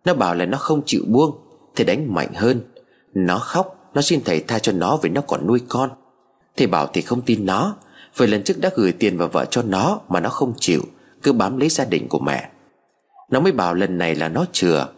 Nó 0.05 0.15
bảo 0.15 0.35
là 0.35 0.45
nó 0.45 0.59
không 0.59 0.83
chịu 0.87 1.03
buông, 1.07 1.39
Thầy 1.77 1.87
đánh 1.87 2.15
mạnh 2.15 2.35
hơn. 2.35 2.61
Nó 3.15 3.39
khóc, 3.39 3.91
Nó 3.95 4.03
xin 4.03 4.21
thầy 4.25 4.41
tha 4.41 4.59
cho 4.59 4.73
nó 4.73 4.97
vì 5.03 5.11
nó 5.11 5.21
còn 5.21 5.47
nuôi 5.47 5.61
con. 5.69 5.91
Thầy 6.57 6.67
bảo 6.67 6.87
thầy 6.87 7.03
không 7.03 7.23
tin 7.23 7.47
nó. 7.47 7.77
Vì 8.17 8.27
lần 8.27 8.43
trước 8.43 8.61
đã 8.61 8.71
gửi 8.75 8.93
tiền 8.93 9.19
vào 9.19 9.29
vợ 9.29 9.45
cho 9.51 9.63
nó 9.63 10.01
Mà 10.09 10.21
nó 10.21 10.29
không 10.29 10.53
chịu, 10.61 10.83
cứ 11.23 11.33
bám 11.33 11.59
lấy 11.59 11.69
gia 11.69 11.85
đình 11.85 12.09
của 12.09 12.19
mẹ. 12.19 12.51
Nó 13.31 13.41
mới 13.41 13.53
bảo 13.53 13.75
lần 13.75 13.99
này 13.99 14.15
là 14.15 14.29
nó 14.29 14.45
chừa. 14.53 14.89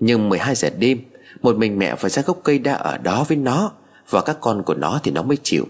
Nhưng 0.00 0.28
12 0.28 0.54
giờ 0.54 0.70
đêm, 0.78 1.00
Một 1.42 1.56
mình 1.56 1.78
mẹ 1.78 1.94
phải 1.94 2.10
ra 2.10 2.22
gốc 2.26 2.40
cây 2.44 2.58
đa 2.58 2.72
ở 2.72 2.98
đó 2.98 3.24
với 3.28 3.36
nó, 3.36 3.72
Và 4.10 4.20
các 4.20 4.36
con 4.40 4.62
của 4.62 4.74
nó 4.74 5.00
thì 5.02 5.10
nó 5.10 5.22
mới 5.22 5.36
chịu. 5.42 5.64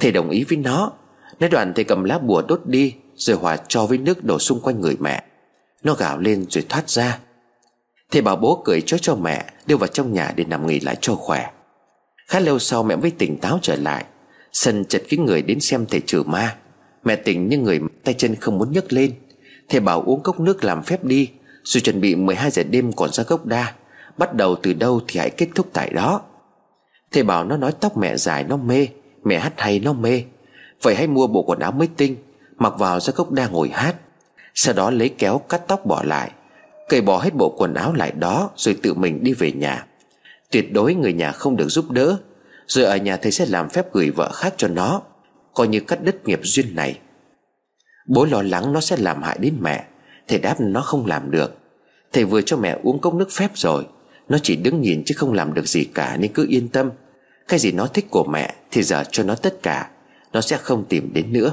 Thầy 0.00 0.12
đồng 0.12 0.30
ý 0.30 0.44
với 0.44 0.58
nó. 0.58 0.92
Nói 1.40 1.50
đoạn 1.50 1.72
thầy 1.74 1.84
cầm 1.84 2.04
lá 2.04 2.18
bùa 2.18 2.42
đốt 2.48 2.60
đi, 2.64 2.94
Rồi 3.14 3.36
hòa 3.36 3.56
cho 3.68 3.86
với 3.86 3.98
nước 3.98 4.24
đổ 4.24 4.38
xung 4.38 4.60
quanh 4.60 4.80
người 4.80 4.96
mẹ. 5.00 5.24
Nó 5.82 5.94
gào 5.94 6.18
lên 6.18 6.46
rồi 6.48 6.64
thoát 6.68 6.90
ra. 6.90 7.18
Thầy 8.10 8.22
bảo 8.22 8.36
bố 8.36 8.62
cười 8.64 8.80
cho 8.86 8.98
cho 8.98 9.14
mẹ, 9.14 9.44
Đưa 9.66 9.76
vào 9.76 9.86
trong 9.86 10.12
nhà 10.12 10.32
để 10.36 10.44
nằm 10.44 10.66
nghỉ 10.66 10.80
lại 10.80 10.96
cho 11.00 11.14
khỏe. 11.14 11.50
Khá 12.28 12.40
lâu 12.40 12.58
sau 12.58 12.82
mẹ 12.82 12.96
mới 12.96 13.10
tỉnh 13.10 13.38
táo 13.38 13.58
trở 13.62 13.76
lại. 13.76 14.04
Sân 14.52 14.84
chật 14.84 15.02
cái 15.08 15.18
người 15.18 15.42
đến 15.42 15.60
xem 15.60 15.86
thầy 15.86 16.00
trừ 16.00 16.22
ma. 16.22 16.56
Mẹ 17.04 17.16
tỉnh 17.16 17.48
như 17.48 17.58
người 17.58 17.80
tay 18.04 18.14
chân 18.18 18.34
không 18.34 18.58
muốn 18.58 18.72
nhấc 18.72 18.92
lên. 18.92 19.12
Thầy 19.68 19.80
bảo 19.80 20.02
uống 20.02 20.22
cốc 20.22 20.40
nước 20.40 20.64
làm 20.64 20.82
phép 20.82 21.04
đi. 21.04 21.28
Rồi 21.64 21.80
chuẩn 21.80 22.00
bị 22.00 22.14
12 22.14 22.50
giờ 22.50 22.62
đêm 22.62 22.92
còn 22.92 23.10
ra 23.12 23.24
gốc 23.24 23.46
đa, 23.46 23.74
Bắt 24.16 24.34
đầu 24.34 24.56
từ 24.62 24.72
đâu 24.72 25.00
thì 25.08 25.20
hãy 25.20 25.30
kết 25.30 25.48
thúc 25.54 25.66
tại 25.72 25.90
đó. 25.90 26.20
Thầy 27.12 27.22
bảo 27.22 27.44
nó 27.44 27.56
nói 27.56 27.72
tóc 27.80 27.96
mẹ 27.96 28.16
dài 28.16 28.44
nó 28.44 28.56
mê, 28.56 28.88
Mẹ 29.24 29.38
hát 29.38 29.52
hay 29.56 29.80
nó 29.80 29.92
mê. 29.92 30.22
Vậy 30.82 30.94
hãy 30.94 31.06
mua 31.06 31.26
bộ 31.26 31.42
quần 31.42 31.58
áo 31.58 31.72
mới 31.72 31.88
tinh, 31.96 32.16
Mặc 32.58 32.72
vào 32.78 33.00
ra 33.00 33.12
gốc 33.16 33.32
đa 33.32 33.48
ngồi 33.48 33.68
hát. 33.68 33.94
Sau 34.54 34.74
đó 34.74 34.90
lấy 34.90 35.08
kéo 35.08 35.38
cắt 35.38 35.62
tóc 35.66 35.86
bỏ 35.86 36.02
lại, 36.02 36.30
Cởi 36.88 37.00
bỏ 37.00 37.18
hết 37.18 37.34
bộ 37.34 37.54
quần 37.58 37.74
áo 37.74 37.92
lại 37.92 38.12
đó 38.12 38.50
Rồi 38.56 38.76
tự 38.82 38.94
mình 38.94 39.24
đi 39.24 39.32
về 39.32 39.52
nhà. 39.52 39.86
Tuyệt 40.50 40.72
đối 40.72 40.94
người 40.94 41.12
nhà 41.12 41.32
không 41.32 41.56
được 41.56 41.68
giúp 41.68 41.90
đỡ. 41.90 42.16
Rồi 42.70 42.84
ở 42.84 42.96
nhà 42.96 43.16
thầy 43.16 43.32
sẽ 43.32 43.46
làm 43.46 43.68
phép 43.68 43.92
gửi 43.92 44.10
vợ 44.10 44.32
khác 44.32 44.54
cho 44.56 44.68
nó. 44.68 45.02
Coi 45.54 45.68
như 45.68 45.80
cắt 45.80 46.02
đứt 46.02 46.24
nghiệp 46.24 46.40
duyên 46.42 46.74
này. 46.74 46.98
Bố 48.08 48.24
lo 48.24 48.42
lắng 48.42 48.72
nó 48.72 48.80
sẽ 48.80 48.96
làm 48.96 49.22
hại 49.22 49.38
đến 49.40 49.54
mẹ. 49.60 49.84
Thầy 50.28 50.38
đáp 50.38 50.56
nó 50.60 50.80
không 50.80 51.06
làm 51.06 51.30
được. 51.30 51.58
Thầy 52.12 52.24
vừa 52.24 52.42
cho 52.42 52.56
mẹ 52.56 52.78
uống 52.82 53.00
cốc 53.00 53.14
nước 53.14 53.28
phép 53.30 53.50
rồi. 53.54 53.86
Nó 54.28 54.38
chỉ 54.42 54.56
đứng 54.56 54.80
nhìn 54.80 55.02
chứ 55.06 55.14
không 55.18 55.32
làm 55.32 55.54
được 55.54 55.68
gì 55.68 55.84
cả 55.84 56.16
Nên 56.20 56.32
cứ 56.32 56.46
yên 56.48 56.68
tâm. 56.68 56.90
Cái 57.48 57.58
gì 57.58 57.72
nó 57.72 57.86
thích 57.86 58.06
của 58.10 58.24
mẹ 58.24 58.54
Thì 58.70 58.82
giờ 58.82 59.04
cho 59.10 59.22
nó 59.22 59.34
tất 59.34 59.62
cả. 59.62 59.90
Nó 60.32 60.40
sẽ 60.40 60.56
không 60.56 60.84
tìm 60.84 61.10
đến 61.12 61.32
nữa. 61.32 61.52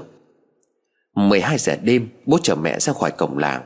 12 1.15 1.57
giờ 1.57 1.76
đêm, 1.84 2.10
Bố 2.26 2.38
chở 2.44 2.56
mẹ 2.56 2.80
ra 2.80 2.94
khỏi 2.94 3.11
cổng 3.11 3.38
làng. 3.38 3.61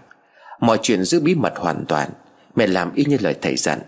Mọi 0.59 0.79
chuyện 0.81 1.03
giữ 1.03 1.19
bí 1.19 1.35
mật 1.35 1.53
hoàn 1.55 1.85
toàn. 1.87 2.09
Mẹ 2.55 2.67
làm 2.67 2.93
y 2.95 3.05
như 3.05 3.17
lời 3.21 3.35
thầy 3.41 3.55
dặn. 3.55 3.79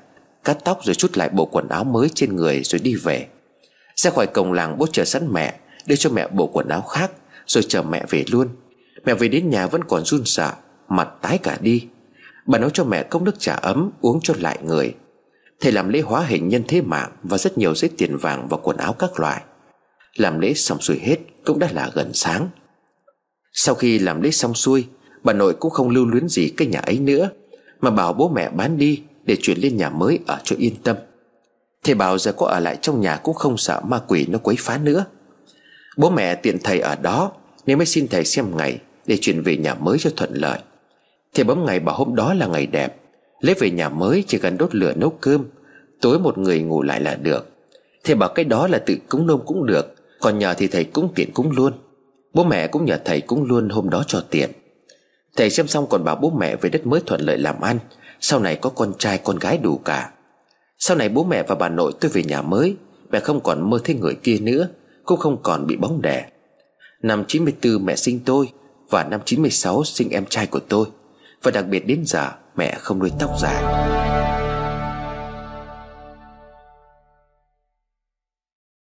Cắt 0.43 0.57
tóc 0.65 0.79
rồi 0.83 0.95
chút 0.95 1.17
lại 1.17 1.29
bộ 1.29 1.45
quần 1.45 1.69
áo 1.69 1.83
mới 1.83 2.09
trên 2.15 2.35
người 2.35 2.61
rồi 2.63 2.79
đi 2.79 2.95
về. 2.95 3.27
Ra 3.95 4.11
khỏi 4.11 4.27
cổng 4.27 4.53
làng 4.53 4.77
bố 4.77 4.87
chờ 4.91 5.05
sẵn 5.05 5.33
mẹ, 5.33 5.59
Đưa 5.85 5.95
cho 5.95 6.09
mẹ 6.09 6.27
bộ 6.27 6.47
quần 6.47 6.67
áo 6.67 6.81
khác, 6.81 7.11
Rồi 7.45 7.63
chờ 7.67 7.81
mẹ 7.81 8.03
về 8.09 8.25
luôn. 8.31 8.47
Mẹ 9.05 9.13
về 9.13 9.27
đến 9.27 9.49
nhà 9.49 9.67
vẫn 9.67 9.83
còn 9.83 10.05
run 10.05 10.21
sợ, 10.25 10.53
Mặt 10.89 11.09
tái 11.21 11.37
cả 11.37 11.57
đi. 11.61 11.87
Bà 12.45 12.59
nấu 12.59 12.69
cho 12.69 12.83
mẹ 12.83 13.03
cốc 13.03 13.21
nước 13.21 13.39
trà 13.39 13.53
ấm, 13.53 13.91
uống 14.01 14.19
cho 14.23 14.33
lại 14.39 14.59
người. 14.63 14.93
Thầy 15.61 15.71
làm 15.71 15.89
lễ 15.89 16.01
hóa 16.01 16.25
hình 16.25 16.49
nhân 16.49 16.63
thế 16.67 16.81
mạng 16.81 17.11
Và 17.23 17.37
rất 17.37 17.57
nhiều 17.57 17.75
giấy 17.75 17.89
tiền 17.97 18.17
vàng 18.17 18.47
và 18.49 18.57
quần 18.57 18.77
áo 18.77 18.93
các 18.93 19.19
loại. 19.19 19.41
Làm 20.15 20.39
lễ 20.39 20.53
xong 20.53 20.81
xuôi 20.81 20.99
hết, 20.99 21.17
Cũng 21.45 21.59
đã 21.59 21.69
là 21.71 21.91
gần 21.93 22.11
sáng. 22.13 22.49
Sau 23.53 23.75
khi 23.75 23.99
làm 23.99 24.21
lễ 24.21 24.31
xong 24.31 24.53
xuôi, 24.53 24.85
Bà 25.23 25.33
nội 25.33 25.53
cũng 25.53 25.71
không 25.71 25.89
lưu 25.89 26.05
luyến 26.05 26.27
gì 26.27 26.49
cái 26.57 26.67
nhà 26.67 26.79
ấy 26.79 26.99
nữa, 26.99 27.29
Mà 27.81 27.91
bảo 27.91 28.13
bố 28.13 28.29
mẹ 28.29 28.49
bán 28.49 28.77
đi 28.77 29.01
Để 29.23 29.37
chuyển 29.41 29.57
lên 29.57 29.77
nhà 29.77 29.89
mới 29.89 30.19
ở 30.27 30.39
cho 30.43 30.55
yên 30.59 30.75
tâm. 30.83 30.95
Thầy 31.83 31.95
bảo 31.95 32.17
giờ 32.17 32.31
có 32.31 32.47
ở 32.47 32.59
lại 32.59 32.77
trong 32.81 33.01
nhà 33.01 33.17
Cũng 33.17 33.35
không 33.35 33.57
sợ 33.57 33.81
ma 33.87 33.99
quỷ 34.07 34.25
nó 34.29 34.39
quấy 34.39 34.55
phá 34.59 34.77
nữa. 34.77 35.05
Bố 35.97 36.09
mẹ 36.09 36.35
tiện 36.35 36.57
thầy 36.63 36.79
ở 36.79 36.95
đó, 36.95 37.31
Nên 37.65 37.77
mới 37.77 37.85
xin 37.85 38.07
thầy 38.07 38.25
xem 38.25 38.57
ngày 38.57 38.79
Để 39.05 39.17
chuyển 39.21 39.43
về 39.43 39.57
nhà 39.57 39.73
mới 39.73 39.97
cho 39.99 40.09
thuận 40.17 40.33
lợi. 40.33 40.59
Thầy 41.33 41.43
bấm 41.45 41.65
ngày 41.65 41.79
bảo 41.79 41.95
hôm 41.95 42.15
đó 42.15 42.33
là 42.33 42.47
ngày 42.47 42.65
đẹp. 42.65 42.95
Lấy 43.39 43.55
về 43.59 43.71
nhà 43.71 43.89
mới 43.89 44.23
chỉ 44.27 44.37
cần 44.37 44.57
đốt 44.57 44.75
lửa 44.75 44.93
nấu 44.95 45.09
cơm, 45.09 45.45
Tối 46.01 46.19
một 46.19 46.37
người 46.37 46.61
ngủ 46.61 46.81
lại 46.81 47.01
là 47.01 47.15
được. 47.15 47.49
Thầy 48.03 48.15
bảo 48.15 48.29
cái 48.29 48.45
đó 48.45 48.67
là 48.67 48.77
tự 48.77 48.97
cúng 49.09 49.27
nôm 49.27 49.41
cũng 49.45 49.65
được, 49.65 49.95
Còn 50.19 50.39
nhờ 50.39 50.53
thì 50.53 50.67
thầy 50.67 50.83
cúng 50.83 51.11
tiền 51.15 51.31
cúng 51.33 51.51
luôn. 51.51 51.73
Bố 52.33 52.43
mẹ 52.43 52.67
cũng 52.67 52.85
nhờ 52.85 52.99
thầy 53.05 53.21
cúng 53.21 53.43
luôn 53.43 53.69
hôm 53.69 53.89
đó 53.89 54.03
cho 54.07 54.23
tiền 54.29 54.49
Thầy 55.37 55.49
xem 55.49 55.67
xong 55.67 55.87
còn 55.89 56.03
bảo 56.03 56.15
bố 56.15 56.29
mẹ 56.29 56.55
về 56.55 56.69
đất 56.69 56.87
mới 56.87 57.01
thuận 57.05 57.21
lợi 57.21 57.37
làm 57.37 57.61
ăn, 57.61 57.79
Sau 58.19 58.39
này 58.39 58.55
có 58.55 58.69
con 58.69 58.93
trai 58.97 59.17
con 59.17 59.39
gái 59.39 59.57
đủ 59.57 59.77
cả. 59.85 60.11
Sau 60.85 60.97
này 60.97 61.09
bố 61.09 61.23
mẹ 61.23 61.43
và 61.43 61.55
bà 61.55 61.69
nội 61.69 61.93
tôi 61.99 62.11
về 62.11 62.23
nhà 62.23 62.41
mới, 62.41 62.75
Mẹ 63.11 63.19
không 63.19 63.39
còn 63.43 63.69
mơ 63.69 63.79
thấy 63.83 63.95
người 63.95 64.15
kia 64.15 64.37
nữa, 64.41 64.67
Cũng 65.05 65.19
không 65.19 65.37
còn 65.43 65.67
bị 65.67 65.75
bóng 65.75 66.01
đè. 66.01 66.25
Năm 67.01 67.23
94 67.27 67.85
mẹ 67.85 67.95
sinh 67.95 68.19
tôi 68.25 68.49
Và 68.89 69.03
năm 69.03 69.19
96 69.25 69.83
sinh 69.83 70.09
em 70.09 70.25
trai 70.25 70.47
của 70.47 70.59
tôi. 70.59 70.85
Và 71.43 71.51
đặc 71.51 71.65
biệt 71.67 71.87
đến 71.87 72.03
giờ, 72.05 72.31
mẹ 72.55 72.75
không 72.79 72.99
nuôi 72.99 73.11
tóc 73.19 73.31
dài. 73.41 73.63